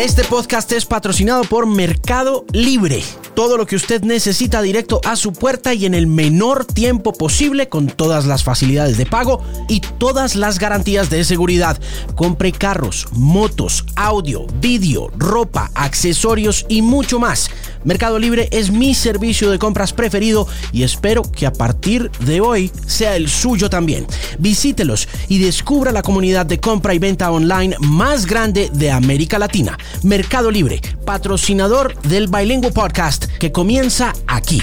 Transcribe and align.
Este 0.00 0.24
podcast 0.24 0.72
es 0.72 0.86
patrocinado 0.86 1.44
por 1.44 1.66
Mercado 1.66 2.46
Libre. 2.54 3.04
Todo 3.34 3.58
lo 3.58 3.66
que 3.66 3.76
usted 3.76 4.00
necesita 4.00 4.62
directo 4.62 5.02
a 5.04 5.14
su 5.14 5.34
puerta 5.34 5.74
y 5.74 5.84
en 5.84 5.92
el 5.92 6.06
menor 6.06 6.64
tiempo 6.64 7.12
posible 7.12 7.68
con 7.68 7.86
todas 7.86 8.24
las 8.24 8.42
facilidades 8.42 8.96
de 8.96 9.04
pago 9.04 9.44
y 9.68 9.80
todas 9.80 10.36
las 10.36 10.58
garantías 10.58 11.10
de 11.10 11.22
seguridad. 11.22 11.78
Compre 12.16 12.50
carros, 12.50 13.08
motos, 13.12 13.84
audio, 13.94 14.46
vídeo, 14.62 15.10
ropa, 15.18 15.70
accesorios 15.74 16.64
y 16.70 16.80
mucho 16.80 17.18
más. 17.18 17.50
Mercado 17.84 18.18
Libre 18.18 18.48
es 18.52 18.70
mi 18.70 18.94
servicio 18.94 19.50
de 19.50 19.58
compras 19.58 19.92
preferido 19.92 20.46
y 20.72 20.82
espero 20.82 21.22
que 21.22 21.46
a 21.46 21.52
partir 21.52 22.10
de 22.20 22.40
hoy 22.40 22.70
sea 22.86 23.16
el 23.16 23.28
suyo 23.28 23.70
también. 23.70 24.06
Visítelos 24.38 25.08
y 25.28 25.38
descubra 25.38 25.92
la 25.92 26.02
comunidad 26.02 26.46
de 26.46 26.60
compra 26.60 26.94
y 26.94 26.98
venta 26.98 27.30
online 27.30 27.76
más 27.80 28.26
grande 28.26 28.70
de 28.72 28.90
América 28.90 29.38
Latina. 29.38 29.78
Mercado 30.02 30.50
Libre, 30.50 30.80
patrocinador 31.04 32.00
del 32.02 32.28
Bilingüe 32.28 32.70
Podcast 32.70 33.26
que 33.38 33.52
comienza 33.52 34.12
aquí. 34.26 34.62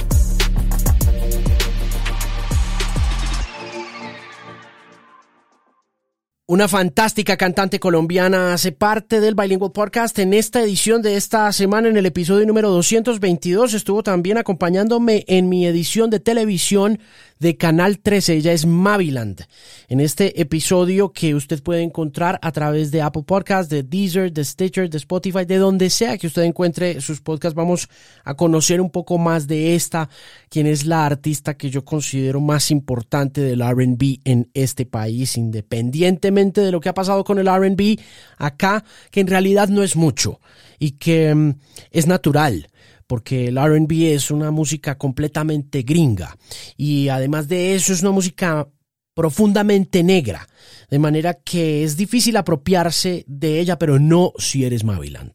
Una 6.50 6.70
fantástica 6.70 7.36
cantante 7.36 7.78
colombiana 7.78 8.54
hace 8.54 8.72
parte 8.72 9.20
del 9.20 9.36
Bilingual 9.36 9.74
Podcast. 9.74 10.18
En 10.18 10.34
esta 10.34 10.62
edición 10.62 11.02
de 11.02 11.18
esta 11.18 11.52
semana, 11.52 11.90
en 11.90 11.98
el 11.98 12.06
episodio 12.06 12.46
número 12.46 12.70
222, 12.70 13.73
estuvo 13.73 14.02
también 14.02 14.38
acompañándome 14.38 15.26
en 15.28 15.50
mi 15.50 15.68
edición 15.68 16.10
de 16.10 16.22
televisión 16.22 17.00
de 17.40 17.58
Canal 17.58 18.00
13. 18.00 18.36
Ella 18.36 18.54
es 18.54 18.66
Maviland. 18.66 19.45
En 19.88 20.00
este 20.00 20.41
episodio 20.41 21.12
que 21.12 21.36
usted 21.36 21.62
puede 21.62 21.82
encontrar 21.82 22.40
a 22.41 22.52
través 22.52 22.91
de 22.91 23.02
Apple 23.02 23.23
Podcasts, 23.23 23.70
de 23.70 23.84
Deezer, 23.84 24.32
de 24.32 24.44
Stitcher, 24.44 24.90
de 24.90 24.98
Spotify, 24.98 25.45
de 25.45 25.58
donde 25.58 25.90
sea 25.90 26.18
que 26.18 26.28
usted 26.28 26.44
encuentre 26.44 27.02
sus 27.02 27.22
podcasts, 27.22 27.55
vamos 27.55 27.90
a 28.23 28.34
conocer 28.36 28.81
un 28.81 28.89
poco 28.89 29.17
más 29.17 29.48
de 29.48 29.76
esta, 29.76 30.09
quien 30.50 30.67
es 30.67 30.86
la 30.86 31.06
artista 31.06 31.56
que 31.56 31.70
yo 31.70 31.86
considero 31.86 32.39
más 32.39 32.72
importante 32.72 33.42
del 33.42 33.61
RB 33.61 34.20
en 34.26 34.50
este 34.54 34.86
país, 34.86 35.38
independientemente 35.38 36.61
de 36.61 36.72
lo 36.72 36.80
que 36.80 36.89
ha 36.89 36.94
pasado 36.94 37.23
con 37.23 37.39
el 37.39 37.48
RB 37.48 38.00
acá, 38.38 38.83
que 39.11 39.20
en 39.20 39.28
realidad 39.28 39.70
no 39.70 39.83
es 39.83 39.95
mucho 39.95 40.39
y 40.80 40.92
que 40.92 41.33
mm, 41.33 41.54
es 41.92 42.08
natural 42.08 42.67
porque 43.08 43.47
el 43.47 43.58
RB 43.58 44.13
es 44.13 44.30
una 44.30 44.52
música 44.52 44.97
completamente 44.97 45.81
gringa. 45.81 46.38
Y 46.75 47.08
además 47.09 47.47
de 47.47 47.73
eso 47.75 47.94
es 47.94 48.02
una 48.02 48.11
música 48.11 48.67
profundamente 49.14 50.03
negra, 50.03 50.47
de 50.89 51.00
manera 51.00 51.33
que 51.33 51.83
es 51.83 51.97
difícil 51.97 52.38
apropiarse 52.38 53.25
de 53.27 53.59
ella, 53.59 53.77
pero 53.77 54.00
no 54.00 54.33
si 54.38 54.66
eres 54.66 54.83
Maviland. 54.83 55.31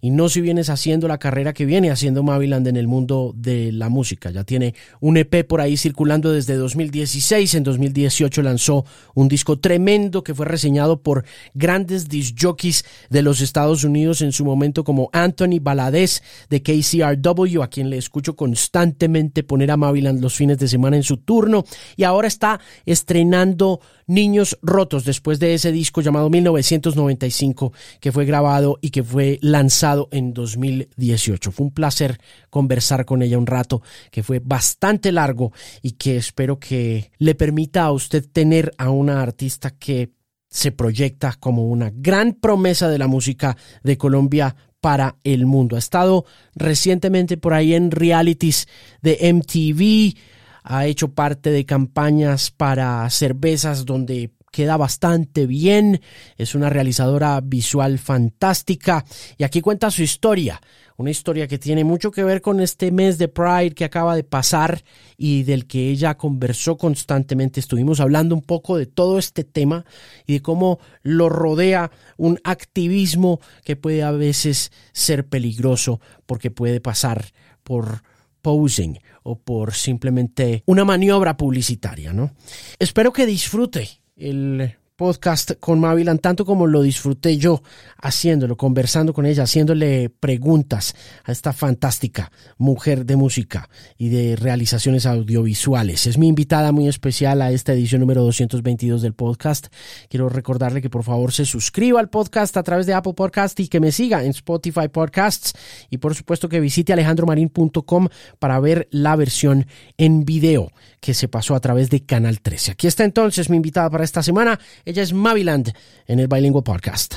Y 0.00 0.10
no 0.10 0.28
si 0.28 0.40
vienes 0.40 0.70
haciendo 0.70 1.08
la 1.08 1.18
carrera 1.18 1.52
que 1.52 1.66
viene 1.66 1.90
haciendo 1.90 2.22
Maviland 2.22 2.66
en 2.68 2.76
el 2.76 2.88
mundo 2.88 3.32
de 3.36 3.72
la 3.72 3.88
música. 3.88 4.30
Ya 4.30 4.44
tiene 4.44 4.74
un 5.00 5.16
EP 5.16 5.46
por 5.46 5.60
ahí 5.60 5.76
circulando 5.76 6.32
desde 6.32 6.54
2016. 6.54 7.54
En 7.54 7.64
2018 7.64 8.42
lanzó 8.42 8.84
un 9.14 9.28
disco 9.28 9.58
tremendo 9.58 10.22
que 10.22 10.34
fue 10.34 10.46
reseñado 10.46 11.02
por 11.02 11.24
grandes 11.54 12.08
disc 12.08 12.36
jockeys 12.40 12.84
de 13.08 13.22
los 13.22 13.40
Estados 13.40 13.84
Unidos 13.84 14.22
en 14.22 14.32
su 14.32 14.44
momento 14.44 14.84
como 14.84 15.10
Anthony 15.12 15.60
Baladez 15.60 16.22
de 16.48 16.62
KCRW, 16.62 17.62
a 17.62 17.68
quien 17.68 17.90
le 17.90 17.98
escucho 17.98 18.36
constantemente 18.36 19.42
poner 19.42 19.70
a 19.70 19.76
Maviland 19.76 20.20
los 20.20 20.34
fines 20.34 20.58
de 20.58 20.68
semana 20.68 20.96
en 20.96 21.02
su 21.02 21.18
turno. 21.18 21.64
Y 21.96 22.04
ahora 22.04 22.28
está 22.28 22.60
estrenando 22.86 23.80
Niños 24.10 24.58
Rotos 24.62 25.04
después 25.04 25.38
de 25.38 25.54
ese 25.54 25.72
disco 25.72 26.00
llamado 26.00 26.30
1995 26.30 27.72
que 28.00 28.12
fue 28.12 28.24
grabado 28.24 28.78
y 28.80 28.90
que 28.90 29.02
fue 29.02 29.38
lanzado 29.42 30.08
en 30.12 30.32
2018. 30.34 31.52
Fue 31.52 31.66
un 31.66 31.72
placer 31.72 32.20
conversar 32.50 33.04
con 33.04 33.22
ella 33.22 33.38
un 33.38 33.46
rato 33.46 33.82
que 34.10 34.22
fue 34.22 34.40
bastante 34.44 35.12
largo 35.12 35.52
y 35.82 35.92
que 35.92 36.16
espero 36.16 36.58
que 36.58 37.10
le 37.18 37.34
permita 37.34 37.84
a 37.84 37.92
usted 37.92 38.26
tener 38.30 38.72
a 38.78 38.90
una 38.90 39.22
artista 39.22 39.70
que 39.70 40.10
se 40.50 40.72
proyecta 40.72 41.36
como 41.38 41.68
una 41.68 41.92
gran 41.94 42.34
promesa 42.34 42.88
de 42.88 42.98
la 42.98 43.06
música 43.06 43.56
de 43.82 43.96
Colombia 43.96 44.56
para 44.80 45.16
el 45.24 45.46
mundo. 45.46 45.76
Ha 45.76 45.78
estado 45.78 46.24
recientemente 46.54 47.36
por 47.36 47.54
ahí 47.54 47.74
en 47.74 47.90
realities 47.90 48.66
de 49.00 49.32
MTV, 49.32 50.18
ha 50.64 50.86
hecho 50.86 51.14
parte 51.14 51.50
de 51.50 51.64
campañas 51.64 52.50
para 52.50 53.08
cervezas 53.10 53.84
donde 53.84 54.30
queda 54.50 54.76
bastante 54.76 55.46
bien, 55.46 56.00
es 56.36 56.54
una 56.54 56.70
realizadora 56.70 57.40
visual 57.40 57.98
fantástica 57.98 59.04
y 59.38 59.44
aquí 59.44 59.60
cuenta 59.60 59.90
su 59.90 60.02
historia, 60.02 60.60
una 60.96 61.10
historia 61.10 61.46
que 61.46 61.58
tiene 61.58 61.84
mucho 61.84 62.10
que 62.10 62.24
ver 62.24 62.42
con 62.42 62.60
este 62.60 62.90
mes 62.90 63.16
de 63.16 63.28
Pride 63.28 63.74
que 63.74 63.84
acaba 63.84 64.16
de 64.16 64.24
pasar 64.24 64.82
y 65.16 65.44
del 65.44 65.66
que 65.66 65.88
ella 65.88 66.16
conversó 66.16 66.76
constantemente. 66.76 67.60
Estuvimos 67.60 68.00
hablando 68.00 68.34
un 68.34 68.42
poco 68.42 68.76
de 68.76 68.86
todo 68.86 69.18
este 69.18 69.44
tema 69.44 69.84
y 70.26 70.34
de 70.34 70.42
cómo 70.42 70.78
lo 71.02 71.28
rodea 71.28 71.90
un 72.16 72.38
activismo 72.44 73.40
que 73.64 73.76
puede 73.76 74.02
a 74.02 74.10
veces 74.10 74.72
ser 74.92 75.26
peligroso 75.26 76.00
porque 76.26 76.50
puede 76.50 76.80
pasar 76.80 77.32
por 77.62 78.02
posing 78.42 78.98
o 79.22 79.38
por 79.38 79.74
simplemente 79.74 80.62
una 80.66 80.84
maniobra 80.84 81.36
publicitaria, 81.36 82.12
¿no? 82.12 82.32
Espero 82.78 83.12
que 83.12 83.26
disfrute 83.26 83.99
el 84.20 84.76
podcast 85.00 85.52
con 85.60 85.80
Mavilan, 85.80 86.18
tanto 86.18 86.44
como 86.44 86.66
lo 86.66 86.82
disfruté 86.82 87.38
yo 87.38 87.62
haciéndolo, 88.02 88.58
conversando 88.58 89.14
con 89.14 89.24
ella, 89.24 89.44
haciéndole 89.44 90.10
preguntas 90.10 90.94
a 91.24 91.32
esta 91.32 91.54
fantástica 91.54 92.30
mujer 92.58 93.06
de 93.06 93.16
música 93.16 93.70
y 93.96 94.10
de 94.10 94.36
realizaciones 94.36 95.06
audiovisuales. 95.06 96.06
Es 96.06 96.18
mi 96.18 96.28
invitada 96.28 96.70
muy 96.70 96.86
especial 96.86 97.40
a 97.40 97.50
esta 97.50 97.72
edición 97.72 98.02
número 98.02 98.22
222 98.24 99.00
del 99.00 99.14
podcast. 99.14 99.68
Quiero 100.10 100.28
recordarle 100.28 100.82
que 100.82 100.90
por 100.90 101.02
favor 101.02 101.32
se 101.32 101.46
suscriba 101.46 101.98
al 101.98 102.10
podcast 102.10 102.58
a 102.58 102.62
través 102.62 102.84
de 102.84 102.92
Apple 102.92 103.14
Podcast 103.14 103.58
y 103.58 103.68
que 103.68 103.80
me 103.80 103.92
siga 103.92 104.22
en 104.22 104.32
Spotify 104.32 104.88
Podcasts 104.92 105.54
y 105.88 105.96
por 105.96 106.14
supuesto 106.14 106.50
que 106.50 106.60
visite 106.60 106.92
alejandromarin.com 106.92 108.08
para 108.38 108.60
ver 108.60 108.86
la 108.90 109.16
versión 109.16 109.66
en 109.96 110.26
video 110.26 110.70
que 111.00 111.14
se 111.14 111.28
pasó 111.28 111.54
a 111.54 111.60
través 111.60 111.88
de 111.88 112.04
Canal 112.04 112.42
13. 112.42 112.72
Aquí 112.72 112.86
está 112.86 113.04
entonces 113.04 113.48
mi 113.48 113.56
invitada 113.56 113.88
para 113.88 114.04
esta 114.04 114.22
semana. 114.22 114.60
Ella 114.90 115.04
es 115.04 115.12
Maviland 115.12 115.72
en 116.08 116.18
el 116.18 116.26
Bilingual 116.26 116.64
Podcast. 116.64 117.14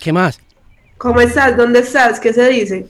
¿Qué 0.00 0.10
más? 0.10 0.40
¿Cómo 0.96 1.20
estás? 1.20 1.54
¿Dónde 1.54 1.80
estás? 1.80 2.18
¿Qué 2.18 2.32
se 2.32 2.48
dice? 2.48 2.86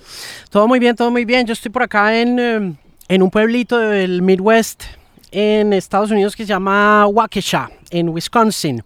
Todo 0.51 0.69
muy 0.69 0.79
bien, 0.79 0.95
todo 0.95 1.11
muy 1.11 1.25
bien. 1.25 1.49
Yo 1.49 1.53
estoy 1.53 1.73
por 1.73 1.83
acá 1.83 2.17
en, 2.17 2.39
em, 2.39 2.77
en 3.09 3.21
un 3.21 3.31
pueblito 3.33 3.77
del 3.77 4.23
Midwest 4.23 4.85
en 5.33 5.73
Estados 5.73 6.13
Unidos 6.13 6.37
que 6.37 6.45
se 6.45 6.51
llama 6.51 7.09
Waukesha, 7.09 7.69
en 7.91 8.11
Wisconsin. 8.11 8.85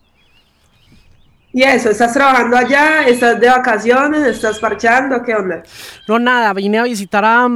¿Y 1.53 1.63
eso? 1.63 1.91
¿Estás 1.91 2.15
trabajando 2.15 2.57
allá? 2.57 3.03
¿Estás 3.07 3.39
de 3.39 3.49
vacaciones? 3.49 4.23
¿Estás 4.23 4.59
parchando? 4.59 5.23
¿Qué 5.23 5.35
onda? 5.35 5.63
No, 6.09 6.19
nada, 6.19 6.53
vine 6.55 6.79
a 6.79 6.85
visitar 6.85 7.25
a, 7.25 7.47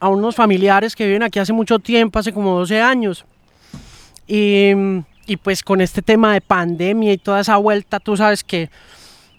a 0.00 0.08
unos 0.08 0.34
familiares 0.34 0.96
que 0.96 1.06
viven 1.06 1.22
aquí 1.22 1.38
hace 1.38 1.52
mucho 1.52 1.78
tiempo, 1.78 2.18
hace 2.18 2.32
como 2.32 2.58
12 2.58 2.80
años. 2.80 3.26
Y, 4.26 4.72
y 5.26 5.36
pues 5.36 5.62
con 5.62 5.80
este 5.80 6.00
tema 6.00 6.32
de 6.32 6.40
pandemia 6.40 7.12
y 7.12 7.18
toda 7.18 7.40
esa 7.40 7.58
vuelta, 7.58 8.00
tú 8.00 8.16
sabes 8.16 8.42
que 8.42 8.70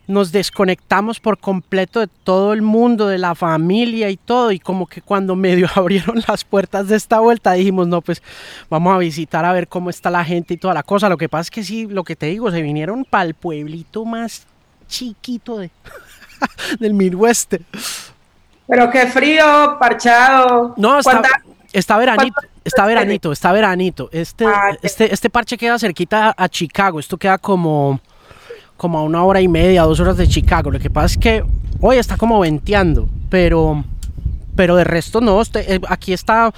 nos 0.07 0.31
desconectamos 0.31 1.19
por 1.19 1.37
completo 1.37 1.99
de 1.99 2.07
todo 2.07 2.53
el 2.53 2.61
mundo, 2.61 3.07
de 3.07 3.17
la 3.17 3.35
familia 3.35 4.09
y 4.09 4.17
todo, 4.17 4.51
y 4.51 4.59
como 4.59 4.87
que 4.87 5.01
cuando 5.01 5.35
medio 5.35 5.67
abrieron 5.75 6.23
las 6.27 6.43
puertas 6.43 6.87
de 6.87 6.95
esta 6.95 7.19
vuelta 7.19 7.53
dijimos, 7.53 7.87
no, 7.87 8.01
pues 8.01 8.23
vamos 8.69 8.95
a 8.95 8.97
visitar 8.97 9.45
a 9.45 9.53
ver 9.53 9.67
cómo 9.67 9.89
está 9.89 10.09
la 10.09 10.23
gente 10.23 10.53
y 10.53 10.57
toda 10.57 10.73
la 10.73 10.83
cosa. 10.83 11.09
Lo 11.09 11.17
que 11.17 11.29
pasa 11.29 11.41
es 11.41 11.51
que 11.51 11.63
sí, 11.63 11.87
lo 11.87 12.03
que 12.03 12.15
te 12.15 12.27
digo, 12.27 12.49
se 12.51 12.61
vinieron 12.61 13.05
para 13.05 13.25
el 13.25 13.33
pueblito 13.33 14.05
más 14.05 14.47
chiquito 14.87 15.57
de, 15.59 15.69
del 16.79 16.93
Midwest. 16.93 17.55
Pero 18.67 18.89
qué 18.89 19.07
frío, 19.07 19.77
parchado. 19.79 20.73
No, 20.77 20.99
está, 20.99 21.21
está 21.73 21.97
veranito. 21.97 22.41
Está 22.63 22.85
veranito, 22.85 23.31
está 23.31 23.53
veranito. 23.53 24.09
Este, 24.11 24.45
ah, 24.45 24.77
este, 24.81 25.13
este 25.13 25.29
parche 25.29 25.57
queda 25.57 25.79
cerquita 25.79 26.35
a 26.37 26.49
Chicago. 26.49 26.99
Esto 26.99 27.15
queda 27.15 27.37
como 27.37 28.01
como 28.77 28.99
a 28.99 29.03
una 29.03 29.23
hora 29.23 29.41
y 29.41 29.47
media, 29.47 29.83
dos 29.83 29.99
horas 29.99 30.17
de 30.17 30.27
Chicago. 30.27 30.71
Lo 30.71 30.79
que 30.79 30.89
pasa 30.89 31.07
es 31.07 31.17
que 31.17 31.43
hoy 31.81 31.97
está 31.97 32.17
como 32.17 32.39
venteando, 32.39 33.09
pero, 33.29 33.83
pero 34.55 34.75
de 34.75 34.83
resto 34.83 35.19
no. 35.19 35.41
Eh, 35.41 35.79
aquí 35.89 36.13
está 36.13 36.53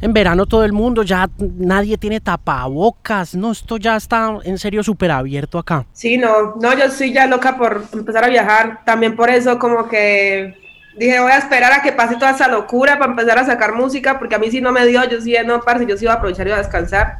en 0.00 0.12
verano 0.12 0.46
todo 0.46 0.64
el 0.64 0.72
mundo, 0.72 1.02
ya 1.02 1.28
nadie 1.38 1.98
tiene 1.98 2.20
tapabocas. 2.20 3.34
No, 3.34 3.52
esto 3.52 3.76
ya 3.78 3.96
está 3.96 4.38
en 4.44 4.58
serio 4.58 4.82
súper 4.82 5.10
abierto 5.10 5.58
acá. 5.58 5.86
Sí, 5.92 6.18
no, 6.18 6.56
no, 6.60 6.76
yo 6.76 6.84
estoy 6.84 7.12
ya 7.12 7.26
loca 7.26 7.56
por 7.56 7.84
empezar 7.92 8.24
a 8.24 8.28
viajar. 8.28 8.80
También 8.84 9.16
por 9.16 9.30
eso 9.30 9.58
como 9.58 9.88
que 9.88 10.62
Dije, 10.96 11.20
voy 11.20 11.32
a 11.32 11.38
esperar 11.38 11.72
a 11.72 11.80
que 11.80 11.92
pase 11.92 12.16
toda 12.16 12.32
esa 12.32 12.48
locura 12.48 12.98
para 12.98 13.10
empezar 13.10 13.38
a 13.38 13.46
sacar 13.46 13.74
música, 13.74 14.18
porque 14.18 14.34
a 14.34 14.38
mí 14.38 14.50
sí 14.50 14.60
no 14.60 14.72
me 14.72 14.86
dio, 14.86 15.02
yo 15.08 15.20
sí, 15.20 15.34
no, 15.44 15.60
parce, 15.60 15.86
yo 15.86 15.96
sí 15.96 16.04
iba 16.04 16.12
a 16.12 16.16
aprovechar 16.16 16.46
y 16.46 16.50
iba 16.50 16.58
a 16.58 16.62
descansar. 16.62 17.18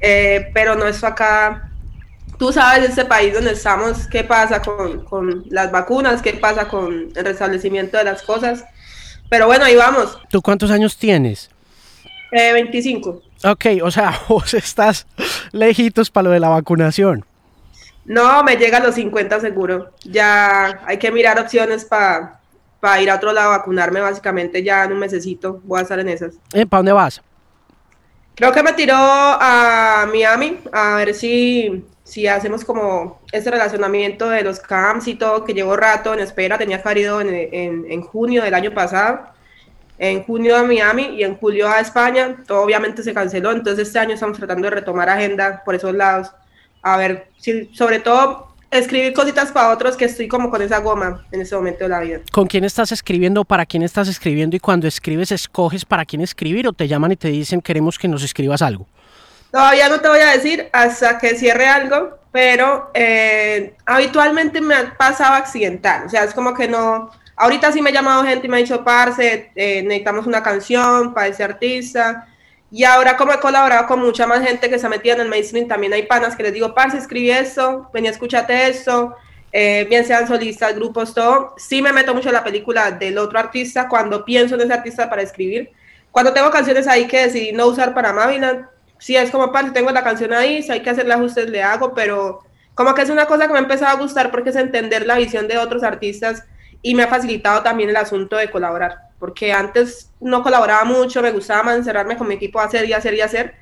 Eh, 0.00 0.50
pero 0.54 0.76
no, 0.76 0.86
eso 0.86 1.06
acá, 1.06 1.70
tú 2.42 2.52
sabes, 2.52 2.88
este 2.88 3.04
país 3.04 3.32
donde 3.32 3.52
estamos, 3.52 4.08
qué 4.08 4.24
pasa 4.24 4.60
con, 4.60 5.04
con 5.04 5.44
las 5.48 5.70
vacunas, 5.70 6.20
qué 6.20 6.32
pasa 6.32 6.66
con 6.66 7.12
el 7.14 7.24
restablecimiento 7.24 7.98
de 7.98 8.02
las 8.02 8.20
cosas. 8.22 8.64
Pero 9.28 9.46
bueno, 9.46 9.64
ahí 9.64 9.76
vamos. 9.76 10.18
¿Tú 10.28 10.42
cuántos 10.42 10.72
años 10.72 10.96
tienes? 10.96 11.48
Eh, 12.32 12.52
25. 12.52 13.22
Ok, 13.44 13.66
o 13.84 13.92
sea, 13.92 14.18
vos 14.28 14.54
estás 14.54 15.06
lejitos 15.52 16.10
para 16.10 16.24
lo 16.24 16.30
de 16.30 16.40
la 16.40 16.48
vacunación. 16.48 17.24
No, 18.06 18.42
me 18.42 18.56
llega 18.56 18.78
a 18.78 18.82
los 18.82 18.96
50 18.96 19.38
seguro. 19.38 19.92
Ya 20.02 20.80
hay 20.84 20.98
que 20.98 21.12
mirar 21.12 21.38
opciones 21.38 21.84
para 21.84 23.00
ir 23.00 23.08
a 23.08 23.14
otro 23.14 23.32
lado 23.32 23.52
a 23.52 23.58
vacunarme 23.58 24.00
básicamente 24.00 24.64
ya 24.64 24.82
en 24.82 24.94
un 24.94 24.98
mesecito. 24.98 25.60
Voy 25.62 25.78
a 25.78 25.82
estar 25.82 26.00
en 26.00 26.08
esas. 26.08 26.34
¿Eh, 26.52 26.66
¿Para 26.66 26.80
dónde 26.80 26.92
vas? 26.92 27.22
Creo 28.34 28.50
que 28.50 28.64
me 28.64 28.72
tiró 28.72 28.96
a 28.96 30.08
Miami 30.10 30.58
a 30.72 30.96
ver 30.96 31.14
si, 31.14 31.84
si 32.12 32.26
hacemos 32.26 32.62
como 32.62 33.20
ese 33.32 33.50
relacionamiento 33.50 34.28
de 34.28 34.42
los 34.42 34.60
camps 34.60 35.08
y 35.08 35.14
todo, 35.14 35.44
que 35.44 35.54
llevo 35.54 35.76
rato 35.76 36.12
en 36.12 36.20
espera. 36.20 36.58
Tenía 36.58 36.82
que 36.82 36.90
en, 37.00 37.28
en, 37.30 37.90
en 37.90 38.02
junio 38.02 38.42
del 38.42 38.52
año 38.52 38.70
pasado 38.74 39.32
en 39.98 40.24
junio 40.24 40.56
a 40.56 40.64
Miami 40.64 41.14
y 41.16 41.22
en 41.22 41.36
julio 41.36 41.68
a 41.68 41.78
España. 41.80 42.36
Todo 42.46 42.62
obviamente 42.62 43.02
se 43.02 43.14
canceló, 43.14 43.52
entonces 43.52 43.86
este 43.86 44.00
año 44.00 44.14
estamos 44.14 44.36
tratando 44.36 44.64
de 44.64 44.74
retomar 44.74 45.08
agenda 45.08 45.62
por 45.64 45.74
esos 45.74 45.94
lados. 45.94 46.28
A 46.82 46.96
ver, 46.96 47.28
sobre 47.72 48.00
todo 48.00 48.48
escribir 48.70 49.12
cositas 49.12 49.52
para 49.52 49.70
otros 49.70 49.96
que 49.96 50.06
estoy 50.06 50.26
como 50.26 50.50
con 50.50 50.60
esa 50.60 50.80
goma 50.80 51.24
en 51.30 51.40
ese 51.40 51.54
momento 51.54 51.84
de 51.84 51.88
la 51.88 52.00
vida. 52.00 52.20
¿Con 52.32 52.46
quién 52.46 52.64
estás 52.64 52.90
escribiendo? 52.90 53.44
¿Para 53.44 53.64
quién 53.64 53.84
estás 53.84 54.08
escribiendo? 54.08 54.56
Y 54.56 54.60
cuando 54.60 54.88
escribes, 54.88 55.30
¿escoges 55.30 55.84
para 55.84 56.04
quién 56.04 56.20
escribir 56.20 56.66
o 56.66 56.72
te 56.72 56.88
llaman 56.88 57.12
y 57.12 57.16
te 57.16 57.28
dicen 57.28 57.60
queremos 57.60 57.98
que 57.98 58.08
nos 58.08 58.24
escribas 58.24 58.60
algo? 58.60 58.88
Todavía 59.52 59.88
no 59.88 60.00
te 60.00 60.08
voy 60.08 60.20
a 60.20 60.30
decir 60.30 60.68
hasta 60.72 61.18
que 61.18 61.36
cierre 61.36 61.66
algo, 61.66 62.18
pero 62.32 62.90
eh, 62.94 63.76
habitualmente 63.86 64.60
me 64.60 64.74
ha 64.74 64.96
pasado 64.96 65.34
accidental. 65.34 66.06
O 66.06 66.08
sea, 66.08 66.24
es 66.24 66.34
como 66.34 66.54
que 66.54 66.66
no, 66.66 67.10
Ahorita 67.36 67.72
sí 67.72 67.80
me 67.80 67.90
ha 67.90 67.92
llamado 67.92 68.24
gente 68.24 68.46
y 68.46 68.50
me 68.50 68.58
ha 68.58 68.60
dicho, 68.60 68.84
parce, 68.84 69.50
eh, 69.54 69.82
necesitamos 69.82 70.26
una 70.26 70.42
canción 70.42 71.14
para 71.14 71.28
ese 71.28 71.42
artista. 71.42 72.28
Y 72.70 72.84
ahora 72.84 73.16
como 73.16 73.32
he 73.32 73.40
colaborado 73.40 73.86
con 73.86 74.00
mucha 74.00 74.26
más 74.26 74.46
gente 74.46 74.70
que 74.70 74.78
se 74.78 74.86
ha 74.86 74.88
metido 74.88 75.16
en 75.16 75.22
el 75.22 75.28
mainstream, 75.28 75.68
también 75.68 75.92
hay 75.92 76.04
panas 76.04 76.36
que 76.36 76.42
les 76.42 76.52
digo, 76.52 76.74
parce, 76.74 76.98
escribí 76.98 77.30
esto, 77.30 77.90
venía, 77.92 78.10
escúchate 78.10 78.68
esto, 78.68 79.16
eh, 79.52 79.86
bien 79.88 80.04
sean 80.04 80.28
solistas, 80.28 80.74
grupos, 80.74 81.14
todo. 81.14 81.54
Sí 81.56 81.82
me 81.82 81.92
meto 81.92 82.14
mucho 82.14 82.28
en 82.28 82.34
la 82.34 82.44
película 82.44 82.90
del 82.92 83.18
otro 83.18 83.38
artista 83.38 83.88
cuando 83.88 84.24
pienso 84.24 84.54
en 84.54 84.62
ese 84.62 84.72
artista 84.74 85.10
para 85.10 85.22
escribir. 85.22 85.70
Cuando 86.10 86.32
tengo 86.32 86.50
canciones 86.50 86.86
ahí 86.86 87.06
que 87.06 87.22
decidí 87.22 87.52
no 87.52 87.66
usar 87.66 87.94
para 87.94 88.12
Maviland, 88.12 88.66
sí 89.02 89.16
es 89.16 89.32
como, 89.32 89.50
parce, 89.50 89.72
tengo 89.72 89.90
la 89.90 90.04
canción 90.04 90.32
ahí, 90.32 90.62
si 90.62 90.70
hay 90.70 90.80
que 90.80 90.90
hacerle 90.90 91.14
ajustes, 91.14 91.50
le 91.50 91.60
hago, 91.60 91.92
pero 91.92 92.44
como 92.76 92.94
que 92.94 93.02
es 93.02 93.10
una 93.10 93.26
cosa 93.26 93.48
que 93.48 93.52
me 93.52 93.58
ha 93.58 93.62
empezado 93.62 93.96
a 93.96 94.00
gustar 94.00 94.30
porque 94.30 94.50
es 94.50 94.56
entender 94.56 95.08
la 95.08 95.16
visión 95.16 95.48
de 95.48 95.58
otros 95.58 95.82
artistas 95.82 96.44
y 96.82 96.94
me 96.94 97.02
ha 97.02 97.08
facilitado 97.08 97.64
también 97.64 97.90
el 97.90 97.96
asunto 97.96 98.36
de 98.36 98.48
colaborar, 98.48 98.98
porque 99.18 99.52
antes 99.52 100.12
no 100.20 100.44
colaboraba 100.44 100.84
mucho, 100.84 101.20
me 101.20 101.32
gustaba 101.32 101.74
encerrarme 101.74 102.16
con 102.16 102.28
mi 102.28 102.34
equipo 102.34 102.60
a 102.60 102.64
hacer 102.64 102.88
y 102.88 102.92
hacer 102.92 103.14
y 103.14 103.22
hacer. 103.22 103.54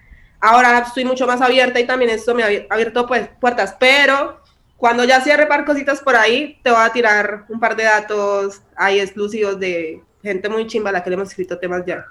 Ahora 0.42 0.78
estoy 0.80 1.06
mucho 1.06 1.26
más 1.26 1.40
abierta 1.40 1.80
y 1.80 1.86
también 1.86 2.10
esto 2.10 2.34
me 2.34 2.42
ha 2.42 2.66
abierto 2.68 3.06
pues 3.06 3.30
puertas, 3.40 3.74
pero 3.80 4.42
cuando 4.76 5.04
ya 5.04 5.22
cierre 5.22 5.46
par 5.46 5.64
cositas 5.64 6.00
por 6.00 6.16
ahí, 6.16 6.60
te 6.62 6.70
voy 6.70 6.80
a 6.82 6.92
tirar 6.92 7.46
un 7.48 7.60
par 7.60 7.76
de 7.76 7.84
datos 7.84 8.60
ahí 8.76 9.00
exclusivos 9.00 9.58
de 9.58 10.02
gente 10.22 10.48
muy 10.48 10.66
chimba 10.66 10.90
a 10.90 10.92
la 10.92 11.02
que 11.02 11.10
le 11.10 11.14
hemos 11.14 11.28
escrito 11.28 11.58
temas 11.58 11.84
ya. 11.86 12.04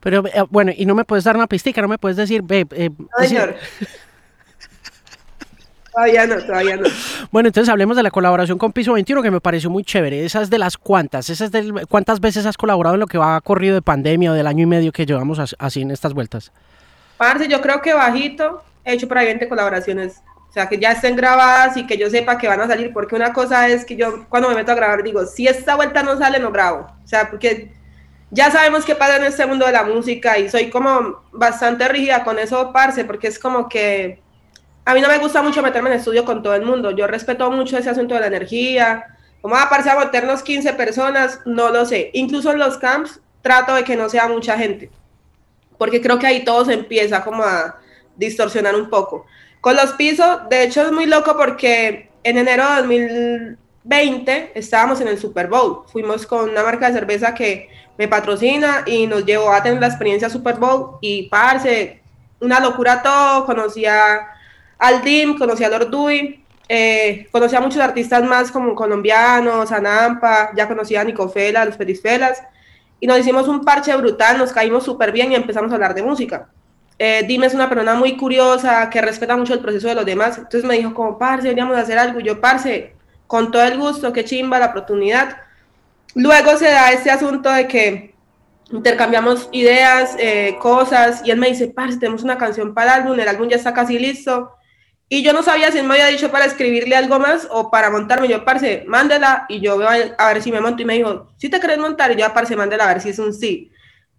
Pero 0.00 0.24
eh, 0.26 0.44
bueno, 0.50 0.72
y 0.74 0.86
no 0.86 0.94
me 0.94 1.04
puedes 1.04 1.24
dar 1.24 1.36
una 1.36 1.46
pistica, 1.46 1.80
no 1.82 1.88
me 1.88 1.98
puedes 1.98 2.16
decir, 2.16 2.42
ve, 2.42 2.66
eh, 2.72 2.90
señor. 3.20 3.56
Todavía 5.94 6.26
no, 6.26 6.42
todavía 6.42 6.76
no. 6.76 6.88
Bueno, 7.30 7.48
entonces 7.48 7.70
hablemos 7.70 7.96
de 7.96 8.02
la 8.02 8.10
colaboración 8.10 8.58
con 8.58 8.72
Piso 8.72 8.94
21, 8.94 9.22
que 9.22 9.30
me 9.30 9.40
pareció 9.40 9.70
muy 9.70 9.84
chévere. 9.84 10.24
Esas 10.24 10.50
de 10.50 10.58
las 10.58 10.76
cuantas, 10.76 11.30
esas 11.30 11.52
de 11.52 11.86
cuántas 11.88 12.18
veces 12.20 12.46
has 12.46 12.56
colaborado 12.56 12.96
en 12.96 13.00
lo 13.00 13.06
que 13.06 13.16
va 13.16 13.40
corrido 13.40 13.76
de 13.76 13.82
pandemia 13.82 14.32
o 14.32 14.34
del 14.34 14.48
año 14.48 14.64
y 14.64 14.66
medio 14.66 14.90
que 14.90 15.06
llevamos 15.06 15.54
así 15.56 15.82
en 15.82 15.92
estas 15.92 16.12
vueltas. 16.12 16.50
Parce, 17.16 17.46
yo 17.46 17.60
creo 17.60 17.80
que 17.80 17.94
bajito 17.94 18.64
he 18.84 18.94
hecho 18.94 19.06
por 19.06 19.18
ahí 19.18 19.26
20 19.26 19.48
colaboraciones. 19.48 20.20
O 20.54 20.56
sea, 20.56 20.68
que 20.68 20.78
ya 20.78 20.92
estén 20.92 21.16
grabadas 21.16 21.76
y 21.76 21.84
que 21.84 21.98
yo 21.98 22.08
sepa 22.08 22.38
que 22.38 22.46
van 22.46 22.60
a 22.60 22.68
salir, 22.68 22.92
porque 22.92 23.16
una 23.16 23.32
cosa 23.32 23.66
es 23.66 23.84
que 23.84 23.96
yo 23.96 24.24
cuando 24.28 24.48
me 24.48 24.54
meto 24.54 24.70
a 24.70 24.76
grabar 24.76 25.02
digo, 25.02 25.26
si 25.26 25.48
esta 25.48 25.74
vuelta 25.74 26.04
no 26.04 26.16
sale, 26.16 26.38
no 26.38 26.52
grabo. 26.52 26.86
O 27.02 27.08
sea, 27.08 27.28
porque 27.28 27.72
ya 28.30 28.52
sabemos 28.52 28.84
qué 28.84 28.94
pasa 28.94 29.16
en 29.16 29.24
este 29.24 29.46
mundo 29.46 29.66
de 29.66 29.72
la 29.72 29.82
música 29.82 30.38
y 30.38 30.48
soy 30.48 30.70
como 30.70 31.24
bastante 31.32 31.88
rígida 31.88 32.22
con 32.22 32.38
eso, 32.38 32.70
parce, 32.72 33.04
porque 33.04 33.26
es 33.26 33.40
como 33.40 33.68
que 33.68 34.22
a 34.84 34.94
mí 34.94 35.00
no 35.00 35.08
me 35.08 35.18
gusta 35.18 35.42
mucho 35.42 35.60
meterme 35.60 35.90
en 35.90 35.96
estudio 35.96 36.24
con 36.24 36.40
todo 36.40 36.54
el 36.54 36.62
mundo. 36.62 36.92
Yo 36.92 37.08
respeto 37.08 37.50
mucho 37.50 37.76
ese 37.76 37.90
asunto 37.90 38.14
de 38.14 38.20
la 38.20 38.28
energía. 38.28 39.06
¿Cómo 39.42 39.56
a 39.56 39.68
parecer 39.68 39.90
a 39.90 39.98
meternos 39.98 40.44
15 40.44 40.72
personas? 40.74 41.40
No 41.46 41.70
lo 41.70 41.84
sé. 41.84 42.10
Incluso 42.12 42.52
en 42.52 42.60
los 42.60 42.78
camps 42.78 43.18
trato 43.42 43.74
de 43.74 43.82
que 43.82 43.96
no 43.96 44.08
sea 44.08 44.28
mucha 44.28 44.56
gente. 44.56 44.88
Porque 45.78 46.00
creo 46.00 46.20
que 46.20 46.28
ahí 46.28 46.44
todo 46.44 46.64
se 46.64 46.74
empieza 46.74 47.24
como 47.24 47.42
a 47.42 47.80
distorsionar 48.14 48.76
un 48.76 48.88
poco. 48.88 49.26
Con 49.64 49.76
los 49.76 49.94
pisos, 49.94 50.46
de 50.50 50.62
hecho 50.62 50.82
es 50.82 50.92
muy 50.92 51.06
loco 51.06 51.38
porque 51.38 52.10
en 52.22 52.36
enero 52.36 52.64
de 52.68 52.82
2020 52.82 54.52
estábamos 54.54 55.00
en 55.00 55.08
el 55.08 55.18
Super 55.18 55.46
Bowl. 55.46 55.84
Fuimos 55.90 56.26
con 56.26 56.50
una 56.50 56.62
marca 56.62 56.88
de 56.88 56.92
cerveza 56.92 57.32
que 57.32 57.70
me 57.96 58.06
patrocina 58.06 58.82
y 58.84 59.06
nos 59.06 59.24
llevó 59.24 59.50
a 59.50 59.62
tener 59.62 59.80
la 59.80 59.86
experiencia 59.86 60.28
Super 60.28 60.56
Bowl 60.56 60.98
y 61.00 61.30
parce, 61.30 62.02
una 62.40 62.60
locura 62.60 63.02
todo, 63.02 63.46
conocía 63.46 64.26
al 64.76 65.02
DIM, 65.02 65.38
conocí 65.38 65.64
a 65.64 65.70
Lord 65.70 65.90
Dewey, 65.90 66.44
eh, 66.68 67.26
conocí 67.32 67.56
a 67.56 67.60
muchos 67.60 67.80
artistas 67.80 68.22
más 68.22 68.50
como 68.50 68.74
colombianos, 68.74 69.72
Anampa, 69.72 70.50
ya 70.54 70.68
conocí 70.68 70.94
a 70.94 71.04
Nicofela, 71.04 71.64
los 71.64 71.78
Petisfelas, 71.78 72.42
y 73.00 73.06
nos 73.06 73.18
hicimos 73.18 73.48
un 73.48 73.64
parche 73.64 73.96
brutal, 73.96 74.36
nos 74.36 74.52
caímos 74.52 74.84
súper 74.84 75.10
bien 75.10 75.32
y 75.32 75.36
empezamos 75.36 75.70
a 75.70 75.76
hablar 75.76 75.94
de 75.94 76.02
música. 76.02 76.50
Eh, 76.98 77.24
Dim 77.26 77.42
es 77.42 77.54
una 77.54 77.68
persona 77.68 77.94
muy 77.94 78.16
curiosa, 78.16 78.88
que 78.90 79.00
respeta 79.00 79.36
mucho 79.36 79.54
el 79.54 79.60
proceso 79.60 79.88
de 79.88 79.94
los 79.94 80.06
demás, 80.06 80.38
entonces 80.38 80.64
me 80.64 80.76
dijo 80.76 80.94
como, 80.94 81.18
parce, 81.18 81.48
veníamos 81.48 81.76
a 81.76 81.80
hacer 81.80 81.98
algo, 81.98 82.20
yo, 82.20 82.40
parce, 82.40 82.94
con 83.26 83.50
todo 83.50 83.64
el 83.64 83.78
gusto, 83.78 84.12
qué 84.12 84.24
chimba 84.24 84.58
la 84.58 84.66
oportunidad. 84.66 85.38
Luego 86.14 86.56
se 86.56 86.66
da 86.66 86.92
este 86.92 87.10
asunto 87.10 87.50
de 87.50 87.66
que 87.66 88.14
intercambiamos 88.70 89.48
ideas, 89.52 90.14
eh, 90.18 90.56
cosas, 90.60 91.22
y 91.24 91.30
él 91.30 91.38
me 91.38 91.48
dice, 91.48 91.68
parce, 91.68 91.98
tenemos 91.98 92.22
una 92.22 92.38
canción 92.38 92.74
para 92.74 92.94
el 92.94 93.02
álbum, 93.02 93.18
el 93.18 93.28
álbum 93.28 93.48
ya 93.48 93.56
está 93.56 93.74
casi 93.74 93.98
listo, 93.98 94.52
y 95.08 95.22
yo 95.22 95.32
no 95.32 95.42
sabía 95.42 95.70
si 95.70 95.78
él 95.78 95.86
me 95.86 95.94
había 95.94 96.06
dicho 96.06 96.30
para 96.30 96.46
escribirle 96.46 96.96
algo 96.96 97.18
más 97.18 97.46
o 97.50 97.70
para 97.70 97.90
montarme. 97.90 98.26
Yo, 98.26 98.44
parce, 98.44 98.84
mándela 98.88 99.44
y 99.48 99.60
yo 99.60 99.76
veo 99.76 99.88
a 100.18 100.28
ver 100.32 100.42
si 100.42 100.50
me 100.50 100.60
monto. 100.60 100.82
Y 100.82 100.86
me 100.86 100.94
dijo, 100.94 101.28
si 101.36 101.50
te 101.50 101.60
querés 101.60 101.78
montar, 101.78 102.10
y 102.10 102.16
yo, 102.16 102.32
parce, 102.32 102.56
mándela 102.56 102.84
a 102.84 102.94
ver 102.94 103.02
si 103.02 103.10
es 103.10 103.18
un 103.18 103.32
sí. 103.32 103.70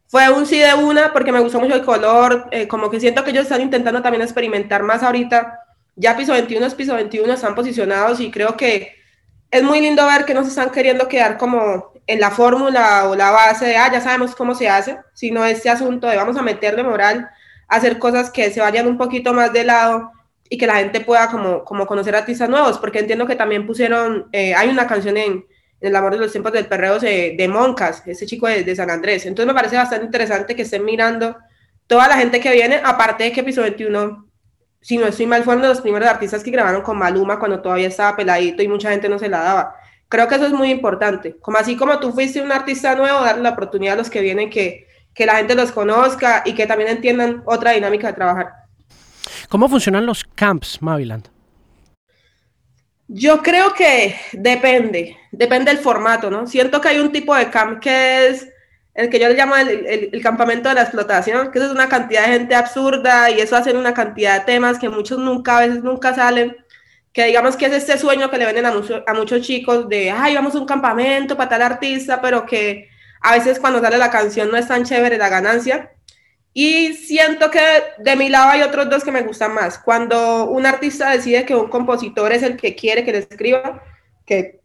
Fue 0.07 0.29
un 0.29 0.45
sí 0.45 0.59
de 0.59 0.73
una 0.73 1.11
porque 1.11 1.31
me 1.31 1.39
gustó 1.39 1.59
mucho 1.59 1.75
el 1.75 1.83
color, 1.83 2.47
eh, 2.51 2.67
como 2.67 2.89
que 2.89 2.99
siento 2.99 3.23
que 3.23 3.31
ellos 3.31 3.43
están 3.43 3.61
intentando 3.61 4.01
también 4.01 4.21
experimentar 4.21 4.83
más 4.83 5.03
ahorita. 5.03 5.59
Ya 5.95 6.15
piso 6.15 6.33
21 6.33 6.65
es 6.65 6.75
piso 6.75 6.93
21, 6.93 7.33
están 7.33 7.55
posicionados 7.55 8.19
y 8.19 8.29
creo 8.29 8.55
que 8.55 8.95
es 9.49 9.63
muy 9.63 9.81
lindo 9.81 10.05
ver 10.05 10.25
que 10.25 10.33
no 10.33 10.43
se 10.43 10.49
están 10.49 10.69
queriendo 10.69 11.07
quedar 11.07 11.37
como 11.37 11.93
en 12.07 12.19
la 12.19 12.29
fórmula 12.29 13.07
o 13.09 13.15
la 13.15 13.31
base 13.31 13.65
de, 13.65 13.77
ah, 13.77 13.91
ya 13.91 14.01
sabemos 14.01 14.35
cómo 14.35 14.53
se 14.53 14.69
hace, 14.69 14.97
sino 15.13 15.43
este 15.45 15.69
asunto 15.69 16.07
de 16.07 16.17
vamos 16.17 16.37
a 16.37 16.43
meterle 16.43 16.83
moral, 16.83 17.29
hacer 17.67 17.97
cosas 17.97 18.29
que 18.29 18.51
se 18.51 18.61
vayan 18.61 18.87
un 18.87 18.97
poquito 18.97 19.33
más 19.33 19.53
de 19.53 19.63
lado 19.63 20.11
y 20.49 20.57
que 20.57 20.67
la 20.67 20.75
gente 20.75 20.99
pueda 21.01 21.29
como, 21.31 21.63
como 21.63 21.87
conocer 21.87 22.15
artistas 22.15 22.49
nuevos, 22.49 22.77
porque 22.77 22.99
entiendo 22.99 23.25
que 23.25 23.35
también 23.35 23.65
pusieron, 23.65 24.27
eh, 24.31 24.53
hay 24.53 24.69
una 24.69 24.85
canción 24.85 25.17
en, 25.17 25.45
El 25.79 25.95
amor 25.95 26.13
de 26.13 26.19
los 26.19 26.31
tiempos 26.31 26.53
del 26.53 26.67
perreo 26.67 26.99
de, 26.99 27.35
de 27.37 27.47
Moncas, 27.47 28.03
ese 28.05 28.25
chico 28.25 28.47
de, 28.47 28.63
de, 28.63 28.75
San 28.75 28.89
Andrés. 28.89 29.25
Entonces 29.25 29.47
me 29.47 29.53
parece 29.53 29.75
bastante 29.75 30.05
interesante 30.05 30.55
que 30.55 30.63
estén 30.63 30.85
mirando 30.85 31.37
toda 31.87 32.07
la 32.07 32.17
gente 32.17 32.39
que 32.39 32.51
viene, 32.51 32.81
aparte 32.83 33.25
de 33.25 33.31
que 33.31 33.41
Episodio 33.41 33.69
21, 33.69 34.27
si 34.81 34.97
no 34.97 35.05
estoy 35.07 35.27
mal, 35.27 35.43
fueron 35.43 35.61
de 35.61 35.69
los 35.69 35.81
primeros 35.81 36.07
artistas 36.07 36.43
que 36.43 36.51
grabaron 36.51 36.81
con 36.81 36.97
Maluma 36.97 37.39
cuando 37.39 37.61
todavía 37.61 37.87
estaba 37.87 38.15
peladito 38.15 38.63
y 38.63 38.67
mucha 38.67 38.91
gente 38.91 39.09
no 39.09 39.19
se 39.19 39.29
la 39.29 39.39
daba. 39.41 39.75
Creo 40.07 40.27
que 40.27 40.35
eso 40.35 40.45
es 40.45 40.53
muy 40.53 40.69
importante. 40.69 41.37
Como 41.37 41.57
así 41.57 41.75
como 41.75 41.99
tú 41.99 42.11
fuiste 42.11 42.41
un 42.41 42.51
artista 42.51 42.95
nuevo, 42.95 43.21
darle 43.21 43.43
la 43.43 43.51
oportunidad 43.51 43.95
a 43.95 43.97
los 43.97 44.09
que 44.09 44.21
vienen 44.21 44.49
que, 44.49 44.87
que 45.13 45.25
la 45.25 45.35
gente 45.35 45.55
los 45.55 45.71
conozca 45.71 46.43
y 46.45 46.53
que 46.53 46.67
también 46.67 46.89
entiendan 46.89 47.43
otra 47.45 47.71
dinámica 47.71 48.07
de 48.07 48.13
trabajar. 48.13 48.53
¿Cómo 49.49 49.67
funcionan 49.67 50.05
los 50.05 50.23
camps, 50.23 50.81
Maviland? 50.81 51.27
Yo 53.07 53.41
creo 53.43 53.73
que 53.73 54.15
depende, 54.33 55.15
depende 55.37 55.71
del 55.71 55.81
formato, 55.81 56.29
¿no? 56.29 56.47
Siento 56.47 56.81
que 56.81 56.89
hay 56.89 56.99
un 56.99 57.11
tipo 57.11 57.35
de 57.35 57.49
camp 57.49 57.79
que 57.81 58.27
es 58.27 58.47
el 58.93 59.09
que 59.09 59.19
yo 59.19 59.27
le 59.27 59.35
llamo 59.35 59.55
el, 59.57 60.21
campamento 60.21 60.69
de 60.69 60.75
la 60.75 60.83
explotación, 60.83 61.51
que 61.51 61.59
eso 61.59 61.67
es 61.67 61.73
una 61.73 61.89
cantidad 61.89 62.25
de 62.25 62.33
gente 62.33 62.55
absurda 62.55 63.29
y 63.29 63.41
eso 63.41 63.57
hace 63.57 63.73
una 63.73 63.93
cantidad 63.93 64.39
de 64.39 64.45
temas 64.45 64.79
que 64.79 64.89
muchos 64.89 65.19
nunca, 65.19 65.57
a 65.57 65.67
veces 65.67 65.83
nunca 65.83 66.15
salen, 66.15 66.55
que 67.11 67.25
digamos 67.25 67.57
que 67.57 67.65
es 67.65 67.73
este 67.73 67.97
sueño 67.97 68.31
que 68.31 68.37
le 68.37 68.45
venden 68.45 68.65
a, 68.65 68.73
a 69.07 69.13
muchos 69.13 69.41
chicos 69.41 69.89
de, 69.89 70.11
ay, 70.11 70.35
vamos 70.35 70.55
a 70.55 70.59
un 70.59 70.65
campamento 70.65 71.35
para 71.35 71.49
tal 71.49 71.61
artista, 71.61 72.21
pero 72.21 72.45
que 72.45 72.89
a 73.21 73.33
veces 73.33 73.59
cuando 73.59 73.81
sale 73.81 73.97
la 73.97 74.11
canción 74.11 74.49
no 74.49 74.57
es 74.57 74.67
tan 74.67 74.85
chévere 74.85 75.17
la 75.17 75.29
ganancia. 75.29 75.91
Y 76.53 76.93
siento 76.93 77.51
que 77.51 77.59
de 77.97 78.15
mi 78.15 78.29
lado 78.29 78.51
hay 78.51 78.61
otros 78.61 78.89
dos 78.89 79.03
que 79.03 79.11
me 79.11 79.23
gustan 79.23 79.53
más. 79.53 79.77
Cuando 79.77 80.45
un 80.45 80.65
artista 80.65 81.09
decide 81.09 81.45
que 81.45 81.53
un 81.53 81.67
compositor 81.67 82.31
es 82.31 82.43
el 82.43 82.55
que 82.55 82.75
quiere 82.75 83.03
que 83.03 83.11
le 83.11 83.17
escriba, 83.17 83.83
que 84.25 84.61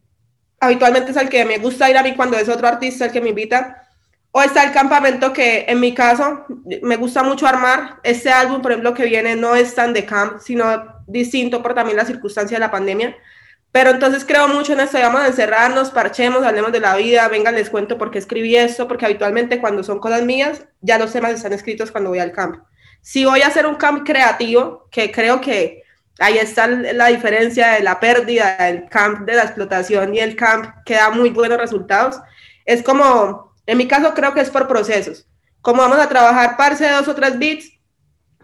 habitualmente 0.60 1.10
es 1.10 1.16
el 1.16 1.28
que 1.28 1.44
me 1.44 1.58
gusta 1.58 1.90
ir 1.90 1.96
a 1.96 2.02
mí 2.02 2.14
cuando 2.14 2.36
es 2.36 2.48
otro 2.48 2.68
artista 2.68 3.06
el 3.06 3.12
que 3.12 3.20
me 3.20 3.30
invita, 3.30 3.88
o 4.32 4.42
está 4.42 4.62
el 4.62 4.72
campamento 4.72 5.32
que 5.32 5.64
en 5.66 5.80
mi 5.80 5.92
caso 5.92 6.46
me 6.82 6.96
gusta 6.96 7.22
mucho 7.22 7.46
armar. 7.46 7.98
Este 8.04 8.30
álbum, 8.30 8.62
por 8.62 8.70
ejemplo, 8.70 8.94
que 8.94 9.04
viene 9.04 9.34
no 9.34 9.56
es 9.56 9.74
tan 9.74 9.92
de 9.92 10.04
camp, 10.04 10.40
sino 10.40 11.02
distinto 11.08 11.62
por 11.62 11.74
también 11.74 11.96
la 11.96 12.04
circunstancia 12.04 12.56
de 12.56 12.60
la 12.60 12.70
pandemia. 12.70 13.16
Pero 13.72 13.90
entonces 13.90 14.24
creo 14.24 14.48
mucho 14.48 14.72
en 14.72 14.80
esto, 14.80 14.98
vamos 14.98 15.22
a 15.22 15.28
encerrarnos, 15.28 15.90
parchemos, 15.90 16.44
hablemos 16.44 16.72
de 16.72 16.80
la 16.80 16.96
vida, 16.96 17.28
vengan, 17.28 17.54
les 17.54 17.70
cuento 17.70 17.98
por 17.98 18.10
qué 18.10 18.18
escribí 18.18 18.56
esto, 18.56 18.86
porque 18.88 19.04
habitualmente 19.04 19.60
cuando 19.60 19.82
son 19.82 20.00
cosas 20.00 20.22
mías, 20.22 20.64
ya 20.80 20.98
los 20.98 21.12
temas 21.12 21.32
están 21.32 21.52
escritos 21.52 21.90
cuando 21.90 22.10
voy 22.10 22.18
al 22.18 22.32
camp. 22.32 22.62
Si 23.00 23.24
voy 23.24 23.42
a 23.42 23.46
hacer 23.46 23.66
un 23.66 23.76
camp 23.76 24.04
creativo, 24.04 24.88
que 24.90 25.10
creo 25.10 25.40
que 25.40 25.79
ahí 26.20 26.38
está 26.38 26.66
la 26.66 27.06
diferencia 27.06 27.72
de 27.72 27.80
la 27.80 27.98
pérdida 27.98 28.56
del 28.58 28.88
camp 28.88 29.26
de 29.26 29.34
la 29.34 29.42
explotación 29.42 30.14
y 30.14 30.20
el 30.20 30.36
camp 30.36 30.66
que 30.84 30.94
da 30.94 31.10
muy 31.10 31.30
buenos 31.30 31.58
resultados, 31.58 32.20
es 32.66 32.82
como, 32.82 33.54
en 33.66 33.78
mi 33.78 33.88
caso 33.88 34.12
creo 34.14 34.34
que 34.34 34.40
es 34.40 34.50
por 34.50 34.68
procesos. 34.68 35.26
Como 35.62 35.82
vamos 35.82 35.98
a 35.98 36.08
trabajar 36.08 36.56
parse 36.56 36.88
dos 36.88 37.08
o 37.08 37.14
tres 37.14 37.38
beats, 37.38 37.72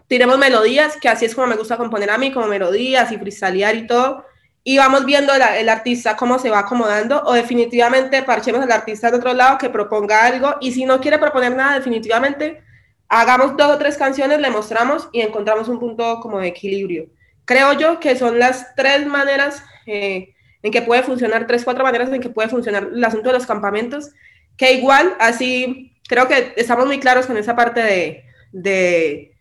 tiremos 0.07 0.37
melodías, 0.37 0.97
que 0.99 1.07
así 1.07 1.25
es 1.25 1.35
como 1.35 1.47
me 1.47 1.55
gusta 1.55 1.77
componer 1.77 2.09
a 2.09 2.17
mí, 2.17 2.31
como 2.31 2.47
melodías 2.47 3.11
y 3.11 3.17
freestylear 3.17 3.75
y 3.75 3.87
todo, 3.87 4.25
y 4.63 4.77
vamos 4.79 5.05
viendo 5.05 5.33
el 5.33 5.69
artista 5.69 6.17
cómo 6.17 6.39
se 6.39 6.49
va 6.49 6.59
acomodando, 6.59 7.21
o 7.25 7.33
definitivamente 7.33 8.23
parchemos 8.23 8.61
al 8.61 8.71
artista 8.71 9.11
de 9.11 9.17
otro 9.17 9.33
lado 9.33 9.57
que 9.57 9.69
proponga 9.69 10.25
algo, 10.25 10.55
y 10.61 10.71
si 10.71 10.83
no 10.83 10.99
quiere 10.99 11.19
proponer 11.19 11.55
nada, 11.55 11.75
definitivamente 11.75 12.63
hagamos 13.07 13.55
dos 13.55 13.75
o 13.75 13.77
tres 13.77 13.97
canciones, 13.97 14.39
le 14.39 14.49
mostramos 14.49 15.09
y 15.11 15.21
encontramos 15.21 15.67
un 15.67 15.79
punto 15.79 16.19
como 16.19 16.39
de 16.39 16.47
equilibrio. 16.47 17.07
Creo 17.47 17.71
yo 17.71 18.01
que 18.01 18.17
son 18.17 18.39
las 18.39 18.75
tres 18.75 19.07
maneras 19.07 19.63
eh, 19.85 20.35
en 20.61 20.71
que 20.73 20.81
puede 20.81 21.01
funcionar, 21.01 21.47
tres, 21.47 21.63
cuatro 21.63 21.85
maneras 21.85 22.11
en 22.11 22.19
que 22.19 22.29
puede 22.29 22.49
funcionar 22.49 22.89
el 22.93 23.03
asunto 23.05 23.29
de 23.29 23.35
los 23.35 23.45
campamentos, 23.45 24.09
que 24.57 24.73
igual, 24.73 25.15
así, 25.17 25.97
creo 26.09 26.27
que 26.27 26.53
estamos 26.57 26.87
muy 26.87 26.99
claros 26.99 27.25
con 27.25 27.37
esa 27.37 27.55
parte 27.55 27.81
de, 27.81 28.25
de 28.51 29.31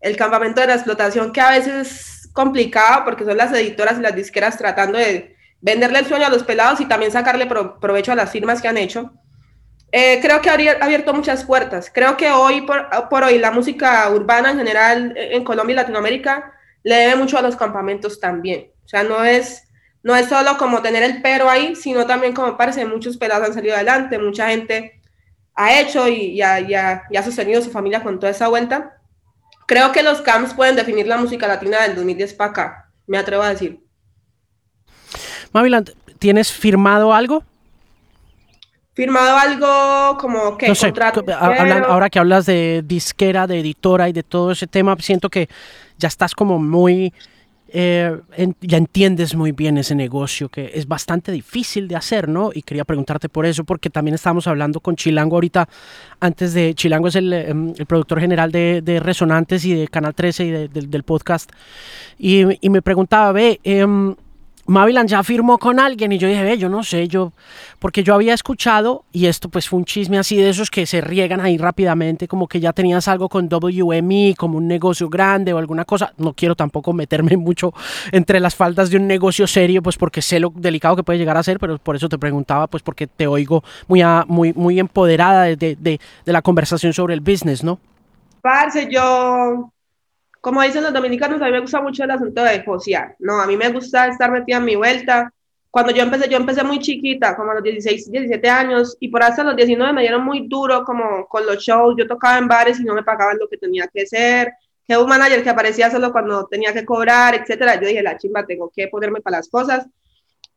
el 0.00 0.16
campamento 0.16 0.60
de 0.60 0.66
la 0.66 0.74
explotación, 0.74 1.32
que 1.32 1.40
a 1.40 1.50
veces 1.50 2.24
es 2.24 2.30
complicado 2.32 3.04
porque 3.04 3.24
son 3.24 3.36
las 3.36 3.52
editoras 3.52 3.96
y 3.96 4.02
las 4.02 4.16
disqueras 4.16 4.58
tratando 4.58 4.98
de 4.98 5.36
venderle 5.60 6.00
el 6.00 6.06
sueño 6.06 6.26
a 6.26 6.30
los 6.30 6.42
pelados 6.42 6.80
y 6.80 6.86
también 6.86 7.12
sacarle 7.12 7.46
provecho 7.46 8.10
a 8.10 8.16
las 8.16 8.32
firmas 8.32 8.60
que 8.60 8.66
han 8.66 8.76
hecho. 8.76 9.12
Eh, 9.92 10.18
creo 10.20 10.40
que 10.40 10.50
ha 10.50 10.54
abierto 10.54 11.14
muchas 11.14 11.44
puertas. 11.44 11.92
Creo 11.94 12.16
que 12.16 12.32
hoy 12.32 12.62
por, 12.62 12.88
por, 13.08 13.22
hoy 13.22 13.38
la 13.38 13.52
música 13.52 14.10
urbana 14.10 14.50
en 14.50 14.58
general 14.58 15.14
eh, 15.16 15.36
en 15.36 15.44
Colombia 15.44 15.74
y 15.74 15.76
Latinoamérica 15.76 16.54
le 16.82 16.94
debe 16.94 17.16
mucho 17.16 17.38
a 17.38 17.42
los 17.42 17.56
campamentos 17.56 18.20
también. 18.20 18.70
O 18.84 18.88
sea, 18.88 19.02
no 19.02 19.24
es, 19.24 19.64
no 20.02 20.16
es 20.16 20.26
solo 20.28 20.56
como 20.58 20.82
tener 20.82 21.02
el 21.02 21.22
pero 21.22 21.48
ahí, 21.48 21.76
sino 21.76 22.06
también 22.06 22.34
como 22.34 22.56
parece, 22.56 22.84
muchos 22.84 23.16
pelados 23.16 23.48
han 23.48 23.54
salido 23.54 23.74
adelante, 23.74 24.18
mucha 24.18 24.48
gente 24.48 25.00
ha 25.54 25.80
hecho 25.80 26.08
y, 26.08 26.32
y, 26.32 26.42
ha, 26.42 26.60
y 26.60 26.74
ha 27.16 27.22
sostenido 27.22 27.62
su 27.62 27.70
familia 27.70 28.02
con 28.02 28.18
toda 28.18 28.32
esa 28.32 28.48
vuelta. 28.48 28.98
Creo 29.66 29.92
que 29.92 30.02
los 30.02 30.20
camps 30.20 30.54
pueden 30.54 30.76
definir 30.76 31.06
la 31.06 31.16
música 31.16 31.46
latina 31.46 31.82
del 31.82 31.94
2010 31.94 32.34
para 32.34 32.50
acá, 32.50 32.90
me 33.06 33.18
atrevo 33.18 33.42
a 33.42 33.50
decir. 33.50 33.80
Maviland, 35.52 35.92
¿tienes 36.18 36.52
firmado 36.52 37.12
algo? 37.14 37.44
Firmado 38.94 39.38
algo 39.38 40.18
como 40.18 40.58
que 40.58 40.68
no 40.68 40.74
sé, 40.74 40.92
ahora 41.38 42.10
que 42.10 42.18
hablas 42.18 42.44
de 42.44 42.82
disquera, 42.84 43.46
de 43.46 43.60
editora 43.60 44.10
y 44.10 44.12
de 44.12 44.22
todo 44.22 44.52
ese 44.52 44.66
tema, 44.66 44.94
siento 45.00 45.30
que 45.30 45.48
ya 46.02 46.08
estás 46.08 46.34
como 46.34 46.58
muy 46.58 47.12
eh, 47.74 48.18
ya 48.60 48.76
entiendes 48.76 49.34
muy 49.34 49.52
bien 49.52 49.78
ese 49.78 49.94
negocio 49.94 50.50
que 50.50 50.72
es 50.74 50.86
bastante 50.86 51.32
difícil 51.32 51.88
de 51.88 51.96
hacer, 51.96 52.28
¿no? 52.28 52.50
Y 52.52 52.60
quería 52.60 52.84
preguntarte 52.84 53.30
por 53.30 53.46
eso, 53.46 53.64
porque 53.64 53.88
también 53.88 54.14
estábamos 54.14 54.46
hablando 54.46 54.80
con 54.80 54.94
Chilango 54.94 55.36
ahorita, 55.36 55.66
antes 56.20 56.52
de, 56.52 56.74
Chilango 56.74 57.08
es 57.08 57.16
el, 57.16 57.32
em, 57.32 57.72
productor 57.86 58.20
general 58.20 58.52
de, 58.52 59.00
Resonantes 59.02 59.64
y 59.64 59.74
de 59.74 59.88
Canal 59.88 60.14
13 60.14 60.44
y 60.44 60.50
del 60.68 61.02
podcast, 61.02 61.50
y, 62.18 62.42
y, 62.60 62.68
me 62.68 62.82
preguntaba, 62.82 63.32
ve, 63.32 63.58
eh, 63.64 63.86
Mavilan 64.66 65.08
ya 65.08 65.22
firmó 65.24 65.58
con 65.58 65.80
alguien 65.80 66.12
y 66.12 66.18
yo 66.18 66.28
dije, 66.28 66.42
ve, 66.44 66.56
yo 66.56 66.68
no 66.68 66.84
sé, 66.84 67.08
yo, 67.08 67.32
porque 67.80 68.04
yo 68.04 68.14
había 68.14 68.32
escuchado, 68.32 69.04
y 69.12 69.26
esto 69.26 69.48
pues 69.48 69.68
fue 69.68 69.78
un 69.80 69.84
chisme 69.84 70.18
así 70.18 70.36
de 70.36 70.50
esos 70.50 70.70
que 70.70 70.86
se 70.86 71.00
riegan 71.00 71.40
ahí 71.40 71.58
rápidamente, 71.58 72.28
como 72.28 72.46
que 72.46 72.60
ya 72.60 72.72
tenías 72.72 73.08
algo 73.08 73.28
con 73.28 73.48
WME, 73.48 74.34
como 74.36 74.58
un 74.58 74.68
negocio 74.68 75.08
grande 75.08 75.52
o 75.52 75.58
alguna 75.58 75.84
cosa. 75.84 76.12
No 76.16 76.32
quiero 76.32 76.54
tampoco 76.54 76.92
meterme 76.92 77.36
mucho 77.36 77.74
entre 78.12 78.38
las 78.38 78.54
faldas 78.54 78.90
de 78.90 78.98
un 78.98 79.06
negocio 79.06 79.46
serio, 79.46 79.82
pues 79.82 79.96
porque 79.96 80.22
sé 80.22 80.38
lo 80.38 80.52
delicado 80.54 80.96
que 80.96 81.02
puede 81.02 81.18
llegar 81.18 81.36
a 81.36 81.42
ser, 81.42 81.58
pero 81.58 81.78
por 81.78 81.96
eso 81.96 82.08
te 82.08 82.18
preguntaba, 82.18 82.68
pues 82.68 82.82
porque 82.82 83.06
te 83.08 83.26
oigo 83.26 83.64
muy, 83.88 84.02
muy, 84.28 84.52
muy 84.52 84.78
empoderada 84.78 85.44
de, 85.44 85.56
de, 85.56 85.76
de, 85.76 86.00
de 86.24 86.32
la 86.32 86.42
conversación 86.42 86.92
sobre 86.92 87.14
el 87.14 87.20
business, 87.20 87.64
¿no? 87.64 87.78
Parce, 88.42 88.88
yo 88.90 89.72
como 90.42 90.60
dicen 90.60 90.82
los 90.82 90.92
dominicanos, 90.92 91.40
a 91.40 91.44
mí 91.44 91.52
me 91.52 91.60
gusta 91.60 91.80
mucho 91.80 92.02
el 92.02 92.10
asunto 92.10 92.42
de 92.42 92.64
josear, 92.64 93.14
¿no? 93.20 93.40
A 93.40 93.46
mí 93.46 93.56
me 93.56 93.68
gusta 93.68 94.08
estar 94.08 94.28
metida 94.32 94.56
en 94.56 94.64
mi 94.64 94.74
vuelta. 94.74 95.32
Cuando 95.70 95.92
yo 95.92 96.02
empecé, 96.02 96.28
yo 96.28 96.36
empecé 96.36 96.64
muy 96.64 96.80
chiquita, 96.80 97.36
como 97.36 97.52
a 97.52 97.54
los 97.54 97.62
16, 97.62 98.10
17 98.10 98.50
años, 98.50 98.96
y 98.98 99.06
por 99.06 99.22
hasta 99.22 99.44
los 99.44 99.54
19 99.54 99.92
me 99.92 100.00
dieron 100.00 100.24
muy 100.24 100.48
duro 100.48 100.84
como 100.84 101.28
con 101.28 101.46
los 101.46 101.58
shows. 101.58 101.94
Yo 101.96 102.08
tocaba 102.08 102.38
en 102.38 102.48
bares 102.48 102.80
y 102.80 102.84
no 102.84 102.92
me 102.92 103.04
pagaban 103.04 103.38
lo 103.38 103.48
que 103.48 103.56
tenía 103.56 103.86
que 103.86 104.04
ser. 104.04 104.52
Que 104.84 104.96
un 104.98 105.08
manager 105.08 105.44
que 105.44 105.50
aparecía 105.50 105.92
solo 105.92 106.10
cuando 106.10 106.44
tenía 106.48 106.72
que 106.72 106.84
cobrar, 106.84 107.36
etcétera. 107.36 107.80
Yo 107.80 107.86
dije, 107.86 108.02
la 108.02 108.18
chimba, 108.18 108.44
tengo 108.44 108.68
que 108.74 108.88
ponerme 108.88 109.20
para 109.20 109.36
las 109.38 109.48
cosas 109.48 109.86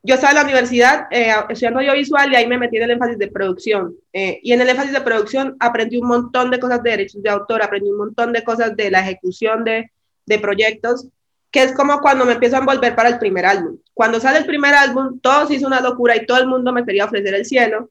yo 0.05 0.15
estaba 0.15 0.31
en 0.31 0.37
la 0.37 0.43
universidad 0.43 1.07
eh, 1.09 1.33
estudiando 1.49 1.79
audiovisual 1.79 2.31
y 2.31 2.35
ahí 2.35 2.47
me 2.47 2.59
metí 2.59 2.77
en 2.77 2.83
el 2.83 2.91
énfasis 2.91 3.17
de 3.17 3.27
producción. 3.27 3.95
Eh, 4.13 4.39
y 4.43 4.53
en 4.53 4.61
el 4.61 4.69
énfasis 4.69 4.93
de 4.93 5.01
producción 5.01 5.57
aprendí 5.59 5.97
un 5.97 6.07
montón 6.07 6.51
de 6.51 6.59
cosas 6.59 6.83
de 6.83 6.91
derechos 6.91 7.23
de 7.23 7.29
autor, 7.31 7.63
aprendí 7.63 7.89
un 7.89 7.97
montón 7.97 8.31
de 8.31 8.43
cosas 8.43 8.75
de 8.75 8.91
la 8.91 8.99
ejecución 8.99 9.63
de, 9.63 9.91
de 10.27 10.39
proyectos, 10.39 11.07
que 11.49 11.63
es 11.63 11.73
como 11.73 12.01
cuando 12.01 12.23
me 12.23 12.33
empiezo 12.33 12.55
a 12.55 12.59
envolver 12.59 12.95
para 12.95 13.09
el 13.09 13.17
primer 13.17 13.47
álbum. 13.47 13.79
Cuando 13.95 14.19
sale 14.19 14.37
el 14.37 14.45
primer 14.45 14.75
álbum, 14.75 15.19
todo 15.19 15.47
se 15.47 15.55
hizo 15.55 15.65
una 15.65 15.81
locura 15.81 16.15
y 16.15 16.27
todo 16.27 16.37
el 16.37 16.47
mundo 16.47 16.71
me 16.71 16.85
quería 16.85 17.05
ofrecer 17.05 17.33
el 17.33 17.45
cielo. 17.45 17.89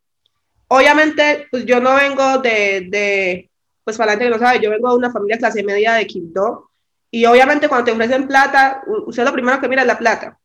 Obviamente, 0.69 1.49
pues 1.51 1.67
yo 1.67 1.81
no 1.81 1.97
vengo 1.97 2.39
de, 2.39 2.87
de 2.91 3.51
pues 3.83 3.97
para 3.97 4.07
la 4.07 4.13
gente 4.13 4.27
que 4.27 4.39
no 4.39 4.39
sabe, 4.39 4.61
yo 4.63 4.71
vengo 4.71 4.91
de 4.91 4.99
una 4.99 5.11
familia 5.11 5.39
clase 5.39 5.65
media 5.65 5.95
de 5.95 6.07
Quibdó. 6.07 6.71
Y 7.11 7.27
obviamente 7.27 7.69
cuando 7.69 7.87
te 7.87 7.93
ofrecen 7.93 8.29
plata, 8.29 8.83
usted 9.07 9.25
lo 9.25 9.33
primero 9.33 9.61
que 9.61 9.69
mira 9.69 9.83
es 9.83 9.89
la 9.89 9.99
plata 9.99 10.39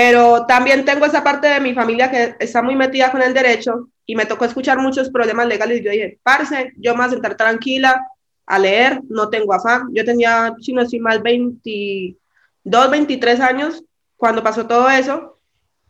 pero 0.00 0.46
también 0.46 0.84
tengo 0.84 1.06
esa 1.06 1.24
parte 1.24 1.48
de 1.48 1.58
mi 1.58 1.74
familia 1.74 2.08
que 2.08 2.36
está 2.38 2.62
muy 2.62 2.76
metida 2.76 3.10
con 3.10 3.20
el 3.20 3.34
derecho 3.34 3.88
y 4.06 4.14
me 4.14 4.26
tocó 4.26 4.44
escuchar 4.44 4.78
muchos 4.78 5.10
problemas 5.10 5.48
legales 5.48 5.80
y 5.80 5.82
yo 5.82 5.90
dije, 5.90 6.20
parce, 6.22 6.72
yo 6.76 6.92
me 6.92 6.98
voy 6.98 7.08
a 7.08 7.10
sentar 7.10 7.36
tranquila 7.36 8.06
a 8.46 8.58
leer, 8.60 9.00
no 9.08 9.28
tengo 9.28 9.52
afán. 9.52 9.88
Yo 9.92 10.04
tenía, 10.04 10.54
si 10.60 10.72
no 10.72 10.82
estoy 10.82 11.00
mal, 11.00 11.20
22, 11.20 12.90
23 12.92 13.40
años 13.40 13.82
cuando 14.16 14.40
pasó 14.40 14.68
todo 14.68 14.88
eso. 14.88 15.40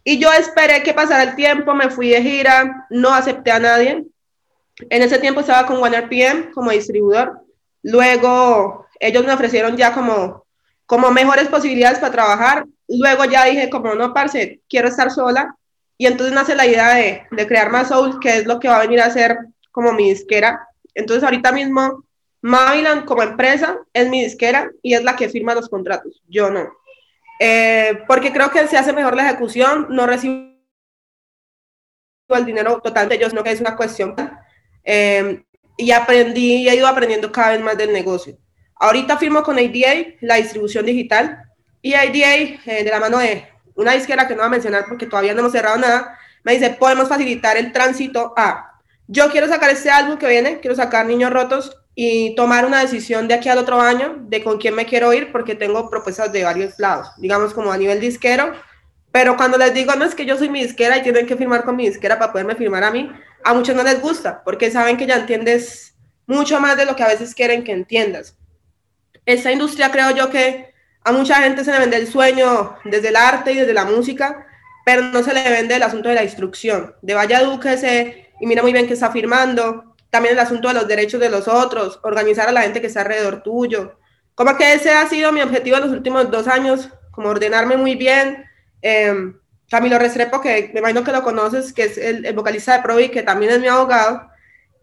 Y 0.03 0.19
yo 0.19 0.33
esperé 0.33 0.83
que 0.83 0.95
pasara 0.95 1.25
el 1.25 1.37
tiempo, 1.37 1.75
me 1.75 1.91
fui 1.91 2.09
de 2.09 2.23
gira, 2.23 2.87
no 2.89 3.13
acepté 3.13 3.51
a 3.51 3.59
nadie. 3.59 4.07
En 4.89 5.03
ese 5.03 5.19
tiempo 5.19 5.41
estaba 5.41 5.67
con 5.67 5.83
OneRPM 5.83 6.53
como 6.55 6.71
distribuidor. 6.71 7.43
Luego 7.83 8.87
ellos 9.01 9.27
me 9.27 9.35
ofrecieron 9.35 9.77
ya 9.77 9.93
como, 9.93 10.47
como 10.89 11.11
mejores 11.11 11.49
posibilidades 11.49 11.99
para 11.99 12.13
trabajar 12.13 12.65
luego 12.89 13.27
ya 13.27 13.45
dije, 13.45 13.69
como 13.69 13.95
no, 13.95 14.15
parce, 14.15 14.63
quiero 14.69 14.89
estar 14.89 15.11
sola. 15.11 15.55
Y 15.99 16.07
entonces 16.07 16.35
nace 16.35 16.55
la 16.55 16.67
idea 16.67 16.95
de, 16.95 17.47
crear 17.47 17.71
más 17.71 17.89
Soul, 17.89 18.19
que 18.21 18.39
es 18.39 18.47
lo 18.47 18.59
que 18.59 18.69
va 18.69 18.77
a 18.77 18.83
venir 18.83 19.01
a 19.01 19.11
ser 19.11 19.37
como 19.71 19.93
mi 19.93 20.09
disquera. 20.09 20.67
Entonces 20.95 21.23
ahorita 21.23 21.53
mismo, 21.53 22.05
Maviland 22.41 23.05
como 23.05 23.23
empresa 23.23 23.79
es 23.93 24.09
mi 24.09 24.23
disquera 24.23 24.71
y 24.83 24.95
es 24.95 25.03
la 25.03 25.15
que 25.15 25.29
firma 25.29 25.55
los 25.55 25.69
contratos. 25.69 26.23
Yo 26.27 26.51
no. 26.51 26.73
Eh, 27.39 28.05
porque 28.07 28.33
creo 28.33 28.51
que 28.51 28.67
se 28.67 28.79
hace 28.79 28.93
mejor 28.93 29.15
la 29.15 29.29
ejecución, 29.29 29.89
no 29.91 30.07
recibo 30.07 30.57
el 32.31 32.45
dinero 32.47 32.81
total 32.81 33.09
de 33.09 33.17
ellos, 33.17 33.31
sino 33.31 33.45
que 33.45 33.51
es 33.51 33.61
una 33.61 33.77
cuestión. 33.77 34.15
Eh, 34.85 35.45
y 35.77 35.91
aprendí 35.91 36.69
he 36.69 36.75
ido 36.75 36.87
aprendiendo 36.87 37.31
cada 37.31 37.51
vez 37.51 37.61
más 37.61 37.77
del 37.77 37.93
negocio. 37.93 38.39
Ahorita 38.79 39.19
firmo 39.19 39.43
con 39.43 39.59
ADA, 39.59 40.15
la 40.21 40.37
distribución 40.37 40.87
digital, 40.87 41.45
y 41.83 41.95
IDA, 41.95 42.35
eh, 42.67 42.85
de 42.85 42.91
la 42.91 43.01
mano 43.01 43.19
de 43.19 43.47
una 43.75 43.93
disquera 43.93 44.27
que 44.27 44.35
no 44.35 44.41
voy 44.41 44.49
a 44.49 44.51
mencionar 44.51 44.85
porque 44.89 45.07
todavía 45.07 45.35
no 45.35 45.41
hemos 45.41 45.53
cerrado 45.53 45.77
nada, 45.77 46.19
me 46.45 46.53
dice, 46.53 46.71
podemos 46.71 47.09
facilitar 47.09 47.57
el 47.57 47.73
tránsito 47.73 48.35
a, 48.37 48.73
yo 49.07 49.31
quiero 49.31 49.49
sacar 49.49 49.71
este 49.71 49.91
álbum 49.91 50.19
que 50.19 50.29
viene, 50.29 50.61
quiero 50.61 50.77
sacar 50.77 51.07
Niños 51.07 51.33
Rotos, 51.33 51.77
y 52.01 52.37
tomar 52.37 52.65
una 52.65 52.81
decisión 52.81 53.27
de 53.27 53.35
aquí 53.35 53.49
al 53.49 53.59
otro 53.59 53.81
año 53.81 54.19
de 54.21 54.45
con 54.45 54.59
quién 54.59 54.77
me 54.77 54.87
quiero 54.87 55.13
ir 55.13 55.33
porque 55.33 55.57
tengo 55.57 55.91
propuestas 55.91 56.31
de 56.31 56.45
varios 56.45 56.79
lados, 56.79 57.11
digamos 57.17 57.53
como 57.53 57.73
a 57.73 57.77
nivel 57.77 57.99
disquero, 57.99 58.53
pero 59.11 59.37
cuando 59.37 59.59
les 59.59 59.75
digo 59.75 59.93
no 59.97 60.05
es 60.05 60.15
que 60.15 60.25
yo 60.25 60.37
soy 60.37 60.49
mi 60.49 60.63
disquera 60.63 60.97
y 60.97 61.03
tienen 61.03 61.27
que 61.27 61.37
firmar 61.37 61.65
con 61.65 61.75
mi 61.75 61.89
disquera 61.89 62.17
para 62.17 62.31
poderme 62.31 62.55
firmar 62.55 62.85
a 62.85 62.93
mí, 62.93 63.11
a 63.43 63.53
muchos 63.53 63.75
no 63.75 63.83
les 63.83 64.01
gusta 64.01 64.45
porque 64.45 64.71
saben 64.71 64.97
que 64.97 65.07
ya 65.07 65.17
entiendes 65.17 65.97
mucho 66.29 66.61
más 66.61 66.77
de 66.77 66.85
lo 66.85 66.95
que 66.95 67.03
a 67.03 67.09
veces 67.09 67.35
quieren 67.35 67.65
que 67.65 67.73
entiendas. 67.73 68.38
Esta 69.29 69.53
industria 69.53 69.91
creo 69.91 70.13
yo 70.13 70.31
que 70.31 70.73
a 71.05 71.13
mucha 71.13 71.35
gente 71.43 71.63
se 71.63 71.71
le 71.71 71.81
vende 71.81 71.99
el 71.99 72.07
sueño 72.07 72.77
desde 72.87 73.09
el 73.09 73.17
arte 73.17 73.53
y 73.53 73.57
desde 73.57 73.75
la 73.75 73.85
música, 73.85 74.47
pero 74.87 75.03
no 75.03 75.23
se 75.23 75.35
le 75.35 75.43
vende 75.51 75.77
el 75.77 75.83
asunto 75.83 76.09
de 76.09 76.15
la 76.15 76.25
instrucción, 76.25 76.95
de 77.03 77.13
vaya 77.13 77.43
dúquese 77.43 78.31
y 78.41 78.47
mira 78.47 78.63
muy 78.63 78.73
bien 78.73 78.87
que 78.87 78.95
está 78.95 79.11
firmando, 79.11 79.95
también 80.09 80.33
el 80.33 80.41
asunto 80.41 80.69
de 80.69 80.73
los 80.73 80.89
derechos 80.89 81.21
de 81.21 81.29
los 81.29 81.47
otros, 81.47 82.01
organizar 82.05 82.49
a 82.49 82.53
la 82.53 82.63
gente 82.63 82.81
que 82.81 82.87
está 82.87 83.03
alrededor 83.03 83.43
tuyo. 83.43 83.99
Como 84.35 84.57
que 84.57 84.73
ese 84.73 84.93
ha 84.93 85.07
sido 85.07 85.31
mi 85.31 85.43
objetivo 85.43 85.77
en 85.77 85.83
los 85.83 85.93
últimos 85.93 86.31
dos 86.31 86.49
años, 86.49 86.89
como 87.11 87.29
ordenarme 87.29 87.77
muy 87.77 87.97
bien. 87.97 88.47
Eh, 88.81 89.35
Camilo 89.69 89.99
Restrepo, 89.99 90.41
que 90.41 90.71
me 90.73 90.81
imagino 90.81 91.05
que 91.05 91.13
lo 91.13 91.23
conoces, 91.23 91.75
que 91.75 91.83
es 91.83 91.99
el, 91.99 92.33
vocalista 92.33 92.79
de 92.79 92.83
Provi, 92.83 93.11
que 93.11 93.23
también 93.23 93.53
es 93.53 93.61
mi 93.61 93.67
abogado, 93.67 94.27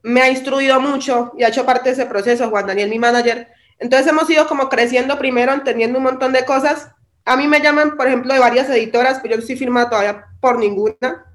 me 0.04 0.22
ha 0.22 0.30
instruido 0.30 0.80
mucho 0.80 1.34
y 1.36 1.44
ha 1.44 1.48
hecho 1.48 1.66
parte 1.66 1.90
de 1.90 1.94
ese 1.94 2.06
proceso, 2.06 2.52
Juan 2.52 2.68
Daniel, 2.68 2.92
mi 2.92 3.00
manager. 3.00 3.55
Entonces 3.80 4.08
hemos 4.08 4.30
ido 4.30 4.48
como 4.48 4.70
creciendo 4.70 5.18
primero, 5.18 5.54
entendiendo 5.54 5.98
un 5.98 6.06
montón 6.06 6.32
de 6.34 6.46
cosas. 6.46 6.92
A 7.26 7.36
mí 7.36 7.48
me 7.48 7.62
llaman, 7.62 7.98
por 7.98 8.08
ejemplo, 8.08 8.34
de 8.34 8.40
varias 8.40 8.70
editoras, 8.70 9.20
pero 9.20 9.32
yo 9.32 9.38
no 9.38 9.42
estoy 9.42 9.58
firmada 9.58 9.90
todavía 9.90 10.26
por 10.40 10.60
ninguna. 10.60 11.26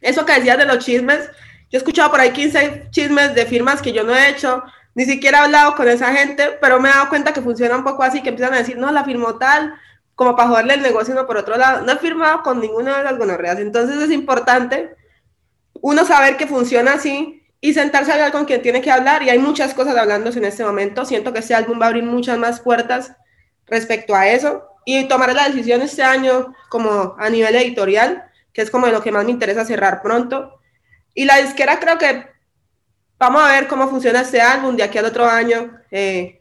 Eso 0.00 0.24
que 0.24 0.34
decías 0.34 0.58
de 0.58 0.66
los 0.66 0.84
chismes, 0.84 1.28
yo 1.70 1.76
he 1.76 1.76
escuchado 1.78 2.10
por 2.10 2.20
ahí 2.20 2.30
15 2.30 2.88
chismes 2.90 3.34
de 3.34 3.46
firmas 3.46 3.82
que 3.82 3.92
yo 3.92 4.04
no 4.04 4.14
he 4.14 4.28
hecho, 4.28 4.62
ni 4.94 5.04
siquiera 5.04 5.38
he 5.38 5.44
hablado 5.44 5.74
con 5.74 5.88
esa 5.88 6.12
gente, 6.12 6.58
pero 6.60 6.80
me 6.80 6.88
he 6.88 6.92
dado 6.92 7.08
cuenta 7.08 7.32
que 7.32 7.40
funciona 7.42 7.76
un 7.76 7.84
poco 7.84 8.02
así, 8.02 8.22
que 8.22 8.28
empiezan 8.28 8.54
a 8.54 8.58
decir, 8.58 8.78
no, 8.78 8.92
la 8.92 9.04
firmó 9.04 9.36
tal, 9.36 9.74
como 10.14 10.36
para 10.36 10.48
joderle 10.48 10.74
el 10.74 10.82
negocio, 10.82 11.14
no 11.14 11.26
por 11.26 11.36
otro 11.36 11.56
lado. 11.56 11.84
No 11.84 11.92
he 11.92 11.98
firmado 11.98 12.42
con 12.42 12.60
ninguna 12.60 12.98
de 12.98 13.04
las 13.04 13.18
gonorreas. 13.18 13.58
Entonces 13.58 14.00
es 14.00 14.10
importante 14.10 14.94
uno 15.80 16.04
saber 16.04 16.36
que 16.36 16.46
funciona 16.46 16.94
así 16.94 17.43
y 17.64 17.72
sentarse 17.72 18.10
a 18.10 18.14
hablar 18.14 18.32
con 18.32 18.44
quien 18.44 18.60
tiene 18.62 18.82
que 18.82 18.90
hablar. 18.90 19.22
Y 19.22 19.30
hay 19.30 19.38
muchas 19.38 19.72
cosas 19.72 19.96
hablándose 19.96 20.38
en 20.38 20.44
este 20.44 20.64
momento. 20.64 21.04
Siento 21.04 21.32
que 21.32 21.38
este 21.38 21.54
álbum 21.54 21.80
va 21.80 21.86
a 21.86 21.88
abrir 21.88 22.04
muchas 22.04 22.36
más 22.36 22.60
puertas 22.60 23.12
respecto 23.66 24.14
a 24.14 24.28
eso. 24.28 24.64
Y 24.84 25.04
tomar 25.08 25.32
la 25.34 25.48
decisión 25.48 25.80
este 25.80 26.02
año 26.02 26.54
como 26.68 27.16
a 27.18 27.30
nivel 27.30 27.54
editorial, 27.56 28.24
que 28.52 28.60
es 28.60 28.70
como 28.70 28.86
de 28.86 28.92
lo 28.92 29.02
que 29.02 29.12
más 29.12 29.24
me 29.24 29.30
interesa 29.30 29.64
cerrar 29.64 30.02
pronto 30.02 30.60
y 31.14 31.24
la 31.24 31.38
disquera 31.38 31.78
creo 31.78 31.96
que 31.96 32.26
vamos 33.18 33.42
a 33.42 33.52
ver 33.52 33.68
cómo 33.68 33.88
funciona 33.88 34.22
este 34.22 34.40
álbum 34.40 34.76
de 34.76 34.82
aquí 34.82 34.98
al 34.98 35.04
otro 35.04 35.24
año, 35.24 35.78
eh, 35.90 36.40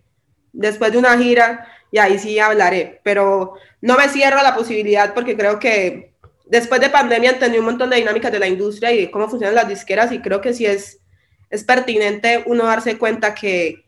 después 0.51 0.92
de 0.92 0.98
una 0.98 1.18
gira, 1.18 1.68
y 1.92 2.00
ahí 2.00 2.18
sí 2.18 2.39
hablaré. 2.39 3.00
Pero 3.03 3.53
no 3.82 3.96
me 3.96 4.10
cierro 4.10 4.39
a 4.39 4.44
la 4.44 4.56
posibilidad 4.56 5.13
porque 5.13 5.38
creo 5.38 5.60
que 5.60 6.15
después 6.46 6.82
de 6.82 6.89
pandemia 6.89 7.32
entendí 7.32 7.60
un 7.60 7.65
montón 7.65 7.92
de 7.92 7.98
dinámicas 7.98 8.32
de 8.32 8.39
la 8.39 8.48
industria 8.48 8.92
y 8.92 9.01
de 9.01 9.12
cómo 9.12 9.30
funcionan 9.30 9.56
las 9.56 9.68
disqueras 9.68 10.12
y 10.12 10.20
creo 10.20 10.42
que 10.42 10.53
sí 10.53 10.65
es, 10.65 11.00
es 11.54 11.64
pertinente 11.64 12.44
uno 12.48 12.66
darse 12.66 12.98
cuenta 12.98 13.36
que 13.36 13.86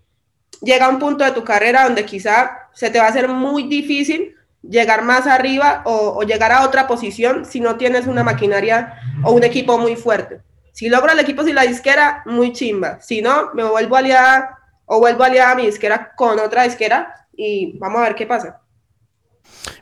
llega 0.62 0.88
un 0.88 1.00
punto 1.00 1.24
de 1.24 1.32
tu 1.32 1.44
carrera 1.44 1.86
donde 1.86 2.06
quizá 2.06 2.70
se 2.74 2.92
te 2.92 3.00
va 3.00 3.06
a 3.06 3.10
hacer 3.10 3.28
muy 3.28 3.64
difícil 3.64 4.36
llegar 4.62 5.04
más 5.04 5.26
arriba 5.26 5.82
o, 5.86 6.22
llegar 6.22 6.52
a 6.52 6.64
otra 6.64 6.88
posición 6.88 7.44
si 7.44 7.60
no 7.60 7.76
tienes 7.76 8.06
una 8.06 8.24
maquinaria 8.24 8.94
o 9.24 9.32
un 9.32 9.44
equipo 9.44 9.80
muy 9.80 9.96
fuerte. 9.96 10.42
Si 10.74 10.90
logro 10.90 11.12
el 11.12 11.20
equipo 11.20 11.44
sin 11.44 11.56
la 11.56 11.64
disquera, 11.64 12.22
muy 12.28 12.54
chimba. 12.54 13.02
Si 13.02 13.24
no, 13.24 13.52
me 13.56 13.64
vuelvo 13.64 13.96
aliada 13.96 14.60
o 14.86 15.00
vuelvo 15.00 15.24
aliada 15.24 15.54
a 15.54 15.56
mi 15.56 15.66
disquera 15.66 16.14
con 16.16 16.40
otra 16.40 16.64
disquera 16.66 17.28
y 17.36 17.76
vamos 17.80 18.00
a 18.00 18.04
ver 18.04 18.16
qué 18.16 18.28
pasa. 18.28 18.62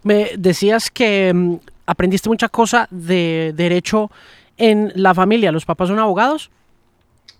Me 0.03 0.31
decías 0.37 0.89
que 0.89 1.33
mm, 1.33 1.55
aprendiste 1.85 2.29
mucha 2.29 2.47
cosa 2.47 2.87
de 2.91 3.51
derecho 3.53 4.09
en 4.55 4.93
la 4.95 5.13
familia. 5.13 5.51
¿Los 5.51 5.65
papás 5.65 5.89
son 5.89 5.99
abogados? 5.99 6.49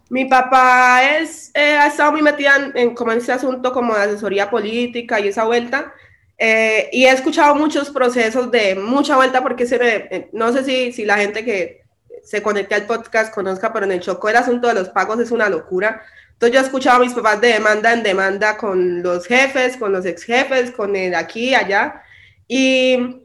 Mi 0.10 0.25
papá 0.25 1.17
es, 1.17 1.51
eh, 1.53 1.77
ha 1.77 1.88
estado 1.88 2.12
muy 2.12 2.22
metida 2.22 2.72
en, 2.75 2.93
como 2.93 3.12
en 3.12 3.19
ese 3.19 3.31
asunto 3.31 3.72
como 3.72 3.95
de 3.95 4.01
asesoría 4.01 4.50
política 4.50 5.19
y 5.19 5.29
esa 5.29 5.45
vuelta. 5.45 5.93
Eh, 6.38 6.89
y 6.91 7.05
he 7.05 7.12
escuchado 7.12 7.55
muchos 7.55 7.89
procesos 7.89 8.51
de 8.51 8.75
mucha 8.75 9.16
vuelta 9.16 9.42
porque 9.42 9.66
se 9.66 9.77
eh, 9.81 10.29
no 10.33 10.51
sé 10.51 10.63
si, 10.63 10.92
si 10.92 11.05
la 11.05 11.18
gente 11.18 11.46
que 11.46 11.83
se 12.24 12.42
conecte 12.42 12.75
al 12.75 12.85
podcast, 12.85 13.33
conozca, 13.33 13.72
pero 13.72 13.85
en 13.85 13.94
el 13.94 14.00
Choco 14.00 14.29
el 14.29 14.35
asunto 14.35 14.68
de 14.68 14.74
los 14.74 14.89
pagos 14.89 15.20
es 15.20 15.31
una 15.31 15.50
locura. 15.50 16.01
Entonces 16.33 16.53
yo 16.53 16.61
he 16.61 16.63
escuchado 16.63 16.98
a 16.98 17.05
mis 17.05 17.13
papás 17.13 17.39
de 17.42 17.50
demanda 17.50 17.94
en 17.94 18.03
demanda 18.03 18.57
con 18.57 19.01
los 19.03 19.25
jefes, 19.25 19.77
con 19.77 19.92
los 19.92 20.05
ex 20.05 20.24
jefes, 20.24 20.72
con 20.72 20.96
el 20.96 21.16
aquí, 21.16 21.55
allá. 21.55 22.01
Y 22.48 23.22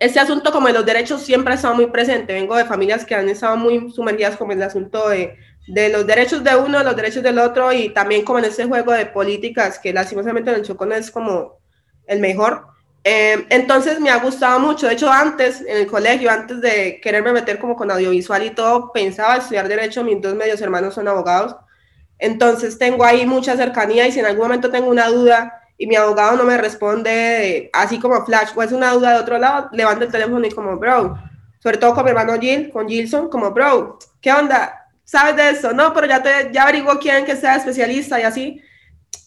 este 0.00 0.20
asunto 0.20 0.52
como 0.52 0.68
de 0.68 0.74
los 0.74 0.86
derechos 0.86 1.22
siempre 1.22 1.52
ha 1.52 1.56
estado 1.56 1.74
muy 1.74 1.86
presente. 1.86 2.32
Vengo 2.32 2.56
de 2.56 2.64
familias 2.64 3.04
que 3.04 3.14
han 3.14 3.28
estado 3.28 3.56
muy 3.56 3.90
sumergidas 3.90 4.36
como 4.36 4.52
en 4.52 4.58
el 4.58 4.64
asunto 4.64 5.08
de, 5.08 5.36
de 5.66 5.88
los 5.88 6.06
derechos 6.06 6.44
de 6.44 6.54
uno, 6.56 6.82
los 6.82 6.96
derechos 6.96 7.22
del 7.22 7.38
otro 7.38 7.72
y 7.72 7.88
también 7.90 8.24
como 8.24 8.38
en 8.38 8.46
ese 8.46 8.66
juego 8.66 8.92
de 8.92 9.06
políticas 9.06 9.78
que 9.78 9.92
lastimosamente 9.92 10.50
en 10.50 10.56
el 10.56 10.62
Chocó 10.62 10.86
no 10.86 10.94
es 10.94 11.10
como 11.10 11.58
el 12.06 12.20
mejor. 12.20 12.66
Em, 13.02 13.46
entonces 13.50 14.00
me 14.00 14.10
ha 14.10 14.18
gustado 14.18 14.58
mucho. 14.58 14.86
De 14.86 14.94
hecho, 14.94 15.10
antes, 15.10 15.60
en 15.60 15.76
el 15.76 15.86
colegio, 15.86 16.30
antes 16.30 16.60
de 16.60 17.00
quererme 17.00 17.32
meter 17.32 17.58
como 17.58 17.76
con 17.76 17.90
audiovisual 17.90 18.44
y 18.44 18.50
todo, 18.50 18.92
pensaba 18.92 19.36
estudiar 19.36 19.68
derecho. 19.68 20.02
Mis 20.04 20.20
dos 20.20 20.34
medios 20.34 20.60
hermanos 20.60 20.94
son 20.94 21.08
abogados. 21.08 21.56
Entonces 22.18 22.78
tengo 22.78 23.04
ahí 23.04 23.26
mucha 23.26 23.56
cercanía 23.56 24.06
y 24.06 24.12
si 24.12 24.20
en 24.20 24.26
algún 24.26 24.44
momento 24.44 24.70
tengo 24.70 24.88
una 24.88 25.08
duda 25.08 25.62
y 25.78 25.86
mi 25.86 25.96
abogado 25.96 26.36
no 26.36 26.44
me 26.44 26.56
responde 26.56 27.70
así 27.72 27.98
como 28.00 28.24
flash 28.24 28.50
o 28.56 28.62
es 28.62 28.72
una 28.72 28.92
duda 28.92 29.12
de 29.12 29.20
otro 29.20 29.38
lado, 29.38 29.68
levanto 29.72 30.04
el 30.04 30.10
teléfono 30.10 30.46
y 30.46 30.50
como, 30.50 30.76
bro, 30.78 31.18
sobre 31.58 31.76
todo 31.76 31.94
con 31.94 32.04
mi 32.04 32.10
hermano 32.10 32.40
Jill, 32.40 32.70
con 32.70 32.88
Gilson, 32.88 33.28
como, 33.28 33.50
bro, 33.50 33.98
¿qué 34.20 34.32
onda? 34.32 34.85
¿Sabes 35.06 35.36
de 35.36 35.50
eso? 35.50 35.72
No, 35.72 35.94
pero 35.94 36.06
ya, 36.06 36.22
te, 36.22 36.50
ya 36.52 36.64
averiguo 36.64 36.98
quién 36.98 37.24
que 37.24 37.36
sea 37.36 37.56
especialista 37.56 38.20
y 38.20 38.24
así 38.24 38.62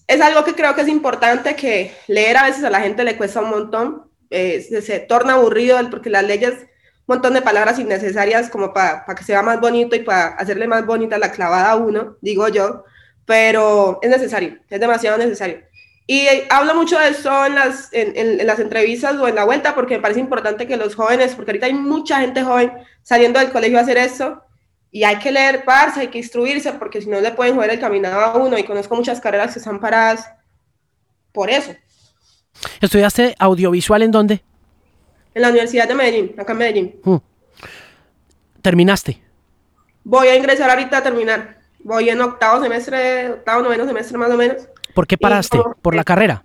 es 0.09 0.19
algo 0.21 0.43
que 0.43 0.55
creo 0.55 0.73
que 0.73 0.81
es 0.81 0.87
importante 0.87 1.55
que 1.55 1.93
leer 2.07 2.35
a 2.35 2.43
veces 2.45 2.63
a 2.63 2.71
la 2.71 2.81
gente 2.81 3.03
le 3.03 3.15
cuesta 3.15 3.41
un 3.41 3.51
montón, 3.51 4.09
eh, 4.31 4.59
se, 4.81 4.99
torna 5.01 5.33
aburrido 5.33 5.77
porque 5.91 6.09
las 6.09 6.23
leyes, 6.23 6.53
un 6.53 7.15
montón 7.15 7.35
de 7.35 7.43
palabras 7.43 7.77
innecesarias 7.77 8.49
como 8.49 8.73
para 8.73 9.05
que 9.15 9.23
sea 9.23 9.43
más 9.43 9.61
bonito 9.61 9.95
y 9.95 9.99
para 9.99 10.29
hacerle 10.29 10.67
más 10.67 10.83
bonita 10.87 11.19
la 11.19 11.31
clavada 11.31 11.71
a 11.71 11.75
uno, 11.75 12.17
digo 12.21 12.47
yo, 12.47 12.85
pero 13.25 13.99
es 14.01 14.09
necesario, 14.09 14.57
es 14.67 14.79
demasiado 14.79 15.19
necesario. 15.19 15.61
Y 16.07 16.25
hablo 16.49 16.73
mucho 16.73 16.97
de 16.97 17.09
eso 17.09 17.45
en 17.45 17.53
las, 17.53 17.93
en, 17.93 18.17
en, 18.17 18.47
las 18.47 18.57
entrevistas 18.57 19.15
o 19.17 19.27
en 19.27 19.35
la 19.35 19.43
vuelta 19.43 19.75
porque 19.75 19.97
me 19.97 20.01
parece 20.01 20.19
importante 20.19 20.65
que 20.65 20.75
los 20.75 20.95
jóvenes, 20.95 21.35
porque 21.35 21.51
ahorita 21.51 21.67
hay 21.67 21.75
mucha 21.75 22.19
gente 22.21 22.41
joven 22.41 22.73
saliendo 23.03 23.39
del 23.39 23.51
colegio 23.51 23.77
a 23.77 23.81
hacer 23.81 23.97
eso, 23.99 24.41
y 24.91 25.03
hay 25.03 25.19
que 25.19 25.31
leer 25.31 25.63
parse, 25.65 26.01
hay 26.01 26.07
que 26.07 26.17
instruirse, 26.17 26.73
porque 26.73 27.01
si 27.01 27.07
no 27.07 27.21
le 27.21 27.31
pueden 27.31 27.55
joder 27.55 27.71
el 27.71 27.79
caminado 27.79 28.19
a 28.21 28.37
uno. 28.37 28.57
Y 28.57 28.63
conozco 28.63 28.95
muchas 28.95 29.21
carreras 29.21 29.53
que 29.53 29.59
están 29.59 29.79
paradas 29.79 30.31
por 31.31 31.49
eso. 31.49 31.73
¿Estudiaste 32.81 33.35
audiovisual 33.37 34.01
en 34.01 34.11
dónde? 34.11 34.43
En 35.35 35.43
la 35.43 35.49
Universidad 35.49 35.87
de 35.87 35.95
Medellín, 35.95 36.35
acá 36.37 36.53
en 36.53 36.57
Medellín. 36.57 36.99
Mm. 37.03 37.17
¿Terminaste? 38.61 39.21
Voy 40.03 40.27
a 40.27 40.35
ingresar 40.35 40.69
ahorita 40.69 40.97
a 40.97 41.03
terminar. 41.03 41.59
Voy 41.83 42.09
en 42.09 42.19
octavo 42.19 42.61
semestre, 42.61 43.29
octavo, 43.29 43.61
noveno 43.61 43.85
semestre 43.85 44.17
más 44.17 44.31
o 44.31 44.37
menos. 44.37 44.67
¿Por 44.95 45.05
qué 45.05 45.17
paraste? 45.17 45.59
¿Por 45.81 45.95
la 45.95 46.03
carrera? 46.03 46.43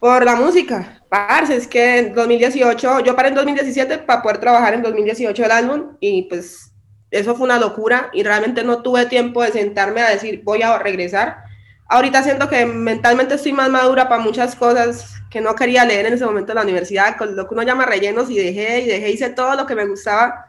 Por 0.00 0.24
la 0.24 0.34
música. 0.34 1.00
Parce, 1.08 1.56
es 1.56 1.66
que 1.66 1.98
en 1.98 2.14
2018, 2.14 3.00
yo 3.00 3.16
paré 3.16 3.28
en 3.28 3.34
2017 3.36 3.98
para 3.98 4.20
poder 4.20 4.38
trabajar 4.38 4.74
en 4.74 4.82
2018 4.82 5.44
el 5.44 5.50
álbum 5.50 5.96
y 6.00 6.22
pues 6.24 6.67
eso 7.10 7.34
fue 7.34 7.44
una 7.44 7.58
locura 7.58 8.10
y 8.12 8.22
realmente 8.22 8.64
no 8.64 8.82
tuve 8.82 9.06
tiempo 9.06 9.42
de 9.42 9.52
sentarme 9.52 10.02
a 10.02 10.10
decir 10.10 10.42
voy 10.44 10.62
a 10.62 10.78
regresar. 10.78 11.44
Ahorita 11.88 12.22
siento 12.22 12.48
que 12.48 12.66
mentalmente 12.66 13.34
estoy 13.34 13.52
más 13.52 13.70
madura 13.70 14.08
para 14.08 14.22
muchas 14.22 14.54
cosas 14.54 15.14
que 15.30 15.40
no 15.40 15.54
quería 15.54 15.84
leer 15.84 16.06
en 16.06 16.14
ese 16.14 16.26
momento 16.26 16.52
en 16.52 16.56
la 16.56 16.62
universidad, 16.62 17.16
con 17.16 17.34
lo 17.34 17.48
que 17.48 17.54
uno 17.54 17.62
llama 17.62 17.86
rellenos 17.86 18.30
y 18.30 18.36
dejé 18.36 18.80
y 18.80 18.86
dejé, 18.86 19.10
hice 19.10 19.30
todo 19.30 19.54
lo 19.54 19.66
que 19.66 19.74
me 19.74 19.86
gustaba 19.86 20.48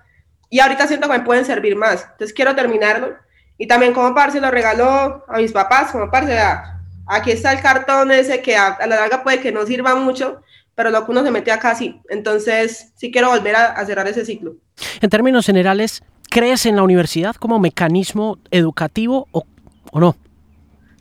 y 0.50 0.60
ahorita 0.60 0.88
siento 0.88 1.08
que 1.08 1.18
me 1.18 1.24
pueden 1.24 1.46
servir 1.46 1.76
más. 1.76 2.08
Entonces 2.12 2.34
quiero 2.34 2.56
terminarlo 2.56 3.16
y 3.58 3.68
también 3.68 3.94
como 3.94 4.16
parce 4.16 4.40
lo 4.42 4.52
regaló 4.52 5.24
a 5.28 5.38
mis 5.38 5.52
papás, 5.52 5.92
como 5.92 6.10
parce, 6.10 6.38
aquí 7.06 7.32
está 7.32 7.52
el 7.52 7.62
cartón 7.62 8.12
ese 8.12 8.42
que 8.42 8.56
a, 8.56 8.78
la 8.80 8.96
larga 8.96 9.24
puede 9.24 9.40
que 9.40 9.52
no 9.52 9.66
sirva 9.66 9.96
mucho, 9.96 10.42
pero 10.76 10.90
lo 10.90 11.06
que 11.06 11.12
uno 11.12 11.24
se 11.24 11.32
mete 11.32 11.52
acá 11.52 11.76
sí. 11.76 12.02
Entonces 12.10 12.92
sí 12.96 13.12
quiero 13.12 13.30
volver 13.30 13.56
a, 13.56 13.66
a 13.68 13.86
cerrar 13.86 14.08
ese 14.08 14.26
ciclo. 14.26 14.56
En 15.02 15.10
términos 15.10 15.46
generales, 15.46 16.02
¿Crees 16.30 16.68
en 16.68 16.76
la 16.76 16.84
universidad 16.84 17.36
como 17.36 17.60
mecanismo 17.60 18.38
educativo 18.52 19.28
o, 19.32 19.46
no? 20.00 20.16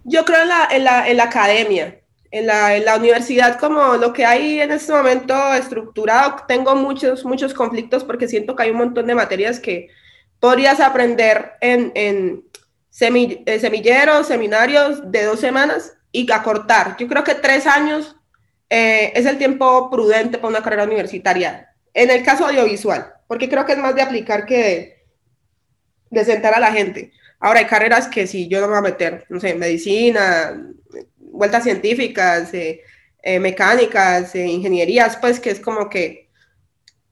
Yo 0.04 0.24
creo 0.24 0.42
en 0.42 0.48
la, 0.48 0.68
en 0.70 0.84
la, 0.84 1.08
en 1.08 1.16
la 1.18 1.24
academia, 1.24 2.00
en 2.30 2.46
la, 2.46 2.76
en 2.76 2.86
la, 2.86 2.96
universidad 2.96 3.58
como 3.58 3.96
lo 3.96 4.14
que 4.14 4.24
hay 4.24 4.60
en 4.60 4.72
este 4.72 4.90
momento 4.92 5.34
estructurado. 5.52 6.36
Tengo 6.48 6.74
muchos, 6.74 7.26
muchos 7.26 7.52
conflictos 7.52 8.04
porque 8.04 8.26
siento 8.26 8.56
que 8.56 8.62
hay 8.62 8.70
un 8.70 8.78
montón 8.78 9.06
de 9.06 9.14
materias 9.14 9.60
que 9.60 9.88
podrías 10.40 10.80
aprender 10.80 11.52
en, 11.60 11.92
en 11.94 12.44
eh, 13.00 13.60
semilleros, 13.60 14.26
seminarios 14.26 15.12
de 15.12 15.24
dos 15.24 15.40
semanas 15.40 15.92
y 16.10 16.30
acortar. 16.32 16.96
Yo 16.98 17.06
creo 17.06 17.22
que 17.22 17.34
tres 17.34 17.66
años 17.66 18.16
eh, 18.70 19.12
es 19.14 19.26
el 19.26 19.36
tiempo 19.36 19.90
prudente 19.90 20.38
para 20.38 20.48
una 20.48 20.62
carrera 20.62 20.84
universitaria. 20.84 21.74
En 21.92 22.10
el 22.10 22.22
caso 22.22 22.46
audiovisual, 22.46 23.12
porque 23.26 23.48
creo 23.48 23.66
que 23.66 23.72
es 23.72 23.78
más 23.78 23.94
de 23.94 24.02
aplicar 24.02 24.46
que 24.46 24.56
de, 24.56 24.97
sentar 26.24 26.54
a 26.54 26.60
la 26.60 26.72
gente. 26.72 27.12
Ahora 27.40 27.60
hay 27.60 27.66
carreras 27.66 28.08
que 28.08 28.26
si 28.26 28.48
yo 28.48 28.60
no 28.60 28.66
me 28.66 28.72
voy 28.72 28.78
a 28.78 28.90
meter, 28.90 29.24
no 29.28 29.38
sé, 29.38 29.54
medicina, 29.54 30.60
vueltas 31.16 31.62
científicas, 31.62 32.50
eh, 32.52 32.82
mecánicas, 33.40 34.34
ingenierías, 34.34 35.16
pues 35.16 35.38
que 35.38 35.50
es 35.50 35.60
como 35.60 35.88
que 35.88 36.28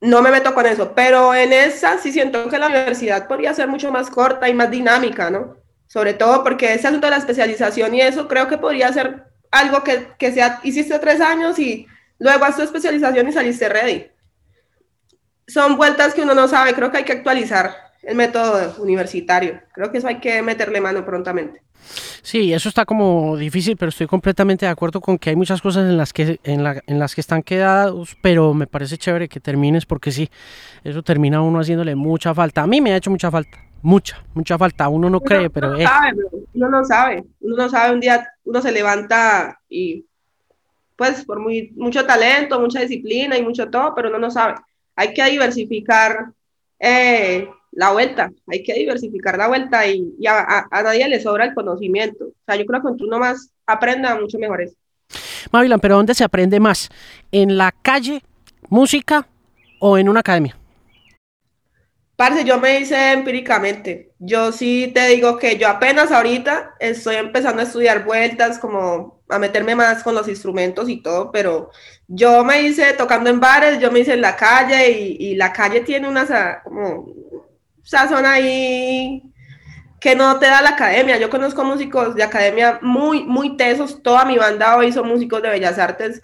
no 0.01 0.23
me 0.23 0.31
meto 0.31 0.55
con 0.55 0.67
eso, 0.67 0.95
pero 0.95 1.35
en 1.35 1.53
esa 1.53 1.99
sí 1.99 2.13
siento 2.13 2.49
que 2.49 2.59
la 2.59 2.67
universidad 2.67 3.27
podría 3.27 3.55
ser 3.55 3.69
mucho 3.69 3.91
más 3.91 4.11
corta 4.11 4.49
y 4.49 4.55
más 4.55 4.71
dinámica, 4.71 5.31
¿no? 5.31 5.57
Sobre 5.87 6.15
todo 6.15 6.43
porque 6.43 6.75
ese 6.75 6.89
asunto 6.89 7.07
de 7.07 7.13
la 7.13 7.17
especialización 7.17 7.95
y 7.95 8.01
eso 8.01 8.29
creo 8.29 8.49
que 8.49 8.59
podría 8.59 8.93
ser 8.93 9.25
algo 9.51 9.83
que, 9.85 10.09
que 10.19 10.33
sea, 10.33 10.61
hiciste 10.65 10.99
tres 10.99 11.21
años 11.21 11.59
y 11.59 11.87
luego 12.19 12.45
haces 12.45 12.57
tu 12.57 12.63
especialización 12.63 13.29
y 13.29 13.33
saliste 13.33 13.69
ready. 13.69 14.11
Son 15.47 15.77
vueltas 15.77 16.13
que 16.13 16.23
uno 16.23 16.35
no 16.35 16.49
sabe, 16.49 16.75
creo 16.75 16.91
que 16.91 16.99
hay 16.99 17.05
que 17.05 17.13
actualizar 17.13 17.86
el 18.07 18.15
método 18.15 18.75
universitario, 18.79 19.61
creo 19.73 19.91
que 19.91 19.99
eso 19.99 20.07
hay 20.07 20.21
que 20.21 20.41
meterle 20.41 20.81
mano 20.81 21.05
prontamente. 21.05 21.61
Sí, 22.23 22.53
eso 22.53 22.69
está 22.69 22.85
como 22.85 23.37
difícil, 23.37 23.77
pero 23.77 23.89
estoy 23.89 24.07
completamente 24.07 24.65
de 24.65 24.71
acuerdo 24.71 25.01
con 25.01 25.19
que 25.19 25.31
hay 25.31 25.37
muchas 25.37 25.61
cosas 25.61 25.89
en 25.89 25.97
las 25.97 26.13
que, 26.13 26.39
en, 26.45 26.63
la, 26.63 26.83
en 26.87 26.99
las 27.01 27.15
que 27.15 27.21
están 27.21 27.43
quedados, 27.43 28.17
pero 28.23 28.55
me 28.55 28.67
parece 28.67 28.97
chévere 28.97 29.29
que 29.29 29.41
termines 29.41 29.87
porque 29.87 30.13
sí, 30.13 30.31
eso 30.85 31.03
termina 31.03 31.43
uno 31.43 31.61
haciéndole 31.61 31.95
mucha 31.97 32.33
falta. 32.33 32.63
A 32.63 32.67
mí 32.67 32.81
me 32.81 32.93
ha 32.93 32.97
hecho 32.97 33.11
mucha 33.11 33.31
falta, 33.31 33.59
mucha, 33.83 34.23
mucha 34.35 34.57
falta. 34.57 34.89
Uno 34.89 35.11
no 35.11 35.21
cree, 35.21 35.51
pero... 35.51 35.71
Uno, 35.75 35.85
sabe, 35.85 36.13
uno 36.55 36.69
no 36.69 36.85
sabe, 36.85 37.25
uno 37.41 37.57
no 37.57 37.69
sabe, 37.69 37.95
un 37.95 38.01
día 38.01 38.27
uno 38.45 38.63
se 38.63 38.73
levanta 38.73 39.61
y 39.69 40.07
pues 40.97 41.25
por 41.25 41.41
muy, 41.41 41.73
mucho 41.77 42.07
talento, 42.07 42.61
mucha 42.61 42.81
disciplina 42.81 43.37
y 43.37 43.43
mucho 43.43 43.69
todo, 43.69 43.95
pero 43.95 44.09
uno 44.09 44.19
no 44.19 44.31
sabe. 44.31 44.55
Hay 44.95 45.13
que 45.13 45.25
diversificar 45.25 46.33
eh, 46.79 47.49
la 47.77 47.93
vuelta, 47.93 48.33
hay 48.49 48.63
que 48.63 48.73
diversificar 48.73 49.37
la 49.37 49.49
vuelta 49.49 49.87
y, 49.87 50.11
a, 50.27 50.67
nadie 50.83 51.07
le 51.09 51.21
sobra 51.21 51.45
el 51.45 51.55
conocimiento. 51.55 52.25
O 52.25 52.45
sea, 52.47 52.57
yo 52.57 52.65
creo 52.65 52.81
que 52.81 53.05
uno 53.05 53.19
más 53.19 53.51
aprenda, 53.67 54.19
mucho 54.19 54.39
mejor 54.39 54.63
es. 54.63 54.75
Mavilan, 55.53 55.79
pero 55.79 55.97
¿dónde 55.97 56.15
se 56.15 56.25
aprende 56.25 56.59
más? 56.59 56.89
¿En 57.31 57.59
la 57.59 57.73
calle, 57.83 58.23
música 58.71 59.29
o 59.79 59.99
en 59.99 60.09
una 60.09 60.21
academia? 60.21 60.57
Parce, 62.17 62.45
yo 62.45 62.59
me 62.59 62.81
hice 62.81 63.13
empíricamente. 63.13 64.13
Yo 64.19 64.53
sí 64.53 64.91
te 64.95 65.07
digo 65.09 65.37
que 65.37 65.59
yo 65.59 65.69
apenas 65.69 66.11
ahorita 66.11 66.77
estoy 66.81 67.17
empezando 67.17 67.61
a 67.61 67.67
estudiar 67.67 68.07
vueltas, 68.07 68.59
como 68.59 69.21
a 69.29 69.39
meterme 69.39 69.75
más 69.75 70.03
con 70.03 70.15
los 70.15 70.29
instrumentos 70.29 70.89
y 70.89 71.03
todo, 71.03 71.31
pero 71.31 71.71
yo 72.09 72.43
me 72.43 72.63
hice 72.63 72.95
tocando 72.95 73.29
en 73.29 73.39
bares, 73.39 73.79
yo 73.81 73.93
me 73.93 74.01
hice 74.01 74.15
en 74.15 74.23
la 74.23 74.35
calle 74.35 74.91
y, 74.93 75.17
y 75.19 75.35
la 75.35 75.53
calle 75.53 75.81
tiene 75.81 76.09
una 76.09 76.63
como 76.65 77.13
sazón 77.87 78.27
ahí 78.27 79.23
que 80.01 80.17
no 80.17 80.39
te 80.39 80.47
da 80.47 80.61
la 80.61 80.71
academia. 80.71 81.19
Yo 81.19 81.31
conozco 81.31 81.65
músicos 81.65 82.15
de 82.15 82.23
academia 82.23 82.81
muy, 82.83 83.23
muy 83.23 83.57
tesos. 83.57 84.03
Toda 84.03 84.25
mi 84.25 84.37
banda 84.37 84.77
hoy 84.77 84.93
son 84.93 85.09
músicos 85.09 85.41
de 85.41 85.49
bellas 85.49 85.79
artes 85.79 86.21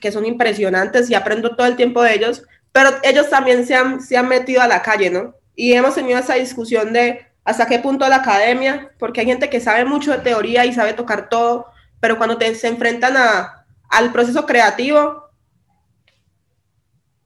que 0.00 0.12
son 0.12 0.26
impresionantes 0.26 1.08
y 1.08 1.14
aprendo 1.14 1.56
todo 1.56 1.66
el 1.66 1.76
tiempo 1.76 2.02
de 2.02 2.14
ellos, 2.14 2.42
pero 2.70 2.90
ellos 3.02 3.30
también 3.30 3.66
se 3.66 3.74
han, 3.74 4.02
se 4.02 4.18
han 4.18 4.28
metido 4.28 4.60
a 4.60 4.68
la 4.68 4.82
calle, 4.82 5.08
¿no? 5.08 5.34
Y 5.54 5.72
hemos 5.72 5.94
tenido 5.94 6.18
esa 6.18 6.34
discusión 6.34 6.92
de 6.92 7.26
hasta 7.44 7.66
qué 7.66 7.78
punto 7.78 8.06
la 8.06 8.16
academia, 8.16 8.90
porque 8.98 9.20
hay 9.20 9.26
gente 9.26 9.48
que 9.48 9.60
sabe 9.60 9.86
mucho 9.86 10.12
de 10.12 10.18
teoría 10.18 10.66
y 10.66 10.74
sabe 10.74 10.92
tocar 10.92 11.30
todo, 11.30 11.68
pero 11.98 12.18
cuando 12.18 12.36
te, 12.36 12.54
se 12.54 12.68
enfrentan 12.68 13.16
a, 13.16 13.64
al 13.88 14.12
proceso 14.12 14.44
creativo, 14.44 15.30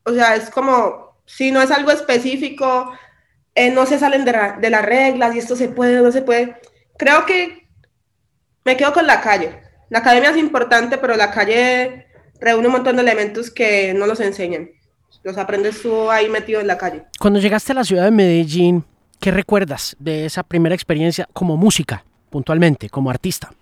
o 0.04 0.12
sea, 0.12 0.36
es 0.36 0.48
como, 0.50 1.16
si 1.24 1.50
no 1.50 1.60
es 1.60 1.72
algo 1.72 1.90
específico, 1.90 2.92
eh, 3.60 3.70
no 3.70 3.84
se 3.84 3.98
salen 3.98 4.24
de, 4.24 4.32
de, 4.58 4.70
las 4.70 4.82
reglas 4.82 5.34
y 5.34 5.38
esto 5.38 5.54
se 5.54 5.68
puede 5.68 6.00
o 6.00 6.02
no 6.02 6.10
se 6.10 6.22
puede. 6.22 6.56
Creo 6.96 7.26
que 7.26 7.68
me 8.64 8.76
quedo 8.76 8.94
con 8.94 9.06
la 9.06 9.20
calle. 9.20 9.60
La 9.90 9.98
academia 9.98 10.30
es 10.30 10.38
importante, 10.38 10.96
pero 10.96 11.14
la 11.14 11.30
calle 11.30 12.06
reúne 12.40 12.68
un 12.68 12.72
montón 12.72 12.96
de 12.96 13.02
elementos 13.02 13.50
que 13.50 13.92
no 13.92 14.06
los 14.06 14.20
enseñan. 14.20 14.70
Los 15.22 15.36
aprendes 15.36 15.82
tú 15.82 16.10
ahí 16.10 16.30
metido 16.30 16.60
en 16.60 16.68
la 16.68 16.78
calle. 16.78 17.04
Cuando 17.18 17.38
llegaste 17.38 17.72
a 17.72 17.74
la 17.74 17.84
ciudad 17.84 18.04
de 18.04 18.10
Medellín, 18.10 18.82
¿qué 19.20 19.30
recuerdas 19.30 19.94
de 19.98 20.24
esa 20.24 20.42
primera 20.42 20.74
experiencia 20.74 21.28
como 21.34 21.58
música, 21.58 22.02
puntualmente, 22.30 22.88
como 22.88 23.10
artista? 23.10 23.52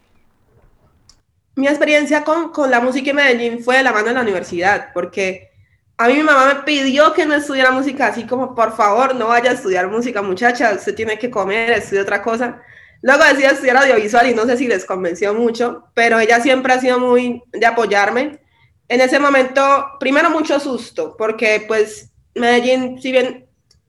Mi 1.57 1.67
experiencia 1.67 2.23
con, 2.23 2.53
con 2.53 2.71
la 2.71 2.81
música 2.81 3.11
en 3.11 3.17
Medellín 3.17 3.65
fue 3.65 3.79
de 3.79 3.83
la 3.83 3.91
mano 3.91 4.07
de 4.07 4.15
la 4.15 4.21
universidad, 4.21 4.91
porque 4.95 5.51
a 5.99 6.07
mí 6.07 6.15
mi 6.15 6.23
mamá 6.23 6.47
me 6.47 6.63
pidió 6.63 7.13
que 7.13 7.27
no 7.27 7.35
estudiara 7.35 7.73
música, 7.73 8.07
así 8.07 8.25
como, 8.25 8.55
por 8.55 8.77
favor, 8.77 9.17
no 9.17 9.27
vaya 9.27 9.51
a 9.51 9.55
estudiar 9.55 9.89
música, 9.89 10.23
muchacha, 10.23 10.73
usted 10.73 10.95
tiene 10.95 11.19
que 11.19 11.29
comer, 11.29 11.73
estudie 11.73 12.03
otra 12.03 12.23
cosa. 12.23 12.63
Luego 13.03 13.25
decía 13.25 13.51
estudiar 13.51 13.79
audiovisual 13.79 14.31
y 14.31 14.35
no 14.35 14.47
sé 14.47 14.57
si 14.57 14.69
les 14.69 14.85
convenció 14.85 15.35
mucho, 15.35 15.89
pero 15.95 16.21
ella 16.21 16.41
siempre 16.41 16.73
ha 16.73 16.81
sido 16.81 17.01
muy 17.01 17.43
de 17.53 17.67
apoyarme. 17.67 18.39
En 18.89 19.01
ese 19.01 19.19
momento, 19.19 19.63
primero 19.99 20.31
mucho 20.31 20.61
susto, 20.61 21.17
porque 21.19 21.65
pues 21.67 22.13
Medellín, 22.35 23.03
si 23.03 23.11
bien 23.11 23.49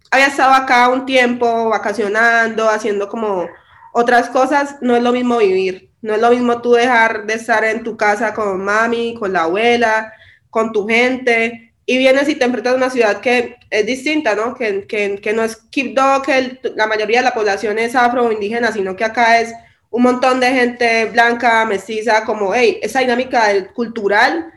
había 0.10 0.28
estado 0.28 0.54
acá 0.54 0.90
un 0.90 1.06
tiempo 1.06 1.70
vacacionando, 1.70 2.70
haciendo 2.70 3.08
como 3.08 3.48
otras 3.94 4.30
cosas, 4.30 4.78
no 4.82 4.96
es 4.96 5.04
lo 5.04 5.12
mismo 5.12 5.38
vivir. 5.38 5.92
No 6.02 6.16
es 6.16 6.22
lo 6.22 6.32
mismo 6.32 6.62
tú 6.62 6.74
dejar 6.74 7.26
de 7.26 7.34
estar 7.36 7.64
en 7.66 7.84
tu 7.84 7.98
casa 7.98 8.34
con 8.34 8.64
mami, 8.64 9.16
con 9.16 9.34
la 9.34 9.44
abuela, 9.44 10.14
con 10.50 10.72
tu 10.72 10.88
gente, 10.88 11.69
y 11.90 11.98
vienes 11.98 12.30
y 12.30 12.36
te 12.36 12.46
enfrentas 12.46 12.74
a 12.74 12.78
una 12.78 12.92
ciudad 12.92 13.20
que 13.20 13.58
es 13.72 13.84
distinta, 13.84 14.36
¿no? 14.36 14.54
Que, 14.54 14.86
que, 14.86 15.20
que 15.20 15.34
no 15.34 15.42
es 15.42 15.56
Quibdó, 15.56 16.22
que 16.22 16.60
la 16.76 16.86
mayoría 16.86 17.18
de 17.18 17.24
la 17.24 17.34
población 17.34 17.80
es 17.80 17.96
afro-indígena, 17.96 18.72
sino 18.72 18.96
que 18.96 19.04
acá 19.04 19.40
es 19.40 19.52
un 19.90 20.04
montón 20.04 20.40
de 20.40 20.52
gente 20.52 21.06
blanca, 21.06 21.66
mestiza, 21.66 22.26
como, 22.26 22.54
hey, 22.54 22.78
esa 22.84 23.00
dinámica 23.00 23.48
cultural, 23.74 24.54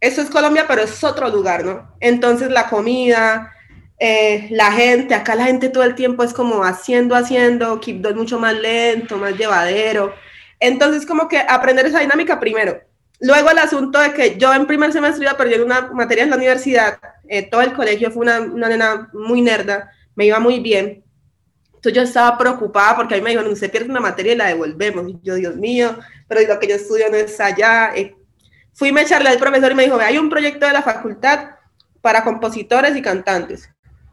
eso 0.00 0.20
es 0.20 0.28
Colombia, 0.28 0.64
pero 0.66 0.82
es 0.82 1.04
otro 1.04 1.28
lugar, 1.28 1.64
¿no? 1.64 1.94
Entonces 2.00 2.50
la 2.50 2.68
comida, 2.68 3.52
eh, 4.00 4.48
la 4.50 4.72
gente, 4.72 5.14
acá 5.14 5.36
la 5.36 5.44
gente 5.44 5.68
todo 5.68 5.84
el 5.84 5.94
tiempo 5.94 6.24
es 6.24 6.32
como 6.32 6.64
haciendo, 6.64 7.14
haciendo, 7.14 7.78
Quibdó 7.78 8.08
es 8.08 8.16
mucho 8.16 8.40
más 8.40 8.54
lento, 8.54 9.18
más 9.18 9.36
llevadero. 9.36 10.12
Entonces 10.58 11.06
como 11.06 11.28
que 11.28 11.38
aprender 11.38 11.86
esa 11.86 12.00
dinámica 12.00 12.40
primero 12.40 12.85
Luego 13.20 13.50
el 13.50 13.58
asunto 13.58 13.98
de 13.98 14.12
que 14.12 14.36
yo 14.36 14.52
en 14.52 14.66
primer 14.66 14.92
semestre 14.92 15.24
iba 15.24 15.36
perder 15.36 15.62
una 15.62 15.88
materia 15.92 16.24
en 16.24 16.30
la 16.30 16.36
universidad, 16.36 16.98
eh, 17.28 17.48
todo 17.48 17.62
el 17.62 17.72
colegio 17.72 18.10
fue 18.10 18.22
una, 18.22 18.40
una 18.40 18.68
nena 18.68 19.08
muy 19.12 19.40
nerda, 19.40 19.90
me 20.14 20.26
iba 20.26 20.38
muy 20.38 20.60
bien. 20.60 21.02
Entonces 21.74 21.94
yo 21.94 22.02
estaba 22.02 22.36
preocupada 22.36 22.96
porque 22.96 23.14
a 23.14 23.18
mí 23.18 23.22
me 23.22 23.30
dijeron, 23.30 23.52
usted 23.52 23.70
pierde 23.70 23.90
una 23.90 24.00
materia 24.00 24.32
y 24.32 24.36
la 24.36 24.46
devolvemos. 24.48 25.08
Y 25.08 25.18
yo, 25.22 25.34
Dios 25.36 25.56
mío, 25.56 25.96
pero 26.28 26.40
lo 26.46 26.58
que 26.58 26.68
yo 26.68 26.74
estudio 26.74 27.08
no 27.10 27.16
es 27.16 27.38
allá. 27.40 27.92
Eh, 27.94 28.14
fui 28.74 28.90
a 28.96 29.00
echarle 29.00 29.28
al 29.28 29.38
profesor 29.38 29.72
y 29.72 29.74
me 29.74 29.84
dijo, 29.84 29.96
hay 29.98 30.18
un 30.18 30.28
proyecto 30.28 30.66
de 30.66 30.72
la 30.72 30.82
facultad 30.82 31.50
para 32.00 32.24
compositores 32.24 32.96
y 32.96 33.02
cantantes. 33.02 33.70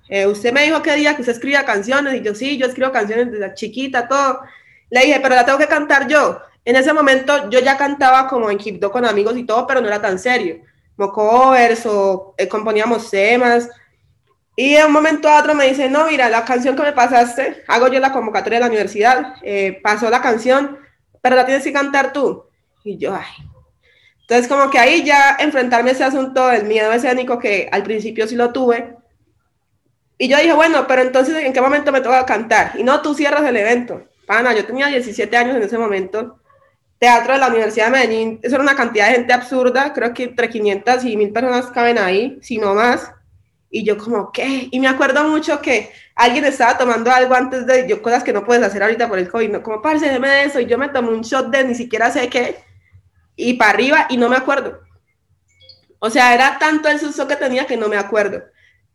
Eh, 0.09 0.27
usted 0.27 0.53
me 0.53 0.63
dijo 0.63 0.81
que 0.81 0.95
día 0.95 1.15
que 1.15 1.21
usted 1.21 1.33
escribía 1.33 1.65
canciones 1.65 2.13
y 2.15 2.21
yo 2.21 2.35
sí, 2.35 2.57
yo 2.57 2.67
escribo 2.67 2.91
canciones 2.91 3.31
desde 3.31 3.53
chiquita, 3.53 4.07
todo. 4.07 4.41
Le 4.89 5.05
dije, 5.05 5.19
pero 5.21 5.35
la 5.35 5.45
tengo 5.45 5.57
que 5.57 5.67
cantar 5.67 6.07
yo. 6.07 6.39
En 6.65 6.76
ese 6.76 6.93
momento 6.93 7.49
yo 7.49 7.60
ya 7.60 7.78
cantaba 7.78 8.28
como 8.28 8.49
en 8.49 8.58
Quibdó 8.58 8.91
con 8.91 9.06
amigos 9.06 9.36
y 9.38 9.45
todo, 9.45 9.67
pero 9.67 9.82
no 9.82 9.88
era 9.88 10.02
tan 10.02 10.17
serio. 10.17 10.62
Como 10.95 11.12
covers 11.12 11.86
o 11.86 12.34
eh, 12.38 12.47
componíamos 12.47 13.10
temas. 13.10 13.69
Y 14.56 14.76
en 14.76 14.86
un 14.86 14.93
momento 14.93 15.28
a 15.28 15.39
otro 15.39 15.56
me 15.56 15.67
dice, 15.67 15.89
no, 15.89 16.08
mira, 16.08 16.30
la 16.30 16.45
canción 16.45 16.76
que 16.76 16.84
me 16.84 16.93
pasaste, 16.93 17.63
hago 17.67 17.88
yo 17.88 17.99
la 17.99 18.13
convocatoria 18.13 18.60
de 18.60 18.62
la 18.62 18.67
universidad, 18.67 19.36
eh, 19.41 19.80
pasó 19.82 20.10
la 20.10 20.21
canción, 20.21 20.78
pero 21.21 21.36
la 21.36 21.45
tienes 21.45 21.63
que 21.63 21.73
cantar 21.73 22.13
tú. 22.13 22.45
Y 22.84 22.97
yo, 22.97 23.15
ay. 23.15 23.49
Entonces 24.21 24.47
como 24.47 24.69
que 24.69 24.80
ahí 24.80 25.04
ya 25.04 25.36
enfrentarme 25.39 25.89
a 25.89 25.93
ese 25.93 26.04
asunto 26.04 26.47
del 26.47 26.65
miedo 26.65 26.91
escénico 26.93 27.39
que 27.39 27.67
al 27.71 27.84
principio 27.84 28.28
sí 28.28 28.36
lo 28.36 28.54
tuve. 28.54 28.95
Y 30.17 30.30
yo 30.30 30.38
dije, 30.38 30.54
bueno, 30.54 30.86
pero 30.88 31.02
entonces 31.02 31.43
¿en 31.43 31.52
qué 31.52 31.60
momento 31.60 31.91
me 31.91 31.99
toca 31.99 32.26
cantar? 32.26 32.73
Y 32.78 32.84
no, 32.84 33.02
tú 33.02 33.15
cierras 33.15 33.43
el 33.43 33.58
evento. 33.58 34.04
Pana, 34.26 34.54
yo 34.54 34.65
tenía 34.65 34.88
17 34.88 35.36
años 35.36 35.58
en 35.58 35.63
ese 35.63 35.78
momento 35.78 36.39
teatro 37.03 37.33
de 37.33 37.39
la 37.39 37.49
Universidad 37.49 37.87
de 37.87 37.91
Medellín, 37.91 38.39
eso 38.41 38.55
era 38.55 38.63
una 38.63 38.77
cantidad 38.77 39.09
de 39.09 39.15
gente 39.15 39.33
absurda, 39.33 39.91
creo 39.91 40.13
que 40.13 40.23
entre 40.23 40.49
500 40.49 41.03
y 41.03 41.17
1000 41.17 41.33
personas 41.33 41.65
caben 41.65 41.97
ahí, 41.97 42.39
si 42.41 42.57
no 42.57 42.73
más. 42.73 43.11
Y 43.69 43.83
yo 43.83 43.97
como, 43.97 44.31
¿qué? 44.31 44.69
Y 44.71 44.79
me 44.79 44.87
acuerdo 44.87 45.27
mucho 45.27 45.59
que 45.59 45.91
alguien 46.15 46.45
estaba 46.45 46.77
tomando 46.77 47.11
algo 47.11 47.33
antes 47.35 47.67
de 47.67 47.89
yo, 47.89 48.01
cosas 48.01 48.23
que 48.23 48.31
no 48.31 48.45
puedes 48.45 48.63
hacer 48.63 48.81
ahorita 48.81 49.09
por 49.09 49.19
el 49.19 49.27
COVID, 49.27 49.49
¿no? 49.49 49.61
Como, 49.61 49.81
parce, 49.81 50.09
déme 50.09 50.29
de 50.29 50.43
eso. 50.45 50.61
Y 50.61 50.65
yo 50.65 50.77
me 50.77 50.87
tomé 50.87 51.09
un 51.09 51.23
shot 51.23 51.49
de 51.49 51.65
ni 51.65 51.75
siquiera 51.75 52.09
sé 52.09 52.29
qué, 52.29 52.63
y 53.35 53.55
para 53.55 53.71
arriba, 53.71 54.07
y 54.09 54.15
no 54.15 54.29
me 54.29 54.37
acuerdo. 54.37 54.79
O 55.99 56.09
sea, 56.09 56.33
era 56.33 56.57
tanto 56.57 56.87
el 56.87 57.01
susto 57.01 57.27
que 57.27 57.35
tenía 57.35 57.67
que 57.67 57.75
no 57.75 57.89
me 57.89 57.97
acuerdo. 57.97 58.43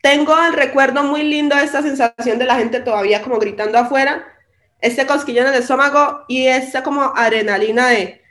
Tengo 0.01 0.35
el 0.47 0.55
recuerdo 0.55 1.03
muy 1.03 1.25
lindo 1.25 1.57
de 1.57 1.65
esta 1.65 1.83
sensación 1.83 2.39
de 2.39 2.47
la 2.47 2.57
gente 2.57 2.81
todavía 2.81 3.21
como 3.21 3.39
gritando 3.39 3.77
afuera, 3.77 4.27
este 4.81 5.07
cosquillón 5.07 5.47
en 5.47 5.55
el 5.55 5.61
estómago 5.61 6.25
y 6.29 6.47
esta 6.47 6.83
como 6.83 7.13
adrenalina 7.17 7.89
de, 7.89 8.23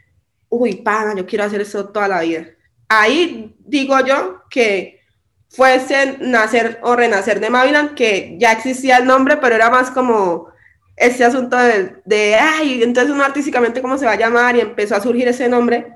uy, 0.50 0.76
pana, 0.76 1.14
yo 1.16 1.26
quiero 1.26 1.44
hacer 1.44 1.62
eso 1.62 1.90
toda 1.90 2.08
la 2.08 2.22
vida. 2.22 2.48
Ahí 2.88 3.56
digo 3.60 4.00
yo 4.06 4.44
que 4.50 5.02
fuese 5.50 6.18
nacer 6.20 6.80
o 6.84 6.96
renacer 6.96 7.40
de 7.40 7.50
Mavilan, 7.50 7.96
que 7.96 8.36
ya 8.40 8.52
existía 8.52 8.98
el 8.98 9.06
nombre, 9.06 9.38
pero 9.38 9.56
era 9.56 9.70
más 9.70 9.92
como 9.92 10.48
este 10.96 11.24
asunto 11.24 11.58
de, 11.58 11.96
de, 12.06 12.36
ay, 12.36 12.82
entonces 12.82 13.14
uno 13.14 13.24
artísticamente 13.24 13.82
cómo 13.82 13.98
se 13.98 14.06
va 14.06 14.14
a 14.14 14.18
llamar 14.18 14.56
y 14.56 14.62
empezó 14.62 14.96
a 14.96 15.02
surgir 15.02 15.28
ese 15.28 15.48
nombre. 15.50 15.94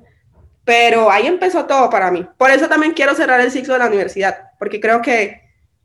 Pero 0.63 1.09
ahí 1.09 1.25
empezó 1.25 1.65
todo 1.65 1.89
para 1.89 2.11
mí. 2.11 2.27
Por 2.37 2.51
eso 2.51 2.67
también 2.67 2.93
quiero 2.93 3.15
cerrar 3.15 3.41
el 3.41 3.51
ciclo 3.51 3.73
de 3.73 3.79
la 3.79 3.87
universidad, 3.87 4.51
porque 4.59 4.79
creo 4.79 5.01
que 5.01 5.41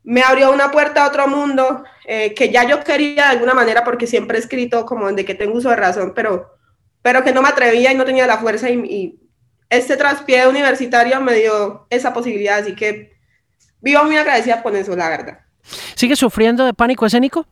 me 0.07 0.21
abrió 0.21 0.53
una 0.53 0.71
puerta 0.71 1.03
a 1.03 1.07
otro 1.09 1.27
mundo 1.27 1.83
eh, 2.05 2.33
que 2.33 2.49
ya 2.49 2.63
yo 2.63 2.81
quería 2.81 3.25
de 3.25 3.31
alguna 3.31 3.53
manera, 3.53 3.83
porque 3.83 4.07
siempre 4.07 4.37
he 4.37 4.39
escrito 4.39 4.85
como 4.85 5.11
de 5.11 5.25
que 5.25 5.35
tengo 5.35 5.57
uso 5.57 5.69
de 5.69 5.75
razón, 5.75 6.13
pero, 6.15 6.49
pero 7.01 7.25
que 7.25 7.33
no 7.33 7.41
me 7.41 7.49
atrevía 7.49 7.91
y 7.91 7.95
no 7.95 8.05
tenía 8.05 8.25
la 8.25 8.37
fuerza. 8.37 8.69
Y, 8.69 8.79
y 8.85 9.19
este 9.69 9.97
traspié 9.97 10.47
universitario 10.47 11.19
me 11.19 11.33
dio 11.33 11.87
esa 11.89 12.13
posibilidad, 12.13 12.59
así 12.59 12.73
que 12.73 13.17
vivo 13.81 14.01
muy 14.05 14.15
agradecida 14.15 14.63
por 14.63 14.73
eso, 14.77 14.95
la 14.95 15.09
verdad. 15.09 15.39
¿Sigue 15.95 16.15
sufriendo 16.15 16.65
de 16.65 16.73
pánico 16.73 17.05
escénico? 17.05 17.45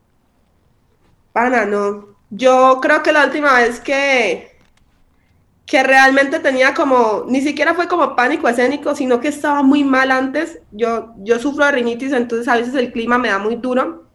Pana, 1.34 1.66
no. 1.66 2.16
Yo 2.30 2.78
creo 2.80 3.02
que 3.02 3.12
la 3.12 3.26
última 3.26 3.52
vez 3.58 3.80
que, 3.80 4.55
que 5.66 5.82
realmente 5.82 6.38
tenía 6.38 6.74
como, 6.74 7.24
ni 7.28 7.40
siquiera 7.40 7.74
fue 7.74 7.88
como 7.88 8.14
pánico 8.14 8.48
escénico, 8.48 8.94
sino 8.94 9.20
que 9.20 9.28
estaba 9.28 9.62
muy 9.64 9.82
mal 9.82 10.12
antes. 10.12 10.60
Yo, 10.70 11.12
yo 11.18 11.40
sufro 11.40 11.66
de 11.66 11.72
rinitis, 11.72 12.12
entonces 12.12 12.46
a 12.46 12.56
veces 12.56 12.74
el 12.76 12.92
clima 12.92 13.18
me 13.18 13.28
da 13.28 13.38
muy 13.38 13.56
duro. 13.56 14.08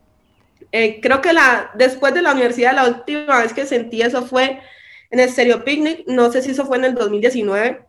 Eh, 0.71 1.01
creo 1.01 1.21
que 1.21 1.33
la, 1.33 1.71
después 1.75 2.13
de 2.13 2.21
la 2.21 2.31
universidad, 2.31 2.73
la 2.73 2.87
última 2.87 3.41
vez 3.41 3.51
que 3.51 3.65
sentí 3.65 4.01
eso 4.01 4.25
fue 4.25 4.61
en 5.09 5.19
el 5.19 5.29
Stereo 5.29 5.65
Picnic, 5.65 6.05
no 6.07 6.31
sé 6.31 6.41
si 6.41 6.51
eso 6.51 6.65
fue 6.65 6.77
en 6.77 6.85
el 6.85 6.95
2019, 6.95 7.85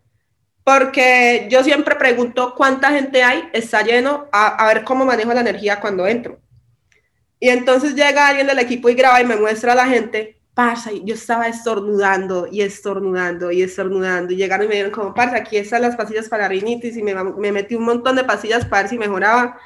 porque 0.65 1.47
yo 1.49 1.63
siempre 1.63 1.95
pregunto 1.95 2.55
cuánta 2.57 2.91
gente 2.91 3.23
hay, 3.23 3.45
está 3.53 3.83
lleno, 3.83 4.27
a, 4.33 4.49
a 4.57 4.67
ver 4.67 4.83
cómo 4.83 5.05
manejo 5.05 5.33
la 5.33 5.41
energía 5.43 5.81
cuando 5.81 6.09
entro. 6.09 6.41
Y 7.39 7.49
entonces 7.49 7.95
llega 7.95 8.27
alguien 8.27 8.49
del 8.49 8.59
equipo 8.59 8.89
y 8.89 8.95
graba 8.95 9.21
y 9.21 9.25
me 9.25 9.37
muestra 9.37 9.73
a 9.73 9.77
la 9.77 9.87
gente 9.87 10.42
Parsa, 10.55 10.93
y 10.93 11.03
yo 11.05 11.15
estaba 11.15 11.49
estornudando 11.49 12.47
y 12.51 12.61
estornudando 12.61 13.51
y 13.51 13.63
estornudando 13.63 14.35
y 14.35 14.37
llegaron 14.37 14.67
y 14.67 14.69
me 14.69 14.75
dieron 14.75 14.93
como, 14.93 15.15
Parsa, 15.15 15.37
aquí 15.37 15.57
están 15.57 15.83
las 15.83 15.97
pastillas 15.97 16.29
para 16.29 16.47
rinitis 16.47 16.97
y 16.97 17.03
me, 17.03 17.15
me 17.15 17.53
metí 17.53 17.75
un 17.75 17.85
montón 17.85 18.17
de 18.17 18.25
pastillas 18.25 18.69
ver 18.69 18.89
si 18.89 18.99
mejoraba. 18.99 19.59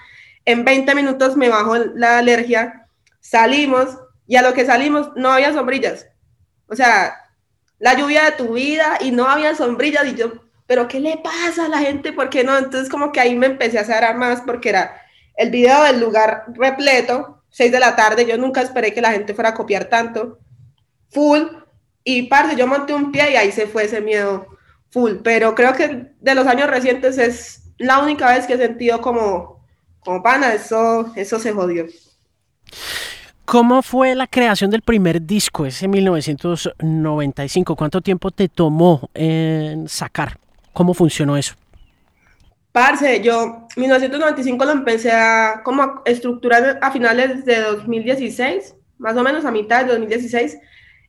En 0.44 0.64
20 0.64 0.94
minutos 0.94 1.37
me 1.37 1.49
bajó 1.49 1.77
la 1.77 2.18
alergia, 2.18 2.87
salimos 3.20 3.99
y 4.29 4.37
a 4.37 4.42
lo 4.42 4.55
que 4.55 4.64
salimos 4.64 5.11
no 5.16 5.33
había 5.33 5.53
sombrillas. 5.53 6.07
O 6.68 6.77
sea, 6.77 7.16
la 7.81 7.94
lluvia 7.94 8.25
de 8.25 8.33
tu 8.33 8.55
vida 8.55 8.99
y 9.01 9.11
no 9.11 9.27
había 9.27 9.57
sombrillas 9.57 10.07
y 10.07 10.14
yo, 10.14 10.33
pero 10.68 10.87
¿qué 10.87 11.01
le 11.01 11.18
pasa 11.18 11.66
a 11.66 11.68
la 11.68 11.79
gente? 11.79 12.12
¿Por 12.12 12.31
qué 12.31 12.44
no? 12.44 12.57
Entonces 12.57 12.88
como 12.88 13.11
que 13.11 13.18
ahí 13.18 13.35
me 13.35 13.46
empecé 13.46 13.79
a 13.79 13.83
hacer 13.83 14.14
más 14.14 14.40
porque 14.42 14.68
era 14.68 15.03
el 15.37 15.51
video 15.51 15.83
del 15.83 15.99
lugar 15.99 16.44
repleto, 16.55 17.42
6 17.51 17.72
de 17.72 17.81
la 17.81 17.96
tarde, 17.96 18.25
yo 18.25 18.38
nunca 18.38 18.62
esperé 18.62 18.94
que 18.94 19.01
la 19.01 19.12
gente 19.12 19.35
fuera 19.35 19.51
a 19.51 19.55
copiar 19.55 19.87
tanto 19.87 20.38
full. 21.11 21.42
Y 22.05 22.25
parte, 22.25 22.57
yo 22.57 22.66
monté 22.66 22.95
un 22.95 23.11
pie 23.11 23.33
y 23.33 23.37
ahí 23.37 23.53
se 23.53 23.66
fue 23.66 23.85
ese 23.85 24.01
miedo 24.01 24.47
full. 24.90 25.16
Pero 25.23 25.55
creo 25.55 25.73
que 25.73 26.12
de 26.21 26.35
los 26.35 26.47
años 26.47 26.69
recientes 26.69 27.19
es 27.19 27.73
la 27.79 27.99
única 27.99 28.29
vez 28.29 28.47
que 28.47 28.55
he 28.55 28.59
sentido 28.59 29.01
como, 29.01 29.64
como 30.01 30.23
pana, 30.23 30.55
eso, 30.55 31.12
eso 31.16 31.38
se 31.38 31.53
jodió. 31.53 31.87
¿Cómo 33.45 33.83
fue 33.83 34.14
la 34.16 34.27
creación 34.27 34.71
del 34.71 34.83
primer 34.83 35.23
disco, 35.23 35.66
ese 35.66 35.87
1995? 35.87 37.77
¿Cuánto 37.77 38.01
tiempo 38.01 38.33
te 38.33 38.49
tomó 38.49 39.09
en 39.14 39.88
sacar? 39.88 40.38
¿Cómo 40.73 40.95
funcionó 40.95 41.37
eso? 41.37 41.55
Parce, 42.73 43.23
yo 43.23 43.69
1995 43.77 44.64
lo 44.64 44.73
empecé 44.73 45.12
a 45.12 45.62
como 45.64 46.03
estructurar 46.05 46.79
a 46.83 46.90
finales 46.90 47.45
de 47.45 47.61
2016, 47.61 48.75
más 48.99 49.16
o 49.16 49.23
menos 49.23 49.45
a 49.45 49.53
mitad 49.53 49.85
de 49.85 49.92
2016 49.92 50.59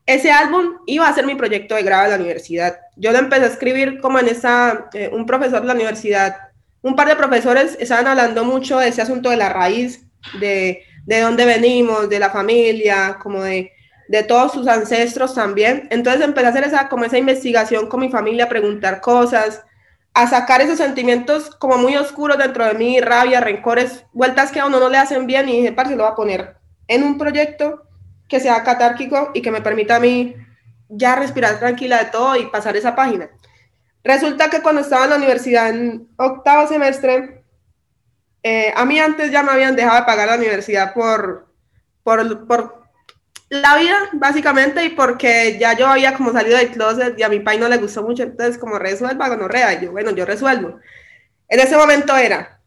ese 0.07 0.31
álbum 0.31 0.77
iba 0.85 1.07
a 1.07 1.13
ser 1.13 1.25
mi 1.25 1.35
proyecto 1.35 1.75
de 1.75 1.83
grado 1.83 2.05
de 2.05 2.09
la 2.11 2.23
universidad. 2.23 2.79
Yo 2.95 3.11
lo 3.11 3.19
empecé 3.19 3.43
a 3.43 3.47
escribir 3.47 3.99
como 3.99 4.17
en 4.19 4.29
esa, 4.29 4.89
eh, 4.93 5.09
un 5.13 5.25
profesor 5.25 5.61
de 5.61 5.67
la 5.67 5.73
universidad, 5.73 6.37
un 6.81 6.95
par 6.95 7.09
de 7.09 7.17
profesores 7.17 7.75
estaban 7.79 8.07
hablando 8.07 8.45
mucho 8.45 8.79
de 8.79 8.87
ese 8.87 9.01
asunto 9.01 9.29
de 9.29 9.35
la 9.35 9.49
raíz, 9.49 10.05
de, 10.39 10.83
de 11.05 11.19
dónde 11.19 11.45
venimos, 11.45 12.09
de 12.09 12.19
la 12.19 12.29
familia, 12.29 13.17
como 13.21 13.43
de, 13.43 13.73
de 14.07 14.23
todos 14.23 14.53
sus 14.53 14.67
ancestros 14.67 15.35
también. 15.35 15.89
Entonces 15.91 16.21
empecé 16.21 16.47
a 16.47 16.49
hacer 16.51 16.63
esa, 16.63 16.87
como 16.87 17.03
esa 17.03 17.17
investigación 17.17 17.87
con 17.87 17.99
mi 17.99 18.09
familia, 18.09 18.45
a 18.45 18.49
preguntar 18.49 19.01
cosas, 19.01 19.61
a 20.13 20.27
sacar 20.27 20.61
esos 20.61 20.77
sentimientos 20.77 21.49
como 21.49 21.77
muy 21.77 21.97
oscuros 21.97 22.37
dentro 22.37 22.65
de 22.65 22.75
mí, 22.75 23.01
rabia, 23.01 23.41
rencores, 23.41 24.05
vueltas 24.13 24.53
que 24.53 24.61
a 24.61 24.65
uno 24.65 24.79
no 24.79 24.89
le 24.89 24.97
hacen 24.97 25.27
bien 25.27 25.49
y 25.49 25.57
dije, 25.57 25.73
parce, 25.73 25.97
lo 25.97 26.03
voy 26.03 26.11
a 26.13 26.15
poner 26.15 26.55
en 26.87 27.03
un 27.03 27.17
proyecto 27.17 27.86
que 28.27 28.39
sea 28.39 28.63
catárquico 28.63 29.31
y 29.33 29.41
que 29.41 29.51
me 29.51 29.61
permita 29.61 29.95
a 29.95 29.99
mí 29.99 30.35
ya 30.89 31.15
respirar 31.15 31.59
tranquila 31.59 31.99
de 31.99 32.11
todo 32.11 32.35
y 32.35 32.47
pasar 32.47 32.75
esa 32.77 32.95
página. 32.95 33.29
Resulta 34.03 34.49
que 34.49 34.61
cuando 34.61 34.81
estaba 34.81 35.05
en 35.05 35.09
la 35.09 35.15
universidad 35.17 35.69
en 35.69 36.07
octavo 36.17 36.67
semestre, 36.67 37.43
eh, 38.43 38.73
a 38.75 38.85
mí 38.85 38.99
antes 38.99 39.31
ya 39.31 39.43
me 39.43 39.51
habían 39.51 39.75
dejado 39.75 39.99
de 39.99 40.05
pagar 40.05 40.29
la 40.29 40.35
universidad 40.35 40.93
por, 40.93 41.47
por, 42.03 42.47
por, 42.47 42.77
la 43.49 43.77
vida, 43.77 43.97
básicamente, 44.13 44.83
y 44.83 44.89
porque 44.89 45.57
ya 45.57 45.73
yo 45.73 45.87
había 45.87 46.13
como 46.13 46.33
salido 46.33 46.57
del 46.57 46.71
closet 46.71 47.17
y 47.17 47.23
a 47.23 47.29
mi 47.29 47.39
país 47.39 47.59
no 47.61 47.69
le 47.69 47.77
gustó 47.77 48.03
mucho, 48.03 48.23
entonces 48.23 48.57
como 48.57 48.77
resuelva, 48.77 49.35
no 49.37 49.47
rea, 49.47 49.73
y 49.73 49.85
yo, 49.85 49.91
bueno, 49.91 50.11
yo 50.11 50.25
resuelvo. 50.25 50.79
En 51.47 51.59
ese 51.61 51.77
momento 51.77 52.15
era, 52.17 52.59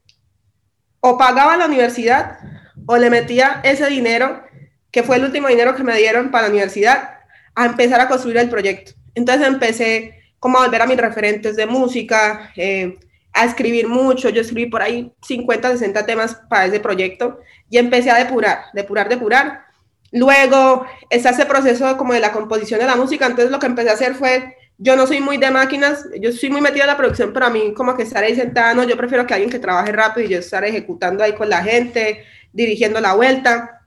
o 1.01 1.19
pagaba 1.19 1.57
la 1.57 1.67
universidad 1.67 2.39
o 2.87 2.97
le 2.97 3.11
metía 3.11 3.61
ese 3.63 3.87
dinero 3.87 4.43
que 4.91 5.03
fue 5.03 5.17
el 5.17 5.25
último 5.25 5.49
dinero 5.49 5.75
que 5.75 5.83
me 5.83 5.97
dieron 5.97 6.31
para 6.31 6.45
la 6.45 6.51
universidad, 6.51 7.21
a 7.55 7.67
empezar 7.67 8.01
a 8.01 8.09
construir 8.09 8.39
el 8.39 8.49
proyecto. 8.49 8.93
Entonces 9.15 9.47
empecé 9.47 10.21
como 10.39 10.59
a 10.59 10.65
volver 10.65 10.83
a 10.83 10.87
mis 10.87 10.97
referentes 10.97 11.57
de 11.57 11.67
música, 11.67 12.51
eh, 12.57 12.99
a 13.33 13.45
escribir 13.45 13.89
mucho. 13.89 14.31
Yo 14.31 14.41
escribí 14.41 14.67
por 14.67 14.83
ahí 14.83 15.13
50, 15.23 15.73
60 15.73 16.07
temas 16.07 16.35
para 16.49 16.67
ese 16.67 16.81
proyecto 16.81 17.41
y 17.69 17.79
empecé 17.79 18.11
a 18.11 18.17
depurar, 18.17 18.65
depurar, 18.73 19.09
depurar. 19.09 19.65
Luego 20.13 20.87
está 21.09 21.31
ese 21.31 21.47
proceso 21.47 21.97
como 21.97 22.15
de 22.15 22.21
la 22.21 22.33
composición 22.33 22.81
de 22.81 22.87
la 22.87 22.97
música. 22.97 23.27
Entonces 23.27 23.51
lo 23.51 23.59
que 23.59 23.67
empecé 23.67 23.91
a 23.91 23.95
hacer 23.95 24.15
fue, 24.15 24.57
yo 24.79 24.97
no 24.97 25.07
soy 25.07 25.21
muy 25.21 25.37
de 25.37 25.51
máquinas, 25.51 26.07
yo 26.21 26.33
soy 26.33 26.51
muy 26.51 26.61
metida 26.61 26.85
en 26.85 26.89
la 26.89 26.97
producción, 26.97 27.33
pero 27.33 27.47
a 27.47 27.51
mí 27.51 27.75
como 27.75 27.95
que 27.95 28.03
estar 28.03 28.25
ahí 28.25 28.35
sentada, 28.35 28.75
no, 28.75 28.85
yo 28.85 28.97
prefiero 28.97 29.27
que 29.27 29.35
alguien 29.35 29.51
que 29.51 29.59
trabaje 29.59 29.93
rápido 29.93 30.27
y 30.27 30.31
yo 30.31 30.39
estar 30.39 30.65
ejecutando 30.65 31.23
ahí 31.23 31.35
con 31.35 31.49
la 31.49 31.63
gente, 31.63 32.25
dirigiendo 32.53 33.01
la 33.01 33.15
vuelta. 33.15 33.80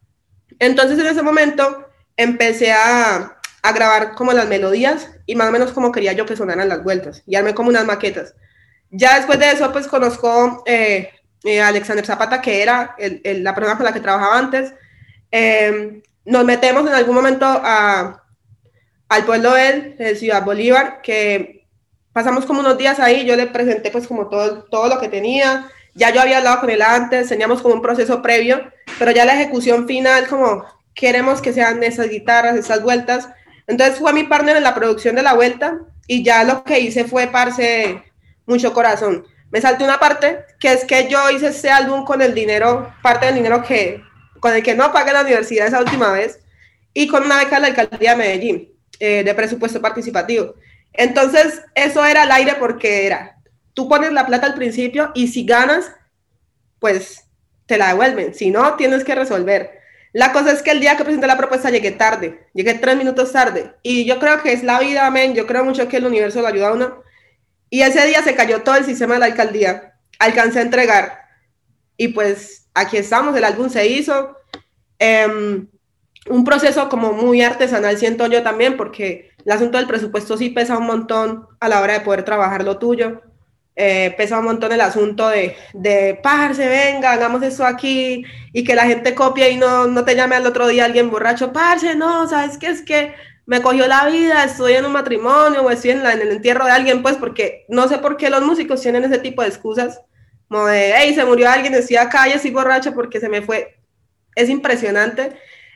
Entonces 0.60 1.00
en 1.00 1.08
ese 1.08 1.22
momento 1.22 1.88
empecé 2.18 2.72
a, 2.72 3.38
a, 3.62 3.72
grabar 3.72 4.16
como 4.16 4.34
las 4.34 4.48
melodías 4.48 5.10
y 5.26 5.36
más 5.36 5.50
o 5.50 5.52
menos 5.52 5.72
como 5.72 5.92
quería 5.92 6.14
yo 6.14 6.26
que 6.26 6.36
sonaran 6.36 6.70
las 6.70 6.84
vueltas 6.84 7.24
y 7.26 7.36
armé 7.36 7.54
como 7.54 7.70
unas 7.70 7.86
maquetas. 7.86 8.36
Ya 8.92 9.18
después 9.18 9.40
de 9.40 9.52
eso 9.52 9.72
pues 9.72 9.88
conozco 9.88 10.64
eh, 10.66 11.10
eh, 11.44 11.62
a 11.62 11.68
Alexander 11.70 12.06
Zapata 12.06 12.42
que 12.42 12.62
era 12.62 12.96
el, 12.98 13.22
el, 13.24 13.44
la 13.44 13.56
persona 13.56 13.76
con 13.76 13.86
la 13.86 13.94
que 13.94 14.00
trabajaba 14.00 14.38
antes. 14.38 14.74
Eh, 15.32 16.02
nos 16.26 16.46
metemos 16.46 16.88
en 16.88 16.94
algún 16.94 17.16
momento 17.16 17.46
a, 17.46 18.24
al 19.10 19.26
pueblo 19.26 19.54
de 19.54 20.16
Ciudad 20.16 20.44
Bolívar, 20.44 21.02
que 21.02 21.68
pasamos 22.14 22.46
como 22.46 22.62
unos 22.62 22.78
días 22.78 23.00
ahí, 23.00 23.26
yo 23.26 23.36
le 23.36 23.48
presenté 23.48 23.92
pues 23.92 24.08
como 24.08 24.30
todo, 24.30 24.64
todo 24.66 24.88
lo 24.88 25.00
que 25.00 25.10
tenía, 25.10 25.68
ya 25.96 26.12
yo 26.12 26.22
había 26.22 26.38
hablado 26.38 26.62
con 26.62 26.70
él 26.70 26.82
antes, 26.82 27.30
teníamos 27.30 27.62
como 27.62 27.76
un 27.76 27.82
proceso 27.82 28.22
previo, 28.22 28.72
pero 29.00 29.12
ya 29.12 29.26
la 29.26 29.34
ejecución 29.34 29.88
final, 29.88 30.28
como 30.28 30.66
queremos 30.94 31.42
que 31.42 31.54
sean 31.54 31.84
esas 31.84 32.10
guitarras, 32.10 32.56
esas 32.56 32.82
vueltas. 32.84 33.30
Entonces 33.68 34.00
fue 34.00 34.14
mi 34.14 34.24
partner 34.24 34.58
en 34.58 34.64
la 34.64 34.76
producción 34.76 35.16
de 35.16 35.24
la 35.24 35.34
vuelta 35.34 35.80
y 36.08 36.24
ya 36.24 36.44
lo 36.44 36.64
que 36.64 36.80
hice 36.80 37.06
fue, 37.06 37.28
parce, 37.28 38.04
mucho 38.46 38.74
corazón. 38.74 39.26
Me 39.52 39.62
salté 39.62 39.84
una 39.84 40.00
parte, 40.00 40.40
que 40.60 40.74
es 40.74 40.86
que 40.86 41.08
yo 41.08 41.30
hice 41.30 41.48
ese 41.48 41.70
álbum 41.70 42.04
con 42.06 42.22
el 42.22 42.34
dinero, 42.34 42.94
parte 43.02 43.28
del 43.28 43.36
dinero 43.36 43.64
que, 43.64 44.02
con 44.40 44.54
el 44.54 44.64
que 44.64 44.76
no 44.76 44.92
pagué 44.92 45.14
la 45.14 45.22
universidad 45.22 45.68
esa 45.68 45.80
última 45.80 46.12
vez, 46.12 46.40
y 46.94 47.08
con 47.08 47.24
una 47.24 47.38
beca 47.38 47.56
de 47.56 47.62
la 47.62 47.68
alcaldía 47.68 48.12
de 48.12 48.18
Medellín, 48.18 48.74
eh, 49.00 49.24
de 49.24 49.36
presupuesto 49.36 49.82
participativo. 49.82 50.56
Entonces, 50.92 51.62
eso 51.76 52.06
era 52.06 52.24
al 52.24 52.32
aire 52.32 52.56
porque 52.60 53.06
era, 53.06 53.38
tú 53.74 53.88
pones 53.88 54.12
la 54.12 54.26
plata 54.26 54.48
al 54.48 54.54
principio 54.56 55.12
y 55.16 55.28
si 55.28 55.46
ganas, 55.46 55.92
pues 56.80 57.26
te 57.66 57.78
la 57.78 57.88
devuelven. 57.88 58.34
Si 58.34 58.52
no, 58.52 58.76
tienes 58.76 59.04
que 59.04 59.16
resolver. 59.16 59.80
La 60.12 60.32
cosa 60.32 60.52
es 60.52 60.62
que 60.62 60.72
el 60.72 60.80
día 60.80 60.96
que 60.96 61.04
presenté 61.04 61.26
la 61.28 61.38
propuesta 61.38 61.72
llegué 61.72 61.92
tarde, 61.92 62.48
llegué 62.54 62.76
tres 62.76 62.96
minutos 62.98 63.32
tarde. 63.32 63.74
Y 63.82 64.06
yo 64.06 64.20
creo 64.20 64.42
que 64.44 64.54
es 64.54 64.64
la 64.64 64.80
vida, 64.80 65.08
amén. 65.08 65.34
Yo 65.34 65.48
creo 65.48 65.66
mucho 65.66 65.88
que 65.88 65.98
el 65.98 66.06
universo 66.06 66.42
lo 66.42 66.48
ayuda 66.48 66.70
a 66.70 66.74
uno. 66.74 67.04
Y 67.70 67.82
ese 67.82 68.06
día 68.06 68.22
se 68.22 68.36
cayó 68.36 68.62
todo 68.62 68.76
el 68.76 68.86
sistema 68.86 69.16
de 69.16 69.22
la 69.22 69.26
alcaldía. 69.28 69.96
Alcancé 70.20 70.60
a 70.60 70.64
entregar. 70.64 71.20
Y 71.98 72.10
pues 72.10 72.68
aquí 72.74 72.98
estamos, 72.98 73.36
el 73.36 73.44
álbum 73.44 73.70
se 73.70 73.88
hizo. 73.88 74.38
Eh, 75.00 75.66
un 76.30 76.44
proceso 76.46 76.88
como 76.90 77.14
muy 77.14 77.42
artesanal, 77.42 77.98
siento 77.98 78.28
yo 78.28 78.44
también, 78.44 78.78
porque 78.78 79.32
el 79.46 79.52
asunto 79.52 79.78
del 79.78 79.88
presupuesto 79.88 80.38
sí 80.38 80.50
pesa 80.50 80.78
un 80.78 80.86
montón 80.86 81.48
a 81.60 81.68
la 81.68 81.82
hora 81.82 81.94
de 81.94 82.00
poder 82.02 82.24
trabajar 82.24 82.64
lo 82.64 82.78
tuyo. 82.78 83.22
Eh, 83.76 84.14
pesa 84.18 84.38
un 84.38 84.46
montón 84.46 84.72
el 84.72 84.82
asunto 84.82 85.30
de, 85.30 85.56
de, 85.74 86.20
parce, 86.22 86.68
venga, 86.68 87.12
hagamos 87.12 87.42
esto 87.42 87.66
aquí, 87.66 88.24
y 88.52 88.64
que 88.64 88.76
la 88.76 88.84
gente 88.84 89.16
copie 89.16 89.50
y 89.50 89.58
no, 89.58 89.88
no 89.88 90.06
te 90.06 90.16
llame 90.16 90.36
al 90.36 90.46
otro 90.46 90.68
día 90.68 90.86
alguien 90.86 91.10
borracho, 91.10 91.52
parce, 91.52 91.96
no, 91.96 92.30
¿sabes 92.30 92.60
qué? 92.60 92.68
Es 92.68 92.84
que 92.84 93.16
me 93.48 93.62
cogió 93.62 93.88
la 93.88 94.06
vida, 94.06 94.44
estoy 94.44 94.74
en 94.74 94.86
un 94.86 94.92
matrimonio 94.92 95.64
o 95.64 95.70
estoy 95.72 95.92
en, 95.92 96.06
en 96.06 96.22
el 96.22 96.32
entierro 96.32 96.66
de 96.66 96.72
alguien, 96.72 97.02
pues 97.02 97.16
porque 97.18 97.66
no 97.68 97.88
sé 97.88 97.98
por 97.98 98.16
qué 98.16 98.30
los 98.30 98.44
músicos 98.44 98.82
tienen 98.82 99.06
ese 99.06 99.18
tipo 99.18 99.42
de 99.42 99.48
excusas, 99.48 100.02
como 100.48 100.68
de, 100.68 100.94
hey, 100.96 101.16
se 101.16 101.26
murió 101.26 101.50
alguien, 101.50 101.74
estoy 101.74 101.96
acá 101.98 102.28
y 102.28 102.34
estoy 102.34 102.52
borracho 102.52 102.94
porque 102.94 103.20
se 103.20 103.28
me 103.28 103.42
fue. 103.42 103.76
Es 104.36 104.50
impresionante. 104.50 105.34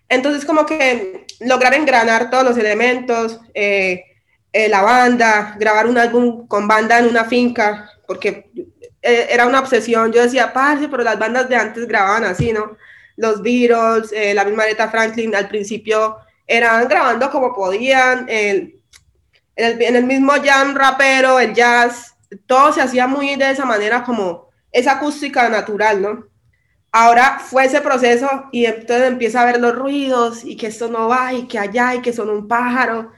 Entonces, 0.08 0.46
como 0.46 0.66
que 0.66 1.26
lograr 1.40 1.74
engranar 1.74 2.30
todos 2.30 2.44
los 2.44 2.58
elementos, 2.58 3.40
eh, 3.54 4.04
eh, 4.52 4.70
la 4.70 4.82
banda, 4.82 5.56
grabar 5.60 5.88
un 5.88 5.98
álbum 5.98 6.48
con 6.48 6.68
banda 6.68 7.00
en 7.00 7.08
una 7.08 7.26
finca, 7.26 7.92
porque 8.08 8.50
eh, 9.02 9.28
era 9.30 9.46
una 9.46 9.60
obsesión. 9.60 10.12
Yo 10.12 10.22
decía, 10.22 10.54
parce, 10.54 10.88
pero 10.90 11.04
las 11.04 11.20
bandas 11.20 11.50
de 11.50 11.56
antes 11.56 11.88
grababan 11.88 12.24
así, 12.24 12.52
¿no? 12.54 12.78
Los 13.16 13.42
Beatles, 13.42 14.14
la 14.36 14.46
misma 14.46 14.64
Aretha 14.64 14.90
Franklin, 14.90 15.36
al 15.36 15.48
principio 15.48 16.18
eran 16.46 16.88
grabando 16.88 17.32
como 17.32 17.54
podían, 17.54 18.28
en 18.30 18.76
el 19.56 20.04
mismo 20.06 20.34
jam 20.44 20.76
rapero, 20.76 21.40
el 21.40 21.54
jazz, 21.56 22.16
todo 22.46 22.74
se 22.74 22.82
hacía 22.82 23.08
muy 23.08 23.36
de 23.36 23.52
esa 23.52 23.66
manera 23.66 24.04
como 24.04 24.50
esa 24.72 24.94
acústica 24.94 25.50
natural, 25.50 26.02
¿no? 26.02 26.28
Ahora 26.92 27.40
fue 27.40 27.66
ese 27.66 27.82
proceso 27.82 28.46
y 28.52 28.66
entonces 28.66 29.08
empieza 29.08 29.42
a 29.42 29.46
ver 29.46 29.60
los 29.60 29.76
ruidos 29.76 30.44
y 30.44 30.56
que 30.56 30.68
esto 30.68 30.88
no 30.88 31.08
va 31.08 31.34
y 31.34 31.48
que 31.48 31.60
allá 31.60 31.96
y 31.96 32.02
que 32.02 32.14
son 32.14 32.30
un 32.30 32.48
pájaro. 32.48 33.12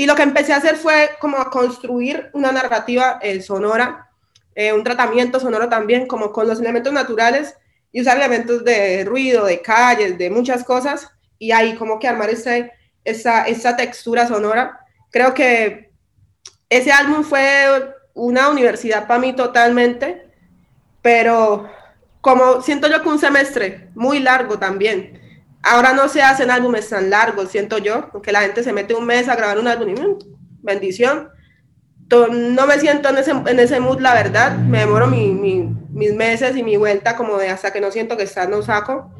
Y 0.00 0.06
lo 0.06 0.14
que 0.14 0.22
empecé 0.22 0.54
a 0.54 0.56
hacer 0.56 0.76
fue 0.76 1.10
como 1.20 1.36
a 1.36 1.50
construir 1.50 2.30
una 2.32 2.50
narrativa 2.50 3.18
eh, 3.20 3.42
sonora, 3.42 4.08
eh, 4.54 4.72
un 4.72 4.82
tratamiento 4.82 5.38
sonoro 5.38 5.68
también, 5.68 6.06
como 6.06 6.32
con 6.32 6.48
los 6.48 6.58
elementos 6.58 6.90
naturales 6.90 7.54
y 7.92 8.00
usar 8.00 8.16
elementos 8.16 8.64
de 8.64 9.04
ruido, 9.04 9.44
de 9.44 9.60
calles, 9.60 10.16
de 10.16 10.30
muchas 10.30 10.64
cosas 10.64 11.10
y 11.38 11.52
ahí 11.52 11.74
como 11.74 11.98
que 11.98 12.08
armar 12.08 12.30
ese, 12.30 12.72
esa, 13.04 13.46
esa 13.46 13.76
textura 13.76 14.26
sonora. 14.26 14.80
Creo 15.10 15.34
que 15.34 15.90
ese 16.70 16.92
álbum 16.92 17.22
fue 17.22 17.94
una 18.14 18.48
universidad 18.48 19.06
para 19.06 19.20
mí 19.20 19.34
totalmente, 19.34 20.30
pero 21.02 21.68
como 22.22 22.62
siento 22.62 22.88
yo 22.88 23.02
que 23.02 23.08
un 23.10 23.18
semestre 23.18 23.90
muy 23.94 24.20
largo 24.20 24.58
también. 24.58 25.19
Ahora 25.62 25.92
no 25.92 26.08
se 26.08 26.22
hacen 26.22 26.50
álbumes 26.50 26.88
tan 26.88 27.10
largos, 27.10 27.50
siento 27.50 27.78
yo, 27.78 28.08
porque 28.10 28.32
la 28.32 28.40
gente 28.40 28.62
se 28.62 28.72
mete 28.72 28.94
un 28.94 29.04
mes 29.04 29.28
a 29.28 29.36
grabar 29.36 29.58
un 29.58 29.68
álbum 29.68 29.90
y 29.90 29.94
mm, 29.94 30.18
bendición. 30.62 31.28
No 32.10 32.66
me 32.66 32.78
siento 32.80 33.08
en 33.10 33.18
ese, 33.18 33.30
en 33.30 33.60
ese 33.60 33.78
mood, 33.78 34.00
la 34.00 34.14
verdad. 34.14 34.56
Me 34.56 34.80
demoro 34.80 35.06
mi, 35.06 35.32
mis 35.32 36.14
meses 36.14 36.56
y 36.56 36.62
mi 36.62 36.76
vuelta 36.76 37.16
como 37.16 37.36
de 37.36 37.50
hasta 37.50 37.72
que 37.72 37.80
no 37.80 37.90
siento 37.92 38.16
que 38.16 38.24
está, 38.24 38.46
no 38.46 38.62
saco. 38.62 39.12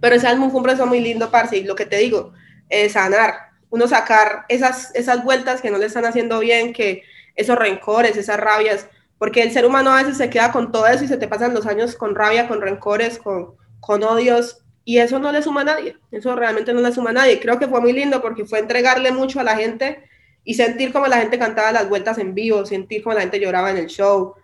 Pero 0.00 0.14
ese 0.14 0.26
álbum 0.26 0.50
fue 0.50 0.58
un 0.58 0.64
proceso 0.64 0.86
muy 0.86 1.00
lindo, 1.00 1.30
parce, 1.30 1.58
y 1.58 1.64
lo 1.64 1.74
que 1.74 1.84
te 1.84 1.98
digo, 1.98 2.32
es 2.68 2.92
sanar, 2.92 3.50
uno 3.70 3.86
sacar 3.88 4.44
esas, 4.48 4.94
esas 4.94 5.24
vueltas 5.24 5.60
que 5.60 5.70
no 5.70 5.78
le 5.78 5.86
están 5.86 6.04
haciendo 6.04 6.38
bien, 6.38 6.72
que 6.72 7.02
esos 7.34 7.58
rencores, 7.58 8.16
esas 8.16 8.38
rabias, 8.38 8.86
porque 9.18 9.42
el 9.42 9.50
ser 9.50 9.66
humano 9.66 9.90
a 9.90 10.02
veces 10.02 10.16
se 10.16 10.30
queda 10.30 10.52
con 10.52 10.72
todo 10.72 10.86
eso 10.86 11.04
y 11.04 11.08
se 11.08 11.16
te 11.16 11.28
pasan 11.28 11.54
los 11.54 11.66
años 11.66 11.96
con 11.96 12.14
rabia, 12.14 12.48
con 12.48 12.60
rencores, 12.60 13.18
con, 13.18 13.56
con 13.80 14.02
odios, 14.02 14.64
y 14.88 14.98
eso 14.98 15.18
no 15.18 15.32
le 15.32 15.42
suma 15.42 15.62
a 15.62 15.64
nadie, 15.64 15.96
eso 16.12 16.36
realmente 16.36 16.72
no 16.72 16.80
le 16.80 16.92
suma 16.92 17.10
a 17.10 17.14
nadie. 17.14 17.40
Creo 17.40 17.58
que 17.58 17.66
fue 17.66 17.80
muy 17.80 17.92
lindo 17.92 18.22
porque 18.22 18.44
fue 18.44 18.60
entregarle 18.60 19.10
mucho 19.10 19.40
a 19.40 19.42
la 19.42 19.56
gente 19.56 20.04
y 20.44 20.54
sentir 20.54 20.92
como 20.92 21.08
la 21.08 21.18
gente 21.18 21.40
cantaba 21.40 21.72
las 21.72 21.88
vueltas 21.88 22.18
en 22.18 22.36
vivo, 22.36 22.64
sentir 22.64 23.02
como 23.02 23.16
la 23.16 23.22
gente 23.22 23.40
lloraba 23.40 23.72
en 23.72 23.78
el 23.78 23.88
show. 23.88 24.34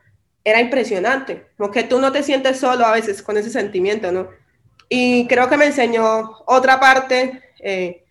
Era 0.42 0.60
impresionante, 0.60 1.46
como 1.56 1.70
que 1.70 1.84
tú 1.84 2.00
no 2.00 2.10
te 2.10 2.24
sientes 2.24 2.58
solo 2.58 2.84
a 2.84 2.90
veces 2.90 3.22
con 3.22 3.36
ese 3.36 3.50
sentimiento, 3.50 4.10
¿no? 4.10 4.30
Y 4.88 5.28
creo 5.28 5.48
que 5.48 5.56
me 5.56 5.66
enseñó 5.66 6.32
otra 6.44 6.80
parte, 6.80 7.40
eh, 7.60 8.02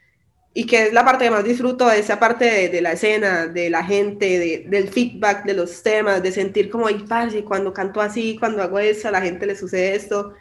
y 0.53 0.65
que 0.65 0.87
es 0.87 0.93
la 0.93 1.03
parte 1.03 1.25
que 1.25 1.31
más 1.31 1.43
disfruto, 1.43 1.89
de 1.89 1.99
esa 1.99 2.17
parte 2.17 2.69
de, 2.69 2.81
la 2.81 2.93
escena, 2.93 3.47
de 3.47 3.69
la 3.69 3.83
gente, 3.83 4.65
del 4.65 4.87
feedback 4.87 5.43
de 5.43 5.53
los 5.53 5.83
temas, 5.83 6.23
de 6.23 6.31
sentir 6.31 6.69
como, 6.69 6.87
ay, 6.87 7.03
parce, 7.09 7.43
cuando 7.43 7.73
canto 7.73 7.99
así, 7.99 8.37
cuando 8.39 8.63
hago 8.63 8.79
eso, 8.79 9.09
a 9.09 9.11
la 9.11 9.21
gente 9.21 9.45
le 9.45 9.57
sucede 9.57 9.95
esto. 9.95 10.33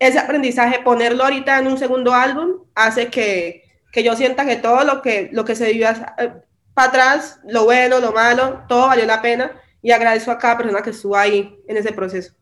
Ese 0.00 0.18
aprendizaje, 0.18 0.80
ponerlo 0.80 1.22
ahorita 1.22 1.60
en 1.60 1.68
un 1.68 1.78
segundo 1.78 2.12
álbum, 2.12 2.64
hace 2.74 3.06
que, 3.06 3.62
que 3.92 4.02
yo 4.02 4.16
sienta 4.16 4.44
que 4.44 4.56
todo 4.56 4.82
lo 4.82 5.02
que, 5.02 5.28
lo 5.32 5.44
que 5.44 5.54
se 5.54 5.70
vivió 5.70 5.88
eh, 6.18 6.32
para 6.74 6.88
atrás, 6.88 7.38
lo 7.46 7.64
bueno, 7.64 8.00
lo 8.00 8.12
malo, 8.12 8.62
todo 8.66 8.88
valió 8.88 9.06
la 9.06 9.22
pena 9.22 9.52
y 9.82 9.92
agradezco 9.92 10.32
a 10.32 10.38
cada 10.38 10.56
persona 10.56 10.82
que 10.82 10.90
estuvo 10.90 11.16
ahí 11.16 11.56
en 11.68 11.76
ese 11.76 11.92
proceso. 11.92 12.32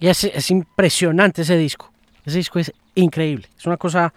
Y 0.00 0.08
es, 0.08 0.24
es 0.24 0.50
impresionante 0.50 1.42
ese 1.42 1.56
disco. 1.56 1.92
Ese 2.24 2.38
disco 2.38 2.58
es 2.58 2.72
increíble. 2.94 3.48
Es 3.56 3.66
una 3.66 3.76
cosa, 3.76 4.12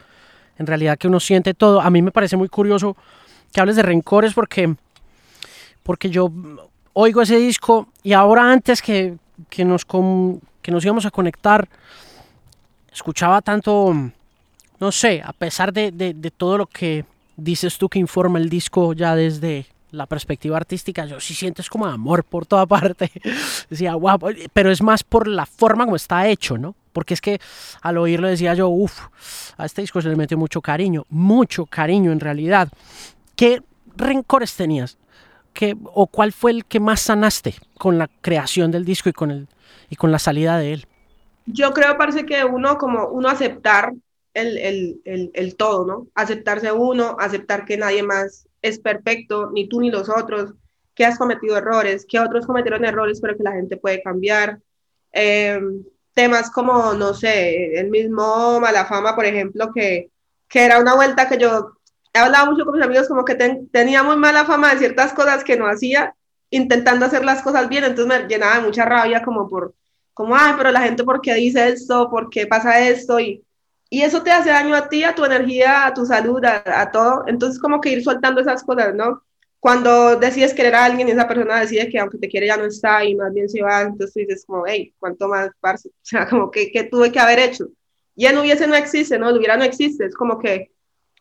en 0.58 0.66
realidad, 0.66 0.98
que 0.98 1.08
uno 1.08 1.20
siente 1.20 1.54
todo. 1.54 1.82
A 1.82 1.90
mí 1.90 2.02
me 2.02 2.12
parece 2.12 2.38
muy 2.38 2.50
curioso 2.50 2.96
que 3.52 3.62
hables 3.62 3.76
de 3.76 3.84
rencores 3.84 4.34
porque, 4.34 4.74
porque 5.84 6.10
yo 6.10 6.32
oigo 6.94 7.22
ese 7.22 7.38
disco 7.38 7.90
y 8.04 8.14
ahora 8.14 8.52
antes 8.52 8.82
que, 8.82 9.18
que, 9.50 9.66
nos, 9.66 9.86
que 9.86 10.72
nos 10.72 10.84
íbamos 10.84 11.06
a 11.06 11.12
conectar, 11.12 11.68
escuchaba 12.96 13.42
tanto, 13.42 13.94
no 14.80 14.92
sé, 14.92 15.22
a 15.22 15.34
pesar 15.34 15.74
de, 15.74 15.92
de, 15.92 16.32
todo 16.32 16.58
lo 16.58 16.66
que 16.66 17.06
dices 17.36 17.78
tú 17.78 17.90
que 17.90 18.00
informa 18.00 18.40
el 18.40 18.50
disco 18.50 18.94
ya 18.94 19.16
desde 19.16 19.68
la 19.92 20.06
perspectiva 20.06 20.58
artística, 20.58 21.06
yo 21.06 21.20
sí 21.20 21.34
sientes 21.34 21.70
como 21.70 21.86
amor 21.86 22.24
por 22.24 22.46
toda 22.46 22.66
parte. 22.78 23.12
Decía, 23.70 23.94
guau, 23.94 24.18
pero 24.54 24.72
es 24.72 24.82
más 24.82 25.04
por 25.04 25.28
la 25.28 25.46
forma 25.46 25.84
como 25.84 25.98
está 25.98 26.28
hecho, 26.28 26.58
¿no? 26.58 26.76
Porque 26.94 27.14
es 27.14 27.22
que 27.22 27.42
al 27.82 27.98
oírlo 27.98 28.30
decía 28.30 28.54
yo, 28.54 28.70
uff, 28.70 29.08
a 29.58 29.66
este 29.66 29.82
disco 29.82 30.02
se 30.02 30.08
le 30.08 30.16
metió 30.16 30.38
mucho 30.38 30.62
cariño, 30.62 31.06
mucho 31.10 31.66
cariño 31.66 32.14
en 32.14 32.22
realidad. 32.22 32.70
¿Qué 33.36 33.62
rencores 33.98 34.56
tenías? 34.56 34.98
¿Qué, 35.52 35.76
¿O 35.94 36.08
cuál 36.08 36.32
fue 36.32 36.52
el 36.52 36.66
que 36.66 36.80
más 36.80 37.02
sanaste 37.02 37.56
con 37.78 37.98
la 37.98 38.10
creación 38.22 38.72
del 38.72 38.86
disco 38.86 39.10
y 39.10 39.14
con, 39.14 39.32
el, 39.32 39.48
y 39.90 39.98
con 39.98 40.12
la 40.14 40.20
salida 40.20 40.58
de 40.58 40.74
él? 40.74 40.88
Yo 41.46 41.74
creo, 41.74 41.98
parece 41.98 42.26
que 42.26 42.44
uno 42.44 42.78
como 42.78 43.08
uno 43.10 43.30
aceptar 43.30 43.94
el, 44.34 44.58
el, 44.58 45.32
el, 45.34 45.56
todo, 45.56 45.86
¿no? 45.86 46.08
Aceptarse 46.16 46.72
uno, 46.72 47.16
aceptar 47.20 47.66
que 47.66 47.78
nadie 47.78 48.04
más 48.04 48.48
es 48.62 48.80
perfecto, 48.80 49.50
ni 49.52 49.68
tú 49.68 49.80
ni 49.80 49.92
los 49.92 50.10
otros, 50.10 50.54
que 50.94 51.06
has 51.06 51.18
cometido 51.18 51.58
errores, 51.58 52.06
que 52.08 52.20
otros 52.20 52.46
cometieron 52.46 52.84
errores, 52.86 53.22
pero 53.22 53.38
que 53.38 53.44
la 53.44 53.54
gente 53.54 53.78
puede 53.78 54.02
cambiar. 54.02 54.60
Eh, 55.12 55.60
temas 56.14 56.50
como, 56.50 56.94
no 56.94 57.14
sé, 57.14 57.80
el 57.80 57.90
mismo 57.90 58.60
Mala 58.60 58.86
Fama, 58.86 59.16
por 59.16 59.26
ejemplo, 59.26 59.72
que, 59.74 60.10
que 60.48 60.66
era 60.66 60.80
una 60.80 60.96
vuelta 60.96 61.28
que 61.28 61.38
yo 61.38 61.74
he 62.16 62.20
hablado 62.20 62.52
mucho 62.52 62.66
con 62.66 62.76
mis 62.76 62.84
amigos, 62.84 63.08
como 63.10 63.26
que 63.26 63.36
tenía 63.72 64.02
muy 64.02 64.16
mala 64.16 64.46
fama 64.46 64.72
de 64.72 64.80
ciertas 64.80 65.12
cosas 65.14 65.44
que 65.44 65.58
no 65.58 65.68
hacía, 65.68 66.16
intentando 66.50 67.06
hacer 67.06 67.26
las 67.26 67.42
cosas 67.42 67.68
bien, 67.68 67.84
entonces 67.84 68.22
me 68.22 68.28
llenaba 68.28 68.56
de 68.56 68.62
mucha 68.62 68.86
rabia 68.86 69.22
como 69.22 69.50
por, 69.50 69.74
como, 70.16 70.36
ay, 70.36 70.54
pero 70.58 70.72
la 70.72 70.82
gente, 70.82 71.04
¿por 71.04 71.22
qué 71.22 71.36
dice 71.36 71.68
esto? 71.70 72.10
¿Por 72.10 72.30
qué 72.30 72.48
pasa 72.48 72.80
esto? 72.88 73.20
Y, 73.20 73.44
y 73.90 74.02
eso 74.02 74.24
te 74.24 74.32
hace 74.32 74.50
daño 74.50 74.74
a 74.76 74.90
ti, 74.90 75.04
a 75.04 75.14
tu 75.14 75.26
energía, 75.26 75.86
a 75.86 75.94
tu 75.94 76.06
salud, 76.06 76.44
a, 76.44 76.90
todo. 76.92 77.26
Entonces, 77.28 77.62
como 77.62 77.82
que 77.82 77.92
ir 77.92 78.04
soltando 78.04 78.42
esas 78.42 78.64
cosas, 78.64 78.96
¿no? 78.96 79.22
cuando 79.60 80.16
decides 80.18 80.54
querer 80.54 80.76
a 80.76 80.86
alguien 80.86 81.08
y 81.08 81.12
esa 81.12 81.28
persona 81.28 81.60
decide 81.60 81.90
que 81.90 81.98
aunque 81.98 82.20
te 82.20 82.28
quiere 82.28 82.46
ya 82.46 82.56
no 82.56 82.66
está 82.66 83.04
y 83.04 83.16
más 83.16 83.34
bien 83.34 83.50
se 83.50 83.64
va, 83.64 83.82
entonces 83.82 84.14
tú 84.14 84.20
dices 84.20 84.46
como, 84.46 84.64
hey, 84.68 84.94
¿cuánto 85.00 85.28
más, 85.28 85.50
parce? 85.60 85.90
O 85.90 85.94
sea, 86.04 86.28
como 86.30 86.52
que, 86.52 86.72
que 86.72 86.84
tuve 86.84 87.12
que 87.12 87.20
haber 87.20 87.40
hecho. 87.40 87.66
Y 88.16 88.28
no 88.28 88.42
hubiese 88.42 88.68
no 88.68 88.76
existe, 88.76 89.18
¿no? 89.18 89.30
El 89.30 89.38
hubiera 89.38 89.58
no 89.58 89.64
existe. 89.64 90.06
Es 90.06 90.16
como 90.16 90.38
que 90.40 90.72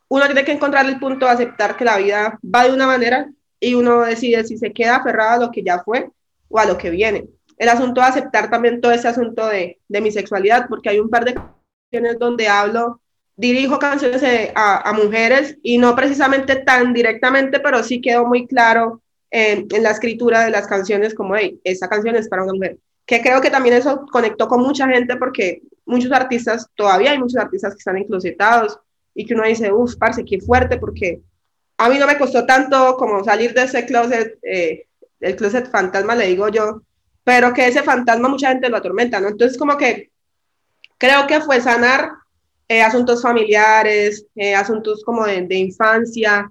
uno 0.08 0.26
tiene 0.26 0.44
que 0.44 0.52
encontrar 0.52 0.86
el 0.86 1.00
punto 1.00 1.24
de 1.26 1.32
aceptar 1.32 1.76
que 1.76 1.84
la 1.84 1.96
vida 1.96 2.38
va 2.42 2.64
de 2.64 2.74
una 2.74 2.86
manera 2.86 3.30
y 3.58 3.74
uno 3.74 4.02
decide 4.02 4.44
si 4.44 4.58
se 4.58 4.72
queda 4.72 4.96
aferrado 4.96 5.42
a 5.42 5.46
lo 5.46 5.50
que 5.50 5.62
ya 5.62 5.82
fue 5.82 6.10
o 6.48 6.58
a 6.58 6.66
lo 6.66 6.76
que 6.76 6.90
viene. 6.90 7.26
El 7.56 7.68
asunto 7.68 8.00
de 8.00 8.06
aceptar 8.08 8.50
también 8.50 8.80
todo 8.80 8.92
ese 8.92 9.08
asunto 9.08 9.46
de, 9.46 9.78
de 9.88 10.00
mi 10.00 10.10
sexualidad, 10.10 10.66
porque 10.68 10.88
hay 10.88 10.98
un 10.98 11.10
par 11.10 11.24
de 11.24 11.34
canciones 11.34 12.18
donde 12.18 12.48
hablo 12.48 13.00
dirijo 13.36 13.78
canciones 13.78 14.22
eh, 14.22 14.52
a, 14.54 14.92
mujeres 14.92 15.58
y 15.62 15.78
no 15.78 15.94
precisamente 15.96 16.56
tan 16.56 16.92
directamente, 16.92 17.60
pero 17.60 17.82
sí 17.82 18.00
quedó 18.00 18.26
muy 18.26 18.46
claro 18.46 19.02
en, 19.30 19.66
la 19.82 19.90
escritura 19.90 20.44
de 20.44 20.50
las 20.50 20.66
canciones 20.66 21.14
como, 21.14 21.36
hey, 21.36 21.60
esta 21.64 21.88
canción 21.88 22.14
es 22.16 22.28
para 22.28 22.44
una 22.44 22.54
mujer. 22.54 22.78
Que 23.06 23.20
creo 23.20 23.40
que 23.40 23.50
también 23.50 23.74
eso 23.74 24.06
conectó 24.10 24.48
con 24.48 24.62
mucha 24.62 24.88
gente 24.88 25.16
porque 25.16 25.62
muchos 25.84 26.12
artistas, 26.12 26.68
todavía 26.74 27.10
hay 27.10 27.18
muchos 27.18 27.40
artistas 27.40 27.74
que 27.74 27.78
están 27.78 27.98
enclosetados 27.98 28.78
y 29.14 29.26
que 29.26 29.34
uno 29.34 29.44
dice, 29.44 29.72
uff, 29.72 29.96
parce, 29.96 30.24
qué 30.24 30.40
fuerte, 30.40 30.78
porque 30.78 31.20
a 31.76 31.88
mí 31.88 31.98
no 31.98 32.06
me 32.06 32.16
costó 32.16 32.46
tanto 32.46 32.96
como 32.96 33.22
salir 33.24 33.52
de 33.52 33.64
ese 33.64 33.84
closet, 33.84 34.38
eh, 34.42 34.86
el 35.20 35.36
closet 35.36 35.70
fantasma, 35.70 36.14
le 36.14 36.28
digo 36.28 36.48
yo, 36.48 36.82
pero 37.24 37.52
que 37.52 37.66
ese 37.66 37.82
fantasma 37.82 38.28
mucha 38.28 38.50
gente 38.50 38.68
lo 38.68 38.76
atormenta, 38.76 39.18
¿no? 39.18 39.28
Entonces 39.28 39.58
como 39.58 39.76
que 39.76 40.10
creo 40.98 41.26
que 41.26 41.40
fue 41.40 41.60
sanar 41.60 42.10
eh, 42.68 42.82
asuntos 42.82 43.22
familiares, 43.22 44.26
eh, 44.36 44.54
asuntos 44.54 45.02
como 45.04 45.26
de, 45.26 45.42
de 45.42 45.56
infancia, 45.56 46.50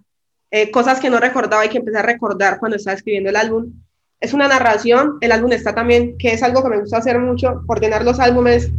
eh, 0.51 0.69
cosas 0.69 0.99
que 0.99 1.09
no 1.09 1.19
recordaba 1.19 1.65
y 1.65 1.69
que 1.69 1.79
empecé 1.79 1.97
a 1.97 2.03
recordar 2.03 2.59
cuando 2.59 2.77
estaba 2.77 2.95
escribiendo 2.95 3.29
el 3.29 3.35
álbum. 3.35 3.73
Es 4.19 4.33
una 4.33 4.47
narración, 4.47 5.17
el 5.21 5.31
álbum 5.31 5.51
está 5.51 5.73
también, 5.73 6.17
que 6.17 6.33
es 6.33 6.43
algo 6.43 6.63
que 6.63 6.69
me 6.69 6.79
gusta 6.79 6.97
hacer 6.97 7.19
mucho, 7.19 7.63
ordenar 7.67 8.03
los 8.03 8.19
álbumes 8.19 8.71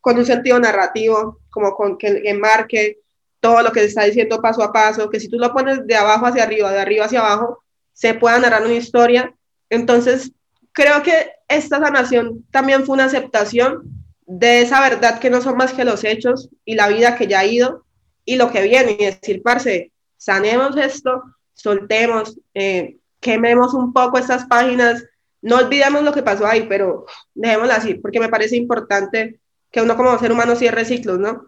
con 0.00 0.18
un 0.18 0.24
sentido 0.24 0.58
narrativo, 0.58 1.38
como 1.50 1.74
con 1.74 1.96
que 1.96 2.22
enmarque 2.24 2.98
todo 3.40 3.62
lo 3.62 3.72
que 3.72 3.80
se 3.80 3.86
está 3.86 4.04
diciendo 4.04 4.40
paso 4.40 4.62
a 4.62 4.72
paso, 4.72 5.10
que 5.10 5.20
si 5.20 5.28
tú 5.28 5.36
lo 5.36 5.52
pones 5.52 5.86
de 5.86 5.96
abajo 5.96 6.26
hacia 6.26 6.44
arriba, 6.44 6.72
de 6.72 6.80
arriba 6.80 7.04
hacia 7.04 7.20
abajo, 7.20 7.62
se 7.92 8.14
pueda 8.14 8.38
narrar 8.38 8.64
una 8.64 8.74
historia. 8.74 9.34
Entonces, 9.68 10.32
creo 10.72 11.02
que 11.02 11.32
esta 11.48 11.78
sanación 11.78 12.44
también 12.50 12.84
fue 12.84 12.94
una 12.94 13.04
aceptación 13.04 13.82
de 14.26 14.62
esa 14.62 14.80
verdad 14.80 15.18
que 15.18 15.30
no 15.30 15.40
son 15.40 15.56
más 15.56 15.72
que 15.72 15.84
los 15.84 16.04
hechos 16.04 16.48
y 16.64 16.74
la 16.74 16.88
vida 16.88 17.16
que 17.16 17.26
ya 17.26 17.40
ha 17.40 17.46
ido 17.46 17.84
y 18.24 18.36
lo 18.36 18.50
que 18.50 18.62
viene, 18.62 18.96
y 18.98 19.04
decir, 19.04 19.42
parce, 19.42 19.92
sanemos 20.16 20.76
esto, 20.76 21.22
soltemos, 21.54 22.38
eh, 22.54 22.96
quememos 23.20 23.74
un 23.74 23.92
poco 23.92 24.18
estas 24.18 24.46
páginas, 24.46 25.04
no 25.40 25.56
olvidemos 25.56 26.02
lo 26.02 26.12
que 26.12 26.22
pasó 26.22 26.46
ahí, 26.46 26.66
pero 26.68 27.04
dejémoslo 27.34 27.72
así, 27.72 27.94
porque 27.94 28.20
me 28.20 28.28
parece 28.28 28.56
importante 28.56 29.40
que 29.70 29.82
uno 29.82 29.96
como 29.96 30.18
ser 30.18 30.30
humano 30.30 30.54
cierre 30.54 30.84
ciclos, 30.84 31.18
¿no? 31.18 31.44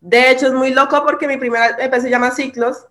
De 0.00 0.30
hecho, 0.30 0.48
es 0.48 0.52
muy 0.52 0.72
loco 0.72 1.04
porque 1.04 1.28
mi 1.28 1.36
primera 1.36 1.76
EP 1.78 1.94
se 2.00 2.10
llama 2.10 2.32
Ciclos. 2.32 2.86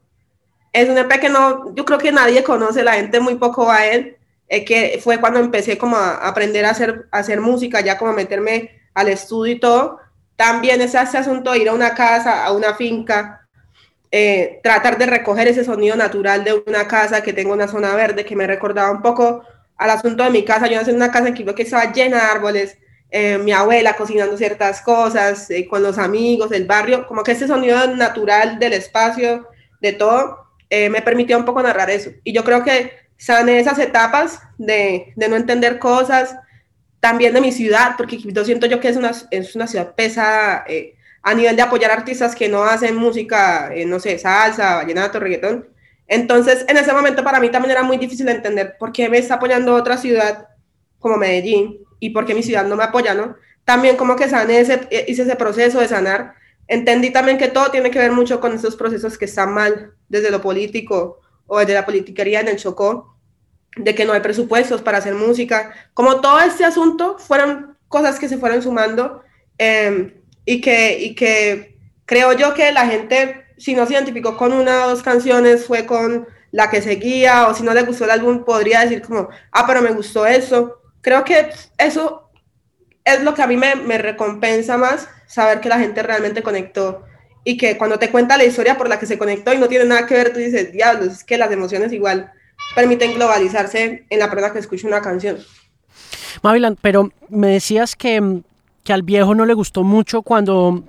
Es 0.71 0.87
un 0.87 0.97
EP 0.97 1.19
que 1.19 1.27
no, 1.27 1.75
yo 1.75 1.83
creo 1.83 1.99
que 1.99 2.11
nadie 2.13 2.41
conoce, 2.41 2.83
la 2.83 2.93
gente 2.93 3.19
muy 3.19 3.35
poco 3.35 3.65
va 3.65 3.79
a 3.79 3.87
él, 3.87 4.17
eh, 4.53 4.65
que 4.65 4.99
fue 5.01 5.17
cuando 5.17 5.39
empecé 5.39 5.77
como 5.77 5.95
a 5.95 6.27
aprender 6.27 6.65
a 6.65 6.71
hacer, 6.71 7.07
a 7.09 7.19
hacer 7.19 7.39
música, 7.39 7.79
ya 7.79 7.97
como 7.97 8.11
a 8.11 8.13
meterme 8.13 8.81
al 8.93 9.07
estudio 9.07 9.53
y 9.53 9.59
todo. 9.61 9.99
También 10.35 10.81
es 10.81 10.93
ese 10.93 11.17
asunto 11.17 11.53
de 11.53 11.59
ir 11.59 11.69
a 11.69 11.73
una 11.73 11.95
casa, 11.95 12.45
a 12.45 12.51
una 12.51 12.73
finca, 12.73 13.47
eh, 14.11 14.59
tratar 14.61 14.97
de 14.97 15.05
recoger 15.05 15.47
ese 15.47 15.63
sonido 15.63 15.95
natural 15.95 16.43
de 16.43 16.61
una 16.67 16.85
casa 16.85 17.23
que 17.23 17.31
tenga 17.31 17.53
una 17.53 17.69
zona 17.69 17.95
verde 17.95 18.25
que 18.25 18.35
me 18.35 18.45
recordaba 18.45 18.91
un 18.91 19.01
poco 19.01 19.41
al 19.77 19.89
asunto 19.89 20.21
de 20.21 20.31
mi 20.31 20.43
casa. 20.43 20.67
Yo 20.67 20.75
nací 20.75 20.89
en 20.89 20.97
una 20.97 21.13
casa 21.13 21.29
en 21.29 21.33
que 21.33 21.63
estaba 21.63 21.93
llena 21.93 22.17
de 22.17 22.23
árboles, 22.23 22.77
eh, 23.09 23.37
mi 23.37 23.53
abuela 23.53 23.95
cocinando 23.95 24.35
ciertas 24.35 24.81
cosas, 24.81 25.49
eh, 25.49 25.65
con 25.65 25.81
los 25.81 25.97
amigos 25.97 26.49
del 26.49 26.65
barrio, 26.65 27.07
como 27.07 27.23
que 27.23 27.31
ese 27.31 27.47
sonido 27.47 27.87
natural 27.95 28.59
del 28.59 28.73
espacio, 28.73 29.47
de 29.79 29.93
todo, 29.93 30.39
me 30.69 31.01
permitió 31.01 31.37
un 31.37 31.43
poco 31.45 31.61
narrar 31.61 31.89
eso. 31.89 32.11
Y 32.23 32.33
yo 32.33 32.43
creo 32.45 32.63
que 32.63 33.00
sané 33.21 33.59
esas 33.59 33.77
etapas 33.77 34.39
de, 34.57 35.13
de 35.15 35.29
no 35.29 35.35
entender 35.35 35.77
cosas, 35.77 36.35
también 36.99 37.35
de 37.35 37.41
mi 37.41 37.51
ciudad, 37.51 37.93
porque 37.95 38.17
yo 38.17 38.43
siento 38.43 38.65
yo 38.65 38.79
que 38.79 38.89
es 38.89 38.97
una, 38.97 39.11
es 39.29 39.55
una 39.55 39.67
ciudad 39.67 39.93
pesada 39.93 40.65
a 41.21 41.33
nivel 41.35 41.55
de 41.55 41.61
apoyar 41.61 41.91
artistas 41.91 42.33
que 42.33 42.49
no 42.49 42.63
hacen 42.63 42.95
música, 42.95 43.71
eh, 43.75 43.85
no 43.85 43.99
sé, 43.99 44.17
salsa, 44.17 44.77
vallenato, 44.77 45.19
reggaetón. 45.19 45.69
Entonces, 46.07 46.65
en 46.67 46.77
ese 46.77 46.93
momento 46.93 47.23
para 47.23 47.39
mí 47.39 47.49
también 47.49 47.71
era 47.71 47.83
muy 47.83 47.97
difícil 47.97 48.27
entender 48.27 48.75
por 48.79 48.91
qué 48.91 49.07
me 49.07 49.19
está 49.19 49.35
apoyando 49.35 49.75
otra 49.75 49.97
ciudad 49.97 50.47
como 50.97 51.17
Medellín 51.17 51.77
y 51.99 52.09
por 52.09 52.25
qué 52.25 52.33
mi 52.33 52.41
ciudad 52.41 52.65
no 52.65 52.75
me 52.75 52.83
apoya, 52.83 53.13
¿no? 53.13 53.35
También 53.65 53.97
como 53.97 54.15
que 54.15 54.29
sané 54.29 54.61
ese, 54.61 54.87
eh, 54.89 55.05
hice 55.07 55.21
ese 55.21 55.35
proceso 55.35 55.79
de 55.79 55.87
sanar. 55.87 56.33
Entendí 56.67 57.11
también 57.11 57.37
que 57.37 57.49
todo 57.49 57.69
tiene 57.69 57.91
que 57.91 57.99
ver 57.99 58.11
mucho 58.11 58.39
con 58.39 58.53
esos 58.53 58.75
procesos 58.75 59.15
que 59.15 59.25
están 59.25 59.53
mal 59.53 59.93
desde 60.09 60.31
lo 60.31 60.41
político 60.41 61.19
o 61.45 61.59
desde 61.59 61.73
la 61.73 61.85
politiquería 61.85 62.39
en 62.39 62.47
el 62.47 62.55
Chocó, 62.55 63.10
de 63.77 63.95
que 63.95 64.05
no 64.05 64.13
hay 64.13 64.21
presupuestos 64.21 64.81
para 64.81 64.97
hacer 64.97 65.15
música. 65.15 65.73
Como 65.93 66.21
todo 66.21 66.39
este 66.39 66.65
asunto 66.65 67.17
fueron 67.17 67.77
cosas 67.87 68.19
que 68.19 68.29
se 68.29 68.37
fueron 68.37 68.61
sumando. 68.61 69.23
Eh, 69.57 70.17
y 70.45 70.61
que, 70.61 70.99
y 70.99 71.15
que 71.15 71.77
creo 72.05 72.33
yo 72.33 72.53
que 72.53 72.71
la 72.71 72.85
gente, 72.87 73.45
si 73.57 73.73
no 73.73 73.85
se 73.85 73.93
identificó 73.93 74.37
con 74.37 74.53
una 74.53 74.85
o 74.85 74.89
dos 74.89 75.03
canciones, 75.03 75.65
fue 75.65 75.85
con 75.85 76.27
la 76.51 76.69
que 76.69 76.81
seguía, 76.81 77.47
o 77.47 77.53
si 77.53 77.63
no 77.63 77.73
le 77.73 77.83
gustó 77.83 78.05
el 78.05 78.11
álbum, 78.11 78.43
podría 78.43 78.81
decir 78.81 79.01
como, 79.01 79.29
ah, 79.51 79.65
pero 79.65 79.81
me 79.81 79.91
gustó 79.91 80.25
eso. 80.25 80.81
Creo 81.01 81.23
que 81.23 81.49
eso 81.77 82.29
es 83.03 83.23
lo 83.23 83.33
que 83.33 83.41
a 83.41 83.47
mí 83.47 83.57
me, 83.57 83.75
me 83.75 83.97
recompensa 83.97 84.77
más, 84.77 85.07
saber 85.27 85.61
que 85.61 85.69
la 85.69 85.79
gente 85.79 86.03
realmente 86.03 86.43
conectó 86.43 87.05
y 87.43 87.57
que 87.57 87.77
cuando 87.77 87.97
te 87.97 88.11
cuenta 88.11 88.37
la 88.37 88.43
historia 88.43 88.77
por 88.77 88.87
la 88.87 88.99
que 88.99 89.05
se 89.05 89.17
conectó 89.17 89.53
y 89.53 89.57
no 89.57 89.67
tiene 89.67 89.85
nada 89.85 90.05
que 90.05 90.13
ver, 90.13 90.33
tú 90.33 90.39
dices, 90.39 90.71
diablos, 90.71 91.07
es 91.07 91.23
que 91.23 91.37
las 91.37 91.51
emociones 91.51 91.91
igual 91.91 92.31
permiten 92.75 93.13
globalizarse 93.13 94.05
en 94.09 94.19
la 94.19 94.29
persona 94.29 94.53
que 94.53 94.59
escucha 94.59 94.87
una 94.87 95.01
canción. 95.01 95.37
Mavilan, 96.41 96.77
pero 96.81 97.11
me 97.29 97.47
decías 97.47 97.95
que 97.95 98.41
que 98.83 98.93
al 98.93 99.03
viejo 99.03 99.35
no 99.35 99.45
le 99.45 99.53
gustó 99.53 99.83
mucho 99.83 100.21
cuando, 100.21 100.83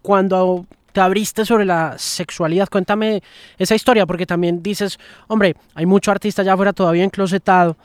cuando 0.00 0.66
te 0.92 1.00
abriste 1.00 1.44
sobre 1.44 1.64
la 1.64 1.96
sexualidad. 1.98 2.68
Cuéntame 2.68 3.22
esa 3.58 3.74
historia, 3.74 4.06
porque 4.06 4.26
también 4.26 4.62
dices, 4.62 4.98
hombre, 5.28 5.56
hay 5.74 5.86
mucho 5.86 6.10
artista 6.10 6.42
allá 6.42 6.52
afuera 6.52 6.72
todavía 6.72 7.04
enclosetado. 7.04 7.76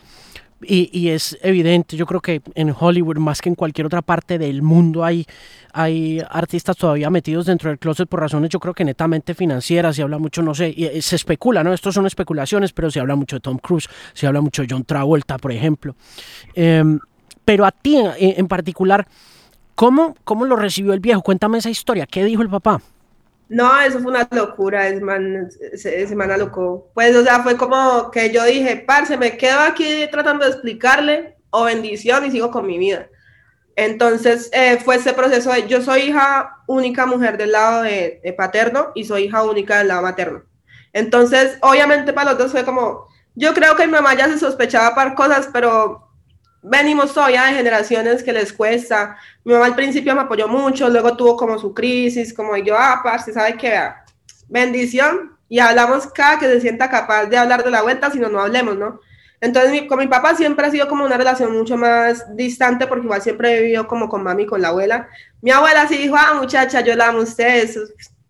Y, 0.61 0.89
y, 0.91 1.09
es 1.09 1.37
evidente, 1.43 1.95
yo 1.95 2.07
creo 2.07 2.19
que 2.19 2.41
en 2.55 2.73
Hollywood, 2.77 3.17
más 3.17 3.41
que 3.41 3.49
en 3.49 3.55
cualquier 3.55 3.85
otra 3.85 4.01
parte 4.01 4.39
del 4.39 4.63
mundo, 4.63 5.05
hay, 5.05 5.25
hay 5.71 6.19
artistas 6.29 6.75
todavía 6.75 7.11
metidos 7.11 7.45
dentro 7.45 7.69
del 7.69 7.77
closet 7.77 8.09
por 8.09 8.21
razones, 8.21 8.49
yo 8.49 8.59
creo 8.59 8.73
que 8.73 8.83
netamente 8.83 9.35
financieras. 9.35 9.95
Se 9.95 10.01
habla 10.01 10.17
mucho, 10.17 10.41
no 10.41 10.55
sé, 10.55 10.73
eh, 10.75 11.01
se 11.01 11.15
especula, 11.15 11.63
¿no? 11.63 11.73
Estos 11.73 11.93
son 11.93 12.07
especulaciones, 12.07 12.73
pero 12.73 12.89
se 12.89 12.99
habla 12.99 13.15
mucho 13.15 13.35
de 13.35 13.41
Tom 13.41 13.59
Cruise, 13.59 13.87
se 14.13 14.25
habla 14.25 14.41
mucho 14.41 14.63
de 14.63 14.67
John 14.71 14.83
Travolta, 14.83 15.37
por 15.37 15.51
ejemplo. 15.51 15.95
Em, 16.55 16.99
pero 17.45 17.63
a 17.65 17.71
ti 17.71 17.97
en 18.17 18.47
particular, 18.47 19.07
¿Cómo, 19.77 20.15
¿Cómo 20.23 20.45
lo 20.45 20.55
recibió 20.55 20.91
el 20.93 20.99
viejo? 20.99 21.21
Cuéntame 21.21 21.59
esa 21.59 21.69
historia. 21.69 22.07
¿Qué 22.07 22.25
dijo 22.25 22.41
el 22.41 22.49
papá? 22.49 22.81
No, 23.49 23.79
eso 23.79 23.99
fue 23.99 24.11
una 24.11 24.27
locura, 24.31 24.87
ese 24.87 25.01
man, 25.01 25.49
ese. 25.71 26.15
Pues, 26.93 27.15
o 27.15 27.23
sea, 27.23 27.41
fue 27.43 27.55
como 27.55 28.11
que 28.11 28.31
yo 28.31 28.43
dije, 28.43 28.83
parce, 28.85 29.17
me 29.17 29.37
quedo 29.37 29.59
aquí 29.61 30.07
tratando 30.11 30.45
de 30.45 30.51
explicarle, 30.51 31.37
o 31.49 31.63
bendición, 31.63 32.25
y 32.25 32.31
sigo 32.31 32.51
con 32.51 32.67
mi 32.67 32.77
vida. 32.77 33.07
Entonces, 33.77 34.49
eh, 34.53 34.79
fue 34.83 34.95
ese 34.95 35.13
proceso 35.13 35.51
de, 35.53 35.67
yo 35.67 35.81
soy 35.81 36.01
hija 36.01 36.57
única 36.67 37.05
mujer 37.05 37.37
del 37.37 37.53
lado 37.53 37.83
de, 37.83 38.35
paterno, 38.37 38.91
y 38.95 39.05
soy 39.05 39.25
hija 39.25 39.43
única 39.43 39.77
del 39.77 39.89
lado 39.89 40.01
materno. 40.01 40.43
Entonces, 40.91 41.57
obviamente 41.61 42.11
para 42.11 42.31
los 42.31 42.39
dos 42.39 42.51
fue 42.51 42.65
como, 42.65 43.07
yo 43.35 43.53
creo 43.53 43.75
que 43.75 43.85
mi 43.85 43.93
mamá 43.93 44.15
ya 44.15 44.27
se 44.27 44.39
sospechaba 44.39 44.95
para 44.95 45.15
cosas, 45.15 45.49
pero 45.53 46.06
venimos 46.69 47.13
todavía 47.13 47.45
de 47.45 47.53
generaciones 47.53 48.23
que 48.23 48.33
les 48.33 48.51
cuesta. 48.51 49.17
Mi 49.43 49.53
mamá 49.53 49.65
al 49.65 49.75
principio 49.75 50.13
me 50.15 50.21
apoyó 50.21 50.47
mucho, 50.47 50.89
luego 50.89 51.15
tuvo 51.15 51.37
como 51.37 51.57
su 51.57 51.73
crisis, 51.73 52.33
como 52.33 52.55
yo, 52.57 52.75
ah, 52.77 53.01
parce, 53.03 53.33
¿sabe 53.33 53.55
qué? 53.57 53.79
Bendición, 54.47 55.37
y 55.49 55.59
hablamos 55.59 56.07
cada 56.07 56.39
que 56.39 56.45
se 56.45 56.61
sienta 56.61 56.89
capaz 56.89 57.25
de 57.25 57.37
hablar 57.37 57.63
de 57.63 57.71
la 57.71 57.81
vuelta, 57.81 58.11
si 58.11 58.19
no, 58.19 58.29
no 58.29 58.41
hablemos, 58.41 58.77
¿no? 58.77 58.99
Entonces, 59.39 59.83
con 59.87 59.99
mi 59.99 60.07
papá 60.07 60.35
siempre 60.35 60.65
ha 60.65 60.71
sido 60.71 60.87
como 60.87 61.05
una 61.05 61.15
relación 61.15 61.55
mucho 61.55 61.77
más 61.77 62.35
distante, 62.35 62.87
porque 62.87 63.05
igual 63.05 63.21
siempre 63.21 63.57
he 63.57 63.61
vivido 63.61 63.87
como 63.87 64.09
con 64.09 64.23
mami, 64.23 64.45
con 64.45 64.61
la 64.61 64.69
abuela. 64.69 65.07
Mi 65.41 65.51
abuela 65.51 65.87
sí 65.87 65.97
dijo, 65.97 66.15
ah, 66.17 66.33
muchacha, 66.33 66.81
yo 66.81 66.95
la 66.95 67.09
amo 67.09 67.19
a 67.19 67.23
usted, 67.23 67.63
eso, 67.63 67.81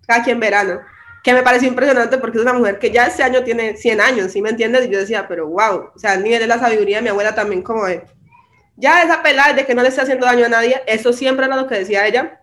aquí 0.08 0.32
en 0.32 0.40
verano 0.40 0.82
que 1.28 1.34
me 1.34 1.44
pareció 1.44 1.68
impresionante 1.68 2.18
porque 2.20 2.38
es 2.38 2.44
una 2.44 2.54
mujer 2.54 2.80
que 2.80 2.90
ya 2.90 3.08
este 3.08 3.22
año 3.22 3.44
tiene 3.44 3.76
100 3.76 4.00
años, 4.00 4.32
¿sí 4.32 4.42
me 4.42 4.52
entiendes? 4.52 4.86
Y 4.86 4.90
yo 4.90 5.00
decía, 5.00 5.28
pero 5.28 5.46
wow, 5.48 5.90
o 5.94 6.00
sea, 6.00 6.14
el 6.14 6.24
nivel 6.24 6.40
de 6.40 6.48
la 6.48 6.58
sabiduría 6.58 6.98
de 6.98 7.02
mi 7.02 7.10
abuela 7.10 7.36
también 7.36 7.62
como 7.62 7.86
de, 7.86 8.06
ya 8.78 9.02
esa 9.02 9.22
pelada 9.22 9.54
de 9.54 9.66
que 9.66 9.76
no 9.76 9.82
le 9.82 9.90
está 9.90 10.04
haciendo 10.04 10.26
daño 10.26 10.46
a 10.46 10.50
nadie, 10.50 10.82
eso 10.88 11.12
siempre 11.12 11.46
era 11.46 11.56
lo 11.56 11.68
que 11.68 11.80
decía 11.80 12.08
ella, 12.08 12.42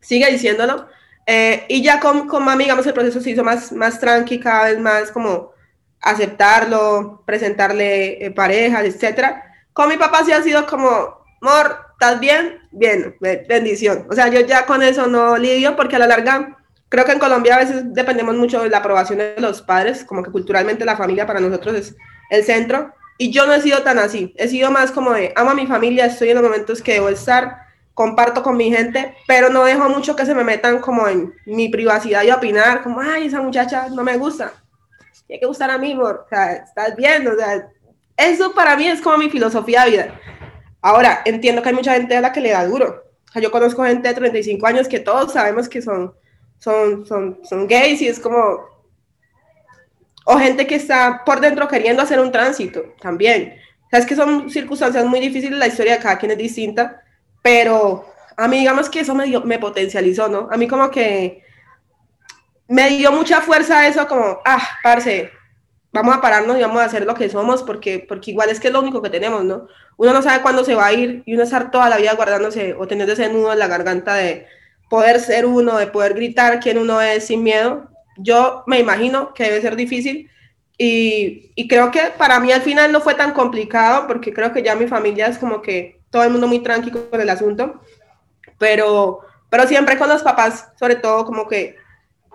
sigue 0.00 0.30
diciéndolo. 0.30 0.88
Eh, 1.26 1.64
y 1.68 1.82
ya 1.82 2.00
con, 2.00 2.28
con 2.28 2.44
mami, 2.44 2.64
digamos, 2.64 2.86
el 2.86 2.94
proceso 2.94 3.20
se 3.20 3.30
hizo 3.30 3.44
más, 3.44 3.72
más 3.72 3.98
tranqui, 3.98 4.40
cada 4.40 4.64
vez 4.64 4.78
más 4.78 5.10
como 5.10 5.52
aceptarlo, 6.00 7.22
presentarle 7.26 8.24
eh, 8.24 8.30
parejas, 8.30 8.84
etc. 8.84 9.36
Con 9.72 9.88
mi 9.88 9.96
papá 9.96 10.22
sí 10.24 10.32
ha 10.32 10.42
sido 10.42 10.66
como, 10.66 11.24
amor, 11.40 11.78
¿estás 11.92 12.20
bien? 12.20 12.60
Bien, 12.70 13.16
bendición. 13.20 14.06
O 14.10 14.14
sea, 14.14 14.28
yo 14.28 14.40
ya 14.40 14.66
con 14.66 14.82
eso 14.82 15.06
no 15.06 15.36
lidio 15.38 15.76
porque 15.76 15.96
a 15.96 16.00
la 16.00 16.06
larga 16.06 16.58
creo 16.88 17.04
que 17.04 17.12
en 17.12 17.18
Colombia 17.18 17.56
a 17.56 17.58
veces 17.58 17.82
dependemos 17.92 18.36
mucho 18.36 18.62
de 18.62 18.68
la 18.68 18.78
aprobación 18.78 19.18
de 19.18 19.34
los 19.38 19.62
padres, 19.62 20.04
como 20.04 20.22
que 20.22 20.30
culturalmente 20.30 20.84
la 20.84 20.96
familia 20.96 21.26
para 21.26 21.40
nosotros 21.40 21.74
es 21.74 21.96
el 22.30 22.44
centro. 22.44 22.94
Y 23.16 23.30
yo 23.30 23.46
no 23.46 23.54
he 23.54 23.60
sido 23.60 23.82
tan 23.82 23.98
así, 23.98 24.34
he 24.36 24.48
sido 24.48 24.70
más 24.70 24.90
como 24.90 25.12
de, 25.12 25.32
amo 25.36 25.50
a 25.50 25.54
mi 25.54 25.66
familia, 25.66 26.06
estoy 26.06 26.30
en 26.30 26.36
los 26.36 26.44
momentos 26.44 26.82
que 26.82 26.94
debo 26.94 27.08
estar, 27.08 27.58
comparto 27.94 28.42
con 28.42 28.56
mi 28.56 28.70
gente, 28.70 29.14
pero 29.28 29.50
no 29.50 29.64
dejo 29.64 29.88
mucho 29.88 30.16
que 30.16 30.26
se 30.26 30.34
me 30.34 30.42
metan 30.42 30.80
como 30.80 31.06
en 31.06 31.32
mi 31.46 31.68
privacidad 31.68 32.24
y 32.24 32.32
opinar, 32.32 32.82
como, 32.82 33.00
ay, 33.00 33.26
esa 33.26 33.40
muchacha 33.40 33.88
no 33.88 34.02
me 34.02 34.16
gusta, 34.16 34.52
tiene 35.26 35.40
que 35.40 35.46
gustar 35.46 35.70
a 35.70 35.78
mí, 35.78 35.96
o 35.96 36.26
sea, 36.28 36.52
estás 36.54 36.96
viendo, 36.96 37.32
o 37.32 37.36
sea, 37.36 37.68
eso 38.16 38.52
para 38.52 38.76
mí 38.76 38.86
es 38.86 39.00
como 39.00 39.18
mi 39.18 39.30
filosofía 39.30 39.84
de 39.84 39.90
vida. 39.90 40.20
Ahora, 40.80 41.22
entiendo 41.24 41.62
que 41.62 41.70
hay 41.70 41.74
mucha 41.74 41.94
gente 41.94 42.16
a 42.16 42.20
la 42.20 42.32
que 42.32 42.40
le 42.40 42.50
da 42.50 42.66
duro. 42.66 43.04
O 43.28 43.32
sea, 43.32 43.40
yo 43.40 43.50
conozco 43.50 43.84
gente 43.84 44.08
de 44.08 44.14
35 44.14 44.66
años 44.66 44.86
que 44.86 45.00
todos 45.00 45.32
sabemos 45.32 45.68
que 45.68 45.80
son, 45.80 46.14
son, 46.58 47.06
son, 47.06 47.40
son 47.42 47.66
gays 47.66 48.02
y 48.02 48.08
es 48.08 48.20
como, 48.20 48.64
o 50.24 50.38
gente 50.38 50.66
que 50.66 50.74
está 50.74 51.22
por 51.24 51.40
dentro 51.40 51.68
queriendo 51.68 52.02
hacer 52.02 52.18
un 52.18 52.32
tránsito 52.32 52.94
también. 53.00 53.56
O 53.86 53.90
sea, 53.90 53.98
es 53.98 54.06
que 54.06 54.16
son 54.16 54.50
circunstancias 54.50 55.04
muy 55.04 55.20
difíciles, 55.20 55.58
la 55.58 55.66
historia 55.66 55.96
de 55.96 56.02
cada 56.02 56.18
quien 56.18 56.32
es 56.32 56.38
distinta, 56.38 57.02
pero 57.42 58.06
a 58.36 58.48
mí 58.48 58.58
digamos 58.58 58.88
que 58.88 59.00
eso 59.00 59.14
me, 59.14 59.26
me 59.40 59.58
potencializó, 59.58 60.28
¿no? 60.28 60.48
A 60.50 60.56
mí 60.56 60.66
como 60.66 60.90
que 60.90 61.44
me 62.68 62.88
dio 62.90 63.12
mucha 63.12 63.40
fuerza 63.40 63.86
eso, 63.86 64.06
como, 64.08 64.40
ah, 64.44 64.62
parce, 64.82 65.30
vamos 65.92 66.16
a 66.16 66.20
pararnos 66.20 66.58
y 66.58 66.62
vamos 66.62 66.80
a 66.80 66.86
hacer 66.86 67.04
lo 67.04 67.14
que 67.14 67.28
somos, 67.28 67.62
porque, 67.62 68.04
porque 68.08 68.32
igual 68.32 68.48
es 68.48 68.58
que 68.58 68.68
es 68.68 68.72
lo 68.72 68.80
único 68.80 69.02
que 69.02 69.10
tenemos, 69.10 69.44
¿no? 69.44 69.68
Uno 69.96 70.12
no 70.12 70.22
sabe 70.22 70.42
cuándo 70.42 70.64
se 70.64 70.74
va 70.74 70.86
a 70.86 70.92
ir 70.92 71.22
y 71.24 71.34
uno 71.34 71.44
estar 71.44 71.70
toda 71.70 71.88
la 71.88 71.98
vida 71.98 72.14
guardándose 72.14 72.74
o 72.74 72.86
teniendo 72.88 73.12
ese 73.12 73.28
nudo 73.28 73.52
en 73.52 73.58
la 73.58 73.68
garganta 73.68 74.14
de 74.14 74.46
poder 74.90 75.20
ser 75.20 75.46
uno, 75.46 75.76
de 75.76 75.86
poder 75.86 76.14
gritar 76.14 76.58
quién 76.60 76.78
uno 76.78 77.00
es 77.00 77.26
sin 77.26 77.42
miedo. 77.42 77.88
Yo 78.16 78.62
me 78.66 78.78
imagino 78.78 79.34
que 79.34 79.44
debe 79.44 79.60
ser 79.60 79.76
difícil 79.76 80.30
y, 80.76 81.52
y 81.54 81.68
creo 81.68 81.90
que 81.90 82.12
para 82.16 82.40
mí 82.40 82.52
al 82.52 82.62
final 82.62 82.90
no 82.92 83.00
fue 83.00 83.14
tan 83.14 83.32
complicado 83.32 84.06
porque 84.06 84.32
creo 84.32 84.52
que 84.52 84.62
ya 84.62 84.74
mi 84.74 84.86
familia 84.86 85.26
es 85.26 85.38
como 85.38 85.62
que 85.62 86.00
todo 86.10 86.22
el 86.22 86.30
mundo 86.30 86.46
muy 86.46 86.60
tranquilo 86.60 87.10
con 87.10 87.20
el 87.20 87.28
asunto, 87.28 87.80
pero, 88.56 89.20
pero 89.50 89.66
siempre 89.66 89.98
con 89.98 90.08
los 90.08 90.22
papás, 90.22 90.68
sobre 90.78 90.94
todo 90.94 91.24
como 91.24 91.48
que 91.48 91.76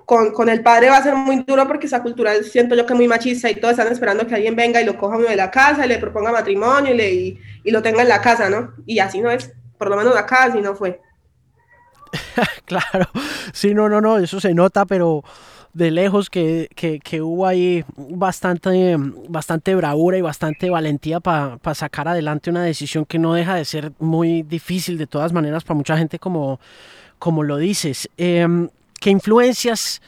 con, 0.06 0.32
con, 0.32 0.50
el 0.50 0.62
padre 0.62 0.90
va 0.90 0.98
a 0.98 1.04
ser 1.04 1.16
muy 1.16 1.44
duro 1.44 1.66
porque 1.66 1.86
esa 1.86 2.02
cultura 2.02 2.34
siento 2.44 2.76
yo 2.76 2.86
que 2.86 2.94
es 2.94 2.98
muy 2.98 3.08
machista 3.08 3.50
y 3.50 3.56
todos 3.56 3.74
están 3.74 3.92
esperando 3.92 4.28
que 4.28 4.36
alguien 4.36 4.56
venga 4.56 4.82
y 4.82 4.86
lo 4.86 4.98
coja 4.98 5.18
de 5.18 5.36
la 5.36 5.50
casa 5.50 5.86
y 5.86 5.88
le 5.88 5.98
proponga 5.98 6.32
matrimonio 6.32 6.94
y, 6.94 6.98
le, 6.98 7.14
y, 7.14 7.72
lo 7.72 7.82
tenga 7.82 8.02
en 8.02 8.10
la 8.10 8.20
casa, 8.20 8.50
¿no? 8.50 8.74
Y 8.86 9.00
así 9.00 9.22
no 9.22 9.30
es, 9.32 9.54
por 9.78 9.90
lo 9.90 9.96
menos 9.96 10.18
acá 10.18 10.46
así 10.46 10.60
no 10.60 10.76
fue. 10.76 11.00
claro, 12.66 13.08
sí, 13.54 13.74
no, 13.74 13.88
no, 13.88 14.02
no, 14.02 14.18
eso 14.18 14.42
se 14.42 14.54
nota, 14.54 14.86
pero 14.86 15.24
de 15.74 15.92
lejos 15.92 16.30
que, 16.30 16.68
que, 16.76 17.22
hubo 17.22 17.46
ahí 17.46 17.86
bastante, 17.96 18.98
bastante 19.28 19.76
bravura 19.76 20.18
y 20.18 20.22
bastante 20.22 20.70
valentía 20.70 21.20
para 21.20 21.58
pa 21.58 21.76
sacar 21.76 22.08
adelante 22.08 22.50
una 22.50 22.64
decisión 22.64 23.06
que 23.06 23.20
no 23.20 23.34
deja 23.34 23.56
de 23.56 23.66
ser 23.66 23.92
muy 24.00 24.42
difícil 24.44 24.98
de 24.98 25.08
todas 25.08 25.32
maneras 25.32 25.64
para 25.64 25.78
mucha 25.78 25.98
gente 25.98 26.20
como, 26.20 26.60
como 27.20 27.44
lo 27.44 27.58
dices. 27.58 28.10
Eh, 28.18 28.48
¿Qué 29.00 29.12
influencias 29.12 30.02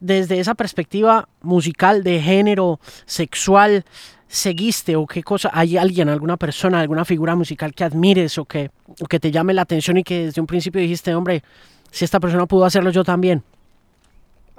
desde 0.00 0.40
esa 0.40 0.54
perspectiva 0.54 1.28
musical, 1.42 2.02
de 2.02 2.20
género, 2.20 2.80
sexual, 3.06 3.84
seguiste 4.26 4.96
o 4.96 5.06
qué 5.06 5.22
cosa, 5.22 5.50
hay 5.52 5.76
alguien, 5.76 6.08
alguna 6.08 6.36
persona, 6.36 6.80
alguna 6.80 7.04
figura 7.04 7.36
musical 7.36 7.74
que 7.74 7.84
admires 7.84 8.36
o 8.38 8.44
que, 8.44 8.70
o 9.00 9.06
que 9.06 9.20
te 9.20 9.30
llame 9.30 9.52
la 9.54 9.62
atención 9.62 9.98
y 9.98 10.02
que 10.02 10.26
desde 10.26 10.40
un 10.40 10.46
principio 10.46 10.80
dijiste, 10.80 11.14
hombre, 11.14 11.44
si 11.90 12.04
esta 12.04 12.18
persona 12.18 12.46
pudo 12.46 12.64
hacerlo 12.64 12.90
yo 12.90 13.04
también? 13.04 13.44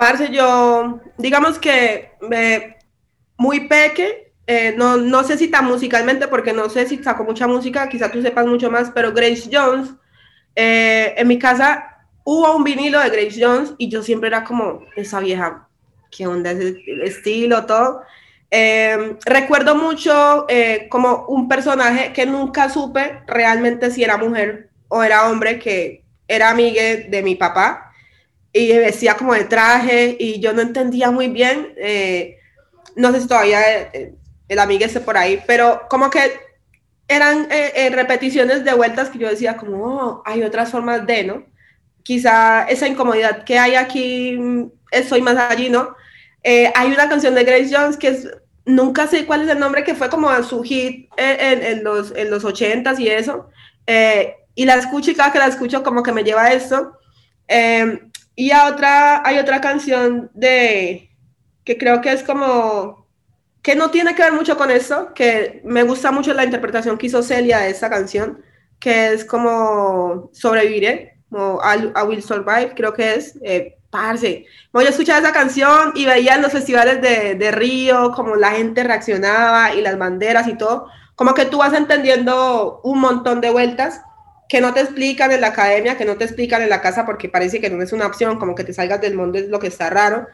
Parce, 0.04 0.30
yo, 0.32 1.00
digamos 1.18 1.58
que 1.58 2.12
me, 2.20 2.76
muy 3.38 3.70
peque, 3.70 4.34
eh, 4.46 4.74
no, 4.76 4.98
no 4.98 5.24
sé 5.24 5.38
si 5.38 5.48
tan 5.48 5.64
musicalmente, 5.64 6.28
porque 6.28 6.52
no 6.52 6.68
sé 6.68 6.86
si 6.86 7.02
sacó 7.02 7.24
mucha 7.24 7.48
música, 7.48 7.88
quizá 7.88 8.12
tú 8.12 8.22
sepas 8.22 8.46
mucho 8.46 8.70
más, 8.70 8.92
pero 8.94 9.14
Grace 9.14 9.50
Jones, 9.50 9.92
eh, 10.58 11.14
en 11.16 11.26
mi 11.26 11.40
casa 11.40 12.06
hubo 12.26 12.54
un 12.54 12.66
vinilo 12.66 13.00
de 13.00 13.12
Grace 13.12 13.42
Jones 13.42 13.76
y 13.78 13.88
yo 13.88 14.04
siempre 14.04 14.28
era 14.28 14.44
como 14.44 14.84
esa 14.98 15.22
vieja, 15.22 15.70
qué 16.12 16.28
onda 16.28 16.52
ese 16.52 16.76
estilo, 17.06 17.66
todo. 17.66 18.02
Eh, 18.52 19.16
recuerdo 19.26 19.74
mucho 19.74 20.48
eh, 20.50 20.88
como 20.90 21.28
un 21.30 21.48
personaje 21.48 22.12
que 22.12 22.26
nunca 22.26 22.68
supe 22.68 23.22
realmente 23.26 23.90
si 23.90 24.04
era 24.04 24.18
mujer 24.18 24.70
o 24.90 25.02
era 25.02 25.30
hombre, 25.30 25.60
que 25.60 26.04
era 26.28 26.50
amiga 26.50 26.84
de 27.08 27.24
mi 27.24 27.36
papá 27.36 27.93
y 28.54 28.72
vestía 28.78 29.16
como 29.18 29.34
de 29.34 29.46
traje 29.46 30.16
y 30.20 30.40
yo 30.40 30.54
no 30.54 30.62
entendía 30.62 31.12
muy 31.12 31.28
bien, 31.28 31.74
eh, 31.78 32.38
no 32.96 33.12
sé 33.12 33.22
si 33.22 33.28
todavía 33.28 33.60
el 34.48 34.60
amigo 34.60 34.86
esté 34.86 35.00
por 35.00 35.18
ahí, 35.18 35.42
pero 35.48 35.82
como 35.90 36.10
que 36.10 36.20
eran 37.08 37.50
repeticiones 37.92 38.64
de 38.64 38.74
vueltas 38.74 39.10
que 39.10 39.18
yo 39.18 39.28
decía 39.28 39.58
como, 39.58 39.84
oh, 39.84 40.24
hay 40.26 40.44
otras 40.44 40.70
formas 40.70 41.06
de, 41.06 41.24
¿no? 41.24 41.44
quizá 42.04 42.64
esa 42.66 42.88
incomodidad 42.88 43.44
que 43.44 43.58
hay 43.58 43.76
aquí, 43.76 44.38
mm, 44.38 44.70
soy 45.08 45.22
más 45.22 45.38
allí, 45.38 45.70
¿no? 45.70 45.96
Eh, 46.44 46.72
hay 46.76 46.92
una 46.92 47.10
canción 47.10 47.34
de 47.34 47.46
Grace 47.46 47.70
Jones 47.74 47.98
que 47.98 48.10
es, 48.10 48.28
nunca 48.66 49.08
sé 49.08 49.26
cuál 49.26 49.44
es 49.44 49.50
el 49.50 49.60
nombre, 49.60 49.84
que 49.84 49.96
fue 49.96 50.10
como 50.10 50.32
su 50.44 50.62
hit 50.62 51.10
en, 51.18 51.64
en, 51.64 51.84
los, 51.84 52.14
en 52.16 52.30
los 52.30 52.44
80s 52.44 53.00
y 53.00 53.08
eso. 53.08 53.50
Eh, 53.88 54.36
y 54.56 54.66
la 54.66 54.76
escucho 54.76 55.12
y 55.12 55.16
cada 55.16 55.32
que 55.32 55.40
la 55.40 55.48
escucho 55.48 55.84
como 55.84 56.04
que 56.04 56.12
me 56.12 56.24
lleva 56.24 56.44
a 56.44 56.54
esto. 56.54 56.98
Eh, 57.48 58.02
y 58.36 58.52
a 58.52 58.68
otra, 58.68 59.26
hay 59.26 59.38
otra 59.40 59.62
canción 59.62 60.32
de, 60.34 61.10
que 61.64 61.78
creo 61.78 62.02
que 62.02 62.12
es 62.12 62.24
como, 62.24 63.08
que 63.62 63.76
no 63.76 63.92
tiene 63.92 64.16
que 64.16 64.24
ver 64.24 64.34
mucho 64.34 64.58
con 64.58 64.72
eso, 64.72 65.14
que 65.14 65.62
me 65.64 65.84
gusta 65.84 66.12
mucho 66.12 66.34
la 66.34 66.44
interpretación 66.44 66.98
que 66.98 67.08
hizo 67.08 67.24
Celia 67.24 67.60
de 67.60 67.70
esa 67.70 67.90
canción, 67.90 68.44
que 68.80 69.14
es 69.14 69.24
como 69.26 70.30
Sobreviviré 70.34 71.14
como 71.34 71.60
I, 71.64 72.04
Will 72.08 72.22
Survive, 72.22 72.74
creo 72.76 72.94
que 72.94 73.16
es, 73.16 73.40
eh, 73.42 73.76
parce. 73.90 74.46
Bueno, 74.72 74.88
yo 74.88 74.92
escuchaba 74.92 75.20
esa 75.20 75.34
canción 75.34 75.92
y 75.96 76.06
veía 76.06 76.36
en 76.36 76.44
los 76.44 76.52
festivales 76.52 77.02
de, 77.02 77.36
de 77.36 77.52
Río 77.52 78.12
como 78.12 78.36
la 78.36 78.52
gente 78.52 78.84
reaccionaba 78.84 79.74
y 79.74 79.82
las 79.82 79.98
banderas 79.98 80.48
y 80.48 80.56
todo, 80.56 80.88
como 81.16 81.34
que 81.34 81.46
tú 81.46 81.58
vas 81.58 81.74
entendiendo 81.74 82.82
un 82.84 83.00
montón 83.00 83.42
de 83.42 83.50
vueltas 83.50 84.02
que 84.54 84.62
no 84.62 84.72
te 84.72 84.82
explican 84.82 85.32
en 85.32 85.42
la 85.42 85.48
academia, 85.48 85.98
que 85.98 86.06
no 86.06 86.16
te 86.16 86.26
explican 86.26 86.62
en 86.62 86.70
la 86.70 86.80
casa 86.80 87.08
porque 87.08 87.28
parece 87.28 87.60
que 87.60 87.72
no 87.72 87.82
es 87.82 87.92
una 87.92 88.06
opción, 88.06 88.38
como 88.38 88.54
que 88.54 88.64
te 88.64 88.72
salgas 88.72 89.02
del 89.02 89.16
mundo 89.16 89.40
es 89.40 89.50
lo 89.50 89.58
que 89.58 89.66
está 89.66 89.90
raro. 89.90 90.28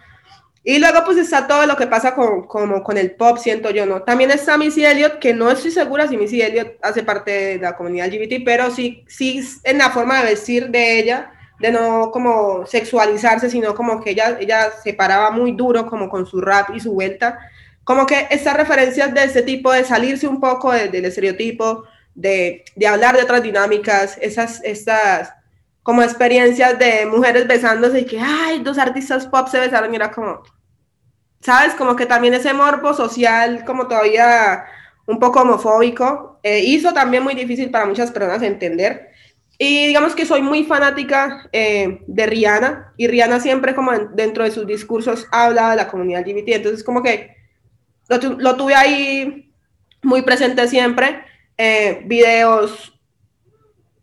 Y 0.61 0.77
luego 0.77 1.05
pues 1.05 1.15
está 1.15 1.47
todo 1.47 1.65
lo 1.65 1.77
que 1.77 1.87
pasa 1.87 2.15
con, 2.15 2.45
como 2.45 2.83
con 2.83 2.97
el 2.97 3.11
pop, 3.11 3.37
siento 3.37 3.69
yo, 3.69 3.85
¿no? 3.85 4.01
También 4.01 4.29
está 4.31 4.57
Missy 4.57 4.83
Elliott, 4.83 5.19
que 5.19 5.33
no 5.33 5.49
estoy 5.49 5.71
segura 5.71 6.05
si 6.05 6.17
Missy 6.17 6.41
Elliott 6.41 6.73
hace 6.81 7.03
parte 7.03 7.31
de 7.31 7.59
la 7.59 7.77
comunidad 7.77 8.07
LGBT, 8.07 8.43
pero 8.43 8.71
sí, 8.71 9.05
sí 9.07 9.41
en 9.63 9.77
la 9.77 9.89
forma 9.89 10.19
de 10.19 10.31
vestir 10.31 10.67
de 10.67 10.99
ella, 10.99 11.31
de 11.57 11.71
no 11.71 12.11
como 12.11 12.65
sexualizarse, 12.65 13.49
sino 13.49 13.73
como 13.73 14.03
que 14.03 14.09
ella, 14.09 14.37
ella 14.41 14.69
se 14.83 14.93
paraba 14.93 15.31
muy 15.31 15.53
duro 15.53 15.87
como 15.89 16.09
con 16.09 16.25
su 16.25 16.41
rap 16.41 16.71
y 16.75 16.81
su 16.81 16.91
vuelta. 16.91 17.39
Como 17.85 18.05
que 18.05 18.27
estas 18.29 18.57
referencias 18.57 19.13
de 19.13 19.23
ese 19.23 19.43
tipo, 19.43 19.71
de 19.71 19.85
salirse 19.85 20.27
un 20.27 20.41
poco 20.41 20.73
del 20.73 21.05
estereotipo, 21.05 21.85
de, 22.19 22.65
de 22.75 22.87
hablar 22.87 23.15
de 23.15 23.23
otras 23.23 23.41
dinámicas, 23.41 24.17
esas, 24.21 24.61
estas 24.63 25.33
como 25.83 26.03
experiencias 26.03 26.77
de 26.77 27.05
mujeres 27.05 27.47
besándose 27.47 28.01
y 28.01 28.05
que, 28.05 28.19
ay, 28.19 28.59
dos 28.59 28.77
artistas 28.77 29.25
pop 29.25 29.47
se 29.47 29.59
besaron 29.59 29.91
y 29.93 29.95
era 29.95 30.11
como, 30.11 30.43
¿sabes? 31.39 31.73
Como 31.73 31.95
que 31.95 32.05
también 32.05 32.33
ese 32.33 32.53
morbo 32.53 32.93
social, 32.93 33.63
como 33.65 33.87
todavía 33.87 34.65
un 35.07 35.17
poco 35.17 35.41
homofóbico, 35.41 36.39
eh, 36.43 36.59
hizo 36.59 36.93
también 36.93 37.23
muy 37.23 37.33
difícil 37.33 37.71
para 37.71 37.85
muchas 37.85 38.11
personas 38.11 38.43
entender. 38.43 39.09
Y 39.57 39.87
digamos 39.87 40.13
que 40.13 40.25
soy 40.25 40.41
muy 40.41 40.63
fanática 40.63 41.49
eh, 41.53 42.01
de 42.05 42.25
Rihanna, 42.25 42.93
y 42.97 43.07
Rihanna 43.07 43.39
siempre 43.39 43.73
como 43.73 43.91
dentro 44.13 44.43
de 44.43 44.51
sus 44.51 44.67
discursos 44.67 45.27
habla 45.31 45.71
de 45.71 45.77
la 45.77 45.87
comunidad 45.87 46.25
LGBT, 46.27 46.49
entonces 46.49 46.83
como 46.83 47.01
que 47.01 47.35
lo, 48.09 48.17
lo 48.37 48.55
tuve 48.57 48.75
ahí 48.75 49.51
muy 50.03 50.21
presente 50.21 50.67
siempre, 50.67 51.23
eh, 51.59 52.03
videos. 52.05 52.97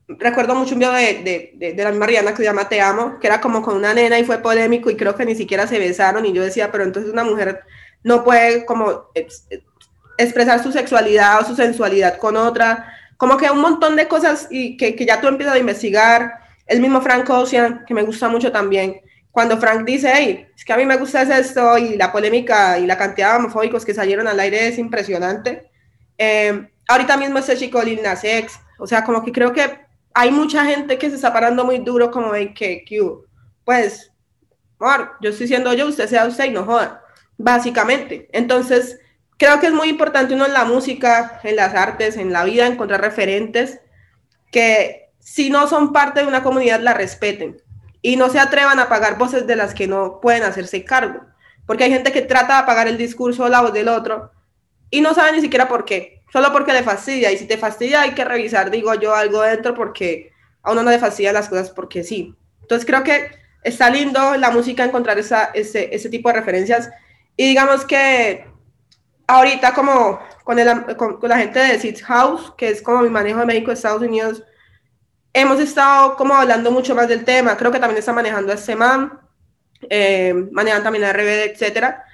Recuerdo 0.06 0.54
mucho 0.54 0.74
un 0.74 0.80
video 0.80 0.92
de, 0.92 1.54
de, 1.56 1.72
de, 1.72 1.82
la 1.84 1.90
misma 1.90 2.06
Rihanna 2.06 2.30
que 2.32 2.36
se 2.36 2.44
llama 2.44 2.68
Te 2.68 2.82
Amo, 2.82 3.18
que 3.18 3.26
era 3.26 3.40
como 3.40 3.62
con 3.62 3.76
una 3.76 3.94
nena 3.94 4.18
y 4.18 4.24
fue 4.24 4.38
polémico 4.38 4.90
y 4.90 4.96
creo 4.96 5.16
que 5.16 5.24
ni 5.24 5.34
siquiera 5.34 5.66
se 5.66 5.78
besaron 5.78 6.26
y 6.26 6.32
yo 6.34 6.44
decía, 6.44 6.70
pero 6.70 6.84
entonces 6.84 7.10
una 7.10 7.24
mujer 7.24 7.62
no 8.04 8.22
puede 8.22 8.66
como 8.66 9.06
expresar 10.18 10.62
su 10.62 10.70
sexualidad 10.70 11.40
o 11.40 11.44
su 11.44 11.56
sensualidad 11.56 12.18
con 12.18 12.36
otra, 12.36 12.92
como 13.16 13.38
que 13.38 13.50
un 13.50 13.60
montón 13.60 13.96
de 13.96 14.06
cosas 14.06 14.48
y 14.50 14.76
que, 14.76 14.94
que 14.94 15.06
ya 15.06 15.20
tú 15.20 15.26
empiezas 15.26 15.56
a 15.56 15.58
investigar, 15.58 16.34
el 16.66 16.80
mismo 16.80 17.00
Frank 17.00 17.28
Ocean, 17.30 17.84
que 17.86 17.94
me 17.94 18.02
gusta 18.02 18.28
mucho 18.28 18.52
también, 18.52 19.00
cuando 19.30 19.56
Frank 19.56 19.84
dice, 19.84 20.12
hey, 20.14 20.46
es 20.54 20.64
que 20.64 20.72
a 20.72 20.76
mí 20.76 20.84
me 20.84 20.96
gusta 20.96 21.22
esto 21.22 21.78
y 21.78 21.96
la 21.96 22.12
polémica 22.12 22.78
y 22.78 22.86
la 22.86 22.98
cantidad 22.98 23.32
de 23.32 23.38
homofóbicos 23.38 23.84
que 23.84 23.94
salieron 23.94 24.28
al 24.28 24.40
aire 24.40 24.68
es 24.68 24.78
impresionante. 24.78 25.70
Eh, 26.18 26.68
ahorita 26.88 27.16
mismo 27.16 27.38
ese 27.38 27.56
chico 27.56 27.82
Lil 27.82 28.02
Nas 28.02 28.22
o 28.78 28.86
sea, 28.86 29.04
como 29.04 29.24
que 29.24 29.32
creo 29.32 29.52
que 29.52 29.80
hay 30.14 30.30
mucha 30.30 30.64
gente 30.64 30.98
que 30.98 31.10
se 31.10 31.16
está 31.16 31.32
parando 31.32 31.64
muy 31.64 31.78
duro 31.78 32.10
como 32.10 32.32
de 32.32 32.54
que, 32.54 32.84
pues, 33.64 34.12
amor, 34.78 35.12
yo 35.20 35.30
estoy 35.30 35.48
siendo 35.48 35.72
yo, 35.74 35.86
usted 35.86 36.08
sea 36.08 36.26
usted 36.26 36.46
y 36.46 36.50
no 36.50 36.64
joda, 36.64 37.02
básicamente. 37.36 38.28
Entonces, 38.32 38.98
creo 39.36 39.60
que 39.60 39.66
es 39.66 39.72
muy 39.72 39.88
importante 39.88 40.34
uno 40.34 40.46
en 40.46 40.52
la 40.52 40.64
música, 40.64 41.40
en 41.42 41.56
las 41.56 41.74
artes, 41.74 42.16
en 42.16 42.32
la 42.32 42.44
vida, 42.44 42.66
encontrar 42.66 43.00
referentes 43.00 43.80
que 44.50 45.10
si 45.18 45.50
no 45.50 45.66
son 45.66 45.92
parte 45.92 46.20
de 46.20 46.26
una 46.26 46.42
comunidad 46.42 46.80
la 46.80 46.94
respeten 46.94 47.60
y 48.00 48.16
no 48.16 48.30
se 48.30 48.38
atrevan 48.38 48.78
a 48.78 48.88
pagar 48.88 49.18
voces 49.18 49.46
de 49.46 49.56
las 49.56 49.74
que 49.74 49.86
no 49.86 50.20
pueden 50.20 50.44
hacerse 50.44 50.84
cargo. 50.84 51.20
Porque 51.66 51.84
hay 51.84 51.90
gente 51.90 52.12
que 52.12 52.22
trata 52.22 52.54
de 52.54 52.60
apagar 52.60 52.88
el 52.88 52.96
discurso 52.96 53.44
o 53.44 53.48
la 53.48 53.60
voz 53.60 53.72
del 53.72 53.88
otro 53.88 54.30
y 54.88 55.00
no 55.00 55.14
sabe 55.14 55.32
ni 55.32 55.40
siquiera 55.40 55.68
por 55.68 55.84
qué 55.84 56.15
solo 56.36 56.52
porque 56.52 56.74
le 56.74 56.82
fastidia. 56.82 57.32
Y 57.32 57.38
si 57.38 57.46
te 57.46 57.56
fastidia, 57.56 58.02
hay 58.02 58.10
que 58.12 58.22
revisar, 58.22 58.70
digo 58.70 58.92
yo, 58.92 59.14
algo 59.14 59.40
dentro 59.40 59.72
porque 59.72 60.32
a 60.62 60.72
uno 60.72 60.82
no 60.82 60.90
le 60.90 60.98
fastidia 60.98 61.32
las 61.32 61.48
cosas 61.48 61.70
porque 61.70 62.04
sí. 62.04 62.34
Entonces 62.60 62.84
creo 62.84 63.02
que 63.02 63.30
está 63.62 63.88
lindo 63.88 64.36
la 64.36 64.50
música 64.50 64.84
encontrar 64.84 65.18
esa, 65.18 65.46
ese, 65.54 65.88
ese 65.94 66.10
tipo 66.10 66.28
de 66.28 66.34
referencias. 66.34 66.90
Y 67.38 67.48
digamos 67.48 67.86
que 67.86 68.44
ahorita 69.26 69.72
como 69.72 70.20
con, 70.44 70.58
el, 70.58 70.94
con, 70.96 71.18
la 71.22 71.38
gente 71.38 71.58
de 71.58 71.78
Seeds 71.78 72.02
House, 72.02 72.52
que 72.58 72.68
es 72.68 72.82
como 72.82 73.00
mi 73.00 73.08
manejo 73.08 73.40
de 73.40 73.46
México, 73.46 73.72
Estados 73.72 74.02
Unidos, 74.02 74.42
hemos 75.32 75.58
estado 75.58 76.16
como 76.16 76.34
hablando 76.34 76.70
mucho 76.70 76.94
más 76.94 77.08
del 77.08 77.24
tema. 77.24 77.56
Creo 77.56 77.72
que 77.72 77.78
también 77.78 77.98
está 77.98 78.12
manejando 78.12 78.52
a 78.52 78.56
este 78.56 78.76
man, 78.76 79.20
eh, 79.88 80.34
manejan 80.52 80.82
también 80.82 81.04
a 81.04 81.14
RBD, 81.14 81.52
etcétera. 81.54 82.04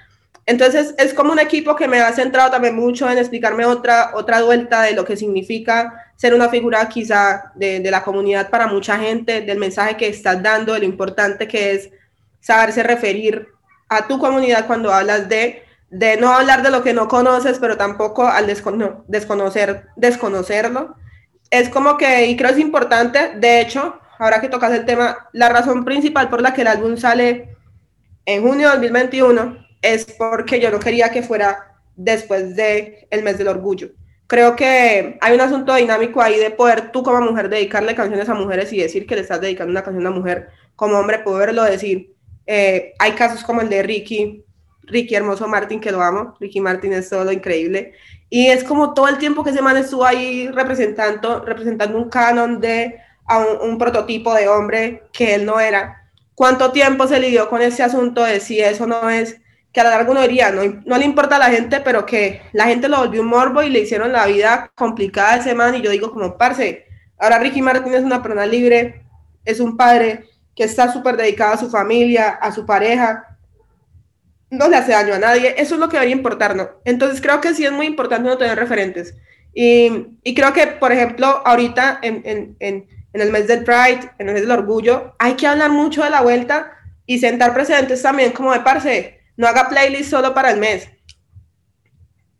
Entonces 0.45 0.93
es 0.97 1.13
como 1.13 1.31
un 1.31 1.39
equipo 1.39 1.75
que 1.75 1.87
me 1.87 2.01
ha 2.01 2.11
centrado 2.11 2.51
también 2.51 2.75
mucho 2.75 3.09
en 3.09 3.17
explicarme 3.17 3.65
otra, 3.65 4.11
otra 4.13 4.43
vuelta 4.43 4.81
de 4.81 4.93
lo 4.93 5.05
que 5.05 5.15
significa 5.15 6.11
ser 6.17 6.33
una 6.33 6.49
figura 6.49 6.87
quizá 6.89 7.51
de, 7.55 7.79
de 7.79 7.91
la 7.91 8.03
comunidad 8.03 8.49
para 8.49 8.67
mucha 8.67 8.97
gente, 8.97 9.41
del 9.41 9.57
mensaje 9.57 9.95
que 9.95 10.07
estás 10.07 10.43
dando, 10.43 10.73
de 10.73 10.79
lo 10.79 10.85
importante 10.85 11.47
que 11.47 11.71
es 11.71 11.89
saberse 12.41 12.83
referir 12.83 13.47
a 13.87 14.07
tu 14.07 14.19
comunidad 14.19 14.67
cuando 14.67 14.93
hablas 14.93 15.29
de, 15.29 15.63
de 15.89 16.17
no 16.17 16.33
hablar 16.33 16.61
de 16.61 16.71
lo 16.71 16.83
que 16.83 16.93
no 16.93 17.07
conoces, 17.07 17.57
pero 17.59 17.77
tampoco 17.77 18.27
al 18.27 18.47
desconocer, 18.47 19.87
desconocerlo. 19.95 20.95
Es 21.49 21.69
como 21.69 21.97
que, 21.97 22.27
y 22.27 22.35
creo 22.35 22.51
es 22.51 22.59
importante, 22.59 23.33
de 23.35 23.61
hecho, 23.61 23.99
ahora 24.19 24.41
que 24.41 24.49
tocas 24.49 24.73
el 24.73 24.85
tema, 24.85 25.29
la 25.31 25.49
razón 25.49 25.85
principal 25.85 26.29
por 26.29 26.41
la 26.41 26.53
que 26.53 26.61
el 26.61 26.67
álbum 26.67 26.97
sale 26.97 27.55
en 28.25 28.41
junio 28.41 28.69
de 28.69 28.75
2021 28.75 29.62
es 29.83 30.05
porque 30.05 30.59
yo 30.59 30.71
no 30.71 30.79
quería 30.79 31.11
que 31.11 31.21
fuera 31.21 31.75
después 31.95 32.55
del 32.55 32.95
el 33.11 33.23
mes 33.23 33.37
del 33.37 33.49
orgullo. 33.49 33.89
Creo 34.25 34.55
que 34.55 35.17
hay 35.21 35.35
un 35.35 35.41
asunto 35.41 35.75
dinámico 35.75 36.21
ahí 36.21 36.39
de 36.39 36.49
poder 36.49 36.91
tú 36.91 37.03
como 37.03 37.21
mujer 37.21 37.49
dedicarle 37.49 37.93
canciones 37.93 38.27
a 38.29 38.33
mujeres 38.33 38.73
y 38.73 38.79
decir 38.79 39.05
que 39.05 39.15
le 39.15 39.21
estás 39.21 39.41
dedicando 39.41 39.69
una 39.69 39.83
canción 39.83 40.07
a 40.07 40.09
una 40.09 40.17
mujer, 40.17 40.47
como 40.75 40.97
hombre 40.97 41.19
poderlo 41.19 41.63
decir. 41.63 42.15
Eh, 42.47 42.93
hay 42.97 43.11
casos 43.11 43.43
como 43.43 43.61
el 43.61 43.69
de 43.69 43.83
Ricky, 43.83 44.43
Ricky 44.83 45.15
Hermoso 45.15 45.47
Martin, 45.47 45.79
que 45.79 45.91
lo 45.91 46.01
amo, 46.01 46.35
Ricky 46.39 46.59
Martin 46.59 46.93
es 46.93 47.09
todo 47.09 47.31
increíble, 47.31 47.93
y 48.29 48.47
es 48.47 48.63
como 48.63 48.93
todo 48.93 49.07
el 49.07 49.17
tiempo 49.17 49.43
que 49.43 49.51
ese 49.51 49.61
man 49.61 49.77
estuvo 49.77 50.05
ahí 50.05 50.47
representando, 50.49 51.45
representando 51.45 51.97
un 51.97 52.09
canon 52.09 52.59
de 52.59 52.95
un, 53.61 53.77
prototipo 53.77 54.33
de 54.33 54.47
hombre 54.47 55.03
que 55.13 55.35
él 55.35 55.45
no 55.45 55.59
era. 55.59 56.09
¿Cuánto 56.35 56.71
tiempo 56.71 57.07
se 57.07 57.19
lidió 57.19 57.49
con 57.49 57.61
ese 57.61 57.83
asunto 57.83 58.23
de 58.23 58.39
si 58.39 58.59
eso 58.59 58.87
no 58.87 59.09
es, 59.09 59.39
que 59.73 59.81
a 59.81 59.83
la 59.83 59.89
larga 59.89 60.11
uno 60.11 60.21
diría, 60.21 60.51
no, 60.51 60.61
no 60.85 60.97
le 60.97 61.05
importa 61.05 61.35
a 61.35 61.39
la 61.39 61.49
gente, 61.49 61.81
pero 61.81 62.05
que 62.05 62.41
la 62.53 62.65
gente 62.65 62.87
lo 62.87 62.99
volvió 62.99 63.21
un 63.21 63.27
morbo 63.27 63.63
y 63.63 63.69
le 63.69 63.79
hicieron 63.79 64.13
la 64.13 64.27
vida 64.27 64.71
complicada 64.75 65.33
a 65.33 65.37
ese 65.37 65.55
man? 65.55 65.75
Y 65.75 65.81
yo 65.81 65.89
digo 65.89 66.11
como, 66.11 66.37
parce, 66.37 66.85
ahora 67.17 67.39
Ricky 67.39 67.61
Martin 67.61 67.93
es 67.93 68.03
una 68.03 68.21
persona 68.21 68.45
libre, 68.45 69.03
es 69.43 69.59
un 69.59 69.75
padre 69.75 70.25
que 70.55 70.63
está 70.63 70.93
súper 70.93 71.17
dedicado 71.17 71.53
a 71.53 71.57
su 71.57 71.69
familia, 71.69 72.29
a 72.29 72.51
su 72.51 72.65
pareja, 72.65 73.33
no 74.53 74.69
le 74.69 74.77
hace 74.77 74.91
daño 74.91 75.15
a 75.15 75.19
nadie, 75.19 75.55
eso 75.57 75.73
es 75.75 75.79
lo 75.79 75.89
que 75.89 75.97
debería 75.97 76.15
importarnos. 76.15 76.67
Entonces 76.85 77.19
creo 77.19 77.41
que 77.41 77.53
sí 77.53 77.65
es 77.65 77.71
muy 77.71 77.87
importante 77.87 78.29
no 78.29 78.37
tener 78.37 78.57
referentes. 78.57 79.15
Y, 79.53 80.17
y 80.23 80.33
creo 80.33 80.53
que, 80.53 80.67
por 80.67 80.91
ejemplo, 80.91 81.41
ahorita 81.45 81.99
en, 82.01 82.21
en, 82.25 82.55
en, 82.59 82.87
en, 83.13 83.21
el 83.21 83.31
mes 83.31 83.47
del 83.47 83.63
Pride, 83.63 84.11
en 84.17 84.27
el 84.27 84.33
mes 84.33 84.41
del 84.43 84.51
orgullo, 84.51 85.15
hay 85.19 85.33
que 85.33 85.47
hablar 85.47 85.71
mucho 85.71 86.03
de 86.03 86.09
la 86.09 86.21
vuelta 86.21 86.71
y 87.05 87.19
sentar 87.19 87.53
precedentes 87.53 88.01
también 88.01 88.31
como 88.31 88.53
de 88.53 88.61
parce, 88.61 89.19
no 89.37 89.47
haga 89.47 89.69
playlist 89.69 90.09
solo 90.09 90.33
para 90.33 90.51
el 90.51 90.59
mes. 90.59 90.89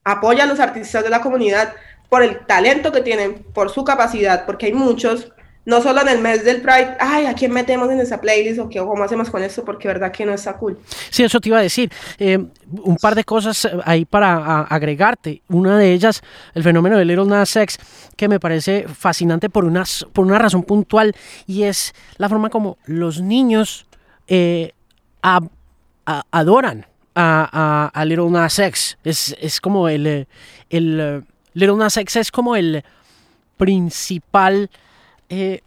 Apoya 0.03 0.43
a 0.43 0.47
los 0.47 0.59
artistas 0.59 1.03
de 1.03 1.09
la 1.09 1.21
comunidad 1.21 1.73
por 2.09 2.23
el 2.23 2.45
talento 2.45 2.91
que 2.91 3.01
tienen, 3.01 3.43
por 3.53 3.69
su 3.69 3.83
capacidad, 3.83 4.45
porque 4.45 4.67
hay 4.67 4.73
muchos 4.73 5.33
no 5.65 5.81
solo 5.81 6.01
en 6.01 6.09
el 6.09 6.19
mes 6.19 6.43
del 6.43 6.61
Pride, 6.61 6.97
ay, 6.99 7.25
¿a 7.25 7.33
quién 7.33 7.51
metemos 7.53 7.89
en 7.89 7.99
esa 7.99 8.19
playlist 8.19 8.59
o 8.59 8.69
qué, 8.69 8.79
cómo 8.79 9.03
hacemos 9.03 9.29
con 9.29 9.41
esto? 9.43 9.63
Porque 9.63 9.87
verdad 9.87 10.11
que 10.11 10.25
no 10.25 10.33
está 10.33 10.57
cool. 10.57 10.77
Sí, 11.09 11.23
eso 11.23 11.39
te 11.39 11.49
iba 11.49 11.59
a 11.59 11.61
decir. 11.61 11.89
Eh, 12.19 12.37
un 12.83 12.97
par 12.97 13.15
de 13.15 13.23
cosas 13.23 13.67
ahí 13.85 14.03
para 14.03 14.61
agregarte. 14.61 15.41
Una 15.47 15.77
de 15.77 15.93
ellas, 15.93 16.21
el 16.53 16.63
fenómeno 16.63 16.97
de 16.97 17.05
Little 17.05 17.25
Nas 17.25 17.55
X, 17.55 17.77
que 18.17 18.27
me 18.27 18.39
parece 18.39 18.85
fascinante 18.87 19.49
por 19.49 19.63
una, 19.63 19.85
por 20.11 20.25
una 20.25 20.37
razón 20.37 20.63
puntual 20.63 21.15
y 21.47 21.63
es 21.63 21.93
la 22.17 22.27
forma 22.27 22.49
como 22.49 22.77
los 22.85 23.21
niños 23.21 23.85
eh, 24.27 24.73
adoran 26.05 26.85
a, 27.15 27.91
a, 27.93 28.05
Little 28.05 28.29
Nas 28.29 28.59
X. 28.59 28.97
Es, 29.03 29.35
es 29.39 29.61
como 29.61 29.87
el, 29.87 30.27
el... 30.69 31.25
Little 31.53 31.77
Nas 31.77 31.97
X 31.97 32.15
es 32.15 32.31
como 32.31 32.55
el 32.55 32.83
principal 33.57 34.69
eh, 35.29 35.61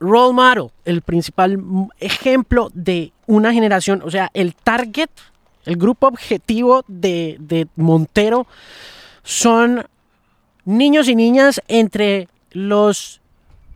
role 0.00 0.32
model, 0.32 0.70
el 0.84 1.02
principal 1.02 1.58
ejemplo 1.98 2.70
de 2.72 3.12
una 3.26 3.52
generación, 3.52 4.02
o 4.04 4.10
sea, 4.10 4.30
el 4.34 4.54
target, 4.54 5.10
el 5.66 5.76
grupo 5.76 6.06
objetivo 6.08 6.84
de, 6.88 7.68
Montero 7.76 8.46
son 9.22 9.86
niños 10.64 11.08
y 11.08 11.14
niñas 11.14 11.60
entre 11.68 12.28
los 12.52 13.20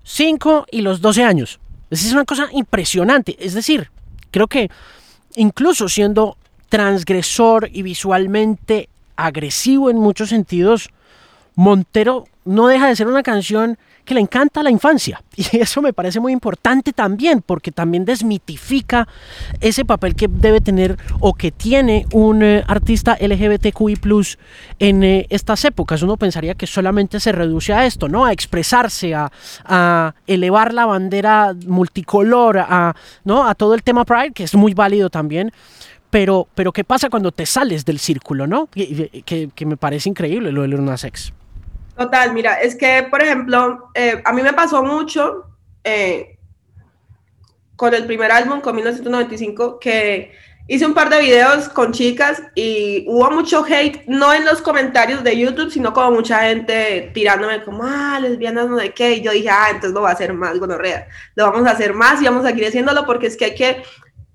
5 0.04 0.66
y 0.70 0.80
los 0.80 1.00
12 1.00 1.24
años. 1.24 1.60
Es 1.90 2.10
una 2.12 2.24
cosa 2.24 2.48
impresionante. 2.52 3.36
Es 3.38 3.54
decir, 3.54 3.90
creo 4.30 4.48
que 4.48 4.70
incluso 5.36 5.88
siendo 5.88 6.36
transgresor 6.68 7.68
y 7.72 7.82
visualmente 7.82 8.88
agresivo 9.16 9.90
en 9.90 9.98
muchos 9.98 10.30
sentidos, 10.30 10.90
Montero 11.54 12.24
no 12.44 12.66
deja 12.66 12.88
de 12.88 12.96
ser 12.96 13.06
una 13.06 13.22
canción 13.22 13.78
que 14.04 14.14
le 14.14 14.20
encanta 14.20 14.62
la 14.62 14.70
infancia. 14.70 15.22
Y 15.36 15.58
eso 15.58 15.82
me 15.82 15.92
parece 15.92 16.20
muy 16.20 16.32
importante 16.32 16.92
también, 16.92 17.42
porque 17.42 17.72
también 17.72 18.04
desmitifica 18.04 19.08
ese 19.60 19.84
papel 19.84 20.14
que 20.14 20.28
debe 20.28 20.60
tener 20.60 20.96
o 21.20 21.34
que 21.34 21.50
tiene 21.50 22.06
un 22.12 22.42
eh, 22.42 22.64
artista 22.66 23.16
LGBTQI 23.20 23.98
en 24.78 25.02
eh, 25.02 25.26
estas 25.30 25.64
épocas. 25.64 26.02
Uno 26.02 26.16
pensaría 26.16 26.54
que 26.54 26.66
solamente 26.66 27.18
se 27.20 27.32
reduce 27.32 27.72
a 27.72 27.84
esto, 27.84 28.08
¿no? 28.08 28.24
A 28.24 28.32
expresarse, 28.32 29.14
a, 29.14 30.14
elevar 30.26 30.72
la 30.72 30.86
bandera 30.86 31.54
multicolor, 31.66 32.58
a, 32.58 32.94
¿no? 33.24 33.46
a 33.46 33.54
todo 33.54 33.74
el 33.74 33.82
tema 33.82 34.04
Pride, 34.04 34.32
que 34.32 34.44
es 34.44 34.54
muy 34.54 34.74
válido 34.74 35.10
también. 35.10 35.52
Pero, 36.10 36.46
pero 36.54 36.72
¿qué 36.72 36.84
pasa 36.84 37.10
cuando 37.10 37.32
te 37.32 37.44
sales 37.44 37.84
del 37.84 37.98
círculo, 37.98 38.46
no? 38.46 38.66
Que, 38.66 39.50
que, 39.52 39.66
me 39.66 39.76
parece 39.76 40.08
increíble 40.08 40.52
lo 40.52 40.62
de 40.62 40.68
Luna 40.68 40.96
Sex. 40.96 41.32
Total, 41.96 42.32
mira, 42.32 42.54
es 42.54 42.74
que, 42.74 43.06
por 43.08 43.22
ejemplo, 43.22 43.90
eh, 43.94 44.20
a 44.24 44.32
mí 44.32 44.42
me 44.42 44.52
pasó 44.52 44.82
mucho 44.82 45.44
eh, 45.84 46.38
con 47.76 47.94
el 47.94 48.04
primer 48.06 48.32
álbum, 48.32 48.60
con 48.60 48.74
1995, 48.74 49.78
que 49.78 50.32
hice 50.66 50.86
un 50.86 50.94
par 50.94 51.10
de 51.10 51.20
videos 51.20 51.68
con 51.68 51.92
chicas 51.92 52.42
y 52.54 53.04
hubo 53.06 53.30
mucho 53.30 53.64
hate, 53.64 54.02
no 54.06 54.32
en 54.32 54.44
los 54.44 54.60
comentarios 54.62 55.22
de 55.22 55.38
YouTube, 55.38 55.70
sino 55.70 55.92
como 55.92 56.10
mucha 56.12 56.40
gente 56.40 57.10
tirándome 57.14 57.62
como, 57.62 57.84
ah, 57.84 58.18
lesbianas 58.20 58.68
no 58.68 58.76
de 58.76 58.92
qué, 58.92 59.16
y 59.16 59.20
yo 59.20 59.30
dije, 59.30 59.50
ah, 59.50 59.68
entonces 59.68 59.92
lo 59.92 60.02
va 60.02 60.10
a 60.10 60.14
hacer 60.14 60.32
más, 60.32 60.58
gonorrea, 60.58 61.06
lo 61.36 61.50
vamos 61.50 61.68
a 61.68 61.72
hacer 61.72 61.92
más 61.92 62.20
y 62.20 62.24
vamos 62.24 62.44
a 62.44 62.48
seguir 62.48 62.66
haciéndolo 62.66 63.04
porque 63.06 63.26
es 63.26 63.36
que 63.36 63.44
hay 63.44 63.54
que 63.54 63.82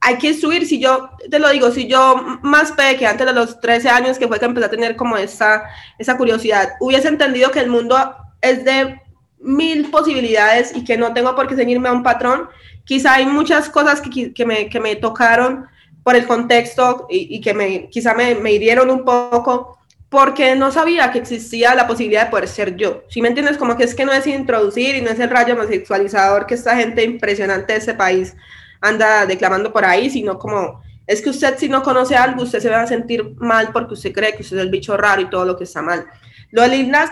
hay 0.02 0.18
que 0.18 0.34
subir, 0.34 0.66
si 0.66 0.80
yo, 0.80 1.10
te 1.30 1.40
lo 1.40 1.50
digo, 1.50 1.72
si 1.72 1.88
yo 1.88 2.16
más 2.42 2.72
que 2.72 3.06
antes 3.06 3.28
de 3.28 3.34
los 3.34 3.60
13 3.60 3.90
años, 3.90 4.18
que 4.18 4.28
fue 4.28 4.40
que 4.40 4.46
empecé 4.46 4.66
a 4.66 4.72
tener 4.72 4.96
como 4.96 5.18
esa, 5.18 5.64
esa 5.98 6.18
curiosidad, 6.18 6.70
hubiese 6.80 7.10
entendido 7.10 7.52
que 7.52 7.60
el 7.60 7.70
mundo 7.70 8.16
es 8.42 8.64
de 8.64 9.02
mil 9.40 9.90
posibilidades 9.90 10.76
y 10.76 10.84
que 10.84 10.98
no 10.98 11.14
tengo 11.14 11.36
por 11.36 11.48
qué 11.48 11.56
seguirme 11.56 11.90
a 11.90 11.94
un 11.94 12.04
patrón, 12.04 12.48
quizá 12.86 13.16
hay 13.16 13.26
muchas 13.26 13.70
cosas 13.70 14.02
que, 14.02 14.34
que, 14.34 14.46
me, 14.46 14.70
que 14.70 14.80
me, 14.80 14.96
tocaron 14.96 15.66
por 16.04 16.16
el 16.16 16.26
contexto 16.26 17.08
y, 17.10 17.36
y 17.36 17.42
que 17.42 17.54
me, 17.54 17.90
quizá 17.90 18.14
me, 18.14 18.36
me, 18.36 18.54
hirieron 18.54 18.90
un 18.90 19.04
poco 19.04 19.78
porque 20.08 20.56
no 20.56 20.72
sabía 20.72 21.12
que 21.12 21.20
existía 21.20 21.76
la 21.76 21.88
posibilidad 21.88 22.26
de 22.26 22.32
poder 22.32 22.48
ser 22.48 22.76
yo. 22.76 23.04
Si 23.10 23.22
me 23.22 23.28
entiendes, 23.28 23.58
como 23.58 23.78
que 23.78 23.84
es 23.84 23.94
que 23.94 24.06
no 24.06 24.12
es 24.12 24.26
introducir 24.26 24.96
y 24.96 25.02
no 25.02 25.12
es 25.12 25.20
el 25.20 25.30
rayo 25.30 25.54
homosexualizador 25.54 26.48
que 26.48 26.56
esta 26.56 26.76
gente 26.76 27.04
impresionante 27.04 27.74
de 27.74 27.80
este 27.80 27.94
país 27.94 28.36
anda 28.82 29.26
declamando 29.26 29.72
por 29.72 29.86
ahí, 29.86 30.10
sino 30.10 30.38
como 30.38 30.82
es 31.08 31.22
que 31.22 31.32
usted 31.32 31.58
si 31.58 31.70
no 31.70 31.82
conoce 31.82 32.16
algo, 32.16 32.44
usted 32.44 32.60
se 32.60 32.70
va 32.70 32.82
a 32.82 32.88
sentir 32.88 33.36
mal 33.38 33.72
porque 33.74 33.96
usted 33.96 34.14
cree 34.14 34.36
que 34.36 34.44
usted 34.44 34.58
es 34.58 34.64
el 34.64 34.70
bicho 34.70 34.96
raro 34.96 35.22
y 35.22 35.30
todo 35.30 35.44
lo 35.44 35.58
que 35.58 35.64
está 35.64 35.82
mal. 35.82 36.06
Lo 36.52 36.62
de 36.62 36.70
Lil 36.70 36.92
Nas 36.92 37.12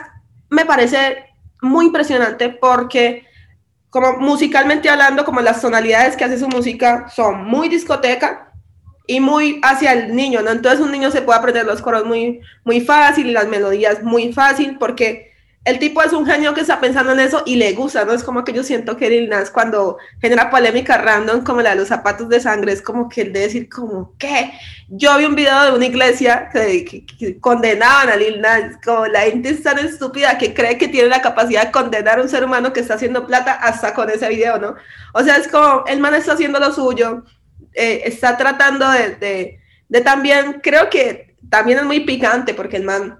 me 0.49 0.65
parece 0.65 1.25
muy 1.61 1.87
impresionante 1.87 2.49
porque 2.49 3.25
como 3.89 4.17
musicalmente 4.17 4.89
hablando, 4.89 5.25
como 5.25 5.41
las 5.41 5.61
tonalidades 5.61 6.15
que 6.15 6.25
hace 6.25 6.37
su 6.37 6.47
música 6.47 7.09
son 7.09 7.45
muy 7.45 7.69
discoteca 7.69 8.51
y 9.07 9.19
muy 9.19 9.59
hacia 9.63 9.93
el 9.93 10.15
niño, 10.15 10.41
¿no? 10.41 10.51
Entonces 10.51 10.81
un 10.81 10.91
niño 10.91 11.09
se 11.09 11.21
puede 11.21 11.39
aprender 11.39 11.65
los 11.65 11.81
coros 11.81 12.05
muy, 12.05 12.41
muy 12.65 12.81
fácil 12.81 13.27
y 13.27 13.31
las 13.31 13.47
melodías 13.47 14.03
muy 14.03 14.33
fácil 14.33 14.77
porque 14.77 15.31
el 15.67 15.79
tipo 15.79 16.01
es 16.01 16.13
un 16.13 16.25
genio 16.25 16.53
que 16.53 16.61
está 16.61 16.79
pensando 16.79 17.11
en 17.11 17.19
eso 17.19 17.43
y 17.45 17.57
le 17.57 17.73
gusta, 17.73 18.05
¿no? 18.05 18.13
Es 18.13 18.23
como 18.23 18.45
que 18.45 18.53
yo 18.53 18.63
siento 18.63 18.95
que 18.95 19.09
Lil 19.09 19.27
Nas 19.27 19.51
cuando 19.51 19.97
genera 20.21 20.49
polémica 20.49 20.97
random 20.97 21.43
como 21.43 21.61
la 21.61 21.71
de 21.71 21.75
los 21.75 21.89
zapatos 21.89 22.29
de 22.29 22.39
sangre, 22.39 22.71
es 22.71 22.81
como 22.81 23.09
que 23.09 23.23
él 23.23 23.33
de 23.33 23.41
decir 23.41 23.67
como, 23.67 24.15
¿qué? 24.17 24.53
Yo 24.87 25.17
vi 25.17 25.25
un 25.25 25.35
video 25.35 25.65
de 25.65 25.71
una 25.73 25.85
iglesia 25.85 26.47
que, 26.53 27.05
condenaban 27.41 28.07
a 28.07 28.15
Lil 28.15 28.39
Nas, 28.39 28.77
como 28.81 29.07
la 29.07 29.23
gente 29.23 29.49
es 29.49 29.61
tan 29.61 29.77
estúpida 29.77 30.37
que 30.37 30.53
cree 30.53 30.77
que 30.77 30.87
tiene 30.87 31.09
la 31.09 31.21
capacidad 31.21 31.65
de 31.65 31.71
condenar 31.71 32.19
a 32.19 32.21
un 32.21 32.29
ser 32.29 32.45
humano 32.45 32.71
que 32.71 32.79
está 32.79 32.93
haciendo 32.93 33.27
plata 33.27 33.51
hasta 33.51 33.93
con 33.93 34.09
ese 34.09 34.29
video, 34.29 34.57
¿no? 34.59 34.75
O 35.13 35.21
sea, 35.21 35.35
es 35.35 35.49
como, 35.49 35.83
el 35.85 35.99
man 35.99 36.15
está 36.15 36.31
haciendo 36.31 36.59
lo 36.59 36.71
suyo, 36.71 37.25
eh, 37.73 38.03
está 38.05 38.37
tratando 38.37 38.89
de, 38.89 39.15
de, 39.15 39.59
de 39.89 39.99
también, 39.99 40.61
creo 40.63 40.89
que 40.89 41.35
también 41.49 41.79
es 41.79 41.83
muy 41.83 41.99
picante 41.99 42.53
porque 42.53 42.77
el 42.77 42.85
man 42.85 43.19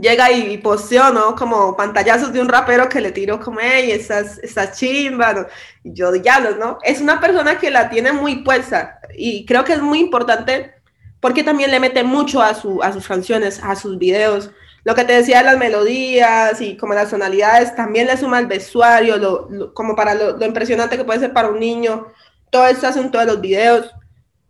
llega 0.00 0.30
y, 0.32 0.58
posteó, 0.58 1.12
¿no? 1.12 1.34
Como 1.36 1.76
pantallazos 1.76 2.32
de 2.32 2.40
un 2.40 2.48
rapero 2.48 2.88
que 2.88 3.00
le 3.00 3.12
tiró 3.12 3.40
como, 3.40 3.58
hey, 3.60 3.90
estás, 3.90 4.38
estás 4.38 4.78
chimba, 4.78 5.32
¿no? 5.32 5.46
Y 5.84 5.92
yo, 5.92 6.12
diablos, 6.12 6.56
¿no? 6.58 6.78
Es 6.82 7.00
una 7.00 7.20
persona 7.20 7.58
que 7.58 7.70
la 7.70 7.90
tiene 7.90 8.12
muy 8.12 8.36
puesta 8.42 9.00
y 9.14 9.44
creo 9.44 9.64
que 9.64 9.74
es 9.74 9.82
muy 9.82 10.00
importante 10.00 10.74
porque 11.20 11.44
también 11.44 11.70
le 11.70 11.80
mete 11.80 12.02
mucho 12.02 12.42
a, 12.42 12.54
su, 12.54 12.82
a 12.82 12.92
sus 12.92 13.06
canciones, 13.06 13.60
a 13.62 13.76
sus 13.76 13.98
videos. 13.98 14.50
Lo 14.84 14.96
que 14.96 15.04
te 15.04 15.12
decía 15.12 15.38
de 15.38 15.44
las 15.44 15.58
melodías 15.58 16.60
y 16.60 16.76
como 16.76 16.94
las 16.94 17.10
tonalidades, 17.10 17.76
también 17.76 18.08
le 18.08 18.16
suma 18.16 18.40
el 18.40 18.46
vestuario, 18.46 19.16
lo, 19.18 19.72
como 19.72 19.94
para 19.94 20.14
lo, 20.14 20.36
lo, 20.36 20.44
impresionante 20.44 20.96
que 20.96 21.04
puede 21.04 21.20
ser 21.20 21.32
para 21.32 21.48
un 21.48 21.60
niño, 21.60 22.08
todo 22.50 22.66
esto 22.66 22.88
hace 22.88 22.98
en 22.98 23.12
todos 23.12 23.26
los 23.26 23.40
videos. 23.40 23.92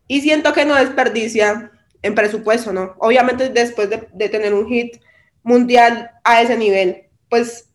Y 0.09 0.22
siento 0.22 0.55
que 0.55 0.64
no 0.64 0.74
desperdicia 0.74 1.70
en 2.01 2.14
presupuesto, 2.14 2.72
¿no? 2.72 2.95
Obviamente 2.99 3.51
después 3.51 3.90
de, 3.90 4.09
de 4.12 4.28
tener 4.30 4.55
un 4.55 4.66
hit, 4.66 4.97
mundial 5.43 6.11
a 6.24 6.43
ese 6.43 6.57
nivel. 6.57 7.05
Pues 7.28 7.68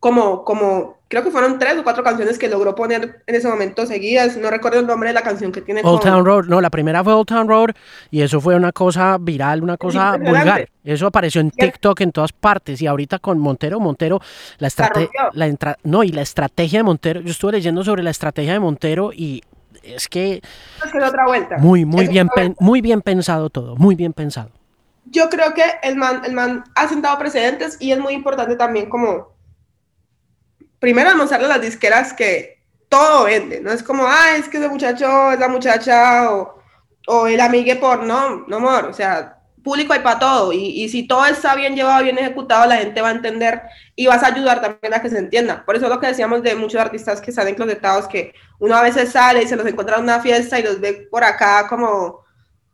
como, 0.00 0.44
como, 0.44 0.98
creo 1.08 1.22
que 1.22 1.30
fueron 1.30 1.58
tres 1.58 1.76
o 1.76 1.84
cuatro 1.84 2.02
canciones 2.02 2.38
que 2.38 2.48
logró 2.48 2.74
poner 2.74 3.22
en 3.26 3.34
ese 3.34 3.48
momento 3.48 3.84
seguidas. 3.84 4.36
No 4.38 4.48
recuerdo 4.48 4.80
el 4.80 4.86
nombre 4.86 5.10
de 5.10 5.14
la 5.14 5.22
canción 5.22 5.52
que 5.52 5.60
tiene. 5.60 5.82
Old 5.84 6.00
Town 6.00 6.24
Road. 6.24 6.46
No, 6.46 6.60
la 6.60 6.70
primera 6.70 7.04
fue 7.04 7.12
Old 7.12 7.26
Town 7.26 7.46
Road 7.46 7.70
y 8.10 8.22
eso 8.22 8.40
fue 8.40 8.56
una 8.56 8.72
cosa 8.72 9.18
viral, 9.20 9.62
una 9.62 9.76
cosa 9.76 10.16
vulgar. 10.16 10.68
Eso 10.82 11.06
apareció 11.06 11.42
en 11.42 11.50
TikTok 11.50 12.00
en 12.00 12.12
todas 12.12 12.32
partes 12.32 12.80
y 12.80 12.86
ahorita 12.86 13.18
con 13.18 13.38
Montero, 13.38 13.78
Montero, 13.78 14.20
la 14.58 14.68
estrategia, 14.68 15.28
la 15.34 15.76
no, 15.82 16.02
y 16.02 16.12
la 16.12 16.22
estrategia 16.22 16.78
de 16.78 16.82
Montero, 16.84 17.20
yo 17.20 17.30
estuve 17.30 17.52
leyendo 17.52 17.84
sobre 17.84 18.02
la 18.02 18.10
estrategia 18.10 18.54
de 18.54 18.60
Montero 18.60 19.12
y 19.12 19.42
es 19.82 20.08
que... 20.08 20.40
Es 20.82 20.90
que 20.90 20.98
otra 21.02 21.26
vuelta. 21.26 21.58
Muy, 21.58 21.84
muy 21.84 22.08
bien, 22.08 22.30
muy 22.58 22.80
bien 22.80 23.02
pensado 23.02 23.50
todo, 23.50 23.76
muy 23.76 23.94
bien 23.94 24.14
pensado 24.14 24.50
yo 25.10 25.28
creo 25.28 25.52
que 25.54 25.64
el 25.82 25.96
man, 25.96 26.22
el 26.24 26.32
man 26.32 26.64
ha 26.74 26.88
sentado 26.88 27.18
precedentes 27.18 27.76
y 27.80 27.92
es 27.92 27.98
muy 27.98 28.14
importante 28.14 28.56
también 28.56 28.88
como, 28.88 29.36
primero 30.78 31.10
demostrarle 31.10 31.46
a 31.46 31.50
las 31.50 31.60
disqueras 31.60 32.12
que 32.12 32.62
todo 32.88 33.24
vende, 33.24 33.60
no 33.60 33.72
es 33.72 33.82
como, 33.82 34.04
ah, 34.06 34.36
es 34.36 34.48
que 34.48 34.58
ese 34.58 34.68
muchacho 34.68 35.32
es 35.32 35.40
la 35.40 35.48
muchacha 35.48 36.32
o, 36.32 36.62
o 37.06 37.26
el 37.26 37.40
amigue 37.40 37.76
por, 37.76 38.04
no, 38.04 38.46
no, 38.46 38.56
amor, 38.56 38.86
o 38.86 38.92
sea, 38.92 39.36
público 39.64 39.92
hay 39.92 40.00
para 40.00 40.18
todo 40.18 40.52
y, 40.52 40.82
y, 40.82 40.88
si 40.88 41.06
todo 41.06 41.26
está 41.26 41.54
bien 41.54 41.74
llevado, 41.74 42.02
bien 42.02 42.18
ejecutado, 42.18 42.66
la 42.66 42.76
gente 42.76 43.02
va 43.02 43.08
a 43.08 43.12
entender 43.12 43.62
y 43.94 44.06
vas 44.06 44.22
a 44.22 44.28
ayudar 44.28 44.60
también 44.60 44.94
a 44.94 45.02
que 45.02 45.10
se 45.10 45.18
entienda. 45.18 45.64
Por 45.66 45.76
eso 45.76 45.86
lo 45.88 46.00
que 46.00 46.06
decíamos 46.06 46.42
de 46.42 46.54
muchos 46.54 46.80
artistas 46.80 47.20
que 47.20 47.30
salen 47.30 47.56
closetados, 47.56 48.08
que 48.08 48.32
uno 48.58 48.74
a 48.74 48.82
veces 48.82 49.12
sale 49.12 49.42
y 49.42 49.46
se 49.46 49.56
los 49.56 49.66
encuentra 49.66 49.96
en 49.96 50.04
una 50.04 50.20
fiesta 50.20 50.58
y 50.58 50.62
los 50.62 50.80
ve 50.80 51.08
por 51.10 51.24
acá 51.24 51.66
como 51.68 52.19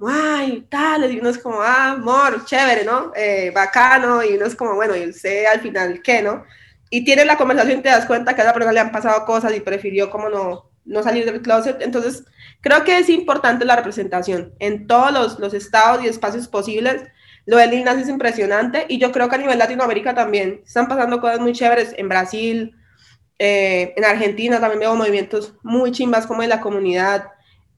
¡ay, 0.04 0.66
tal! 0.68 1.10
Y 1.12 1.18
uno 1.20 1.30
es 1.30 1.38
como, 1.38 1.60
ah, 1.60 1.92
amor, 1.92 2.44
chévere, 2.44 2.84
¿no? 2.84 3.12
Eh, 3.14 3.50
bacano, 3.54 4.22
y 4.22 4.34
uno 4.34 4.46
es 4.46 4.54
como, 4.54 4.74
bueno, 4.74 4.94
y 4.96 5.12
sé 5.12 5.46
al 5.46 5.60
final 5.60 6.02
qué, 6.02 6.22
¿no? 6.22 6.44
Y 6.90 7.04
tienes 7.04 7.26
la 7.26 7.36
conversación 7.36 7.80
y 7.80 7.82
te 7.82 7.88
das 7.88 8.06
cuenta 8.06 8.34
que 8.34 8.42
a 8.42 8.44
esa 8.44 8.52
persona 8.52 8.72
le 8.72 8.80
han 8.80 8.92
pasado 8.92 9.24
cosas 9.24 9.54
y 9.54 9.60
prefirió 9.60 10.10
como 10.10 10.28
no, 10.28 10.70
no 10.84 11.02
salir 11.02 11.24
del 11.24 11.42
closet. 11.42 11.82
Entonces, 11.82 12.24
creo 12.60 12.84
que 12.84 12.98
es 12.98 13.08
importante 13.08 13.64
la 13.64 13.76
representación 13.76 14.54
en 14.60 14.86
todos 14.86 15.12
los, 15.12 15.38
los 15.38 15.54
estados 15.54 16.04
y 16.04 16.08
espacios 16.08 16.48
posibles. 16.48 17.02
Lo 17.44 17.56
de 17.58 17.66
Lil 17.68 17.86
es 17.86 18.08
impresionante 18.08 18.86
y 18.88 18.98
yo 18.98 19.12
creo 19.12 19.28
que 19.28 19.36
a 19.36 19.38
nivel 19.38 19.58
Latinoamérica 19.58 20.14
también 20.14 20.62
están 20.66 20.88
pasando 20.88 21.20
cosas 21.20 21.40
muy 21.40 21.52
chéveres. 21.52 21.94
En 21.96 22.08
Brasil, 22.08 22.76
eh, 23.38 23.92
en 23.96 24.04
Argentina 24.04 24.60
también 24.60 24.80
veo 24.80 24.94
movimientos 24.94 25.54
muy 25.62 25.92
chimbas 25.92 26.26
como 26.26 26.42
en 26.42 26.48
la 26.48 26.60
comunidad 26.60 27.32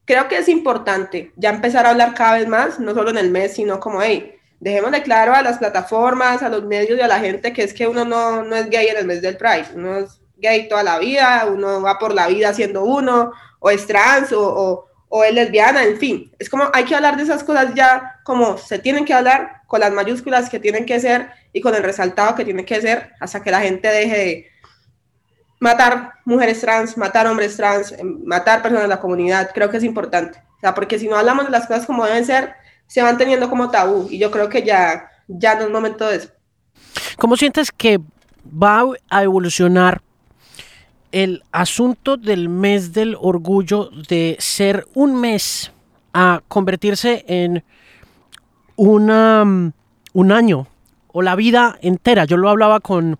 creo 0.09 0.27
que 0.27 0.39
es 0.39 0.49
importante 0.49 1.31
ya 1.35 1.51
empezar 1.51 1.85
a 1.85 1.91
hablar 1.91 2.15
cada 2.15 2.39
vez 2.39 2.47
más, 2.47 2.79
no 2.79 2.95
solo 2.95 3.11
en 3.11 3.19
el 3.19 3.29
mes, 3.29 3.53
sino 3.53 3.79
como, 3.79 4.01
hey, 4.01 4.35
dejemos 4.59 4.91
de 4.91 5.03
claro 5.03 5.35
a 5.35 5.43
las 5.43 5.59
plataformas, 5.59 6.41
a 6.41 6.49
los 6.49 6.63
medios 6.63 6.97
y 6.97 7.01
a 7.01 7.07
la 7.07 7.19
gente 7.19 7.53
que 7.53 7.61
es 7.61 7.75
que 7.75 7.87
uno 7.87 8.05
no, 8.05 8.41
no 8.41 8.55
es 8.55 8.71
gay 8.71 8.87
en 8.87 8.97
el 8.97 9.05
mes 9.05 9.21
del 9.21 9.37
Pride, 9.37 9.67
uno 9.75 9.99
es 9.99 10.19
gay 10.37 10.67
toda 10.67 10.81
la 10.81 10.97
vida, 10.97 11.45
uno 11.45 11.83
va 11.83 11.99
por 11.99 12.15
la 12.15 12.25
vida 12.25 12.51
siendo 12.55 12.85
uno, 12.85 13.33
o 13.59 13.69
es 13.69 13.85
trans, 13.85 14.33
o, 14.33 14.87
o, 15.09 15.23
es 15.23 15.31
lesbiana, 15.31 15.83
en 15.83 15.99
fin. 15.99 16.31
Es 16.39 16.49
como 16.49 16.71
hay 16.73 16.85
que 16.85 16.95
hablar 16.95 17.15
de 17.15 17.21
esas 17.21 17.43
cosas 17.43 17.75
ya 17.75 18.19
como 18.23 18.57
se 18.57 18.79
tienen 18.79 19.05
que 19.05 19.13
hablar, 19.13 19.61
con 19.67 19.79
las 19.79 19.91
mayúsculas 19.91 20.49
que 20.49 20.59
tienen 20.59 20.87
que 20.87 20.99
ser 20.99 21.29
y 21.53 21.61
con 21.61 21.75
el 21.75 21.83
resaltado 21.83 22.33
que 22.33 22.45
tiene 22.45 22.65
que 22.65 22.81
ser, 22.81 23.11
hasta 23.19 23.43
que 23.43 23.51
la 23.51 23.61
gente 23.61 23.87
deje 23.89 24.17
de 24.17 24.47
matar 25.59 26.13
mujeres 26.25 26.61
trans, 26.61 26.97
matar 26.97 27.27
hombres 27.27 27.55
trans, 27.55 27.91
em, 27.91 28.23
matar 28.25 28.61
personas 28.61 28.83
de 28.83 28.89
la 28.89 28.99
comunidad, 28.99 29.51
creo 29.53 29.69
que 29.69 29.77
es 29.77 29.83
importante. 29.83 30.41
Porque 30.75 30.99
si 30.99 31.07
no 31.07 31.15
hablamos 31.15 31.45
de 31.45 31.51
las 31.51 31.67
cosas 31.67 31.85
como 31.85 32.05
deben 32.05 32.25
ser, 32.25 32.53
se 32.87 33.01
van 33.01 33.17
teniendo 33.17 33.49
como 33.49 33.69
tabú 33.69 34.07
y 34.09 34.17
yo 34.17 34.31
creo 34.31 34.49
que 34.49 34.63
ya, 34.63 35.09
ya 35.27 35.55
no 35.55 35.61
es 35.65 35.69
momento 35.69 36.07
de 36.07 36.17
eso. 36.17 36.29
¿Cómo 37.17 37.37
sientes 37.37 37.71
que 37.71 37.99
va 38.45 38.83
a 39.09 39.23
evolucionar 39.23 40.01
el 41.11 41.43
asunto 41.51 42.17
del 42.17 42.49
mes 42.49 42.93
del 42.93 43.15
orgullo 43.19 43.89
de 44.09 44.37
ser 44.39 44.85
un 44.93 45.19
mes 45.19 45.71
a 46.13 46.41
convertirse 46.47 47.23
en 47.27 47.63
una, 48.75 49.43
un 50.13 50.31
año 50.31 50.67
o 51.11 51.21
la 51.21 51.35
vida 51.35 51.77
entera? 51.81 52.25
Yo 52.25 52.37
lo 52.37 52.49
hablaba 52.49 52.79
con 52.79 53.17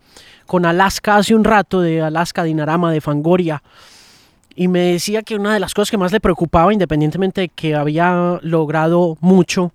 con 0.49 0.65
Alaska 0.65 1.17
hace 1.17 1.35
un 1.35 1.43
rato, 1.43 1.79
de 1.79 2.01
Alaska, 2.01 2.43
Dinarama, 2.43 2.91
de 2.91 3.01
Fangoria, 3.01 3.61
y 4.55 4.67
me 4.67 4.79
decía 4.79 5.21
que 5.21 5.35
una 5.35 5.53
de 5.53 5.59
las 5.59 5.75
cosas 5.75 5.91
que 5.91 5.97
más 5.99 6.11
le 6.11 6.19
preocupaba, 6.19 6.73
independientemente 6.73 7.41
de 7.41 7.49
que 7.49 7.75
había 7.75 8.39
logrado 8.41 9.15
mucho, 9.21 9.71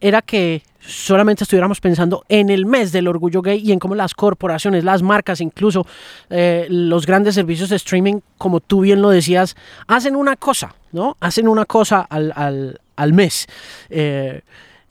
era 0.00 0.22
que 0.22 0.62
solamente 0.78 1.42
estuviéramos 1.42 1.80
pensando 1.80 2.24
en 2.28 2.50
el 2.50 2.66
mes 2.66 2.92
del 2.92 3.08
orgullo 3.08 3.42
gay 3.42 3.58
y 3.64 3.72
en 3.72 3.80
cómo 3.80 3.96
las 3.96 4.14
corporaciones, 4.14 4.84
las 4.84 5.02
marcas, 5.02 5.40
incluso 5.40 5.88
eh, 6.30 6.68
los 6.70 7.04
grandes 7.04 7.34
servicios 7.34 7.68
de 7.68 7.76
streaming, 7.76 8.20
como 8.38 8.60
tú 8.60 8.82
bien 8.82 9.02
lo 9.02 9.10
decías, 9.10 9.56
hacen 9.88 10.14
una 10.14 10.36
cosa, 10.36 10.76
¿no? 10.92 11.16
Hacen 11.18 11.48
una 11.48 11.64
cosa 11.64 12.00
al, 12.00 12.32
al, 12.36 12.80
al 12.94 13.12
mes. 13.12 13.48
Eh, 13.90 14.42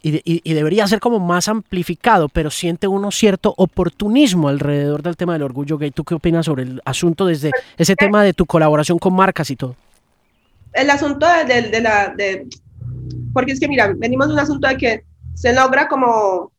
y, 0.04 0.54
debería 0.54 0.88
ser 0.88 1.00
como 1.00 1.20
más 1.20 1.48
amplificado, 1.48 2.28
pero 2.28 2.50
siente 2.50 2.88
uno 2.88 3.12
cierto 3.12 3.54
oportunismo 3.58 4.50
alrededor 4.50 5.04
del 5.04 5.16
tema 5.16 5.34
del 5.34 5.44
orgullo 5.44 5.78
gay. 5.78 5.92
¿Tú 5.92 6.04
qué 6.04 6.16
opinas 6.16 6.46
sobre 6.46 6.64
el 6.64 6.82
asunto 6.86 7.26
desde 7.26 7.52
ese 7.78 7.96
tema 7.96 8.24
de 8.24 8.34
tu 8.34 8.46
colaboración 8.46 8.98
con 8.98 9.14
marcas 9.14 9.52
y 9.52 9.56
todo? 9.56 9.76
El 10.74 10.90
asunto 10.90 11.28
de, 11.46 11.62
de, 11.70 11.82
la... 11.82 12.14
De, 12.16 12.48
porque 13.34 13.52
es 13.52 13.60
que, 13.60 13.68
mira, 13.68 13.94
venimos 13.96 14.28
de 14.28 14.34
un 14.34 14.40
asunto 14.40 14.68
de 14.68 14.78
que 14.78 15.04
se 15.36 15.54
logra 15.54 15.88
como, 15.88 16.52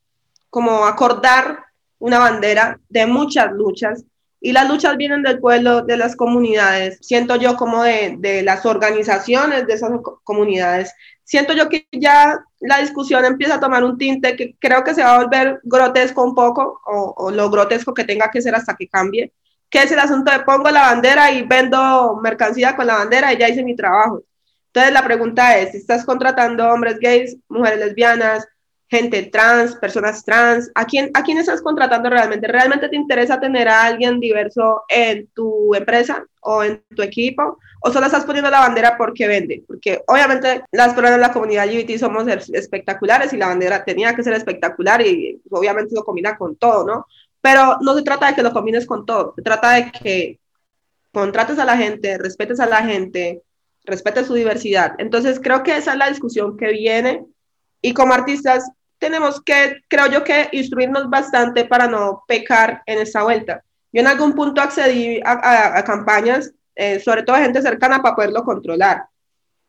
como 0.49 0.85
acordar 0.85 1.59
una 1.99 2.19
bandera 2.19 2.79
de 2.89 3.07
muchas 3.07 3.53
luchas 3.53 4.05
y 4.41 4.53
las 4.53 4.69
luchas 4.69 4.97
vienen 4.97 5.23
del 5.23 5.39
pueblo, 5.39 5.83
de 5.83 5.97
las 5.97 6.17
comunidades, 6.17 6.99
siento 7.01 7.37
yo 7.37 7.57
como 7.57 7.85
de, 7.85 8.17
de 8.19 8.43
las 8.43 8.67
organizaciones 8.67 9.69
de 9.69 9.75
esas 9.75 9.93
comunidades 10.25 10.93
siento 11.25 11.53
yo 11.53 11.69
que 11.69 11.87
ya 11.93 12.45
la 12.61 12.79
discusión 12.79 13.25
empieza 13.25 13.55
a 13.55 13.61
tomar 13.61 13.85
un 13.85 13.99
tinte 13.99 14.37
que 14.37 14.57
creo 14.59 14.85
que 14.85 14.95
se 14.95 15.03
va 15.03 15.17
a 15.17 15.23
volver 15.23 15.61
grotesco 15.65 16.23
un 16.23 16.35
poco, 16.35 16.81
o, 16.85 17.31
lo 17.31 17.51
grotesco 17.51 17.95
que 17.95 18.05
tenga 18.05 18.31
que 18.31 18.43
ser 18.43 18.55
hasta 18.55 18.77
que 18.77 18.89
cambie, 18.89 19.33
que 19.71 19.83
es 19.83 19.93
el 19.93 19.99
asunto 19.99 20.31
de 20.31 20.41
pongo 20.41 20.71
la 20.71 20.83
bandera 20.83 21.31
y 21.33 21.43
vendo 21.43 22.19
mercancía 22.23 22.77
con 22.77 22.87
la 22.87 22.97
bandera 22.97 23.33
y 23.33 23.39
ya 23.39 23.49
hice 23.49 23.65
mi 23.65 23.77
trabajo. 23.77 24.23
Entonces 24.67 24.93
la 24.93 25.05
pregunta 25.05 25.59
es, 25.59 25.73
si 25.73 25.79
estás 25.79 26.05
contratando 26.05 26.69
hombres 26.69 26.99
gays, 26.99 27.37
mujeres 27.49 27.79
lesbianas, 27.79 28.47
gente 28.89 29.23
trans, 29.25 29.75
personas 29.77 30.23
trans, 30.23 30.71
¿a 30.75 30.85
quién, 30.85 31.11
¿a 31.15 31.23
quién 31.23 31.39
estás 31.39 31.63
contratando 31.63 32.11
realmente? 32.11 32.47
¿Realmente 32.47 32.91
te 32.91 32.97
interesa 32.97 33.41
tener 33.41 33.67
a 33.67 33.85
alguien 33.85 34.21
diverso 34.21 34.83
en 34.89 35.29
tu 35.29 35.75
empresa 35.75 36.25
o 36.43 36.63
en 36.63 36.83
tu 36.95 37.03
equipo? 37.03 37.59
¿O 37.85 37.93
solo 37.93 38.07
estás 38.07 38.25
poniendo 38.25 38.51
la 38.51 38.61
bandera 38.61 38.97
porque 38.97 39.27
vende? 39.27 39.65
Porque 39.67 40.03
obviamente 40.07 40.63
las 40.71 40.95
personas 40.95 41.13
de 41.13 41.19
la 41.19 41.33
comunidad 41.33 41.67
LGBT 41.67 41.99
somos 41.99 42.27
espectaculares 42.29 43.33
y 43.33 43.37
la 43.37 43.49
bandera 43.49 43.85
tenía 43.85 44.15
que 44.15 44.23
ser 44.23 44.35
espectacular 44.35 45.05
y 45.07 45.41
obviamente 45.51 45.95
lo 45.95 46.05
combina 46.05 46.37
con 46.37 46.57
todo, 46.57 46.87
¿no? 46.87 47.07
Pero 47.41 47.79
no 47.81 47.95
se 47.95 48.03
trata 48.03 48.29
de 48.29 48.35
que 48.35 48.43
lo 48.43 48.53
combines 48.53 48.87
con 48.87 49.05
todo, 49.05 49.35
se 49.35 49.43
trata 49.43 49.73
de 49.73 49.91
que 49.91 50.39
contrates 51.13 51.59
a 51.59 51.65
la 51.65 51.77
gente, 51.77 52.19
respetes 52.19 52.61
a 52.61 52.67
la 52.67 52.85
gente, 52.85 53.43
respetes 53.85 54.27
su 54.27 54.35
diversidad. 54.35 54.95
Entonces 54.99 55.41
creo 55.43 55.63
que 55.63 55.77
esa 55.77 55.93
es 55.93 55.99
la 55.99 56.09
discusión 56.09 56.57
que 56.57 56.69
viene 56.69 57.25
y 57.81 57.93
como 57.95 58.15
artistas 58.15 58.71
tenemos 58.99 59.43
que, 59.43 59.83
creo 59.89 60.07
yo 60.07 60.23
que 60.23 60.49
instruirnos 60.53 61.11
bastante 61.11 61.65
para 61.65 61.89
no 61.89 62.23
pecar 62.29 62.83
en 62.87 63.01
esta 63.01 63.25
vuelta. 63.25 63.65
Yo 63.93 64.01
en 64.01 64.07
algún 64.07 64.35
punto 64.35 64.61
accedí 64.61 65.21
a, 65.25 65.83
campañas, 65.85 66.53
eh, 66.75 67.01
sobre 67.01 67.23
todo 67.23 67.37
gente 67.37 67.63
cercana, 67.63 68.03
para 68.03 68.15
poderlo 68.15 68.45
controlar. 68.45 69.05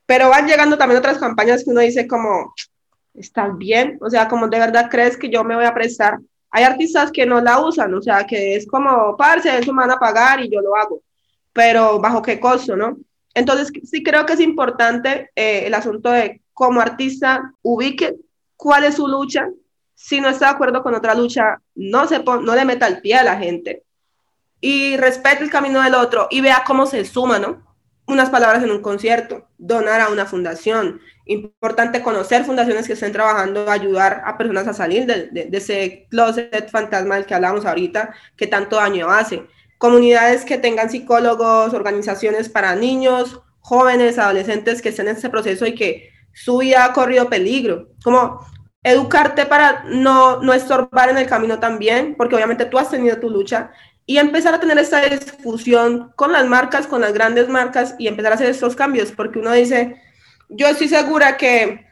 Pero 0.05 0.29
van 0.29 0.47
llegando 0.47 0.77
también 0.77 0.99
otras 0.99 1.17
campañas 1.17 1.63
que 1.63 1.71
uno 1.71 1.81
dice 1.81 2.07
como, 2.07 2.53
¿estás 3.13 3.57
bien? 3.57 3.97
O 4.01 4.09
sea, 4.09 4.27
como 4.27 4.47
de 4.47 4.59
verdad 4.59 4.89
crees 4.89 5.17
que 5.17 5.29
yo 5.29 5.43
me 5.43 5.55
voy 5.55 5.65
a 5.65 5.73
prestar. 5.73 6.19
Hay 6.51 6.63
artistas 6.63 7.11
que 7.11 7.25
no 7.25 7.41
la 7.41 7.59
usan, 7.59 7.93
o 7.93 8.01
sea, 8.01 8.25
que 8.25 8.55
es 8.55 8.67
como, 8.67 9.15
parce, 9.17 9.57
eso 9.57 9.73
me 9.73 9.81
van 9.81 9.91
a 9.91 9.99
pagar 9.99 10.41
y 10.41 10.49
yo 10.49 10.61
lo 10.61 10.75
hago. 10.75 11.01
Pero 11.51 11.99
bajo 11.99 12.21
qué 12.21 12.39
costo, 12.39 12.75
¿no? 12.75 12.97
Entonces, 13.33 13.71
sí 13.83 14.03
creo 14.03 14.25
que 14.25 14.33
es 14.33 14.39
importante 14.39 15.31
eh, 15.35 15.63
el 15.65 15.73
asunto 15.73 16.11
de 16.11 16.41
como 16.53 16.81
artista 16.81 17.53
ubique 17.63 18.15
cuál 18.55 18.83
es 18.83 18.95
su 18.95 19.07
lucha, 19.07 19.49
si 19.95 20.21
no 20.21 20.29
está 20.29 20.47
de 20.47 20.51
acuerdo 20.51 20.83
con 20.83 20.93
otra 20.93 21.15
lucha, 21.15 21.59
no, 21.75 22.07
se 22.07 22.23
no 22.23 22.55
le 22.55 22.65
meta 22.65 22.87
el 22.87 23.01
pie 23.01 23.15
a 23.15 23.23
la 23.23 23.37
gente 23.37 23.83
y 24.65 24.95
respete 24.95 25.43
el 25.43 25.49
camino 25.49 25.81
del 25.81 25.93
otro 25.93 26.29
y 26.31 26.39
vea 26.39 26.63
cómo 26.65 26.85
se 26.85 27.03
suma, 27.03 27.37
¿no? 27.37 27.61
Unas 28.07 28.29
palabras 28.29 28.63
en 28.63 28.71
un 28.71 28.81
concierto, 28.81 29.45
donar 29.57 29.99
a 29.99 30.07
una 30.07 30.25
fundación. 30.25 31.01
Importante 31.25 32.01
conocer 32.01 32.45
fundaciones 32.45 32.87
que 32.87 32.93
estén 32.93 33.11
trabajando, 33.11 33.69
ayudar 33.69 34.23
a 34.25 34.37
personas 34.37 34.65
a 34.69 34.73
salir 34.73 35.05
de, 35.05 35.49
ese 35.51 36.07
closet 36.09 36.69
fantasma 36.71 37.15
del 37.15 37.25
que 37.25 37.35
hablamos 37.35 37.65
ahorita, 37.65 38.13
que 38.37 38.47
tanto 38.47 38.77
daño 38.77 39.09
hace. 39.09 39.45
Comunidades 39.79 40.45
que 40.45 40.57
tengan 40.57 40.89
psicólogos, 40.89 41.73
organizaciones 41.73 42.47
para 42.47 42.73
niños, 42.73 43.41
jóvenes, 43.59 44.17
adolescentes 44.17 44.81
que 44.81 44.89
estén 44.89 45.09
en 45.09 45.17
ese 45.17 45.29
proceso 45.29 45.65
y 45.65 45.75
que 45.75 46.09
su 46.33 46.59
vida 46.59 46.85
ha 46.85 46.93
corrido 46.93 47.29
peligro. 47.29 47.89
Como 48.01 48.39
educarte 48.81 49.45
para 49.45 49.83
no, 49.89 50.41
no 50.41 50.53
estorbar 50.53 51.09
en 51.09 51.17
el 51.17 51.27
camino 51.27 51.59
también, 51.59 52.15
porque 52.15 52.35
obviamente 52.35 52.63
tú 52.63 52.77
has 52.77 52.89
tenido 52.89 53.17
tu 53.19 53.29
lucha, 53.29 53.71
y 54.05 54.17
empezar 54.17 54.53
a 54.53 54.59
tener 54.59 54.77
esta 54.77 55.01
discusión 55.01 56.11
con 56.15 56.31
las 56.31 56.45
marcas, 56.47 56.87
con 56.87 57.01
las 57.01 57.13
grandes 57.13 57.47
marcas, 57.47 57.95
y 57.97 58.07
empezar 58.07 58.33
a 58.33 58.35
hacer 58.35 58.49
estos 58.49 58.75
cambios, 58.75 59.11
porque 59.11 59.39
uno 59.39 59.51
dice, 59.53 60.01
yo 60.49 60.67
estoy 60.67 60.89
segura 60.89 61.37
que 61.37 61.85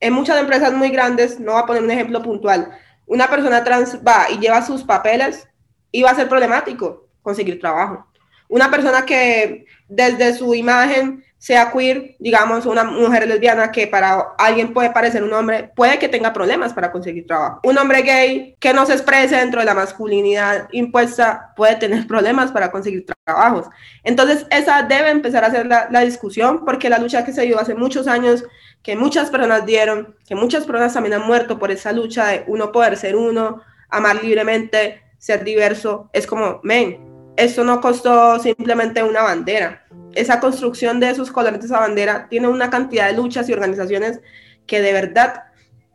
en 0.00 0.12
muchas 0.12 0.38
empresas 0.40 0.72
muy 0.72 0.90
grandes, 0.90 1.40
no 1.40 1.52
voy 1.52 1.62
a 1.62 1.66
poner 1.66 1.82
un 1.82 1.90
ejemplo 1.90 2.22
puntual, 2.22 2.70
una 3.06 3.28
persona 3.28 3.64
trans 3.64 3.98
va 4.06 4.30
y 4.30 4.38
lleva 4.38 4.64
sus 4.64 4.84
papeles 4.84 5.48
y 5.90 6.02
va 6.02 6.10
a 6.10 6.14
ser 6.14 6.28
problemático 6.28 7.08
conseguir 7.22 7.58
trabajo. 7.58 8.06
Una 8.48 8.70
persona 8.70 9.04
que 9.04 9.66
desde 9.88 10.34
su 10.34 10.54
imagen 10.54 11.24
sea 11.38 11.70
queer, 11.70 12.16
digamos, 12.18 12.66
una 12.66 12.82
mujer 12.82 13.26
lesbiana 13.28 13.70
que 13.70 13.86
para 13.86 14.34
alguien 14.38 14.72
puede 14.74 14.90
parecer 14.90 15.22
un 15.22 15.32
hombre, 15.32 15.70
puede 15.76 15.98
que 15.98 16.08
tenga 16.08 16.32
problemas 16.32 16.74
para 16.74 16.90
conseguir 16.90 17.26
trabajo. 17.26 17.60
Un 17.62 17.78
hombre 17.78 18.02
gay 18.02 18.56
que 18.58 18.74
no 18.74 18.84
se 18.86 18.94
exprese 18.94 19.36
dentro 19.36 19.60
de 19.60 19.66
la 19.66 19.74
masculinidad 19.74 20.68
impuesta 20.72 21.52
puede 21.56 21.76
tener 21.76 22.08
problemas 22.08 22.50
para 22.50 22.72
conseguir 22.72 23.06
trabajos. 23.24 23.66
Entonces, 24.02 24.46
esa 24.50 24.82
debe 24.82 25.10
empezar 25.10 25.44
a 25.44 25.50
ser 25.50 25.66
la, 25.66 26.00
discusión 26.00 26.64
porque 26.64 26.90
la 26.90 26.98
lucha 26.98 27.24
que 27.24 27.32
se 27.32 27.42
dio 27.42 27.60
hace 27.60 27.74
muchos 27.74 28.08
años, 28.08 28.44
que 28.82 28.96
muchas 28.96 29.30
personas 29.30 29.64
dieron, 29.64 30.16
que 30.26 30.34
muchas 30.34 30.64
personas 30.64 30.94
también 30.94 31.14
han 31.14 31.26
muerto 31.26 31.58
por 31.58 31.70
esa 31.70 31.92
lucha 31.92 32.26
de 32.26 32.44
uno 32.48 32.72
poder 32.72 32.96
ser 32.96 33.14
uno, 33.14 33.62
amar 33.90 34.22
libremente, 34.22 35.02
ser 35.18 35.44
diverso, 35.44 36.08
es 36.12 36.26
como, 36.26 36.60
men, 36.62 37.34
eso 37.36 37.62
no 37.62 37.80
costó 37.80 38.38
simplemente 38.40 39.02
una 39.02 39.22
bandera. 39.22 39.84
Esa 40.18 40.40
construcción 40.40 40.98
de 40.98 41.10
esos 41.10 41.30
colores 41.30 41.60
de 41.60 41.66
esa 41.66 41.78
bandera 41.78 42.26
tiene 42.28 42.48
una 42.48 42.70
cantidad 42.70 43.06
de 43.06 43.12
luchas 43.12 43.48
y 43.48 43.52
organizaciones 43.52 44.20
que 44.66 44.82
de 44.82 44.92
verdad 44.92 45.44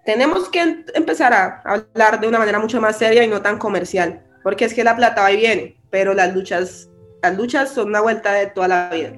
tenemos 0.06 0.48
que 0.48 0.86
empezar 0.96 1.34
a 1.34 1.62
hablar 1.66 2.22
de 2.22 2.30
una 2.30 2.40
manera 2.40 2.58
mucho 2.58 2.80
más 2.80 2.98
seria 2.98 3.26
y 3.26 3.28
no 3.28 3.42
tan 3.42 3.58
comercial, 3.58 4.24
porque 4.42 4.64
es 4.64 4.74
que 4.74 4.86
la 4.86 4.96
plata 4.96 5.24
va 5.24 5.32
y 5.34 5.36
viene, 5.36 5.78
pero 5.90 6.14
las 6.14 6.34
luchas, 6.34 6.90
las 7.22 7.36
luchas 7.36 7.72
son 7.72 7.90
una 7.90 8.00
vuelta 8.00 8.32
de 8.32 8.48
toda 8.48 8.70
la 8.70 8.90
vida. 8.92 9.12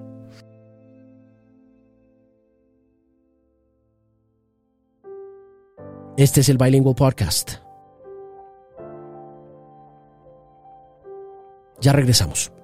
Este 6.18 6.41
es 6.41 6.49
el 6.49 6.58
Bilingual 6.58 6.95
Podcast. 6.95 7.58
Ya 11.80 11.93
regresamos. 11.93 12.55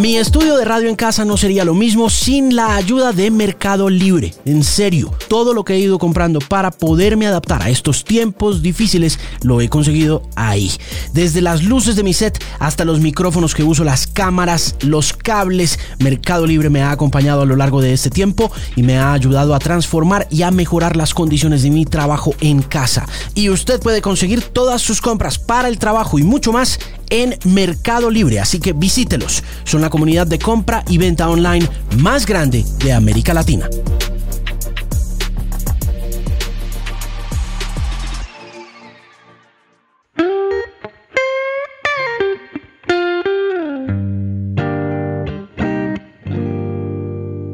Mi 0.00 0.16
estudio 0.16 0.56
de 0.56 0.64
radio 0.64 0.88
en 0.88 0.96
casa 0.96 1.26
no 1.26 1.36
sería 1.36 1.62
lo 1.62 1.74
mismo 1.74 2.08
sin 2.08 2.56
la 2.56 2.74
ayuda 2.74 3.12
de 3.12 3.30
Mercado 3.30 3.90
Libre. 3.90 4.32
En 4.46 4.64
serio, 4.64 5.12
todo 5.28 5.52
lo 5.52 5.62
que 5.62 5.74
he 5.74 5.78
ido 5.78 5.98
comprando 5.98 6.38
para 6.38 6.70
poderme 6.70 7.26
adaptar 7.26 7.62
a 7.62 7.68
estos 7.68 8.02
tiempos 8.02 8.62
difíciles 8.62 9.18
lo 9.42 9.60
he 9.60 9.68
conseguido 9.68 10.22
ahí. 10.36 10.72
Desde 11.12 11.42
las 11.42 11.64
luces 11.64 11.96
de 11.96 12.02
mi 12.02 12.14
set 12.14 12.42
hasta 12.60 12.86
los 12.86 13.00
micrófonos 13.00 13.54
que 13.54 13.62
uso, 13.62 13.84
las 13.84 14.06
cámaras, 14.06 14.74
los 14.80 15.12
cables, 15.12 15.78
Mercado 15.98 16.46
Libre 16.46 16.70
me 16.70 16.80
ha 16.80 16.92
acompañado 16.92 17.42
a 17.42 17.46
lo 17.46 17.56
largo 17.56 17.82
de 17.82 17.92
este 17.92 18.08
tiempo 18.08 18.50
y 18.76 18.82
me 18.82 18.96
ha 18.96 19.12
ayudado 19.12 19.54
a 19.54 19.58
transformar 19.58 20.26
y 20.30 20.44
a 20.44 20.50
mejorar 20.50 20.96
las 20.96 21.12
condiciones 21.12 21.62
de 21.62 21.68
mi 21.68 21.84
trabajo 21.84 22.34
en 22.40 22.62
casa. 22.62 23.06
Y 23.34 23.50
usted 23.50 23.78
puede 23.80 24.00
conseguir 24.00 24.44
todas 24.44 24.80
sus 24.80 25.02
compras 25.02 25.38
para 25.38 25.68
el 25.68 25.78
trabajo 25.78 26.18
y 26.18 26.22
mucho 26.22 26.52
más 26.52 26.78
en 27.10 27.36
Mercado 27.44 28.10
Libre, 28.10 28.40
así 28.40 28.58
que 28.58 28.72
visítelos. 28.72 29.42
Son 29.64 29.80
la 29.80 29.90
comunidad 29.90 30.26
de 30.26 30.38
compra 30.38 30.84
y 30.88 30.98
venta 30.98 31.28
online 31.28 31.68
más 31.98 32.26
grande 32.26 32.64
de 32.84 32.92
América 32.92 33.34
Latina. 33.34 33.68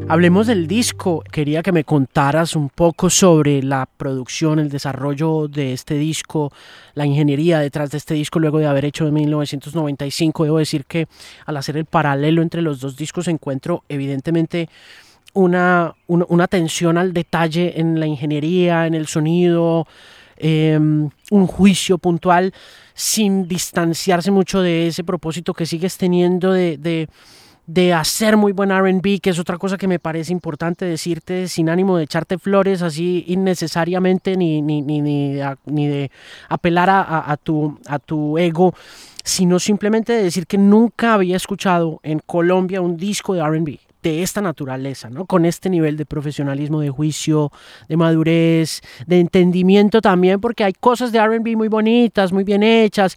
Hablemos 0.08 0.46
del 0.46 0.68
disco. 0.68 1.24
Quería 1.32 1.64
que 1.64 1.72
me 1.72 1.82
contaras 1.82 2.54
un 2.54 2.68
poco 2.68 3.10
sobre 3.10 3.60
la 3.60 3.88
producción, 3.96 4.60
el 4.60 4.68
desarrollo 4.68 5.48
de 5.48 5.72
este 5.72 5.94
disco, 5.94 6.52
la 6.94 7.04
ingeniería 7.04 7.58
detrás 7.58 7.90
de 7.90 7.98
este 7.98 8.14
disco 8.14 8.38
luego 8.38 8.60
de 8.60 8.66
haber 8.66 8.84
hecho 8.84 9.08
en 9.08 9.14
1995. 9.14 10.44
Debo 10.44 10.58
decir 10.58 10.84
que 10.84 11.08
al 11.44 11.56
hacer 11.56 11.76
el 11.76 11.86
paralelo 11.86 12.40
entre 12.40 12.62
los 12.62 12.78
dos 12.78 12.96
discos 12.96 13.26
encuentro 13.26 13.82
evidentemente 13.88 14.68
una, 15.32 15.92
una, 16.06 16.44
atención 16.44 16.98
al 16.98 17.12
detalle 17.12 17.80
en 17.80 17.98
la 17.98 18.06
ingeniería, 18.06 18.86
en 18.86 18.94
el 18.94 19.08
sonido, 19.08 19.88
em, 20.36 21.10
un 21.32 21.46
juicio 21.48 21.98
puntual 21.98 22.54
sin 22.94 23.48
distanciarse 23.48 24.30
mucho 24.30 24.60
de 24.62 24.86
ese 24.86 25.02
propósito 25.02 25.52
que 25.52 25.66
sigues 25.66 25.98
teniendo 25.98 26.52
de 26.52 26.78
de 26.78 27.08
hacer 27.94 28.36
muy 28.36 28.52
buen 28.52 28.70
RB, 28.70 29.20
que 29.20 29.30
es 29.30 29.38
otra 29.38 29.58
cosa 29.58 29.76
que 29.76 29.88
me 29.88 29.98
parece 29.98 30.32
importante 30.32 30.84
decirte 30.84 31.48
sin 31.48 31.68
ánimo 31.68 31.96
de 31.96 32.04
echarte 32.04 32.38
flores 32.38 32.82
así 32.82 33.24
innecesariamente 33.26 34.36
ni, 34.36 34.62
ni, 34.62 34.82
ni, 34.82 35.00
ni, 35.00 35.86
de 35.88 36.10
apelar 36.48 36.90
a, 36.90 37.30
a, 37.30 37.36
tu, 37.36 37.78
a 37.86 37.98
tu 37.98 38.38
ego, 38.38 38.74
sino 39.24 39.58
simplemente 39.58 40.12
de 40.12 40.22
decir 40.22 40.46
que 40.46 40.58
nunca 40.58 41.14
había 41.14 41.36
escuchado 41.36 42.00
en 42.02 42.20
Colombia 42.20 42.80
un 42.80 42.96
disco 42.96 43.34
de 43.34 43.42
RB 43.42 43.78
de 44.02 44.22
esta 44.22 44.40
naturaleza, 44.40 45.10
¿no? 45.10 45.26
Con 45.26 45.44
este 45.44 45.68
nivel 45.68 45.96
de 45.96 46.06
profesionalismo, 46.06 46.80
de 46.80 46.90
juicio, 46.90 47.50
de 47.88 47.96
madurez, 47.96 48.80
de 49.04 49.18
entendimiento 49.18 50.00
también, 50.00 50.40
porque 50.40 50.62
hay 50.62 50.72
cosas 50.74 51.10
de 51.10 51.26
RB 51.26 51.56
muy 51.56 51.66
bonitas, 51.66 52.32
muy 52.32 52.44
bien 52.44 52.62
hechas 52.62 53.16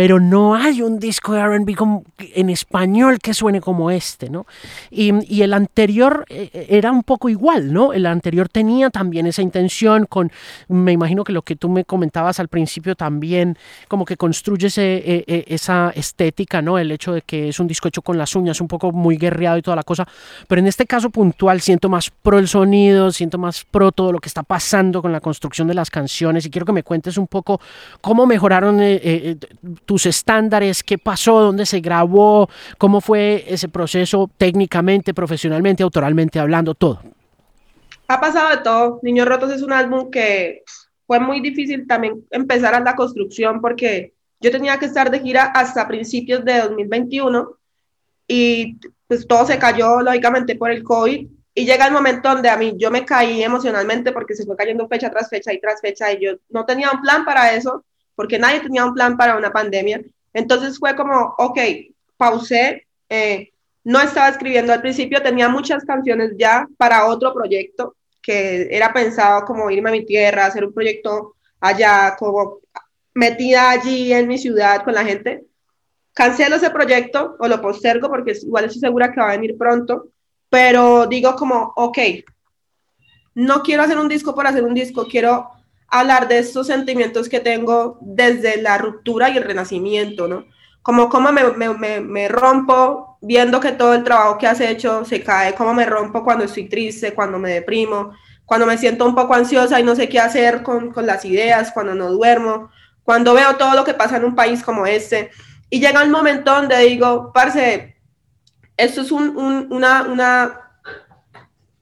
pero 0.00 0.18
no 0.18 0.54
hay 0.54 0.80
un 0.80 0.98
disco 0.98 1.34
de 1.34 1.46
RB 1.46 2.02
en 2.32 2.48
español 2.48 3.18
que 3.18 3.34
suene 3.34 3.60
como 3.60 3.90
este, 3.90 4.30
¿no? 4.30 4.46
Y, 4.90 5.42
el 5.42 5.52
anterior 5.52 6.24
eh, 6.30 6.68
era 6.70 6.90
un 6.90 7.02
poco 7.02 7.28
igual, 7.28 7.70
¿no? 7.70 7.92
El 7.92 8.06
anterior 8.06 8.48
tenía 8.48 8.88
también 8.88 9.26
esa 9.26 9.42
intención 9.42 10.06
con, 10.06 10.32
me 10.68 10.92
imagino 10.92 11.22
que 11.22 11.34
lo 11.34 11.42
que 11.42 11.54
tú 11.54 11.68
me 11.68 11.84
comentabas 11.84 12.40
al 12.40 12.48
principio 12.48 12.96
también, 12.96 13.58
como 13.88 14.06
que 14.06 14.16
construye 14.16 14.68
eh, 14.74 15.24
eh, 15.26 15.44
esa 15.48 15.92
estética, 15.94 16.62
¿no? 16.62 16.78
El 16.78 16.92
hecho 16.92 17.12
de 17.12 17.20
que 17.20 17.50
es 17.50 17.60
un 17.60 17.66
disco 17.66 17.88
hecho 17.88 18.00
con 18.00 18.16
las 18.16 18.34
uñas, 18.34 18.58
un 18.62 18.68
poco 18.68 18.92
muy 18.92 19.18
guerreado 19.18 19.58
y 19.58 19.62
toda 19.62 19.76
la 19.76 19.82
cosa, 19.82 20.08
pero 20.48 20.60
en 20.60 20.66
este 20.66 20.86
caso 20.86 21.10
puntual 21.10 21.60
siento 21.60 21.90
más 21.90 22.10
pro 22.10 22.38
el 22.38 22.48
sonido, 22.48 23.12
siento 23.12 23.36
más 23.36 23.66
pro 23.70 23.92
todo 23.92 24.12
lo 24.12 24.18
que 24.18 24.30
está 24.30 24.44
pasando 24.44 25.02
con 25.02 25.12
la 25.12 25.20
construcción 25.20 25.68
de 25.68 25.74
las 25.74 25.90
canciones 25.90 26.46
y 26.46 26.50
quiero 26.50 26.64
que 26.64 26.72
me 26.72 26.84
cuentes 26.84 27.18
un 27.18 27.26
poco 27.26 27.60
cómo 28.00 28.24
mejoraron 28.24 28.80
tus 29.90 30.06
estándares, 30.06 30.84
qué 30.84 30.98
pasó, 30.98 31.40
dónde 31.40 31.66
se 31.66 31.80
grabó, 31.80 32.48
cómo 32.78 33.00
fue 33.00 33.44
ese 33.48 33.68
proceso 33.68 34.30
técnicamente, 34.38 35.12
profesionalmente, 35.12 35.82
autoralmente 35.82 36.38
hablando, 36.38 36.76
todo. 36.76 37.00
Ha 38.06 38.20
pasado 38.20 38.50
de 38.50 38.58
todo. 38.58 39.00
Niños 39.02 39.26
Rotos 39.26 39.50
es 39.50 39.62
un 39.62 39.72
álbum 39.72 40.08
que 40.08 40.62
fue 41.08 41.18
muy 41.18 41.40
difícil 41.40 41.88
también 41.88 42.24
empezar 42.30 42.72
a 42.72 42.78
la 42.78 42.94
construcción 42.94 43.60
porque 43.60 44.14
yo 44.40 44.52
tenía 44.52 44.78
que 44.78 44.86
estar 44.86 45.10
de 45.10 45.18
gira 45.18 45.46
hasta 45.46 45.88
principios 45.88 46.44
de 46.44 46.60
2021 46.60 47.50
y 48.28 48.78
pues 49.08 49.26
todo 49.26 49.44
se 49.44 49.58
cayó 49.58 50.02
lógicamente 50.02 50.54
por 50.54 50.70
el 50.70 50.84
COVID 50.84 51.26
y 51.52 51.66
llega 51.66 51.88
el 51.88 51.92
momento 51.92 52.28
donde 52.28 52.48
a 52.48 52.56
mí 52.56 52.74
yo 52.76 52.92
me 52.92 53.04
caí 53.04 53.42
emocionalmente 53.42 54.12
porque 54.12 54.36
se 54.36 54.46
fue 54.46 54.54
cayendo 54.54 54.86
fecha 54.86 55.10
tras 55.10 55.28
fecha 55.28 55.52
y 55.52 55.60
tras 55.60 55.80
fecha 55.80 56.12
y 56.12 56.24
yo 56.24 56.34
no 56.48 56.64
tenía 56.64 56.92
un 56.92 57.00
plan 57.00 57.24
para 57.24 57.54
eso 57.54 57.84
porque 58.20 58.38
nadie 58.38 58.60
tenía 58.60 58.84
un 58.84 58.92
plan 58.92 59.16
para 59.16 59.34
una 59.38 59.50
pandemia. 59.50 60.02
Entonces 60.34 60.78
fue 60.78 60.94
como, 60.94 61.34
ok, 61.38 61.58
pausé, 62.18 62.86
eh, 63.08 63.48
no 63.82 63.98
estaba 63.98 64.28
escribiendo 64.28 64.74
al 64.74 64.82
principio, 64.82 65.22
tenía 65.22 65.48
muchas 65.48 65.86
canciones 65.86 66.32
ya 66.36 66.68
para 66.76 67.06
otro 67.06 67.32
proyecto 67.32 67.96
que 68.20 68.68
era 68.70 68.92
pensado 68.92 69.46
como 69.46 69.70
irme 69.70 69.88
a 69.88 69.92
mi 69.92 70.04
tierra, 70.04 70.44
hacer 70.44 70.66
un 70.66 70.74
proyecto 70.74 71.36
allá, 71.60 72.14
como 72.18 72.58
metida 73.14 73.70
allí 73.70 74.12
en 74.12 74.28
mi 74.28 74.36
ciudad 74.36 74.84
con 74.84 74.92
la 74.92 75.04
gente. 75.06 75.46
Cancelo 76.12 76.56
ese 76.56 76.68
proyecto 76.68 77.36
o 77.38 77.48
lo 77.48 77.62
postergo 77.62 78.10
porque 78.10 78.32
igual 78.32 78.66
estoy 78.66 78.80
segura 78.80 79.10
que 79.10 79.20
va 79.20 79.30
a 79.30 79.36
venir 79.38 79.56
pronto, 79.56 80.08
pero 80.50 81.06
digo 81.06 81.34
como, 81.36 81.72
ok, 81.74 81.98
no 83.36 83.62
quiero 83.62 83.82
hacer 83.82 83.96
un 83.96 84.10
disco 84.10 84.34
por 84.34 84.46
hacer 84.46 84.62
un 84.62 84.74
disco, 84.74 85.06
quiero 85.08 85.52
hablar 85.90 86.28
de 86.28 86.38
estos 86.38 86.68
sentimientos 86.68 87.28
que 87.28 87.40
tengo 87.40 87.98
desde 88.00 88.62
la 88.62 88.78
ruptura 88.78 89.28
y 89.28 89.36
el 89.36 89.44
renacimiento, 89.44 90.28
¿no? 90.28 90.46
Como 90.82 91.08
cómo 91.08 91.30
me, 91.32 91.44
me, 91.52 92.00
me, 92.00 92.28
rompo 92.28 93.18
viendo 93.20 93.60
que 93.60 93.72
todo 93.72 93.92
el 93.92 94.04
trabajo 94.04 94.38
que 94.38 94.46
has 94.46 94.60
hecho 94.60 95.04
se 95.04 95.22
cae, 95.22 95.54
cómo 95.54 95.74
me 95.74 95.84
rompo 95.84 96.24
cuando 96.24 96.44
estoy 96.44 96.68
triste, 96.68 97.12
cuando 97.12 97.38
me 97.38 97.50
deprimo, 97.50 98.12
cuando 98.46 98.66
me 98.66 98.78
siento 98.78 99.04
un 99.04 99.14
poco 99.14 99.34
ansiosa 99.34 99.78
y 99.78 99.82
no 99.82 99.94
sé 99.94 100.08
qué 100.08 100.20
hacer 100.20 100.62
con, 100.62 100.90
con 100.92 101.06
las 101.06 101.24
ideas, 101.24 101.70
cuando 101.72 101.94
no 101.94 102.10
duermo, 102.10 102.70
cuando 103.02 103.34
veo 103.34 103.56
todo 103.56 103.74
lo 103.74 103.84
que 103.84 103.92
pasa 103.92 104.16
en 104.16 104.24
un 104.24 104.34
país 104.34 104.62
como 104.62 104.86
este. 104.86 105.30
Y 105.68 105.80
llega 105.80 106.02
un 106.02 106.10
momento 106.10 106.52
donde 106.52 106.78
digo, 106.78 107.30
parce, 107.32 107.96
esto 108.76 109.02
es 109.02 109.12
un, 109.12 109.36
un, 109.36 109.68
una, 109.70 110.02
una, 110.02 110.60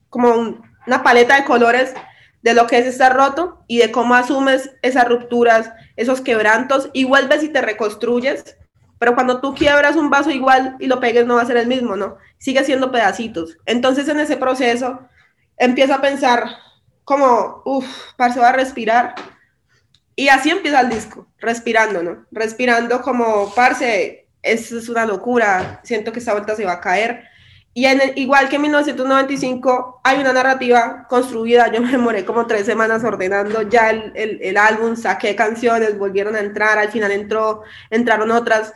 como 0.09 0.61
una 0.85 1.03
paleta 1.03 1.37
de 1.37 1.45
colores 1.45 1.93
de 2.41 2.53
lo 2.53 2.67
que 2.67 2.77
es 2.77 2.85
estar 2.85 3.15
roto 3.15 3.63
y 3.67 3.79
de 3.79 3.91
cómo 3.91 4.15
asumes 4.15 4.71
esas 4.81 5.07
rupturas, 5.07 5.71
esos 5.95 6.21
quebrantos 6.21 6.89
y 6.93 7.03
vuelves 7.03 7.43
y 7.43 7.49
te 7.49 7.61
reconstruyes. 7.61 8.57
Pero 8.97 9.15
cuando 9.15 9.41
tú 9.41 9.53
quiebras 9.53 9.95
un 9.95 10.09
vaso 10.09 10.29
igual 10.29 10.75
y 10.79 10.87
lo 10.87 10.99
pegues 10.99 11.25
no 11.25 11.35
va 11.35 11.41
a 11.41 11.45
ser 11.45 11.57
el 11.57 11.67
mismo, 11.67 11.95
¿no? 11.95 12.17
Sigue 12.37 12.63
siendo 12.63 12.91
pedacitos. 12.91 13.57
Entonces 13.65 14.07
en 14.09 14.19
ese 14.19 14.37
proceso 14.37 14.99
empiezo 15.57 15.93
a 15.93 16.01
pensar 16.01 16.45
como, 17.03 17.61
uff, 17.65 17.87
parce, 18.17 18.39
va 18.39 18.49
a 18.49 18.53
respirar. 18.53 19.15
Y 20.15 20.27
así 20.27 20.49
empieza 20.49 20.81
el 20.81 20.89
disco, 20.89 21.27
respirando, 21.39 22.03
¿no? 22.03 22.25
Respirando 22.31 23.01
como, 23.01 23.53
parce, 23.55 24.27
eso 24.41 24.77
es 24.77 24.89
una 24.89 25.05
locura, 25.05 25.79
siento 25.83 26.11
que 26.11 26.19
esta 26.19 26.33
vuelta 26.33 26.55
se 26.55 26.65
va 26.65 26.73
a 26.73 26.81
caer 26.81 27.23
y 27.73 27.85
en 27.85 28.01
igual 28.15 28.49
que 28.49 28.55
en 28.55 28.63
1995 28.63 30.01
hay 30.03 30.19
una 30.19 30.33
narrativa 30.33 31.05
construida, 31.07 31.71
yo 31.71 31.81
me 31.81 31.91
demoré 31.91 32.25
como 32.25 32.47
tres 32.47 32.65
semanas 32.65 33.03
ordenando. 33.03 33.61
Ya 33.63 33.91
el, 33.91 34.11
el, 34.15 34.39
el, 34.41 34.57
álbum, 34.57 34.95
saqué 34.95 35.35
canciones, 35.35 35.97
volvieron 35.97 36.35
a 36.35 36.39
entrar, 36.39 36.79
al 36.79 36.89
final 36.89 37.11
entró, 37.11 37.63
entraron 37.89 38.31
otras. 38.31 38.73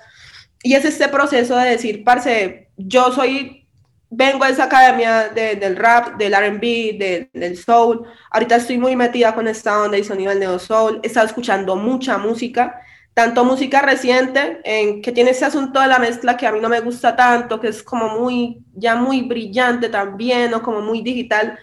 Y 0.62 0.76
es 0.76 0.86
este 0.86 1.08
proceso 1.10 1.58
de 1.58 1.72
decir, 1.72 2.04
parce, 2.04 2.70
yo 2.78 3.12
soy, 3.12 3.68
vengo 4.10 4.46
de 4.46 4.52
esa 4.52 4.66
academia 4.66 5.30
de, 5.30 5.56
del 5.56 5.76
rap, 5.76 6.16
del 6.18 6.34
RB, 6.34 7.30
del 7.34 7.58
soul, 7.58 8.06
ahorita 8.32 8.56
estoy 8.56 8.78
muy 8.78 8.96
metida 8.96 9.34
con 9.36 9.48
esta 9.48 9.82
onda 9.82 9.98
y 9.98 10.04
sonido 10.04 10.30
del 10.30 10.39
neo 10.39 10.60
soul, 10.60 11.02
he 11.04 11.08
estado 11.08 11.26
escuchando 11.26 11.76
mucha 11.76 12.18
música 12.18 12.80
tanto 13.14 13.45
música 13.45 13.82
reciente, 13.82 14.59
en, 14.64 15.01
que 15.01 15.11
tiene 15.11 15.32
ese 15.32 15.45
asunto 15.45 15.80
de 15.80 15.88
la 15.88 15.99
mezcla 15.99 16.36
que 16.36 16.47
a 16.47 16.51
mí 16.51 16.59
no 16.59 16.70
me 16.70 16.80
gusta 16.80 17.16
tanto, 17.16 17.59
que 17.59 17.68
es 17.68 17.84
como 17.84 18.20
muy, 18.20 18.64
ya 18.74 18.95
muy 18.95 19.22
brillante 19.22 19.89
también, 19.89 20.53
o 20.53 20.64
como 20.64 20.82
muy 20.82 21.01
digital, 21.01 21.57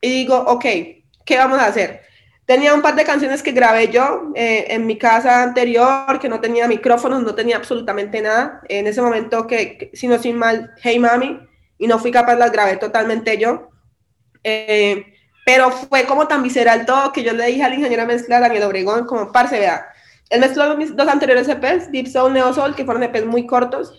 y 0.00 0.10
digo, 0.10 0.36
ok, 0.36 0.64
¿qué 1.24 1.36
vamos 1.36 1.58
a 1.58 1.66
hacer? 1.66 2.02
Tenía 2.46 2.72
un 2.72 2.80
par 2.80 2.96
de 2.96 3.04
canciones 3.04 3.42
que 3.42 3.52
grabé 3.52 3.88
yo 3.88 4.32
eh, 4.34 4.66
en 4.70 4.86
mi 4.86 4.96
casa 4.96 5.42
anterior, 5.42 6.18
que 6.18 6.30
no 6.30 6.40
tenía 6.40 6.66
micrófonos, 6.66 7.22
no 7.22 7.34
tenía 7.34 7.56
absolutamente 7.56 8.22
nada. 8.22 8.62
En 8.70 8.86
ese 8.86 9.02
momento 9.02 9.46
que, 9.46 9.90
si 9.92 10.08
no 10.08 10.18
soy 10.18 10.32
mal, 10.32 10.72
Hey 10.82 10.98
Mami, 10.98 11.38
y 11.76 11.86
no 11.86 11.98
fui 11.98 12.10
capaz, 12.10 12.36
las 12.36 12.50
grabé 12.50 12.78
totalmente 12.78 13.36
yo. 13.36 13.68
Eh, 14.42 15.04
pero 15.44 15.70
fue 15.70 16.04
como 16.04 16.26
tan 16.26 16.42
visceral 16.42 16.86
todo 16.86 17.12
que 17.12 17.22
yo 17.22 17.34
le 17.34 17.46
dije 17.46 17.64
al 17.64 17.74
ingeniero 17.74 18.06
mezcla 18.06 18.40
Daniel 18.40 18.62
Obregón, 18.64 19.04
como, 19.04 19.30
parce, 19.30 19.58
vea, 19.58 19.86
él 20.30 20.40
mezcló 20.40 20.76
mis 20.76 20.94
dos 20.94 21.08
anteriores 21.08 21.48
EPs, 21.48 21.90
Deep 21.90 22.06
Soul, 22.06 22.32
Neo 22.32 22.52
Soul, 22.52 22.74
que 22.74 22.84
fueron 22.84 23.02
EPs 23.02 23.24
muy 23.24 23.46
cortos. 23.46 23.98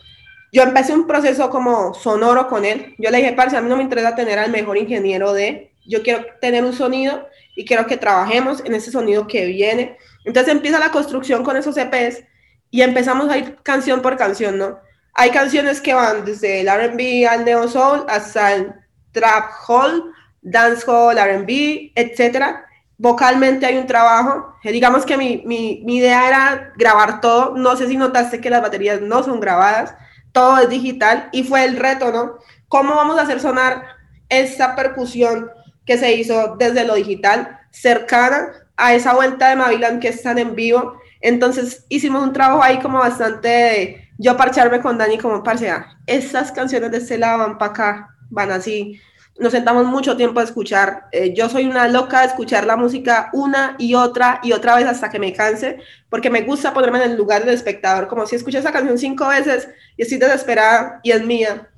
Yo 0.51 0.63
empecé 0.63 0.93
un 0.93 1.07
proceso 1.07 1.49
como 1.49 1.93
sonoro 1.93 2.47
con 2.47 2.65
él. 2.65 2.95
Yo 2.97 3.09
le 3.09 3.17
dije, 3.17 3.34
parce, 3.34 3.57
a 3.57 3.61
mí 3.61 3.69
no 3.69 3.77
me 3.77 3.84
interesa 3.84 4.15
tener 4.15 4.38
al 4.39 4.51
mejor 4.51 4.77
ingeniero 4.77 5.34
de, 5.34 5.71
yo 5.86 6.03
quiero 6.03 6.25
tener 6.39 6.63
un 6.63 6.73
sonido 6.73 7.27
y 7.55 7.65
quiero 7.65 7.88
que 7.88 7.97
trabajemos 7.97 8.63
en 8.65 8.73
ese 8.75 8.91
sonido 8.91 9.27
que 9.27 9.45
viene. 9.45 9.97
Entonces 10.25 10.53
empieza 10.53 10.80
la 10.80 10.91
construcción 10.91 11.43
con 11.43 11.57
esos 11.57 11.77
EPs 11.77 12.23
y 12.71 12.82
empezamos 12.82 13.30
a 13.30 13.38
ir 13.38 13.57
canción 13.63 14.01
por 14.01 14.17
canción, 14.17 14.57
¿no? 14.57 14.80
Hay 15.15 15.32
canciones 15.32 15.82
que 15.82 15.93
van 15.93 16.25
desde 16.25 16.61
el 16.61 16.67
R&B 16.67 17.27
al 17.27 17.43
Neo 17.43 17.67
Soul 17.67 18.05
hasta 18.07 18.53
el 18.55 18.73
Trap 19.11 19.51
Hall, 19.67 20.13
Dancehall, 20.41 21.17
R&B, 21.17 21.91
etcétera 21.95 22.68
vocalmente 22.99 23.65
hay 23.65 23.77
un 23.77 23.87
trabajo. 23.87 24.53
Eh, 24.63 24.71
digamos 24.71 25.05
que 25.05 25.17
mi, 25.17 25.41
mi, 25.45 25.81
idea 25.97 26.27
era 26.27 26.73
grabar 26.77 27.21
todo. 27.21 27.55
No 27.57 27.75
sé 27.75 27.87
si 27.87 27.97
notaste 27.97 28.39
que 28.39 28.51
las 28.51 28.61
baterías 28.61 29.01
no 29.01 29.23
son 29.23 29.39
grabadas, 29.39 29.95
todo 30.31 30.59
es 30.59 30.69
digital 30.69 31.29
y 31.31 31.43
fue 31.43 31.65
el 31.65 31.77
reto, 31.77 32.11
¿no? 32.11 32.37
¿Cómo 32.67 32.95
vamos 32.95 33.17
a 33.17 33.23
hacer 33.23 33.39
sonar 33.39 33.83
esa 34.27 34.75
percusión 34.75 35.49
que 35.85 35.97
se 35.97 36.13
hizo 36.13 36.55
desde 36.57 36.85
lo 36.85 36.93
digital, 36.93 37.59
cercana 37.71 38.51
a 38.77 38.93
esa 38.93 39.15
vuelta 39.15 39.49
de 39.49 39.55
Mavilan 39.55 39.99
que 39.99 40.09
están 40.09 40.37
en 40.37 40.53
vivo? 40.53 40.93
Entonces 41.21 41.85
hicimos 41.89 42.21
un 42.21 42.33
trabajo 42.33 42.61
ahí 42.61 42.79
como 42.79 42.99
bastante 42.99 43.47
de 43.47 44.09
yo 44.17 44.35
parcharme 44.35 44.81
con 44.81 44.97
Dani 44.97 45.17
como 45.17 45.41
parce, 45.41 45.69
ah, 45.69 45.97
estas 46.05 46.51
canciones 46.51 46.91
de 46.91 46.97
este 46.97 47.17
lado 47.17 47.39
van 47.39 47.57
para 47.57 47.71
acá, 47.71 48.15
van 48.29 48.51
así, 48.51 48.99
nos 49.39 49.53
sentamos 49.53 49.85
mucho 49.85 50.17
tiempo 50.17 50.39
a 50.39 50.43
escuchar. 50.43 51.07
Eh, 51.11 51.33
yo 51.33 51.49
soy 51.49 51.65
una 51.65 51.87
loca 51.87 52.21
de 52.21 52.27
escuchar 52.27 52.65
la 52.65 52.75
música 52.75 53.29
una 53.33 53.75
y 53.79 53.95
otra 53.95 54.39
y 54.43 54.51
otra 54.51 54.75
vez 54.75 54.85
hasta 54.85 55.09
que 55.09 55.19
me 55.19 55.33
canse, 55.33 55.79
porque 56.09 56.29
me 56.29 56.41
gusta 56.41 56.73
ponerme 56.73 57.03
en 57.03 57.11
el 57.11 57.17
lugar 57.17 57.45
del 57.45 57.53
espectador, 57.53 58.07
como 58.07 58.25
si 58.25 58.35
escuché 58.35 58.59
esa 58.59 58.71
canción 58.71 58.97
cinco 58.97 59.27
veces 59.27 59.69
y 59.97 60.03
estoy 60.03 60.17
desesperada 60.17 60.99
y 61.03 61.11
es 61.11 61.25
mía. 61.25 61.69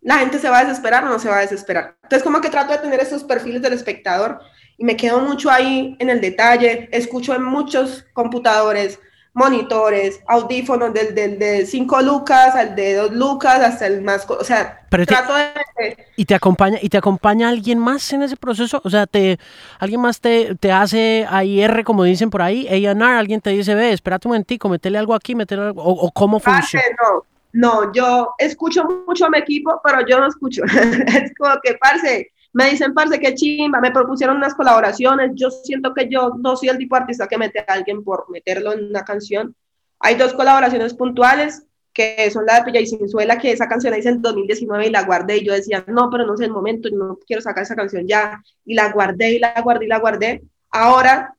La 0.00 0.18
gente 0.18 0.38
se 0.38 0.48
va 0.48 0.58
a 0.58 0.64
desesperar 0.64 1.04
o 1.04 1.08
no 1.08 1.18
se 1.18 1.28
va 1.28 1.38
a 1.38 1.42
desesperar. 1.42 1.96
Entonces, 2.02 2.22
como 2.22 2.40
que 2.40 2.50
trato 2.50 2.72
de 2.72 2.78
tener 2.78 3.00
esos 3.00 3.24
perfiles 3.24 3.62
del 3.62 3.72
espectador 3.72 4.40
y 4.76 4.84
me 4.84 4.96
quedo 4.96 5.20
mucho 5.20 5.50
ahí 5.50 5.96
en 5.98 6.10
el 6.10 6.20
detalle. 6.20 6.88
Escucho 6.92 7.34
en 7.34 7.42
muchos 7.42 8.04
computadores, 8.12 8.98
monitores, 9.34 10.20
audífonos 10.26 10.92
del, 10.92 11.14
del, 11.14 11.38
de 11.38 11.64
5 11.64 12.02
lucas 12.02 12.54
al 12.54 12.76
de 12.76 12.94
2 12.94 13.12
lucas 13.12 13.60
hasta 13.60 13.86
el 13.86 14.02
más, 14.02 14.28
o 14.28 14.44
sea, 14.44 14.86
trato 14.90 15.34
de... 15.34 15.96
¿Y 16.16 16.26
te 16.26 16.34
acompaña 16.34 16.78
y 16.82 16.88
te 16.90 16.98
acompaña 16.98 17.48
alguien 17.48 17.78
más 17.78 18.12
en 18.12 18.22
ese 18.22 18.36
proceso? 18.36 18.82
O 18.84 18.90
sea, 18.90 19.06
te 19.06 19.38
alguien 19.78 20.00
más 20.00 20.20
te, 20.20 20.54
te 20.56 20.70
hace 20.70 21.26
R 21.30 21.84
como 21.84 22.04
dicen 22.04 22.28
por 22.28 22.42
ahí, 22.42 22.66
A&R, 22.68 23.04
alguien 23.04 23.40
te 23.40 23.50
dice, 23.50 23.74
ve, 23.74 23.92
espérate 23.92 24.28
un 24.28 24.32
momentico, 24.32 24.68
metele 24.68 24.98
algo 24.98 25.14
aquí, 25.14 25.34
metele 25.34 25.62
algo, 25.62 25.82
o, 25.82 26.10
cómo 26.12 26.38
funciona. 26.38 26.84
No, 27.02 27.24
no, 27.52 27.92
yo 27.92 28.34
escucho 28.38 28.84
mucho 29.06 29.26
a 29.26 29.30
mi 29.30 29.38
equipo, 29.38 29.80
pero 29.82 30.06
yo 30.06 30.20
no 30.20 30.26
escucho. 30.26 30.62
es 30.66 31.32
como 31.38 31.54
que, 31.62 31.74
parce, 31.74 32.31
me 32.52 32.70
dicen, 32.70 32.92
parce, 32.92 33.18
qué 33.18 33.34
chimba, 33.34 33.80
me 33.80 33.90
propusieron 33.90 34.36
unas 34.36 34.54
colaboraciones, 34.54 35.32
yo 35.34 35.50
siento 35.50 35.94
que 35.94 36.08
yo 36.08 36.32
no 36.38 36.56
soy 36.56 36.68
el 36.68 36.78
tipo 36.78 36.96
de 36.96 37.02
artista 37.02 37.26
que 37.26 37.38
mete 37.38 37.60
a 37.60 37.72
alguien 37.72 38.04
por 38.04 38.30
meterlo 38.30 38.72
en 38.72 38.86
una 38.90 39.04
canción. 39.04 39.54
Hay 39.98 40.16
dos 40.16 40.34
colaboraciones 40.34 40.94
puntuales, 40.94 41.64
que 41.94 42.30
son 42.30 42.46
la 42.46 42.56
de 42.56 42.64
Pilla 42.64 42.80
y 42.80 42.86
Sinzuela, 42.86 43.38
que 43.38 43.52
esa 43.52 43.68
canción 43.68 43.92
la 43.92 43.98
hice 43.98 44.10
en 44.10 44.22
2019 44.22 44.86
y 44.86 44.90
la 44.90 45.04
guardé, 45.04 45.38
y 45.38 45.44
yo 45.44 45.52
decía, 45.52 45.84
no, 45.86 46.10
pero 46.10 46.26
no 46.26 46.34
es 46.34 46.40
el 46.40 46.50
momento, 46.50 46.88
no 46.90 47.18
quiero 47.26 47.40
sacar 47.42 47.62
esa 47.62 47.76
canción 47.76 48.06
ya, 48.06 48.42
y 48.64 48.74
la 48.74 48.92
guardé, 48.92 49.32
y 49.32 49.38
la 49.38 49.60
guardé, 49.62 49.84
y 49.84 49.88
la 49.88 49.98
guardé. 49.98 50.42
Ahora, 50.70 51.34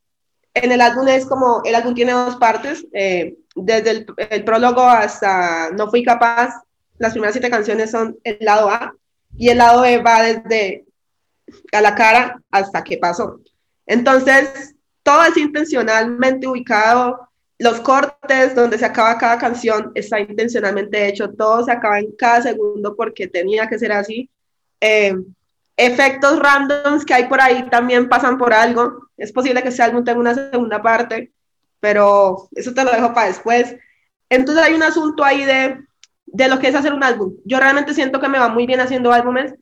en 0.53 0.71
el 0.71 0.81
álbum 0.81 1.07
es 1.07 1.25
como, 1.25 1.61
el 1.63 1.75
álbum 1.75 1.93
tiene 1.93 2.11
dos 2.13 2.37
partes, 2.37 2.85
eh, 2.93 3.35
desde 3.55 3.91
el, 3.91 4.05
el 4.17 4.43
prólogo 4.43 4.81
hasta 4.81 5.69
No 5.71 5.89
Fui 5.89 6.03
Capaz, 6.03 6.61
las 6.97 7.13
primeras 7.13 7.33
siete 7.33 7.49
canciones 7.49 7.91
son 7.91 8.17
el 8.23 8.37
lado 8.39 8.69
A, 8.69 8.95
y 9.35 9.49
el 9.49 9.57
lado 9.57 9.81
B 9.81 9.97
va 9.97 10.21
desde 10.21 10.85
a 11.71 11.81
la 11.81 11.95
cara 11.95 12.41
hasta 12.51 12.83
que 12.83 12.97
pasó. 12.97 13.39
Entonces, 13.85 14.75
todo 15.03 15.23
es 15.23 15.37
intencionalmente 15.37 16.47
ubicado, 16.47 17.29
los 17.59 17.79
cortes 17.79 18.55
donde 18.55 18.77
se 18.77 18.85
acaba 18.85 19.17
cada 19.17 19.37
canción 19.37 19.91
está 19.95 20.19
intencionalmente 20.19 21.07
hecho, 21.07 21.29
todo 21.31 21.63
se 21.63 21.71
acaba 21.71 21.99
en 21.99 22.11
cada 22.17 22.41
segundo 22.41 22.95
porque 22.95 23.27
tenía 23.27 23.67
que 23.67 23.79
ser 23.79 23.91
así. 23.91 24.29
Eh, 24.81 25.15
efectos 25.77 26.39
randoms 26.39 27.05
que 27.05 27.13
hay 27.13 27.25
por 27.25 27.41
ahí 27.41 27.69
también 27.69 28.09
pasan 28.09 28.37
por 28.37 28.53
algo. 28.53 29.09
Es 29.17 29.31
posible 29.31 29.61
que 29.61 29.69
ese 29.69 29.83
álbum 29.83 30.03
tenga 30.03 30.19
una 30.19 30.35
segunda 30.35 30.81
parte, 30.81 31.31
pero 31.79 32.49
eso 32.51 32.73
te 32.73 32.83
lo 32.83 32.91
dejo 32.91 33.13
para 33.13 33.27
después. 33.27 33.75
Entonces 34.29 34.63
hay 34.63 34.73
un 34.73 34.83
asunto 34.83 35.23
ahí 35.23 35.45
de, 35.45 35.79
de 36.25 36.47
lo 36.47 36.59
que 36.59 36.67
es 36.67 36.75
hacer 36.75 36.93
un 36.93 37.03
álbum. 37.03 37.35
Yo 37.45 37.59
realmente 37.59 37.93
siento 37.93 38.19
que 38.19 38.29
me 38.29 38.39
va 38.39 38.49
muy 38.49 38.65
bien 38.65 38.81
haciendo 38.81 39.13
álbumes 39.13 39.53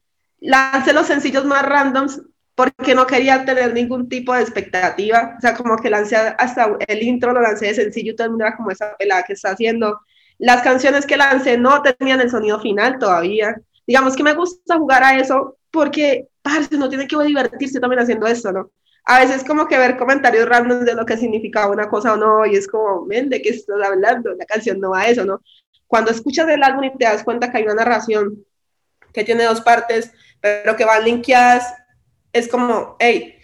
lancé 0.41 0.93
los 0.93 1.07
sencillos 1.07 1.45
más 1.45 1.63
randoms 1.63 2.21
porque 2.55 2.93
no 2.93 3.07
quería 3.07 3.45
tener 3.45 3.73
ningún 3.73 4.09
tipo 4.09 4.33
de 4.33 4.41
expectativa. 4.41 5.35
O 5.37 5.41
sea, 5.41 5.55
como 5.55 5.77
que 5.77 5.89
lancé 5.89 6.17
hasta 6.17 6.77
el 6.87 7.03
intro, 7.03 7.33
lo 7.33 7.41
lancé 7.41 7.67
de 7.67 7.75
sencillo, 7.75 8.15
todo 8.15 8.25
el 8.25 8.31
mundo 8.31 8.45
era 8.45 8.57
como 8.57 8.71
esa 8.71 8.95
pelada 8.97 9.23
que 9.23 9.33
está 9.33 9.51
haciendo. 9.51 10.01
Las 10.37 10.61
canciones 10.61 11.05
que 11.05 11.17
lancé 11.17 11.57
no 11.57 11.81
tenían 11.81 12.19
el 12.19 12.29
sonido 12.29 12.59
final 12.59 12.99
todavía. 12.99 13.55
Digamos 13.87 14.15
que 14.15 14.23
me 14.23 14.33
gusta 14.33 14.77
jugar 14.77 15.03
a 15.03 15.17
eso 15.17 15.57
porque, 15.71 16.27
parce, 16.41 16.77
no 16.77 16.89
tiene 16.89 17.07
que 17.07 17.17
divertirse 17.23 17.79
también 17.79 18.01
haciendo 18.01 18.27
eso, 18.27 18.51
¿no? 18.51 18.71
a 19.05 19.19
veces 19.19 19.43
como 19.43 19.67
que 19.67 19.77
ver 19.77 19.97
comentarios 19.97 20.47
random 20.47 20.85
de 20.85 20.95
lo 20.95 21.05
que 21.05 21.17
significaba 21.17 21.71
una 21.71 21.89
cosa 21.89 22.13
o 22.13 22.17
no, 22.17 22.45
y 22.45 22.55
es 22.55 22.67
como, 22.67 23.05
men, 23.05 23.29
¿de 23.29 23.41
qué 23.41 23.49
estás 23.49 23.81
hablando? 23.83 24.33
La 24.35 24.45
canción 24.45 24.79
no 24.79 24.91
va 24.91 25.01
a 25.01 25.09
eso, 25.09 25.25
¿no? 25.25 25.41
Cuando 25.87 26.11
escuchas 26.11 26.47
el 26.49 26.63
álbum 26.63 26.83
y 26.85 26.97
te 26.97 27.05
das 27.05 27.23
cuenta 27.23 27.51
que 27.51 27.57
hay 27.57 27.63
una 27.63 27.75
narración 27.75 28.45
que 29.13 29.23
tiene 29.23 29.43
dos 29.43 29.61
partes, 29.61 30.13
pero 30.41 30.75
que 30.75 30.85
van 30.85 31.05
linkeadas, 31.05 31.73
es 32.33 32.47
como, 32.47 32.95
hey, 32.99 33.35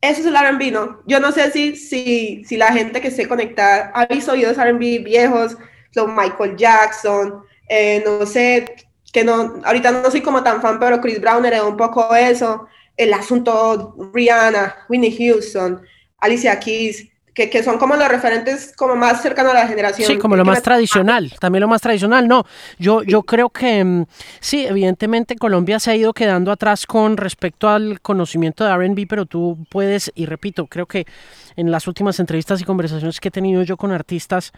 eso 0.00 0.20
es 0.20 0.26
el 0.26 0.36
R&B, 0.36 0.70
¿no? 0.70 1.02
Yo 1.06 1.20
no 1.20 1.30
sé 1.30 1.50
si, 1.50 1.76
si, 1.76 2.44
si 2.44 2.56
la 2.56 2.72
gente 2.72 3.00
que 3.00 3.08
esté 3.08 3.28
conectada 3.28 3.92
ha 3.94 4.06
visto 4.06 4.32
videos 4.32 4.58
R&B 4.58 5.00
viejos, 5.00 5.56
son 5.92 6.14
Michael 6.14 6.56
Jackson, 6.56 7.42
eh, 7.68 8.02
no 8.04 8.24
sé, 8.24 8.76
que 9.12 9.24
no, 9.24 9.60
ahorita 9.64 9.90
no 9.90 10.10
soy 10.10 10.22
como 10.22 10.42
tan 10.42 10.62
fan, 10.62 10.78
pero 10.78 11.00
Chris 11.00 11.20
Brown 11.20 11.44
era 11.44 11.64
un 11.64 11.76
poco 11.76 12.14
eso, 12.14 12.66
el 12.96 13.12
asunto 13.12 13.94
Rihanna, 14.12 14.86
Whitney 14.88 15.16
Houston, 15.16 15.82
Alicia 16.18 16.58
Keys, 16.58 17.09
que, 17.34 17.50
que, 17.50 17.62
son 17.62 17.78
como 17.78 17.96
los 17.96 18.08
referentes 18.08 18.72
como 18.76 18.96
más 18.96 19.22
cercanos 19.22 19.52
a 19.52 19.54
la 19.54 19.66
generación. 19.68 20.06
Sí, 20.06 20.18
como 20.18 20.36
lo 20.36 20.44
más 20.44 20.62
tradicional, 20.62 21.32
también 21.40 21.60
lo 21.60 21.68
más 21.68 21.80
tradicional. 21.80 22.26
No, 22.26 22.44
yo, 22.78 23.02
yo 23.02 23.22
creo 23.22 23.50
que 23.50 23.84
mm, 23.84 24.06
sí, 24.40 24.66
evidentemente 24.66 25.36
Colombia 25.36 25.78
se 25.80 25.90
ha 25.90 25.96
ido 25.96 26.12
quedando 26.12 26.52
atrás 26.52 26.86
con 26.86 27.16
respecto 27.16 27.68
al 27.68 28.00
conocimiento 28.00 28.64
de 28.64 28.74
RB, 28.74 29.06
pero 29.08 29.26
tú 29.26 29.58
puedes, 29.68 30.10
y 30.14 30.26
repito, 30.26 30.66
creo 30.66 30.86
que 30.86 31.06
en 31.56 31.70
las 31.70 31.86
últimas 31.86 32.20
entrevistas 32.20 32.60
y 32.60 32.64
conversaciones 32.64 33.20
que 33.20 33.28
he 33.28 33.32
tenido 33.32 33.62
yo 33.62 33.76
con 33.76 33.92
artistas, 33.92 34.52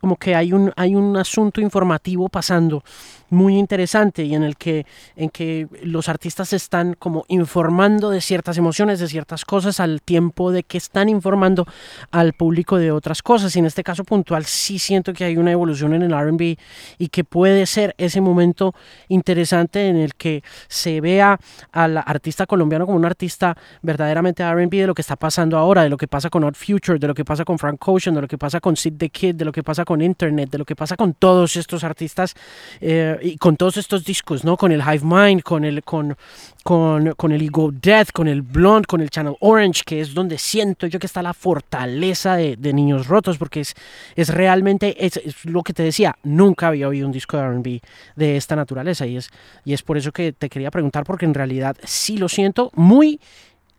como 0.00 0.16
que 0.16 0.34
hay 0.34 0.52
un, 0.52 0.72
hay 0.76 0.94
un 0.94 1.16
asunto 1.16 1.60
informativo 1.60 2.28
pasando 2.28 2.82
muy 3.30 3.58
interesante 3.58 4.24
y 4.24 4.34
en 4.34 4.42
el 4.42 4.56
que, 4.56 4.86
en 5.16 5.28
que 5.28 5.66
los 5.82 6.08
artistas 6.08 6.52
están 6.52 6.94
como 6.94 7.24
informando 7.28 8.10
de 8.10 8.20
ciertas 8.20 8.56
emociones, 8.56 9.00
de 9.00 9.08
ciertas 9.08 9.44
cosas 9.44 9.80
al 9.80 10.00
tiempo 10.02 10.52
de 10.52 10.62
que 10.62 10.78
están 10.78 11.08
informando 11.08 11.66
al 12.10 12.32
público 12.32 12.78
de 12.78 12.92
otras 12.92 13.22
cosas. 13.22 13.54
Y 13.56 13.58
en 13.58 13.66
este 13.66 13.82
caso 13.82 14.04
puntual 14.04 14.44
sí 14.44 14.78
siento 14.78 15.12
que 15.12 15.24
hay 15.24 15.36
una 15.36 15.52
evolución 15.52 15.94
en 15.94 16.02
el 16.02 16.12
RB 16.12 16.56
y 16.98 17.08
que 17.08 17.24
puede 17.24 17.66
ser 17.66 17.94
ese 17.98 18.20
momento 18.20 18.74
interesante 19.08 19.88
en 19.88 19.96
el 19.96 20.14
que 20.14 20.42
se 20.68 21.00
vea 21.00 21.38
al 21.72 21.98
artista 21.98 22.46
colombiano 22.46 22.86
como 22.86 22.96
un 22.96 23.04
artista 23.04 23.56
verdaderamente 23.82 24.44
RB 24.44 24.70
de 24.70 24.86
lo 24.86 24.94
que 24.94 25.02
está 25.02 25.16
pasando 25.16 25.58
ahora, 25.58 25.82
de 25.82 25.88
lo 25.88 25.96
que 25.96 26.08
pasa 26.08 26.30
con 26.34 26.42
Odd 26.42 26.56
Future, 26.56 26.98
de 26.98 27.06
lo 27.06 27.14
que 27.14 27.24
pasa 27.24 27.44
con 27.44 27.60
Frank 27.60 27.80
Ocean, 27.86 28.12
de 28.12 28.20
lo 28.20 28.26
que 28.26 28.36
pasa 28.36 28.58
con 28.58 28.76
Sid 28.76 28.94
the 28.98 29.08
Kid, 29.08 29.36
de 29.36 29.44
lo 29.44 29.52
que 29.52 29.62
pasa 29.62 29.84
con 29.84 30.02
Internet, 30.02 30.50
de 30.50 30.58
lo 30.58 30.64
que 30.64 30.74
pasa 30.74 30.96
con 30.96 31.14
todos 31.14 31.54
estos 31.54 31.84
artistas. 31.84 32.34
Eh, 32.80 33.16
y 33.22 33.36
con 33.36 33.56
todos 33.56 33.76
estos 33.76 34.04
discos, 34.04 34.42
¿no? 34.42 34.56
Con 34.56 34.72
el 34.72 34.80
Hive 34.80 35.04
Mind, 35.04 35.42
con 35.42 35.64
el, 35.64 35.84
con, 35.84 36.16
con, 36.64 37.12
con 37.12 37.30
el 37.30 37.40
Ego 37.40 37.70
Death, 37.70 38.10
con 38.12 38.26
el 38.26 38.42
Blonde, 38.42 38.86
con 38.86 39.00
el 39.00 39.10
Channel 39.10 39.36
Orange, 39.38 39.82
que 39.86 40.00
es 40.00 40.12
donde 40.12 40.36
siento 40.36 40.88
yo 40.88 40.98
que 40.98 41.06
está 41.06 41.22
la 41.22 41.34
fortaleza 41.34 42.34
de, 42.34 42.56
de 42.56 42.72
Niños 42.72 43.06
Rotos, 43.06 43.38
porque 43.38 43.60
es, 43.60 43.76
es 44.16 44.28
realmente, 44.30 45.06
es, 45.06 45.20
lo 45.44 45.62
que 45.62 45.72
te 45.72 45.84
decía, 45.84 46.16
nunca 46.24 46.66
había 46.66 46.88
oído 46.88 47.06
un 47.06 47.12
disco 47.12 47.36
de 47.36 47.48
RB 47.48 47.80
de 48.16 48.36
esta 48.36 48.56
naturaleza, 48.56 49.06
y 49.06 49.18
es, 49.18 49.30
y 49.64 49.72
es 49.72 49.84
por 49.84 49.98
eso 49.98 50.10
que 50.10 50.32
te 50.32 50.48
quería 50.48 50.72
preguntar, 50.72 51.04
porque 51.04 51.26
en 51.26 51.34
realidad 51.34 51.76
sí 51.84 52.16
lo 52.16 52.28
siento 52.28 52.72
muy 52.74 53.20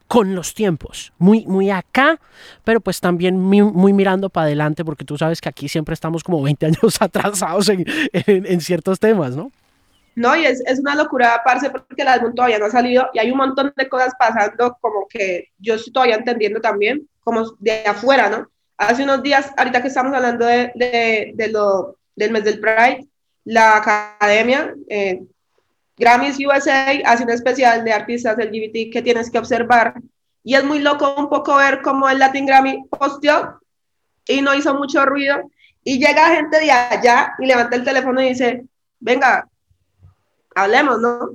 con 0.08 0.36
los 0.36 0.53
tiempos, 0.53 1.14
muy, 1.18 1.45
muy 1.47 1.72
acá, 1.72 2.20
pero 2.64 2.80
pues 2.80 3.01
también 3.01 3.39
muy, 3.39 3.93
mirando 3.93 4.30
para 4.30 4.45
adelante, 4.45 4.86
porque 4.86 5.06
tú 5.06 5.18
sabes 5.18 5.41
que 5.41 5.49
aquí 5.49 5.68
siempre 5.68 5.93
estamos 5.93 6.24
como 6.24 6.41
20 6.43 6.66
años 6.68 6.97
atrasados 7.01 7.70
en, 7.70 7.86
en, 8.14 8.62
ciertos 8.62 8.99
temas, 8.99 9.36
¿no? 9.36 9.51
No, 10.16 10.36
y 10.36 10.45
es, 10.45 10.64
es, 10.66 10.80
una 10.80 10.95
locura, 10.95 11.41
parce, 11.43 11.70
porque 11.70 12.03
el 12.03 12.08
álbum 12.08 12.34
todavía 12.34 12.60
no 12.60 12.66
ha 12.66 12.70
salido 12.72 13.10
y 13.14 13.20
hay 13.20 13.32
un 13.32 13.38
montón 13.38 13.74
de 13.76 13.89
cosas 13.89 14.14
pasando 14.18 14.78
como 14.80 15.08
que 15.10 15.49
yo 15.58 15.74
estoy 15.74 15.91
todavía 15.91 16.16
entendiendo 16.16 16.62
también, 16.62 17.08
como 17.22 17.56
de 17.60 17.86
afuera, 17.86 18.30
¿no? 18.30 18.47
Hace 18.78 19.03
unos 19.03 19.24
días, 19.24 19.51
ahorita 19.58 19.82
que 19.82 19.88
estamos 19.88 20.14
hablando 20.14 20.45
de, 20.45 21.34
de 21.34 21.47
lo, 21.49 21.97
del 22.16 22.32
mes 22.32 22.43
del 22.43 22.60
Pride, 22.60 23.08
la 23.45 23.78
academia, 23.78 24.74
eh, 24.89 25.22
Grammys 25.98 26.38
USA 26.39 26.91
hace 27.06 27.24
un 27.24 27.30
especial 27.30 27.84
de 27.84 27.93
artistas 27.93 28.38
LGBT 28.38 28.91
que 28.91 29.02
tienes 29.02 29.30
que 29.30 29.39
observar. 29.39 29.96
Y 30.43 30.56
es 30.56 30.64
muy 30.64 30.80
loco 30.80 31.16
un 31.18 31.30
poco 31.30 31.56
ver 31.56 31.82
cómo 31.82 32.10
el 32.10 32.20
Latin 32.20 32.46
Grammy 32.46 32.84
posteó 32.89 33.60
y 34.28 34.41
no 34.41 34.54
hizo 34.54 34.74
mucho 34.76 35.06
ruido. 35.06 35.50
Y 35.84 36.00
llega 36.00 36.36
gente 36.36 36.60
de 36.60 36.72
allá 36.72 37.34
y 37.39 37.46
levanta 37.46 37.76
el 37.76 37.84
teléfono 37.84 38.22
y 38.22 38.30
dice, 38.30 38.66
venga, 39.00 39.48
hablemos, 40.56 41.00
¿no? 41.00 41.30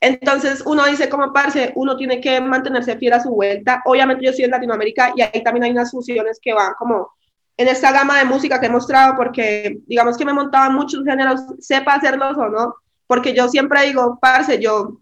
Entonces 0.00 0.62
uno 0.66 0.84
dice 0.86 1.08
como 1.08 1.32
parce, 1.32 1.72
uno 1.76 1.96
tiene 1.96 2.20
que 2.20 2.40
mantenerse 2.40 2.98
fiel 2.98 3.14
a 3.14 3.22
su 3.22 3.30
vuelta. 3.30 3.82
Obviamente 3.86 4.24
yo 4.24 4.30
estoy 4.30 4.44
en 4.44 4.50
Latinoamérica 4.50 5.12
y 5.16 5.22
ahí 5.22 5.42
también 5.42 5.64
hay 5.64 5.70
unas 5.70 5.90
fusiones 5.90 6.38
que 6.40 6.52
van 6.52 6.74
como 6.78 7.12
en 7.56 7.68
esta 7.68 7.92
gama 7.92 8.18
de 8.18 8.24
música 8.24 8.60
que 8.60 8.66
he 8.66 8.70
mostrado 8.70 9.14
porque 9.16 9.78
digamos 9.86 10.16
que 10.16 10.24
me 10.24 10.32
montaba 10.32 10.70
muchos 10.70 11.04
géneros, 11.04 11.40
sepa 11.60 11.94
hacerlos 11.94 12.36
o 12.36 12.48
no, 12.48 12.74
porque 13.06 13.34
yo 13.34 13.48
siempre 13.48 13.86
digo, 13.86 14.18
parce, 14.20 14.60
yo 14.60 15.00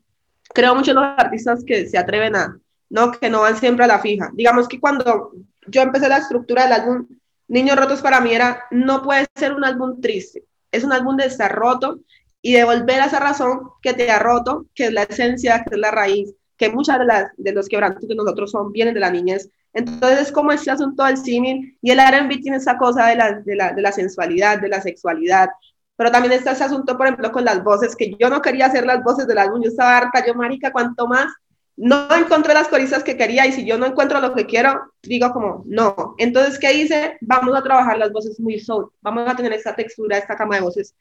creo 0.54 0.74
mucho 0.74 0.90
en 0.90 0.96
los 0.96 1.04
artistas 1.04 1.64
que 1.64 1.88
se 1.88 1.98
atreven 1.98 2.36
a, 2.36 2.58
no, 2.90 3.12
que 3.12 3.30
no 3.30 3.40
van 3.40 3.56
siempre 3.56 3.84
a 3.84 3.88
la 3.88 4.00
fija. 4.00 4.30
Digamos 4.34 4.68
que 4.68 4.80
cuando 4.80 5.32
yo 5.66 5.82
empecé 5.82 6.08
la 6.08 6.18
estructura 6.18 6.64
del 6.64 6.72
álbum 6.72 7.06
Niños 7.48 7.76
Rotos 7.76 8.00
para 8.00 8.20
mí 8.20 8.32
era, 8.32 8.64
no 8.70 9.02
puede 9.02 9.26
ser 9.34 9.52
un 9.52 9.64
álbum 9.64 10.00
triste, 10.00 10.44
es 10.70 10.84
un 10.84 10.92
álbum 10.92 11.16
de 11.16 11.26
estar 11.26 11.54
roto 11.54 12.00
y 12.40 12.54
de 12.54 12.64
volver 12.64 13.00
a 13.00 13.06
esa 13.06 13.20
razón 13.20 13.68
que 13.82 13.92
te 13.92 14.10
ha 14.10 14.18
roto, 14.18 14.66
que 14.74 14.86
es 14.86 14.92
la 14.92 15.02
esencia, 15.02 15.62
que 15.62 15.74
es 15.74 15.78
la 15.78 15.90
raíz, 15.90 16.34
que 16.56 16.70
muchas 16.70 16.98
de, 16.98 17.04
las, 17.04 17.30
de 17.36 17.52
los 17.52 17.68
quebrantos 17.68 18.08
de 18.08 18.14
nosotros 18.14 18.50
son, 18.50 18.72
vienen 18.72 18.94
de 18.94 19.00
la 19.00 19.10
niñez. 19.10 19.50
Entonces 19.74 20.20
es 20.22 20.32
como 20.32 20.50
este 20.50 20.70
asunto 20.70 21.04
del 21.04 21.18
símil 21.18 21.76
y 21.82 21.90
el 21.90 21.98
R&B 21.98 22.38
tiene 22.38 22.56
esa 22.56 22.78
cosa 22.78 23.06
de 23.08 23.16
la, 23.16 23.32
de, 23.32 23.54
la, 23.54 23.72
de 23.72 23.82
la 23.82 23.92
sensualidad, 23.92 24.58
de 24.58 24.68
la 24.68 24.80
sexualidad, 24.80 25.50
pero 25.96 26.10
también 26.10 26.32
está 26.32 26.52
ese 26.52 26.64
asunto, 26.64 26.96
por 26.96 27.06
ejemplo, 27.06 27.30
con 27.32 27.44
las 27.44 27.62
voces, 27.62 27.94
que 27.96 28.14
yo 28.18 28.28
no 28.30 28.40
quería 28.40 28.66
hacer 28.66 28.86
las 28.86 29.02
voces 29.02 29.26
del 29.26 29.38
álbum, 29.38 29.62
yo 29.62 29.68
estaba 29.68 29.96
harta, 29.96 30.24
yo, 30.26 30.34
marica, 30.34 30.72
cuanto 30.72 31.06
más, 31.06 31.32
no 31.76 32.06
encontré 32.14 32.54
las 32.54 32.68
coristas 32.68 33.02
que 33.02 33.16
quería, 33.16 33.46
y 33.46 33.52
si 33.52 33.64
yo 33.66 33.78
no 33.78 33.86
encuentro 33.86 34.20
lo 34.20 34.34
que 34.34 34.46
quiero, 34.46 34.92
digo 35.02 35.32
como, 35.32 35.62
no. 35.66 36.14
Entonces, 36.18 36.58
¿qué 36.58 36.72
hice? 36.72 37.18
Vamos 37.20 37.56
a 37.56 37.62
trabajar 37.62 37.98
las 37.98 38.12
voces 38.12 38.38
muy 38.40 38.58
soul, 38.58 38.90
vamos 39.00 39.28
a 39.28 39.36
tener 39.36 39.52
esta 39.52 39.74
textura, 39.74 40.18
esta 40.18 40.36
cama 40.36 40.56
de 40.56 40.62
voces, 40.62 40.94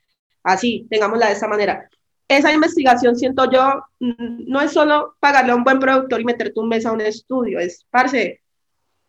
así, 0.43 0.87
tengámosla 0.89 1.27
de 1.27 1.33
esta 1.33 1.47
manera. 1.47 1.89
Esa 2.27 2.53
investigación, 2.53 3.17
siento 3.17 3.49
yo, 3.51 3.83
no 3.99 4.61
es 4.61 4.71
solo 4.71 5.15
pagarle 5.19 5.51
a 5.51 5.55
un 5.55 5.65
buen 5.65 5.79
productor 5.79 6.21
y 6.21 6.25
meterte 6.25 6.59
un 6.59 6.69
mes 6.69 6.85
a 6.85 6.93
un 6.93 7.01
estudio, 7.01 7.59
es, 7.59 7.85
parce, 7.89 8.41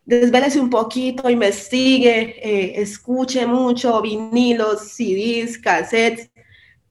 desvélese 0.04 0.60
un 0.60 0.70
poquito, 0.70 1.30
investigue, 1.30 2.36
eh, 2.42 2.80
escuche 2.80 3.46
mucho, 3.46 4.00
vinilos, 4.02 4.92
CDs, 4.92 5.58
cassettes, 5.58 6.30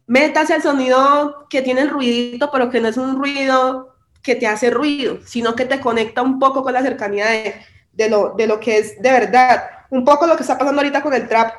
métase 0.07 0.53
al 0.53 0.61
sonido 0.61 1.47
que 1.49 1.61
tiene 1.61 1.81
el 1.81 1.89
ruidito, 1.89 2.49
pero 2.51 2.69
que 2.69 2.79
no 2.79 2.87
es 2.87 2.97
un 2.97 3.17
ruido 3.17 3.95
que 4.21 4.35
te 4.35 4.47
hace 4.47 4.69
ruido, 4.69 5.19
sino 5.25 5.55
que 5.55 5.65
te 5.65 5.79
conecta 5.79 6.21
un 6.21 6.39
poco 6.39 6.63
con 6.63 6.73
la 6.73 6.81
cercanía 6.81 7.27
de, 7.27 7.55
de, 7.93 8.09
lo, 8.09 8.33
de 8.37 8.47
lo 8.47 8.59
que 8.59 8.77
es 8.77 9.01
de 9.01 9.11
verdad. 9.11 9.63
Un 9.89 10.05
poco 10.05 10.27
lo 10.27 10.35
que 10.35 10.43
está 10.43 10.57
pasando 10.57 10.81
ahorita 10.81 11.01
con 11.01 11.13
el 11.13 11.27
trap, 11.27 11.53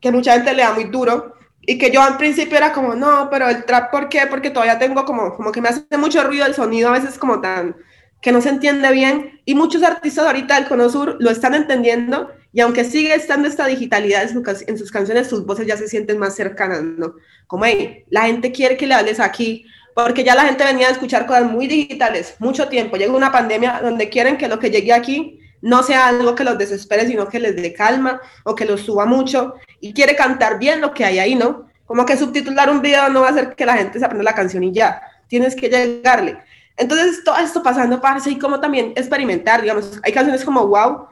que 0.00 0.10
mucha 0.10 0.32
gente 0.34 0.54
le 0.54 0.62
da 0.62 0.72
muy 0.72 0.84
duro, 0.84 1.34
y 1.66 1.78
que 1.78 1.90
yo 1.90 2.02
al 2.02 2.16
principio 2.16 2.56
era 2.56 2.72
como, 2.72 2.94
no, 2.94 3.28
pero 3.30 3.48
el 3.48 3.64
trap, 3.64 3.90
¿por 3.90 4.08
qué? 4.08 4.26
Porque 4.28 4.50
todavía 4.50 4.78
tengo 4.78 5.04
como, 5.04 5.34
como 5.34 5.50
que 5.50 5.60
me 5.60 5.68
hace 5.68 5.84
mucho 5.96 6.22
ruido 6.24 6.46
el 6.46 6.54
sonido, 6.54 6.90
a 6.90 6.92
veces 6.92 7.18
como 7.18 7.40
tan 7.40 7.76
que 8.24 8.32
no 8.32 8.40
se 8.40 8.48
entiende 8.48 8.90
bien 8.90 9.42
y 9.44 9.54
muchos 9.54 9.82
artistas 9.82 10.24
ahorita 10.24 10.54
del 10.54 10.66
Cono 10.66 10.88
lo 11.18 11.30
están 11.30 11.52
entendiendo 11.52 12.30
y 12.54 12.60
aunque 12.60 12.82
sigue 12.84 13.14
estando 13.14 13.46
esta 13.46 13.66
digitalidad 13.66 14.22
en, 14.22 14.78
sus 14.78 14.90
canciones, 14.90 15.26
sus 15.26 15.44
voces 15.44 15.66
ya 15.66 15.76
se 15.76 15.88
sienten 15.88 16.16
más 16.16 16.34
cercanas, 16.34 16.82
¿no? 16.82 17.16
Como, 17.46 17.66
hey, 17.66 18.06
la 18.08 18.22
gente 18.22 18.50
quiere 18.50 18.78
que 18.78 18.86
le 18.86 18.94
hables 18.94 19.20
aquí, 19.20 19.66
porque 19.94 20.24
ya 20.24 20.34
la 20.34 20.46
gente 20.46 20.64
venía 20.64 20.88
a 20.88 20.92
escuchar 20.92 21.26
cosas 21.26 21.50
muy 21.50 21.66
digitales, 21.66 22.36
mucho 22.38 22.66
tiempo. 22.68 22.96
Llega 22.96 23.12
una 23.12 23.30
pandemia 23.30 23.80
donde 23.82 24.08
quieren 24.08 24.38
que 24.38 24.48
lo 24.48 24.58
que 24.58 24.70
llegue 24.70 24.94
aquí 24.94 25.38
no 25.60 25.82
sea 25.82 26.08
algo 26.08 26.34
que 26.34 26.44
los 26.44 26.56
desespere, 26.56 27.06
sino 27.06 27.28
que 27.28 27.40
les 27.40 27.54
dé 27.54 27.74
calma 27.74 28.22
o 28.44 28.54
que 28.54 28.64
los 28.64 28.80
suba 28.80 29.04
mucho 29.04 29.56
y 29.80 29.92
quiere 29.92 30.16
cantar 30.16 30.58
bien 30.58 30.80
lo 30.80 30.94
que 30.94 31.04
hay 31.04 31.18
ahí, 31.18 31.34
¿no? 31.34 31.68
Como 31.84 32.06
que 32.06 32.16
subtitular 32.16 32.70
un 32.70 32.80
video 32.80 33.10
no 33.10 33.20
va 33.20 33.28
a 33.28 33.30
hacer 33.32 33.54
que 33.54 33.66
la 33.66 33.76
gente 33.76 33.98
se 33.98 34.04
aprenda 34.06 34.24
la 34.24 34.34
canción 34.34 34.64
y 34.64 34.72
ya, 34.72 35.02
tienes 35.28 35.54
que 35.54 35.68
llegarle. 35.68 36.38
Entonces, 36.76 37.22
todo 37.24 37.36
esto 37.36 37.62
pasando, 37.62 38.00
parce, 38.00 38.30
y 38.30 38.38
como 38.38 38.60
también 38.60 38.92
experimentar, 38.96 39.62
digamos, 39.62 40.00
hay 40.02 40.12
canciones 40.12 40.44
como 40.44 40.66
Wow, 40.66 41.06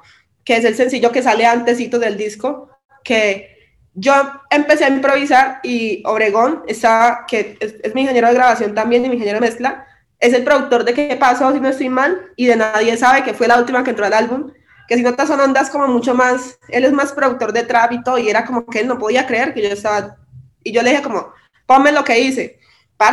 que 0.44 0.56
es 0.56 0.64
el 0.64 0.74
sencillo 0.74 1.12
que 1.12 1.22
sale 1.22 1.46
antesito 1.46 1.98
del 1.98 2.16
disco, 2.16 2.68
que 3.04 3.52
yo 3.94 4.14
empecé 4.50 4.84
a 4.84 4.88
improvisar 4.88 5.60
y 5.62 6.02
Obregón, 6.06 6.62
está, 6.66 7.24
que 7.28 7.56
es, 7.60 7.94
mi 7.94 8.02
ingeniero 8.02 8.28
de 8.28 8.34
grabación 8.34 8.74
también 8.74 9.04
y 9.04 9.08
mi 9.08 9.14
ingeniero 9.14 9.40
de 9.40 9.46
mezcla, 9.46 9.86
es 10.18 10.32
el 10.32 10.44
productor 10.44 10.84
de 10.84 10.94
¿Qué 10.94 11.16
pasó 11.16 11.52
si 11.52 11.60
no 11.60 11.68
estoy 11.68 11.88
mal? 11.88 12.32
Y 12.36 12.46
de 12.46 12.56
Nadie 12.56 12.96
sabe, 12.96 13.24
que 13.24 13.34
fue 13.34 13.48
la 13.48 13.58
última 13.58 13.84
que 13.84 13.90
entró 13.90 14.06
al 14.06 14.12
álbum, 14.12 14.52
que 14.88 14.96
si 14.96 15.02
notas 15.02 15.28
son 15.28 15.40
ondas 15.40 15.68
como 15.68 15.88
mucho 15.88 16.14
más, 16.14 16.58
él 16.68 16.84
es 16.84 16.92
más 16.92 17.12
productor 17.12 17.52
de 17.52 17.64
trap 17.64 17.92
y 17.92 18.02
todo, 18.02 18.18
y 18.18 18.30
era 18.30 18.44
como 18.44 18.66
que 18.66 18.80
él 18.80 18.88
no 18.88 18.98
podía 18.98 19.26
creer 19.26 19.52
que 19.52 19.62
yo 19.62 19.68
estaba, 19.68 20.16
y 20.62 20.72
yo 20.72 20.82
le 20.82 20.90
dije 20.90 21.02
como, 21.02 21.32
ponme 21.66 21.92
lo 21.92 22.04
que 22.04 22.20
hice, 22.20 22.60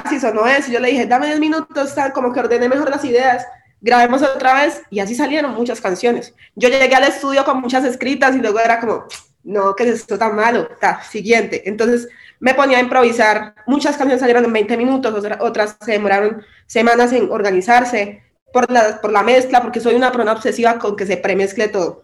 si 0.09 0.19
sonó 0.19 0.45
eso. 0.47 0.71
Yo 0.71 0.79
le 0.79 0.89
dije, 0.89 1.05
dame 1.05 1.27
10 1.27 1.39
minutos, 1.39 1.95
tal, 1.95 2.13
como 2.13 2.33
que 2.33 2.39
ordené 2.39 2.69
mejor 2.69 2.89
las 2.89 3.03
ideas. 3.05 3.45
grabemos 3.81 4.21
otra 4.21 4.55
vez 4.55 4.81
y 4.89 4.99
así 4.99 5.15
salieron 5.15 5.53
muchas 5.55 5.79
canciones. 5.79 6.33
Yo 6.55 6.69
llegué 6.69 6.95
al 6.95 7.05
estudio 7.05 7.45
con 7.45 7.61
muchas 7.61 7.85
escritas 7.85 8.35
y 8.35 8.39
luego 8.39 8.59
era 8.59 8.79
como, 8.79 9.05
no, 9.43 9.75
que 9.75 9.83
es 9.83 10.01
esto 10.01 10.17
tan 10.17 10.35
malo, 10.35 10.69
está, 10.71 11.01
siguiente. 11.03 11.63
Entonces 11.65 12.09
me 12.39 12.53
ponía 12.53 12.77
a 12.77 12.81
improvisar, 12.81 13.55
muchas 13.67 13.97
canciones 13.97 14.19
salieron 14.19 14.45
en 14.45 14.53
20 14.53 14.77
minutos, 14.77 15.25
otras 15.39 15.77
se 15.81 15.93
demoraron 15.93 16.43
semanas 16.65 17.11
en 17.13 17.31
organizarse 17.31 18.23
por 18.53 18.69
la, 18.71 18.99
por 19.01 19.11
la 19.11 19.23
mezcla, 19.23 19.61
porque 19.61 19.79
soy 19.79 19.95
una 19.95 20.11
persona 20.11 20.33
obsesiva 20.33 20.79
con 20.79 20.95
que 20.95 21.05
se 21.05 21.17
premezcle 21.17 21.67
todo. 21.67 22.03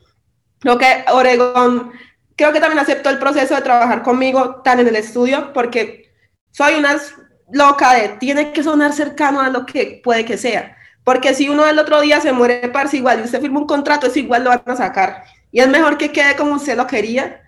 Creo 0.60 0.78
que 0.78 1.06
Oregón, 1.12 1.92
creo 2.36 2.52
que 2.54 2.60
también 2.60 2.80
aceptó 2.80 3.10
el 3.10 3.20
proceso 3.20 3.56
de 3.56 3.62
trabajar 3.62 4.04
conmigo 4.04 4.62
tan 4.64 4.80
en 4.80 4.88
el 4.88 4.96
estudio, 4.96 5.52
porque 5.54 6.12
soy 6.52 6.76
una 6.76 6.98
loca 7.52 7.94
de, 7.94 8.10
tiene 8.10 8.52
que 8.52 8.64
sonar 8.64 8.94
cercano 8.94 9.42
a 9.42 9.50
lo 9.50 9.66
que 9.66 10.02
puede 10.04 10.26
que 10.26 10.38
sea. 10.38 10.76
Porque 11.04 11.36
si 11.36 11.50
uno 11.50 11.68
el 11.68 11.78
otro 11.78 12.02
día 12.02 12.20
se 12.20 12.34
muere 12.34 12.68
parse 12.70 12.98
igual 12.98 13.20
y 13.20 13.24
usted 13.24 13.42
firma 13.42 13.60
un 13.60 13.68
contrato, 13.68 14.08
es 14.08 14.18
igual 14.18 14.44
lo 14.44 14.50
van 14.50 14.64
a 14.66 14.76
sacar. 14.76 15.24
Y 15.52 15.60
es 15.60 15.68
mejor 15.68 15.98
que 15.98 16.12
quede 16.12 16.36
como 16.36 16.56
usted 16.56 16.76
lo 16.76 16.88
quería, 16.88 17.44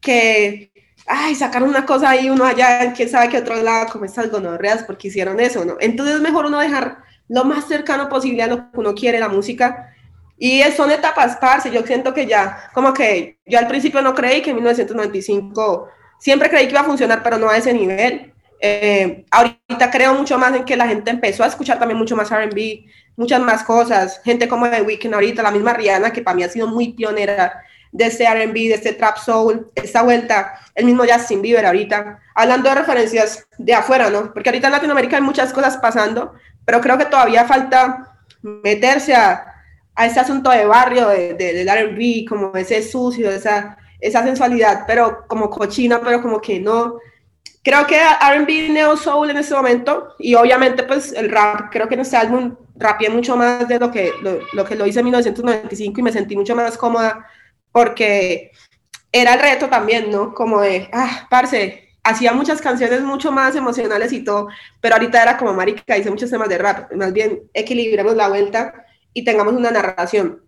que, 0.00 0.72
ay, 1.06 1.34
sacar 1.34 1.62
una 1.62 1.86
cosa 1.86 2.10
ahí, 2.10 2.30
uno 2.30 2.44
allá, 2.44 2.92
quién 2.94 3.08
sabe 3.08 3.28
qué 3.28 3.38
otro 3.38 3.56
lado, 3.62 3.88
como 3.92 4.06
estas 4.06 4.30
gonorreas, 4.30 4.82
porque 4.84 5.08
hicieron 5.08 5.38
eso, 5.38 5.64
¿no? 5.64 5.76
Entonces 5.80 6.16
es 6.16 6.20
mejor 6.22 6.46
uno 6.46 6.58
dejar 6.58 6.98
lo 7.28 7.44
más 7.44 7.66
cercano 7.68 8.08
posible 8.08 8.42
a 8.42 8.46
lo 8.46 8.56
que 8.56 8.78
uno 8.78 8.94
quiere, 8.94 9.18
la 9.18 9.28
música. 9.28 9.94
Y 10.38 10.62
son 10.76 10.90
etapas, 10.90 11.36
parce, 11.36 11.70
yo 11.70 11.82
siento 11.82 12.12
que 12.12 12.26
ya, 12.26 12.70
como 12.74 12.92
que 12.92 13.38
yo 13.46 13.58
al 13.58 13.68
principio 13.68 14.02
no 14.02 14.14
creí 14.14 14.42
que 14.42 14.50
en 14.50 14.56
1995, 14.56 15.88
siempre 16.18 16.50
creí 16.50 16.66
que 16.66 16.72
iba 16.72 16.80
a 16.80 16.84
funcionar, 16.84 17.22
pero 17.22 17.38
no 17.38 17.48
a 17.48 17.56
ese 17.56 17.72
nivel. 17.72 18.33
Eh, 18.60 19.24
ahorita 19.30 19.90
creo 19.90 20.14
mucho 20.14 20.38
más 20.38 20.54
en 20.54 20.64
que 20.64 20.76
la 20.76 20.88
gente 20.88 21.10
empezó 21.10 21.44
a 21.44 21.48
escuchar 21.48 21.78
también 21.78 21.98
mucho 21.98 22.16
más 22.16 22.30
RB, 22.30 22.84
muchas 23.16 23.40
más 23.40 23.62
cosas. 23.64 24.20
Gente 24.24 24.48
como 24.48 24.68
The 24.68 24.82
Weeknd 24.82 25.14
ahorita, 25.14 25.42
la 25.42 25.50
misma 25.50 25.74
Rihanna, 25.74 26.12
que 26.12 26.22
para 26.22 26.36
mí 26.36 26.42
ha 26.42 26.48
sido 26.48 26.66
muy 26.66 26.92
pionera 26.92 27.62
de 27.92 28.06
este 28.06 28.26
RB, 28.26 28.54
de 28.54 28.74
este 28.74 28.92
Trap 28.92 29.18
Soul, 29.18 29.70
esta 29.74 30.02
vuelta, 30.02 30.58
el 30.74 30.84
mismo 30.84 31.04
Justin 31.08 31.42
Bieber 31.42 31.64
ahorita, 31.64 32.18
hablando 32.34 32.68
de 32.68 32.74
referencias 32.74 33.46
de 33.56 33.72
afuera, 33.72 34.10
¿no? 34.10 34.32
Porque 34.32 34.48
ahorita 34.48 34.66
en 34.66 34.72
Latinoamérica 34.72 35.16
hay 35.16 35.22
muchas 35.22 35.52
cosas 35.52 35.76
pasando, 35.76 36.34
pero 36.64 36.80
creo 36.80 36.98
que 36.98 37.04
todavía 37.04 37.44
falta 37.44 38.18
meterse 38.42 39.14
a, 39.14 39.46
a 39.94 40.06
ese 40.06 40.18
asunto 40.18 40.50
de 40.50 40.66
barrio, 40.66 41.08
de, 41.08 41.34
del 41.34 41.68
RB, 41.68 42.28
como 42.28 42.56
ese 42.56 42.82
sucio, 42.82 43.30
esa, 43.30 43.78
esa 44.00 44.24
sensualidad, 44.24 44.84
pero 44.88 45.24
como 45.28 45.48
cochina, 45.48 46.00
pero 46.00 46.20
como 46.20 46.40
que 46.40 46.58
no 46.58 46.98
creo 47.64 47.86
que 47.86 47.96
R&B 47.96 48.68
Neo 48.68 48.96
Soul 48.96 49.30
en 49.30 49.38
ese 49.38 49.54
momento 49.54 50.14
y 50.18 50.34
obviamente 50.34 50.84
pues 50.84 51.12
el 51.12 51.30
rap, 51.30 51.70
creo 51.72 51.88
que 51.88 51.94
en 51.94 52.00
este 52.00 52.16
álbum 52.16 52.54
rapié 52.76 53.08
mucho 53.08 53.36
más 53.36 53.66
de 53.66 53.78
lo 53.78 53.90
que 53.90 54.12
lo, 54.52 54.64
que 54.64 54.76
lo 54.76 54.86
hice 54.86 55.00
en 55.00 55.06
1995 55.06 55.98
y 55.98 56.02
me 56.02 56.12
sentí 56.12 56.36
mucho 56.36 56.54
más 56.54 56.76
cómoda 56.76 57.26
porque 57.72 58.52
era 59.10 59.34
el 59.34 59.40
reto 59.40 59.68
también, 59.68 60.10
¿no? 60.10 60.34
Como 60.34 60.60
de, 60.60 60.88
ah, 60.92 61.26
parce, 61.30 61.88
hacía 62.02 62.32
muchas 62.32 62.60
canciones 62.60 63.00
mucho 63.00 63.32
más 63.32 63.56
emocionales 63.56 64.12
y 64.12 64.22
todo, 64.22 64.48
pero 64.80 64.96
ahorita 64.96 65.22
era 65.22 65.36
como 65.36 65.54
marica, 65.54 65.96
hice 65.96 66.10
muchos 66.10 66.30
temas 66.30 66.48
de 66.48 66.58
rap, 66.58 66.92
más 66.92 67.12
bien 67.12 67.42
equilibremos 67.54 68.14
la 68.14 68.28
vuelta 68.28 68.84
y 69.12 69.24
tengamos 69.24 69.54
una 69.54 69.70
narración. 69.70 70.42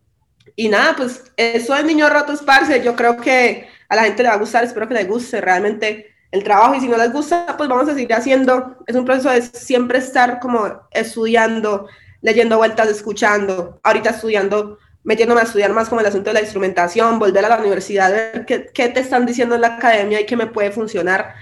Y 0.54 0.68
nada, 0.68 0.94
pues 0.96 1.24
eso 1.36 1.74
de 1.74 1.84
Niños 1.84 2.12
Rotos, 2.12 2.42
parce, 2.42 2.82
yo 2.82 2.94
creo 2.94 3.16
que 3.16 3.68
a 3.88 3.96
la 3.96 4.04
gente 4.04 4.22
le 4.22 4.28
va 4.28 4.34
a 4.34 4.38
gustar, 4.38 4.64
espero 4.64 4.88
que 4.88 4.94
le 4.94 5.04
guste, 5.04 5.40
realmente 5.40 6.15
el 6.36 6.44
trabajo 6.44 6.74
y 6.74 6.80
si 6.80 6.88
no 6.88 6.96
les 6.96 7.12
gusta, 7.12 7.54
pues 7.56 7.68
vamos 7.68 7.88
a 7.88 7.94
seguir 7.94 8.12
haciendo. 8.12 8.76
Es 8.86 8.94
un 8.94 9.04
proceso 9.04 9.30
de 9.30 9.42
siempre 9.42 9.98
estar 9.98 10.38
como 10.38 10.80
estudiando, 10.90 11.88
leyendo 12.20 12.58
vueltas, 12.58 12.88
escuchando, 12.88 13.80
ahorita 13.82 14.10
estudiando, 14.10 14.78
metiéndome 15.02 15.40
a 15.40 15.44
estudiar 15.44 15.72
más 15.72 15.88
como 15.88 16.00
el 16.00 16.06
asunto 16.06 16.30
de 16.30 16.34
la 16.34 16.40
instrumentación, 16.40 17.18
volver 17.18 17.44
a 17.44 17.48
la 17.48 17.58
universidad, 17.58 18.10
ver 18.10 18.44
qué, 18.46 18.70
qué 18.72 18.88
te 18.88 19.00
están 19.00 19.26
diciendo 19.26 19.54
en 19.54 19.62
la 19.62 19.76
academia 19.76 20.20
y 20.20 20.26
qué 20.26 20.36
me 20.36 20.46
puede 20.46 20.70
funcionar. 20.70 21.34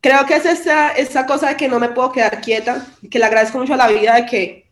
Creo 0.00 0.24
que 0.24 0.36
es 0.36 0.46
esa, 0.46 0.92
esa 0.92 1.26
cosa 1.26 1.50
de 1.50 1.56
que 1.56 1.68
no 1.68 1.78
me 1.78 1.90
puedo 1.90 2.10
quedar 2.10 2.40
quieta, 2.40 2.86
que 3.10 3.18
le 3.18 3.26
agradezco 3.26 3.58
mucho 3.58 3.74
a 3.74 3.76
la 3.76 3.88
vida 3.88 4.14
de 4.14 4.26
que 4.26 4.70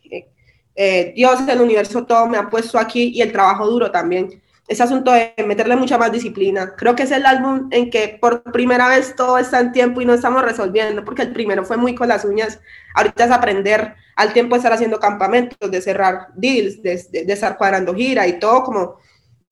eh, 0.75 1.13
Dios, 1.15 1.41
el 1.47 1.61
universo, 1.61 2.07
todo 2.07 2.27
me 2.27 2.39
ha 2.39 2.49
puesto 2.49 2.79
aquí 2.79 3.13
y 3.15 3.21
el 3.21 3.33
trabajo 3.33 3.67
duro 3.67 3.91
también 3.91 4.41
ese 4.69 4.83
asunto 4.83 5.13
de 5.13 5.35
meterle 5.47 5.77
mucha 5.77 5.97
más 5.97 6.13
disciplina. 6.13 6.75
Creo 6.77 6.95
que 6.95 7.05
es 7.05 7.11
el 7.11 7.25
álbum 7.25 7.69
en 7.71 7.89
que 7.91 8.19
por 8.21 8.43
primera 8.53 8.87
vez 8.87 9.17
todo 9.17 9.39
está 9.39 9.61
en 9.61 9.73
tiempo 9.73 10.03
y 10.03 10.05
no 10.05 10.13
estamos 10.13 10.43
resolviendo, 10.43 11.05
porque 11.05 11.23
el 11.23 11.33
primero 11.33 11.65
fue 11.65 11.79
muy 11.79 11.95
con 11.95 12.09
las 12.09 12.27
uñas. 12.27 12.61
Ahorita 12.95 13.25
es 13.25 13.31
aprender 13.31 13.97
al 14.15 14.35
tiempo 14.35 14.55
de 14.55 14.59
estar 14.59 14.73
haciendo 14.75 15.01
campamentos, 15.01 15.71
de 15.71 15.81
cerrar 15.81 16.29
deals, 16.35 16.83
de, 16.83 17.03
de, 17.11 17.33
estar 17.33 17.57
cuadrando 17.57 17.95
gira 17.95 18.27
y 18.27 18.39
todo 18.39 18.63
como 18.63 18.97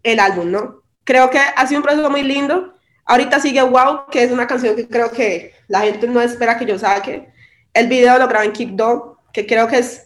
el 0.03 0.21
álbum, 0.21 0.51
¿no? 0.51 0.83
Creo 1.03 1.31
que 1.31 1.39
ha 1.39 1.67
sido 1.67 1.81
un 1.81 1.85
proceso 1.85 2.11
muy 2.11 2.23
lindo. 2.23 2.75
Ahorita 3.07 3.41
sigue 3.41 3.63
Wow, 3.63 4.09
que 4.11 4.23
es 4.23 4.31
una 4.31 4.47
canción 4.47 4.77
que 4.77 4.87
creo 4.87 5.11
que 5.11 5.55
la 5.69 5.81
gente 5.81 6.07
no 6.09 6.21
espera 6.21 6.59
que 6.59 6.67
yo 6.67 6.79
saque. 6.79 7.33
El 7.73 7.89
video 7.89 8.19
lo 8.19 8.29
grabé 8.29 8.47
en 8.47 8.53
Keep 8.53 8.71
Dog, 8.71 9.19
que 9.33 9.47
creo 9.47 9.67
que 9.67 9.79
es 9.79 10.06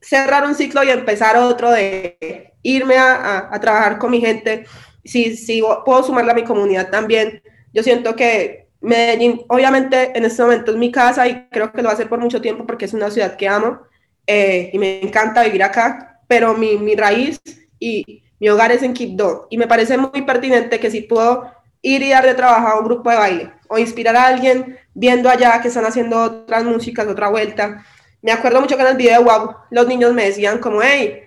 cerrar 0.00 0.44
un 0.44 0.54
ciclo 0.54 0.82
y 0.84 0.90
empezar 0.90 1.36
otro 1.36 1.70
de 1.70 2.52
irme 2.62 2.96
a, 2.98 3.50
trabajar 3.60 3.98
con 3.98 4.10
mi 4.10 4.20
gente, 4.20 4.64
si, 5.04 5.36
si 5.36 5.62
puedo 5.84 6.02
sumarla 6.02 6.32
a 6.32 6.36
mi 6.36 6.44
comunidad 6.44 6.90
también, 6.90 7.42
yo 7.72 7.82
siento 7.82 8.14
que 8.16 8.68
Medellín, 8.80 9.42
obviamente 9.48 10.16
en 10.16 10.24
este 10.24 10.42
momento 10.42 10.70
es 10.70 10.76
mi 10.76 10.92
casa 10.92 11.26
y 11.26 11.48
creo 11.50 11.72
que 11.72 11.82
lo 11.82 11.86
va 11.86 11.90
a 11.90 11.94
hacer 11.94 12.08
por 12.08 12.20
mucho 12.20 12.40
tiempo 12.40 12.66
porque 12.66 12.84
es 12.84 12.94
una 12.94 13.10
ciudad 13.10 13.36
que 13.36 13.48
amo 13.48 13.80
eh, 14.26 14.70
y 14.72 14.78
me 14.78 15.00
encanta 15.00 15.42
vivir 15.42 15.62
acá, 15.62 16.20
pero 16.28 16.54
mi, 16.54 16.76
mi, 16.76 16.94
raíz 16.94 17.40
y 17.78 18.22
mi 18.38 18.48
hogar 18.48 18.70
es 18.70 18.82
en 18.82 18.92
Quibdó. 18.92 19.46
Y 19.50 19.56
me 19.56 19.66
parece 19.66 19.96
muy 19.96 20.22
pertinente 20.22 20.78
que 20.78 20.90
si 20.90 21.00
puedo 21.00 21.50
ir 21.82 22.02
y 22.02 22.10
dar 22.10 22.26
de 22.26 22.34
trabajo 22.34 22.68
a 22.68 22.78
un 22.78 22.84
grupo 22.84 23.10
de 23.10 23.16
baile 23.16 23.52
o 23.68 23.78
inspirar 23.78 24.16
a 24.16 24.26
alguien 24.26 24.78
viendo 24.94 25.30
allá 25.30 25.60
que 25.60 25.68
están 25.68 25.86
haciendo 25.86 26.20
otras 26.20 26.64
músicas, 26.64 27.06
otra 27.06 27.28
vuelta. 27.28 27.84
Me 28.22 28.32
acuerdo 28.32 28.60
mucho 28.60 28.76
que 28.76 28.82
en 28.82 28.88
el 28.88 28.96
video 28.96 29.18
de 29.18 29.24
Wow 29.24 29.54
los 29.70 29.86
niños 29.86 30.12
me 30.12 30.24
decían 30.24 30.58
como, 30.58 30.82
hey, 30.82 31.22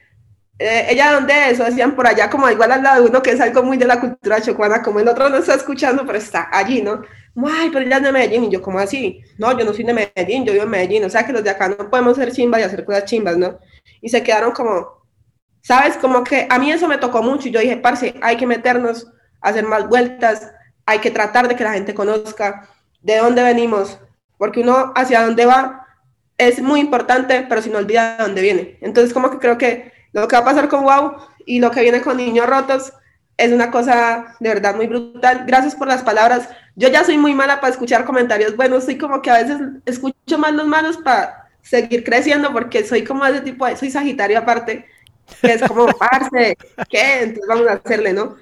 eh, 0.63 0.87
ella 0.89 1.13
dónde 1.13 1.49
es, 1.49 1.59
o 1.59 1.63
decían 1.63 1.95
por 1.95 2.05
allá 2.05 2.29
como 2.29 2.47
igual 2.47 2.71
al 2.71 2.83
lado 2.83 3.01
de 3.01 3.09
uno 3.09 3.21
que 3.23 3.31
es 3.31 3.41
algo 3.41 3.63
muy 3.63 3.77
de 3.77 3.85
la 3.87 3.99
cultura 3.99 4.39
chocuana, 4.39 4.83
como 4.83 4.99
el 4.99 5.07
otro 5.07 5.27
no 5.27 5.37
está 5.37 5.55
escuchando, 5.55 6.05
pero 6.05 6.19
está 6.19 6.49
allí, 6.51 6.83
¿no? 6.83 7.01
Ay, 7.47 7.69
pero 7.71 7.83
ella 7.83 7.97
es 7.97 8.03
de 8.03 8.11
Medellín, 8.11 8.43
y 8.43 8.49
yo, 8.51 8.61
como 8.61 8.77
así? 8.77 9.21
No, 9.39 9.57
yo 9.57 9.65
no 9.65 9.73
soy 9.73 9.85
de 9.85 9.93
Medellín, 9.93 10.45
yo 10.45 10.53
vivo 10.53 10.65
en 10.65 10.69
Medellín, 10.69 11.03
o 11.05 11.09
sea 11.09 11.25
que 11.25 11.33
los 11.33 11.43
de 11.43 11.49
acá 11.49 11.67
no 11.69 11.89
podemos 11.89 12.15
ser 12.15 12.31
chimbas 12.31 12.61
y 12.61 12.63
hacer 12.63 12.85
cosas 12.85 13.05
chimbas, 13.05 13.37
¿no? 13.37 13.57
Y 14.01 14.09
se 14.09 14.21
quedaron 14.21 14.51
como, 14.51 15.07
¿sabes? 15.63 15.97
Como 15.97 16.23
que 16.23 16.45
a 16.47 16.59
mí 16.59 16.71
eso 16.71 16.87
me 16.87 16.99
tocó 16.99 17.23
mucho, 17.23 17.47
y 17.47 17.51
yo 17.51 17.59
dije, 17.59 17.77
parce, 17.77 18.13
hay 18.21 18.37
que 18.37 18.45
meternos, 18.45 19.07
hacer 19.41 19.65
más 19.65 19.87
vueltas, 19.87 20.51
hay 20.85 20.99
que 20.99 21.09
tratar 21.09 21.47
de 21.47 21.55
que 21.55 21.63
la 21.63 21.73
gente 21.73 21.95
conozca 21.95 22.69
de 23.01 23.17
dónde 23.17 23.41
venimos, 23.41 23.97
porque 24.37 24.59
uno 24.59 24.91
hacia 24.95 25.23
dónde 25.23 25.47
va 25.47 25.80
es 26.47 26.59
muy 26.59 26.79
importante, 26.79 27.45
pero 27.47 27.61
si 27.61 27.69
no 27.69 27.77
olvida 27.77 28.17
de 28.17 28.23
dónde 28.23 28.41
viene. 28.41 28.77
Entonces, 28.81 29.13
como 29.13 29.29
que 29.29 29.37
creo 29.37 29.59
que 29.59 29.91
lo 30.11 30.27
que 30.27 30.35
va 30.35 30.41
a 30.41 30.45
pasar 30.45 30.69
con 30.69 30.83
Wow 30.83 31.13
y 31.45 31.59
lo 31.59 31.69
que 31.69 31.81
viene 31.81 32.01
con 32.01 32.17
Niños 32.17 32.47
Rotos 32.47 32.93
es 33.37 33.51
una 33.51 33.69
cosa 33.69 34.35
de 34.39 34.49
verdad 34.49 34.75
muy 34.75 34.87
brutal. 34.87 35.43
Gracias 35.45 35.75
por 35.75 35.87
las 35.87 36.01
palabras. 36.01 36.49
Yo 36.75 36.87
ya 36.89 37.03
soy 37.03 37.19
muy 37.19 37.35
mala 37.35 37.61
para 37.61 37.71
escuchar 37.71 38.05
comentarios 38.05 38.55
buenos, 38.55 38.85
soy 38.85 38.97
como 38.97 39.21
que 39.21 39.29
a 39.29 39.37
veces 39.37 39.57
escucho 39.85 40.39
más 40.39 40.53
los 40.53 40.65
malos 40.65 40.97
para 40.97 41.47
seguir 41.61 42.03
creciendo 42.03 42.51
porque 42.51 42.83
soy 42.83 43.03
como 43.03 43.23
ese 43.23 43.41
tipo 43.41 43.67
de, 43.67 43.77
soy 43.77 43.91
Sagitario 43.91 44.39
aparte, 44.39 44.87
que 45.41 45.53
es 45.53 45.61
como, 45.61 45.85
parce, 45.99 46.57
¿qué? 46.89 47.21
Entonces 47.21 47.45
vamos 47.47 47.67
a 47.67 47.73
hacerle, 47.73 48.13
¿no? 48.13 48.35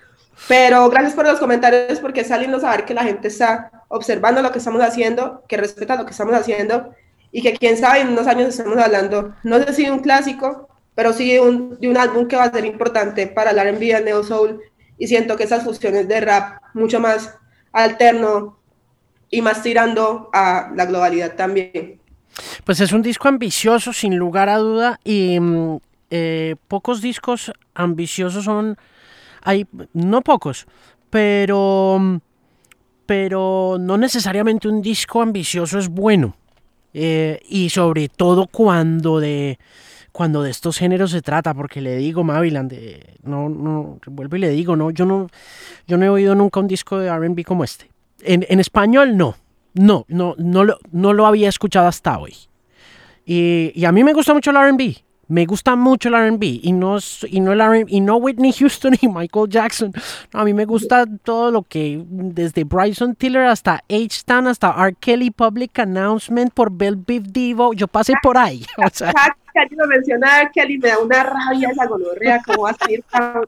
Pero 0.48 0.90
gracias 0.90 1.16
por 1.16 1.26
los 1.26 1.38
comentarios 1.38 2.00
porque 2.00 2.22
es 2.22 2.30
lindo 2.30 2.62
saber 2.62 2.86
que 2.86 2.94
la 2.94 3.04
gente 3.04 3.28
está 3.28 3.72
observando 3.90 4.42
lo 4.42 4.54
que 4.54 4.60
estamos 4.60 4.82
haciendo, 4.82 5.44
que 5.50 5.58
respeta 5.58 5.98
lo 5.98 6.06
que 6.06 6.12
estamos 6.12 6.34
haciendo 6.34 6.96
y 7.32 7.42
que 7.42 7.54
quién 7.54 7.78
sabe 7.78 8.02
en 8.02 8.10
unos 8.10 8.28
años 8.28 8.50
estamos 8.50 8.78
hablando, 8.78 9.36
no 9.44 9.60
sé 9.64 9.74
si 9.74 9.90
un 9.90 10.00
clásico, 10.00 10.70
pero 10.96 11.14
sí 11.14 11.32
de 11.32 11.40
un, 11.40 11.80
de 11.80 11.88
un 11.88 11.98
álbum 11.98 12.28
que 12.28 12.36
va 12.36 12.46
a 12.46 12.52
ser 12.52 12.66
importante 12.66 13.28
para 13.28 13.52
el 13.52 13.60
R&B, 13.60 13.92
el 13.92 14.06
Neo 14.06 14.24
Soul, 14.24 14.60
y 14.98 15.08
siento 15.08 15.38
que 15.38 15.44
esas 15.44 15.64
fusiones 15.64 16.08
de 16.08 16.20
rap 16.22 16.62
mucho 16.74 17.00
más 17.00 17.38
alterno 17.72 18.60
y 19.30 19.42
más 19.42 19.62
tirando 19.62 20.30
a 20.34 20.72
la 20.76 20.86
globalidad 20.86 21.36
también. 21.36 22.02
Pues 22.64 22.80
es 22.80 22.92
un 22.92 23.02
disco 23.02 23.28
ambicioso, 23.28 23.94
sin 23.94 24.18
lugar 24.18 24.50
a 24.50 24.58
duda, 24.58 25.00
y 25.04 25.40
mm, 25.40 25.78
eh, 26.10 26.56
pocos 26.68 27.02
discos 27.02 27.52
ambiciosos 27.74 28.44
son, 28.44 28.78
hay, 29.42 29.68
no 29.94 30.22
pocos, 30.22 30.68
pero, 31.10 32.20
pero 33.06 33.78
no 33.80 33.98
necesariamente 33.98 34.68
un 34.68 34.82
disco 34.82 35.22
ambicioso 35.22 35.80
es 35.80 35.88
bueno, 35.88 36.36
eh, 36.94 37.40
y 37.48 37.70
sobre 37.70 38.10
todo 38.10 38.48
cuando 38.48 39.20
de 39.20 39.60
cuando 40.12 40.44
de 40.44 40.52
estos 40.52 40.78
géneros 40.78 41.12
se 41.12 41.22
trata, 41.22 41.54
porque 41.54 41.82
le 41.82 41.96
digo, 41.96 42.24
Maviland, 42.24 42.74
no, 43.24 43.48
no, 43.48 44.00
vuelvo 44.08 44.36
y 44.36 44.40
le 44.40 44.50
digo, 44.50 44.76
no, 44.76 44.92
yo 44.92 45.06
no, 45.06 45.30
yo 45.88 45.98
no 45.98 46.06
he 46.06 46.10
oído 46.10 46.36
nunca 46.36 46.60
un 46.60 46.68
disco 46.68 46.98
de 46.98 47.16
RB 47.16 47.44
como 47.46 47.64
este. 47.64 47.90
En, 48.24 48.46
en, 48.50 48.60
español 48.60 49.16
no, 49.16 49.36
no, 49.76 50.06
no, 50.10 50.36
no 50.38 50.64
lo, 50.66 50.80
no 50.92 51.14
lo 51.14 51.26
había 51.26 51.48
escuchado 51.48 51.88
hasta 51.88 52.18
hoy. 52.18 52.36
Y, 53.26 53.72
y 53.76 53.86
a 53.86 53.92
mí 53.92 54.04
me 54.04 54.14
gusta 54.14 54.34
mucho 54.34 54.52
el 54.52 54.58
RB, 54.58 54.98
me 55.30 55.46
gusta 55.46 55.76
mucho 55.76 56.10
el 56.10 56.16
R&B 56.16 56.60
y 56.64 56.74
no, 56.74 56.98
y, 57.28 57.40
no 57.40 57.54
el 57.54 57.86
y 57.88 58.02
no 58.02 58.18
Whitney 58.18 58.52
Houston 58.52 58.96
y 59.02 59.08
Michael 59.08 59.48
Jackson. 59.48 59.94
a 60.34 60.44
mí 60.44 60.54
me 60.54 60.66
gusta 60.66 61.06
todo 61.24 61.52
lo 61.52 61.64
que, 61.64 62.04
desde 62.10 62.64
Bryson 62.64 63.16
Tiller 63.16 63.46
hasta 63.46 63.84
H-Town, 63.90 64.48
hasta 64.48 64.74
R. 64.76 64.96
Kelly, 65.00 65.30
Public 65.32 65.78
Announcement 65.80 66.52
por 66.52 66.72
Bell 66.72 66.96
Beef 66.96 67.24
Divo, 67.28 67.74
yo 67.74 67.88
pasé 67.88 68.14
por 68.22 68.38
ahí. 68.38 68.66
O 68.86 68.90
sea. 68.92 69.14
Kelly 69.54 69.76
lo 69.76 69.88
mencionaba, 69.88 70.50
Kelly 70.52 70.78
me 70.80 70.90
da 70.90 71.00
una 71.00 71.24
rabia 71.24 71.70
esa 71.70 71.86
gonorrea, 71.86 72.42
como 72.44 72.64
va 72.64 72.72
a 72.72 72.74
salir 72.74 73.04
ah. 73.14 73.42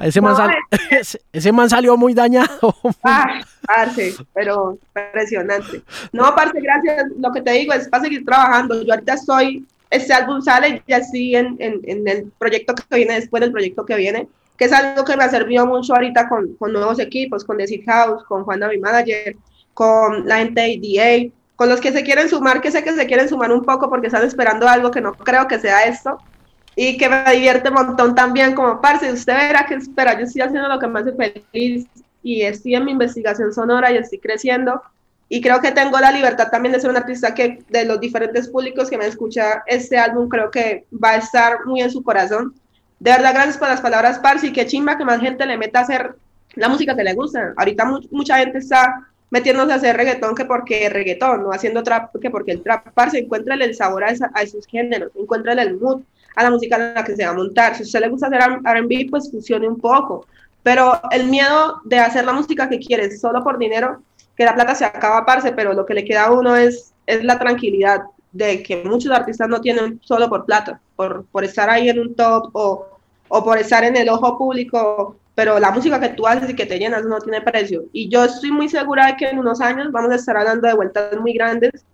ese, 0.00 0.20
man 0.20 0.50
ese, 1.32 1.52
man 1.52 1.68
salió 1.68 1.96
muy 1.96 2.14
dañado. 2.14 2.74
Ah, 3.02 3.40
parce, 3.66 4.14
pero 4.32 4.78
impresionante. 4.96 5.82
No, 6.12 6.34
parce, 6.34 6.58
gracias. 6.60 7.06
Lo 7.18 7.30
que 7.32 7.42
te 7.42 7.50
digo 7.52 7.72
es 7.72 7.88
para 7.88 8.04
seguir 8.04 8.24
trabajando. 8.24 8.82
Yo 8.82 8.92
ahorita 8.92 9.14
estoy 9.14 9.66
este 9.92 10.12
álbum 10.14 10.40
sale 10.40 10.82
ya 10.88 11.02
sí 11.02 11.36
en, 11.36 11.56
en, 11.58 11.80
en, 11.84 12.08
el 12.08 12.32
proyecto 12.38 12.74
que 12.74 12.96
viene 12.96 13.14
después 13.14 13.42
del 13.42 13.52
proyecto 13.52 13.84
que 13.84 13.94
viene, 13.96 14.26
que 14.56 14.64
es 14.64 14.72
algo 14.72 15.04
que 15.04 15.16
me 15.16 15.24
ha 15.24 15.28
servido 15.28 15.66
mucho 15.66 15.94
ahorita 15.94 16.28
con, 16.28 16.54
con 16.54 16.72
nuevos 16.72 16.98
equipos, 16.98 17.44
con 17.44 17.58
Desert 17.58 17.84
House, 17.86 18.24
con 18.24 18.44
Juana 18.44 18.68
mi 18.68 18.78
manager, 18.78 19.36
con 19.74 20.26
la 20.26 20.38
gente 20.38 20.60
de 20.62 21.32
con 21.56 21.68
los 21.68 21.80
que 21.80 21.92
se 21.92 22.02
quieren 22.02 22.28
sumar, 22.28 22.60
que 22.60 22.70
sé 22.70 22.82
que 22.82 22.92
se 22.92 23.06
quieren 23.06 23.28
sumar 23.28 23.52
un 23.52 23.62
poco 23.62 23.88
porque 23.88 24.06
están 24.06 24.26
esperando 24.26 24.66
algo 24.66 24.90
que 24.90 25.00
no 25.00 25.12
creo 25.12 25.46
que 25.46 25.60
sea 25.60 25.84
esto, 25.84 26.18
y 26.74 26.96
que 26.96 27.08
me 27.08 27.22
divierte 27.34 27.68
un 27.68 27.74
montón 27.74 28.14
también 28.14 28.54
como 28.54 28.80
parce, 28.80 29.12
usted 29.12 29.34
verá 29.34 29.66
que 29.66 29.74
espera, 29.74 30.18
yo 30.18 30.24
estoy 30.24 30.40
haciendo 30.42 30.68
lo 30.68 30.78
que 30.78 30.86
me 30.86 31.00
hace 31.00 31.12
feliz 31.12 31.86
y 32.22 32.42
estoy 32.42 32.74
en 32.74 32.86
mi 32.86 32.92
investigación 32.92 33.52
sonora 33.52 33.92
y 33.92 33.98
estoy 33.98 34.18
creciendo 34.18 34.80
y 35.34 35.40
creo 35.40 35.62
que 35.62 35.72
tengo 35.72 35.98
la 35.98 36.12
libertad 36.12 36.50
también 36.50 36.74
de 36.74 36.80
ser 36.80 36.90
un 36.90 36.96
artista 36.98 37.32
que 37.32 37.64
de 37.70 37.86
los 37.86 37.98
diferentes 37.98 38.50
públicos 38.50 38.90
que 38.90 38.98
me 38.98 39.06
escucha 39.06 39.62
este 39.66 39.96
álbum 39.96 40.28
creo 40.28 40.50
que 40.50 40.84
va 41.02 41.12
a 41.12 41.16
estar 41.16 41.64
muy 41.64 41.80
en 41.80 41.90
su 41.90 42.02
corazón. 42.02 42.52
De 43.00 43.12
verdad, 43.12 43.32
gracias 43.32 43.56
por 43.56 43.68
las 43.68 43.80
palabras, 43.80 44.18
Parsi, 44.18 44.52
que 44.52 44.66
chimba 44.66 44.98
que 44.98 45.06
más 45.06 45.22
gente 45.22 45.46
le 45.46 45.56
meta 45.56 45.78
a 45.78 45.82
hacer 45.84 46.16
la 46.54 46.68
música 46.68 46.94
que 46.94 47.02
le 47.02 47.14
gusta. 47.14 47.54
Ahorita 47.56 47.90
mucha 48.10 48.40
gente 48.40 48.58
está 48.58 49.08
metiéndose 49.30 49.72
a 49.72 49.76
hacer 49.76 49.96
reggaetón 49.96 50.34
que 50.34 50.44
porque 50.44 50.90
reggaetón, 50.90 51.44
no 51.44 51.50
haciendo 51.50 51.82
trap 51.82 52.14
que 52.20 52.28
porque 52.28 52.52
el 52.52 52.62
trap, 52.62 52.92
Parsi, 52.92 53.20
encuentra 53.20 53.54
el 53.54 53.74
sabor 53.74 54.04
a, 54.04 54.08
a 54.34 54.42
esos 54.42 54.66
géneros, 54.66 55.12
encuentra 55.18 55.54
el 55.54 55.80
mood 55.80 56.02
a 56.36 56.42
la 56.42 56.50
música 56.50 56.76
en 56.76 56.92
la 56.92 57.04
que 57.04 57.16
se 57.16 57.24
va 57.24 57.30
a 57.30 57.34
montar. 57.34 57.74
Si 57.74 57.84
a 57.84 57.86
usted 57.86 58.00
le 58.00 58.10
gusta 58.10 58.26
hacer 58.26 58.42
R&B, 58.42 59.06
pues 59.08 59.30
funcione 59.30 59.66
un 59.66 59.80
poco. 59.80 60.26
Pero 60.62 61.00
el 61.10 61.26
miedo 61.26 61.80
de 61.84 61.98
hacer 61.98 62.24
la 62.24 62.32
música 62.32 62.68
que 62.68 62.78
quieres 62.78 63.20
solo 63.20 63.42
por 63.42 63.58
dinero, 63.58 64.02
que 64.36 64.44
la 64.44 64.54
plata 64.54 64.74
se 64.74 64.84
acaba, 64.84 65.24
parce, 65.26 65.52
pero 65.52 65.72
lo 65.72 65.84
que 65.84 65.94
le 65.94 66.04
queda 66.04 66.24
a 66.24 66.32
uno 66.32 66.56
es, 66.56 66.92
es 67.06 67.24
la 67.24 67.38
tranquilidad 67.38 68.02
de 68.32 68.62
que 68.62 68.82
muchos 68.84 69.12
artistas 69.12 69.48
no 69.48 69.60
tienen 69.60 70.00
solo 70.02 70.28
por 70.28 70.46
plata, 70.46 70.80
por, 70.96 71.26
por 71.26 71.44
estar 71.44 71.68
ahí 71.68 71.88
en 71.88 71.98
un 71.98 72.14
top 72.14 72.50
o, 72.54 72.86
o 73.28 73.44
por 73.44 73.58
estar 73.58 73.84
en 73.84 73.96
el 73.96 74.08
ojo 74.08 74.38
público, 74.38 75.16
pero 75.34 75.58
la 75.58 75.70
música 75.70 76.00
que 76.00 76.10
tú 76.10 76.26
haces 76.26 76.50
y 76.50 76.56
que 76.56 76.66
te 76.66 76.78
llenas 76.78 77.04
no 77.04 77.18
tiene 77.18 77.40
precio. 77.40 77.84
Y 77.92 78.08
yo 78.08 78.24
estoy 78.24 78.52
muy 78.52 78.68
segura 78.68 79.06
de 79.06 79.16
que 79.16 79.28
en 79.28 79.38
unos 79.38 79.60
años 79.60 79.90
vamos 79.92 80.12
a 80.12 80.16
estar 80.16 80.36
hablando 80.36 80.66
de 80.66 80.74
vueltas 80.74 81.18
muy 81.20 81.32
grandes, 81.34 81.84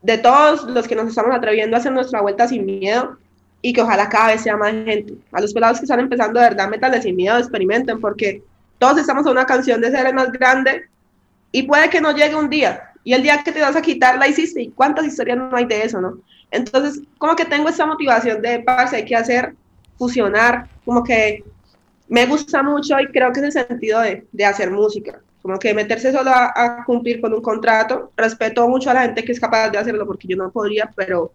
de 0.00 0.18
todos 0.18 0.64
los 0.64 0.88
que 0.88 0.96
nos 0.96 1.08
estamos 1.08 1.34
atreviendo 1.34 1.76
a 1.76 1.80
hacer 1.80 1.92
nuestra 1.92 2.20
vuelta 2.20 2.48
sin 2.48 2.66
miedo 2.66 3.18
y 3.62 3.72
que 3.72 3.80
ojalá 3.80 4.08
cada 4.08 4.28
vez 4.28 4.42
sea 4.42 4.56
más 4.56 4.72
gente. 4.72 5.14
A 5.30 5.40
los 5.40 5.54
pelados 5.54 5.78
que 5.78 5.84
están 5.84 6.00
empezando 6.00 6.40
de 6.40 6.48
verdad, 6.48 6.68
métanle 6.68 7.00
sin 7.00 7.16
miedo, 7.16 7.38
experimenten, 7.38 8.00
porque 8.00 8.42
todos 8.78 8.98
estamos 8.98 9.24
a 9.26 9.30
una 9.30 9.46
canción 9.46 9.80
de 9.80 9.90
ser 9.90 10.04
el 10.06 10.14
más 10.14 10.32
grande 10.32 10.88
y 11.52 11.62
puede 11.62 11.88
que 11.88 12.00
no 12.00 12.12
llegue 12.12 12.34
un 12.34 12.50
día, 12.50 12.92
y 13.04 13.12
el 13.12 13.22
día 13.22 13.42
que 13.44 13.52
te 13.52 13.60
vas 13.60 13.76
a 13.76 13.82
quitar 13.82 14.18
la 14.18 14.28
hiciste, 14.28 14.62
y 14.62 14.70
cuántas 14.70 15.06
historias 15.06 15.38
no 15.38 15.54
hay 15.54 15.66
de 15.66 15.82
eso, 15.82 16.00
¿no? 16.00 16.18
Entonces, 16.50 17.02
como 17.18 17.36
que 17.36 17.44
tengo 17.44 17.68
esa 17.68 17.86
motivación 17.86 18.42
de, 18.42 18.60
parce, 18.60 18.96
hay 18.96 19.04
que 19.04 19.16
hacer, 19.16 19.54
fusionar, 19.96 20.68
como 20.84 21.04
que 21.04 21.44
me 22.08 22.26
gusta 22.26 22.62
mucho 22.62 22.98
y 23.00 23.06
creo 23.06 23.32
que 23.32 23.40
es 23.40 23.54
el 23.56 23.66
sentido 23.66 24.00
de, 24.00 24.26
de 24.32 24.44
hacer 24.44 24.70
música, 24.70 25.20
como 25.42 25.58
que 25.58 25.74
meterse 25.74 26.12
solo 26.12 26.30
a, 26.32 26.84
cumplir 26.84 27.20
con 27.20 27.32
un 27.32 27.42
contrato, 27.42 28.12
respeto 28.16 28.68
mucho 28.68 28.90
a 28.90 28.94
la 28.94 29.02
gente 29.02 29.24
que 29.24 29.32
es 29.32 29.40
capaz 29.40 29.70
de 29.70 29.78
hacerlo, 29.78 30.06
porque 30.06 30.28
yo 30.28 30.36
no 30.36 30.50
podría, 30.50 30.90
pero 30.94 31.32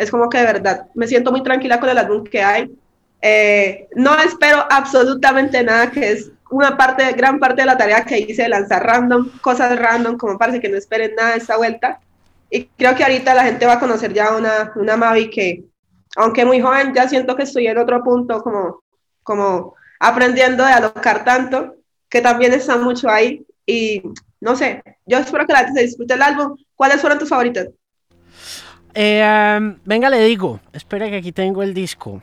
es 0.00 0.10
como 0.10 0.30
que 0.30 0.38
de 0.38 0.44
verdad 0.44 0.86
me 0.94 1.06
siento 1.06 1.30
muy 1.30 1.42
tranquila 1.42 1.78
con 1.78 1.90
el 1.90 1.98
álbum 1.98 2.24
que 2.24 2.42
hay. 2.42 2.74
Eh, 3.20 3.86
no 3.94 4.18
espero 4.18 4.66
absolutamente 4.70 5.62
nada 5.62 5.90
que 5.90 6.12
es 6.12 6.30
una 6.50 6.74
parte, 6.74 7.12
gran 7.12 7.38
parte 7.38 7.60
de 7.60 7.66
la 7.66 7.76
tarea 7.76 8.02
que 8.02 8.18
hice 8.18 8.44
de 8.44 8.48
lanzar 8.48 8.82
random, 8.82 9.28
cosas 9.42 9.78
random, 9.78 10.16
como 10.16 10.38
parece 10.38 10.58
que 10.58 10.70
no 10.70 10.78
esperen 10.78 11.14
nada 11.14 11.32
de 11.32 11.36
esta 11.36 11.58
vuelta. 11.58 12.00
Y 12.48 12.64
creo 12.64 12.94
que 12.94 13.02
ahorita 13.02 13.34
la 13.34 13.44
gente 13.44 13.66
va 13.66 13.74
a 13.74 13.78
conocer 13.78 14.14
ya 14.14 14.34
una, 14.34 14.72
una 14.74 14.96
Mavi 14.96 15.28
que, 15.28 15.64
aunque 16.16 16.46
muy 16.46 16.62
joven, 16.62 16.94
ya 16.94 17.06
siento 17.06 17.36
que 17.36 17.42
estoy 17.42 17.66
en 17.66 17.76
otro 17.76 18.02
punto, 18.02 18.42
como, 18.42 18.82
como 19.22 19.74
aprendiendo 20.00 20.64
de 20.64 20.72
alocar 20.72 21.24
tanto, 21.24 21.76
que 22.08 22.22
también 22.22 22.54
está 22.54 22.78
mucho 22.78 23.10
ahí. 23.10 23.44
Y 23.66 24.02
no 24.40 24.56
sé, 24.56 24.82
yo 25.04 25.18
espero 25.18 25.46
que 25.46 25.52
la 25.52 25.58
gente 25.58 25.78
se 25.78 25.86
disfrute 25.88 26.14
el 26.14 26.22
álbum. 26.22 26.56
¿Cuáles 26.74 27.02
fueron 27.02 27.18
tus 27.18 27.28
favoritas? 27.28 27.68
Eh, 28.94 29.76
venga, 29.84 30.10
le 30.10 30.22
digo, 30.24 30.60
espera 30.72 31.08
que 31.08 31.16
aquí 31.16 31.32
tengo 31.32 31.62
el 31.62 31.74
disco. 31.74 32.22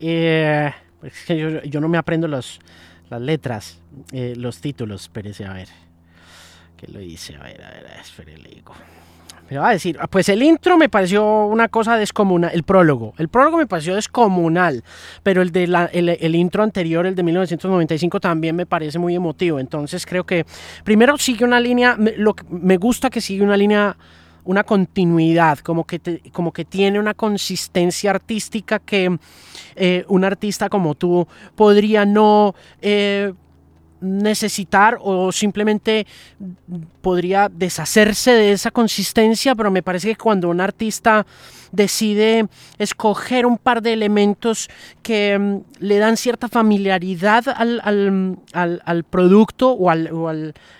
Eh, 0.00 0.70
es 1.02 1.24
que 1.26 1.62
yo, 1.64 1.80
no 1.80 1.88
me 1.88 1.98
aprendo 1.98 2.28
las 2.28 2.58
letras, 3.10 3.80
eh, 4.12 4.34
los 4.36 4.60
títulos, 4.60 5.02
espérese 5.02 5.44
a 5.44 5.52
ver. 5.52 5.68
¿Qué 6.76 6.88
lo 6.88 6.98
dice? 6.98 7.36
A 7.36 7.42
ver, 7.42 7.62
a 7.62 7.70
ver, 7.70 7.86
espere, 8.00 8.36
le 8.38 8.50
digo. 8.50 8.74
Me 9.50 9.58
va 9.58 9.68
a 9.68 9.72
decir, 9.72 9.98
ah, 10.00 10.06
pues 10.06 10.28
el 10.30 10.42
intro 10.42 10.78
me 10.78 10.88
pareció 10.88 11.44
una 11.44 11.68
cosa 11.68 11.98
descomunal, 11.98 12.52
el 12.54 12.62
prólogo, 12.62 13.12
el 13.18 13.28
prólogo 13.28 13.58
me 13.58 13.66
pareció 13.66 13.94
descomunal, 13.94 14.82
pero 15.22 15.42
el 15.42 15.52
de 15.52 15.66
la, 15.66 15.84
el, 15.92 16.34
intro 16.34 16.62
anterior, 16.62 17.04
el 17.04 17.14
de 17.14 17.22
1995, 17.22 18.18
también 18.18 18.56
me 18.56 18.64
parece 18.64 18.98
muy 18.98 19.14
emotivo, 19.14 19.60
entonces 19.60 20.06
creo 20.06 20.24
que 20.24 20.46
primero 20.84 21.18
sigue 21.18 21.44
una 21.44 21.60
línea, 21.60 21.96
me, 21.98 22.16
lo, 22.16 22.34
me 22.48 22.78
gusta 22.78 23.10
que 23.10 23.20
sigue 23.20 23.42
una 23.42 23.56
línea 23.56 23.96
una 24.44 24.64
continuidad, 24.64 25.58
como 25.58 25.84
que, 25.84 26.20
como 26.32 26.52
que 26.52 26.64
tiene 26.64 26.98
una 26.98 27.14
consistencia 27.14 28.10
artística 28.10 28.78
que 28.78 29.18
eh, 29.76 30.04
un 30.08 30.24
artista 30.24 30.68
como 30.68 30.94
tú 30.94 31.26
podría 31.54 32.04
no 32.04 32.54
eh, 32.80 33.32
necesitar 34.00 34.98
o 35.00 35.30
simplemente 35.30 36.06
podría 37.00 37.48
deshacerse 37.48 38.32
de 38.32 38.52
esa 38.52 38.70
consistencia, 38.70 39.54
pero 39.54 39.70
me 39.70 39.82
parece 39.82 40.08
que 40.08 40.16
cuando 40.16 40.48
un 40.48 40.60
artista 40.60 41.24
decide 41.72 42.46
escoger 42.78 43.46
un 43.46 43.58
par 43.58 43.82
de 43.82 43.94
elementos 43.94 44.68
que 45.02 45.38
mm, 45.38 45.56
le 45.80 45.98
dan 45.98 46.16
cierta 46.16 46.48
familiaridad 46.48 47.48
al, 47.48 47.80
al, 47.82 48.82
al, 48.84 49.04
producto 49.04 49.72
o, 49.72 49.90
o, 49.90 50.32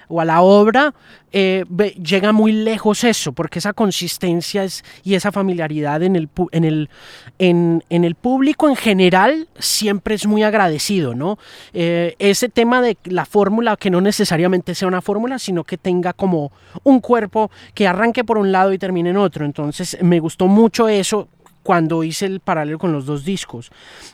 o, 0.09 0.21
a 0.21 0.25
la 0.25 0.43
obra, 0.43 0.95
eh, 1.33 1.65
llega 2.03 2.33
muy 2.33 2.53
lejos 2.53 3.05
eso, 3.05 3.33
porque 3.33 3.59
esa 3.59 3.73
consistencia 3.73 4.65
es, 4.65 4.85
y 5.03 5.15
esa 5.15 5.33
familiaridad 5.33 6.03
en 6.03 6.15
el, 6.15 6.29
en, 6.53 6.65
el, 6.65 6.91
en, 7.39 7.83
en 7.89 8.05
el 8.05 8.15
público 8.15 8.69
en 8.69 8.77
general 8.77 9.49
siempre 9.59 10.15
es 10.15 10.27
muy 10.27 10.43
agradecido, 10.43 11.15
¿no? 11.15 11.39
Eh, 11.73 12.15
ese 12.19 12.51
tema 12.51 12.83
de 12.83 12.99
la 13.05 13.25
fórmula, 13.25 13.77
que 13.79 13.91
no 13.91 14.03
necesariamente 14.03 14.75
sea 14.75 14.89
una 14.89 15.01
fórmula, 15.01 15.39
sino 15.39 15.65
que 15.65 15.79
tenga 15.79 16.13
como 16.13 16.53
un 16.85 17.01
cuerpo 17.01 17.51
que 17.75 17.89
arranque 17.89 18.25
por 18.25 18.37
un 18.37 18.53
lado 18.53 18.73
y 18.75 18.79
termine 18.79 19.11
en 19.11 19.17
otro. 19.17 19.47
Entonces 19.47 19.97
me 20.03 20.21
gustó 20.21 20.49
mucho 20.49 20.82
eso 20.89 21.29
cuando 21.63 22.03
hice 22.03 22.27
el 22.27 22.41
paralelo 22.41 22.79
con 22.79 22.93
los 22.93 23.07
dos 23.07 23.25
discos. 23.25 23.71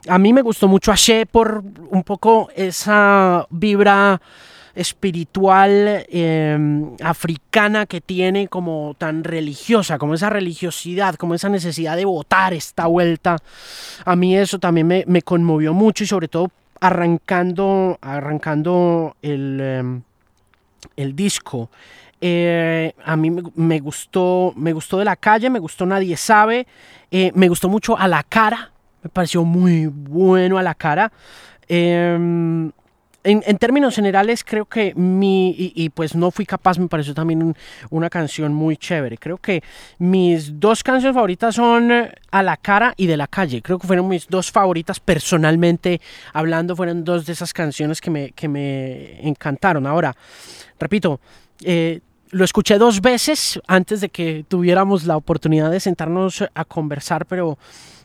A 0.09 0.19
mí 0.19 0.32
me 0.32 0.43
gustó 0.43 0.69
mucho 0.69 0.93
Ashe 0.93 1.27
por 1.27 1.62
un 1.90 2.03
poco 2.03 2.51
esa 2.55 3.47
vibra 3.51 4.20
espiritual 4.74 6.07
em, 6.09 6.95
africana 7.03 7.86
que 7.86 8.01
tiene 8.01 8.47
como 8.47 8.95
tan 8.97 9.24
religiosa, 9.24 9.99
como 9.99 10.15
esa 10.15 10.31
religiosidad, 10.31 11.16
como 11.16 11.35
esa 11.35 11.49
necesidad 11.49 11.97
de 11.97 12.05
votar 12.05 12.55
esta 12.55 12.86
vuelta. 12.86 13.39
A 14.05 14.15
mí 14.15 14.36
eso 14.36 14.61
también 14.61 14.86
me, 14.86 15.05
me 15.09 15.23
conmovió 15.23 15.74
mucho 15.74 16.05
y 16.05 16.07
sobre 16.07 16.28
todo 16.28 16.53
arrancando, 16.81 17.99
arrancando 18.01 19.16
el, 19.20 19.61
em, 19.61 20.03
el 20.97 21.16
disco. 21.16 21.70
Eh, 22.20 22.93
a 23.05 23.16
mí 23.16 23.31
me, 23.31 23.78
gustó, 23.78 24.53
me 24.57 24.73
gustó 24.73 24.99
de 24.99 25.05
la 25.05 25.16
calle, 25.16 25.51
me 25.51 25.61
gustó 25.61 25.86
Nadie 25.86 26.16
sabe, 26.16 26.66
eh, 27.11 27.31
me 27.35 27.49
gustó 27.49 27.69
mucho 27.69 27.97
a 27.97 28.09
la 28.09 28.24
cara, 28.24 28.73
me 29.03 29.11
pareció 29.11 29.45
muy 29.45 29.86
bueno 29.86 30.59
a 30.59 30.62
la 30.62 30.74
cara. 30.74 31.12
Em, 31.69 32.73
en, 33.24 33.59
términos 33.59 33.95
generales, 33.95 34.43
creo 34.43 34.65
que 34.65 34.95
mi, 34.95 35.55
y, 35.59 35.90
pues 35.90 36.15
no 36.15 36.31
fui 36.31 36.47
capaz, 36.47 36.78
me 36.78 36.89
pareció 36.89 37.15
también 37.15 37.55
una 37.90 38.09
canción 38.09 38.55
muy 38.55 38.77
chévere. 38.77 39.19
Creo 39.19 39.36
que 39.36 39.62
mis 39.99 40.59
dos 40.59 40.82
canciones 40.82 41.15
favoritas 41.15 41.55
son 41.55 41.93
A 42.31 42.43
la 42.43 42.57
cara 42.57 42.95
y 42.97 43.07
De 43.07 43.16
la 43.16 43.27
calle. 43.27 43.61
Creo 43.61 43.78
que 43.78 43.86
fueron 43.86 44.09
mis 44.09 44.28
dos 44.28 44.51
favoritas 44.51 44.99
personalmente 44.99 46.01
hablando, 46.32 46.74
fueron 46.74 47.05
dos 47.05 47.27
de 47.27 47.35
esas 47.35 47.53
canciones 47.53 48.01
que 48.01 48.11
me, 48.11 48.31
que 48.31 48.49
me 48.49 49.20
encantaron. 49.28 49.86
Ahora, 49.86 50.16
repito, 50.78 51.20
eh, 51.65 52.01
lo 52.31 52.45
escuché 52.45 52.79
dos 52.79 53.01
veces 53.01 53.61
antes 53.67 54.01
de 54.01 54.09
que 54.09 54.45
tuviéramos 54.49 55.05
la 55.05 55.17
oportunidad 55.17 55.71
de 55.71 55.81
sentarnos 55.81 56.45
a 56.55 56.65
conversar, 56.65 57.27
pero 57.27 57.59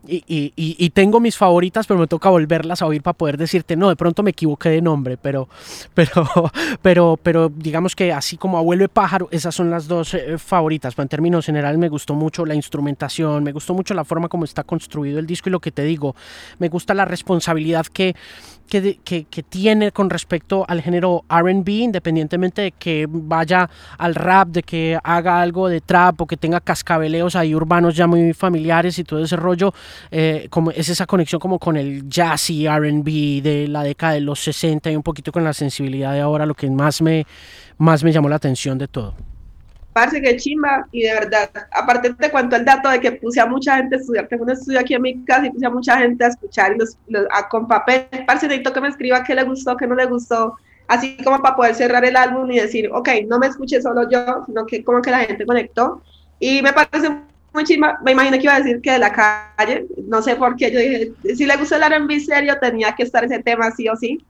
y, 0.06 0.90
tengo 0.90 1.20
mis 1.22 1.38
favoritas, 1.38 1.88
pero 1.88 2.00
me 2.00 2.08
toca 2.08 2.30
volverlas 2.30 2.82
a 2.82 2.86
oír 2.86 3.02
para 3.02 3.18
poder 3.18 3.38
decirte, 3.38 3.78
no, 3.78 3.88
de 3.88 3.96
pronto 3.96 4.22
me 4.22 4.32
equivoqué 4.32 4.70
de 4.70 4.82
nombre, 4.82 5.18
pero, 5.18 5.48
pero, 5.94 6.28
pero, 6.82 7.20
pero 7.22 7.50
digamos 7.50 7.96
que 7.96 8.12
así 8.12 8.36
como 8.36 8.58
Abuelo 8.58 8.84
de 8.84 8.90
Pájaro, 8.90 9.30
esas 9.32 9.56
son 9.56 9.70
las 9.70 9.88
dos 9.88 10.14
eh, 10.14 10.38
favoritas. 10.38 10.94
Pero 10.96 11.04
en 11.04 11.10
términos 11.10 11.46
generales 11.46 11.80
me 11.80 11.90
gustó 11.90 12.16
mucho 12.16 12.46
la 12.46 12.54
instrumentación, 12.54 13.44
me 13.44 13.54
gustó 13.54 13.74
mucho 13.74 13.94
la 13.94 14.04
forma 14.04 14.28
como 14.28 14.44
está 14.44 14.64
construido 14.64 15.20
el 15.20 15.26
disco 15.26 15.50
y 15.50 15.52
lo 15.52 15.62
que 15.62 15.72
te 15.72 15.84
digo, 15.84 16.16
me 16.60 16.68
gusta 16.68 16.94
la 16.94 17.06
responsabilidad 17.06 17.86
que 17.86 18.16
que, 18.68 18.98
que, 19.04 19.44
tiene 19.44 19.92
con 19.92 20.10
respecto 20.10 20.66
al 20.68 20.82
género 20.82 21.24
RB, 21.30 21.70
independientemente 21.70 22.62
de 22.64 22.72
que 22.72 23.06
vaya 23.10 23.70
al 23.98 24.16
rap, 24.16 24.50
de 24.50 24.64
que 24.64 24.98
haga 25.04 25.42
algo 25.42 25.70
de 25.70 25.82
trap 25.82 26.22
o 26.22 26.28
que 26.28 26.38
tenga 26.38 26.60
cascabeleos 26.60 27.36
ahí 27.36 27.54
urbanos 27.54 27.96
ya 27.96 28.08
muy 28.08 28.34
familiares 28.34 28.98
y 28.98 29.04
todo 29.04 29.24
ese 29.24 29.36
rollo, 29.36 29.74
eh, 30.12 30.48
como 30.50 30.72
es 30.72 30.90
esa 30.90 31.06
conexión 31.06 31.40
como 31.40 31.60
con 31.60 31.78
el 31.78 32.10
jazzy 32.10 32.68
RB 32.68 33.42
de 33.44 33.68
la 33.68 33.84
década 33.84 34.14
de 34.14 34.22
los 34.22 34.40
60 34.40 34.92
y 34.92 34.96
un 34.96 35.04
poquito 35.04 35.32
con 35.32 35.44
la 35.44 35.54
sensibilidad 35.54 36.14
de 36.14 36.22
ahora, 36.22 36.46
lo 36.46 36.56
que 36.56 36.70
más 36.70 37.02
me, 37.02 37.26
más 37.78 38.04
me 38.04 38.12
llamó 38.12 38.30
la 38.30 38.38
atención 38.38 38.78
de 38.78 38.88
todo. 38.88 39.33
Parce, 39.94 40.20
que 40.20 40.38
chimba, 40.38 40.88
y 40.92 41.04
de 41.04 41.14
verdad, 41.14 41.50
aparte 41.72 42.14
te 42.14 42.32
cuento 42.32 42.56
el 42.56 42.66
dato 42.66 42.90
de 42.90 43.00
que 43.00 43.12
puse 43.12 43.40
a 43.40 43.46
mucha 43.46 43.78
gente 43.78 43.96
a 43.96 44.00
estudiar, 44.00 44.28
tengo 44.28 44.44
un 44.44 44.50
estudio 44.50 44.80
aquí 44.80 44.96
en 44.96 45.02
mi 45.04 45.24
casa 45.24 45.46
y 45.46 45.52
puse 45.52 45.66
a 45.66 45.70
mucha 45.70 45.98
gente 45.98 46.26
a 46.26 46.30
escuchar 46.30 46.74
y 46.74 46.80
los, 46.80 46.98
a, 47.32 47.48
con 47.48 47.68
papel, 47.68 48.08
parce, 48.26 48.48
necesito 48.48 48.74
que 48.74 48.82
me 48.82 48.88
escriba 48.88 49.24
qué 49.24 49.36
le 49.36 49.44
gustó, 49.44 49.78
qué 49.78 49.86
no 49.86 49.94
le 49.94 50.06
gustó, 50.06 50.58
así 50.88 51.16
como 51.24 51.42
para 51.42 51.56
poder 51.56 51.76
cerrar 51.76 52.04
el 52.04 52.16
álbum 52.16 52.50
y 52.52 52.60
decir, 52.60 52.90
ok, 52.92 53.10
no 53.28 53.38
me 53.38 53.48
escuché 53.48 53.82
solo 53.82 54.10
yo, 54.10 54.44
sino 54.48 54.66
que 54.66 54.84
como 54.84 55.02
que 55.02 55.12
la 55.12 55.20
gente 55.20 55.46
conectó, 55.46 56.02
y 56.40 56.64
me 56.64 56.74
parece 56.74 57.10
muy 57.54 57.64
chimba, 57.64 58.00
me 58.04 58.14
imagino 58.14 58.38
que 58.38 58.44
iba 58.44 58.56
a 58.56 58.62
decir 58.62 58.82
que 58.82 58.94
de 58.94 59.00
la 59.00 59.12
calle, 59.12 59.86
no 60.08 60.24
sé 60.24 60.36
por 60.36 60.56
qué, 60.56 60.72
yo 60.72 60.80
dije, 60.80 61.12
si 61.36 61.46
le 61.46 61.56
gustó 61.56 61.76
el 61.76 61.84
R&B 61.84 62.20
serio, 62.20 62.58
tenía 62.60 62.96
que 62.96 63.04
estar 63.04 63.24
ese 63.24 63.44
tema 63.44 63.70
sí 63.72 63.88
o 63.88 63.96
sí, 63.96 64.26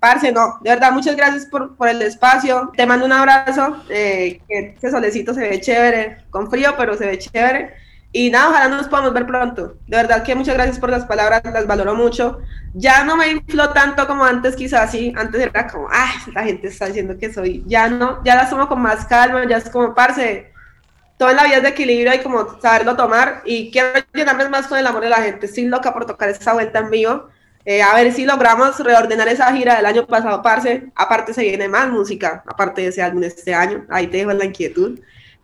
Parce, 0.00 0.30
no, 0.30 0.58
de 0.60 0.70
verdad, 0.70 0.92
muchas 0.92 1.16
gracias 1.16 1.46
por, 1.46 1.76
por 1.76 1.88
el 1.88 2.00
espacio. 2.02 2.70
Te 2.76 2.86
mando 2.86 3.04
un 3.04 3.12
abrazo. 3.12 3.82
Eh, 3.88 4.40
que 4.48 4.58
este 4.74 4.90
solecito 4.90 5.34
se 5.34 5.40
ve 5.40 5.60
chévere, 5.60 6.18
con 6.30 6.48
frío, 6.50 6.74
pero 6.76 6.96
se 6.96 7.06
ve 7.06 7.18
chévere. 7.18 7.74
Y 8.12 8.30
nada, 8.30 8.50
ojalá 8.50 8.68
nos 8.68 8.88
podamos 8.88 9.12
ver 9.12 9.26
pronto. 9.26 9.76
De 9.86 9.96
verdad 9.96 10.22
que 10.22 10.34
muchas 10.34 10.54
gracias 10.54 10.78
por 10.78 10.88
las 10.88 11.04
palabras, 11.04 11.42
las 11.44 11.66
valoro 11.66 11.94
mucho. 11.94 12.38
Ya 12.74 13.04
no 13.04 13.16
me 13.16 13.28
infló 13.28 13.70
tanto 13.70 14.06
como 14.06 14.24
antes, 14.24 14.56
quizás 14.56 14.92
sí. 14.92 15.12
Antes 15.16 15.42
era 15.42 15.66
como, 15.66 15.88
ay, 15.90 16.32
la 16.32 16.44
gente 16.44 16.68
está 16.68 16.86
diciendo 16.86 17.18
que 17.18 17.32
soy. 17.32 17.64
Ya 17.66 17.88
no, 17.88 18.22
ya 18.24 18.36
la 18.36 18.48
tomo 18.48 18.68
con 18.68 18.80
más 18.80 19.04
calma, 19.04 19.46
ya 19.46 19.58
es 19.58 19.68
como, 19.68 19.94
parce, 19.94 20.52
todo 21.18 21.30
en 21.30 21.36
la 21.36 21.44
vida 21.44 21.56
es 21.56 21.62
de 21.64 21.68
equilibrio 21.70 22.14
y 22.14 22.20
como 22.20 22.58
saberlo 22.60 22.96
tomar. 22.96 23.42
Y 23.44 23.70
quiero 23.70 24.00
llenarme 24.14 24.48
más 24.48 24.68
con 24.68 24.78
el 24.78 24.86
amor 24.86 25.02
de 25.02 25.10
la 25.10 25.16
gente. 25.16 25.46
Estoy 25.46 25.64
loca 25.64 25.92
por 25.92 26.06
tocar 26.06 26.28
esta 26.30 26.54
vuelta 26.54 26.78
en 26.78 26.90
vivo. 26.90 27.28
Eh, 27.70 27.82
a 27.82 27.94
ver 27.94 28.10
si 28.14 28.24
logramos 28.24 28.80
reordenar 28.80 29.28
esa 29.28 29.52
gira 29.52 29.76
del 29.76 29.84
año 29.84 30.06
pasado, 30.06 30.40
parce. 30.40 30.90
Aparte 30.94 31.34
se 31.34 31.42
viene 31.42 31.68
más 31.68 31.90
música, 31.90 32.42
aparte 32.46 32.80
de 32.80 32.86
ese 32.88 33.02
álbum 33.02 33.22
este 33.24 33.52
año. 33.52 33.84
Ahí 33.90 34.06
te 34.06 34.16
dejo 34.16 34.32
la 34.32 34.46
inquietud. 34.46 34.98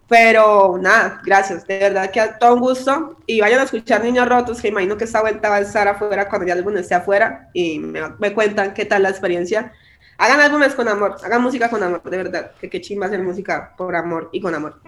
Pero 0.09 0.79
nada, 0.81 1.21
gracias. 1.23 1.67
De 1.67 1.79
verdad 1.79 2.11
que 2.11 2.21
a 2.21 2.39
todo 2.39 2.55
un 2.55 2.61
gusto. 2.61 3.19
Y 3.27 3.43
vayan 3.43 3.61
a 3.61 3.65
escuchar 3.65 4.03
Niños 4.03 4.27
Rotos, 4.27 4.63
que 4.63 4.69
imagino 4.69 4.97
que 4.97 5.05
esta 5.05 5.21
vuelta 5.21 5.51
va 5.51 5.57
a 5.57 5.61
estar 5.61 5.87
afuera 5.87 6.27
cuando 6.31 6.51
el 6.51 6.59
álbum 6.59 6.75
esté 6.79 6.95
afuera. 6.95 7.51
Y 7.53 7.79
me, 7.79 8.33
cuentan 8.33 8.73
qué 8.73 8.87
tal 8.87 9.03
la 9.03 9.11
experiencia. 9.11 9.75
Hagan 10.17 10.41
álbumes 10.41 10.75
con 10.75 10.89
amor, 10.89 11.17
hagan 11.23 11.43
música 11.43 11.69
con 11.69 11.83
amor, 11.83 12.03
de 12.05 12.17
verdad. 12.17 12.53
Que 12.59 12.71
qué 12.71 12.81
chimba 12.81 13.05
hacer 13.05 13.23
música 13.23 13.75
por 13.77 13.95
amor 13.95 14.31
y 14.33 14.41
con 14.41 14.55
amor. 14.55 14.81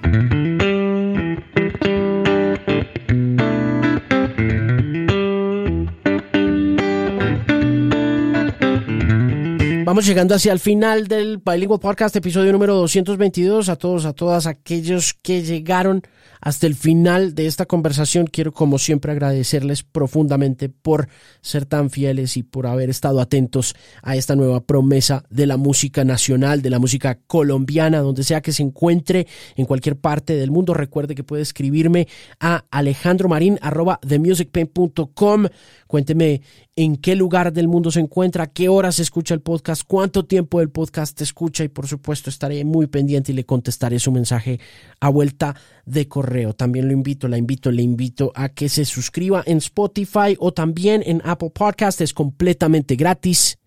Vamos 9.86 10.04
llegando 10.04 10.34
hacia 10.34 10.52
el 10.52 10.58
final 10.58 11.06
del 11.06 11.38
Bilingual 11.38 11.78
Podcast, 11.78 12.16
episodio 12.16 12.50
número 12.50 12.74
222. 12.74 13.68
A 13.68 13.76
todos, 13.76 14.04
a 14.04 14.14
todas 14.14 14.48
aquellos 14.48 15.14
que 15.14 15.44
llegaron 15.44 16.02
hasta 16.40 16.66
el 16.66 16.74
final 16.74 17.36
de 17.36 17.46
esta 17.46 17.66
conversación, 17.66 18.26
quiero 18.26 18.50
como 18.50 18.78
siempre 18.78 19.12
agradecerles 19.12 19.84
profundamente 19.84 20.68
por 20.68 21.06
ser 21.40 21.66
tan 21.66 21.90
fieles 21.90 22.36
y 22.36 22.42
por 22.42 22.66
haber 22.66 22.90
estado 22.90 23.20
atentos 23.20 23.76
a 24.02 24.16
esta 24.16 24.34
nueva 24.34 24.58
promesa 24.60 25.22
de 25.30 25.46
la 25.46 25.56
música 25.56 26.04
nacional, 26.04 26.62
de 26.62 26.70
la 26.70 26.80
música 26.80 27.20
colombiana, 27.28 28.00
donde 28.00 28.24
sea 28.24 28.40
que 28.40 28.50
se 28.50 28.64
encuentre 28.64 29.28
en 29.54 29.66
cualquier 29.66 29.96
parte 29.96 30.34
del 30.34 30.50
mundo. 30.50 30.74
Recuerde 30.74 31.14
que 31.14 31.22
puede 31.22 31.42
escribirme 31.42 32.08
a 32.40 32.64
alejandromarin.com. 32.70 35.46
Cuénteme 35.86 36.40
en 36.76 36.96
qué 36.96 37.16
lugar 37.16 37.54
del 37.54 37.68
mundo 37.68 37.90
se 37.90 38.00
encuentra, 38.00 38.48
qué 38.48 38.68
horas 38.68 38.98
escucha 38.98 39.32
el 39.32 39.40
podcast, 39.40 39.82
cuánto 39.86 40.26
tiempo 40.26 40.60
el 40.60 40.68
podcast 40.68 41.18
escucha 41.22 41.64
y 41.64 41.68
por 41.68 41.86
supuesto 41.86 42.28
estaré 42.28 42.64
muy 42.66 42.86
pendiente 42.86 43.32
y 43.32 43.34
le 43.34 43.46
contestaré 43.46 43.98
su 43.98 44.12
mensaje 44.12 44.60
a 45.00 45.08
vuelta 45.08 45.56
de 45.86 46.06
correo. 46.06 46.52
También 46.52 46.86
lo 46.86 46.92
invito, 46.92 47.28
la 47.28 47.38
invito, 47.38 47.70
le 47.70 47.82
invito 47.82 48.30
a 48.34 48.50
que 48.50 48.68
se 48.68 48.84
suscriba 48.84 49.42
en 49.46 49.56
Spotify 49.58 50.36
o 50.38 50.52
también 50.52 51.02
en 51.06 51.22
Apple 51.24 51.50
Podcast. 51.50 52.02
Es 52.02 52.12
completamente 52.12 52.94
gratis 52.94 53.58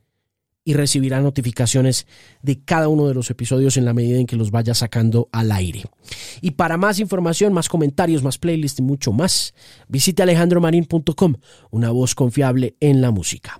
y 0.69 0.73
recibirá 0.73 1.19
notificaciones 1.19 2.05
de 2.43 2.59
cada 2.63 2.89
uno 2.89 3.07
de 3.07 3.15
los 3.15 3.31
episodios 3.31 3.75
en 3.75 3.85
la 3.85 3.95
medida 3.95 4.19
en 4.19 4.27
que 4.27 4.35
los 4.35 4.51
vaya 4.51 4.75
sacando 4.75 5.27
al 5.31 5.51
aire. 5.51 5.81
Y 6.41 6.51
para 6.51 6.77
más 6.77 6.99
información, 6.99 7.53
más 7.53 7.67
comentarios, 7.67 8.21
más 8.21 8.37
playlists 8.37 8.79
y 8.79 8.83
mucho 8.83 9.11
más, 9.11 9.55
visite 9.87 10.21
alejandromarin.com, 10.21 11.37
una 11.71 11.89
voz 11.89 12.13
confiable 12.13 12.75
en 12.81 13.01
la 13.01 13.09
música. 13.09 13.59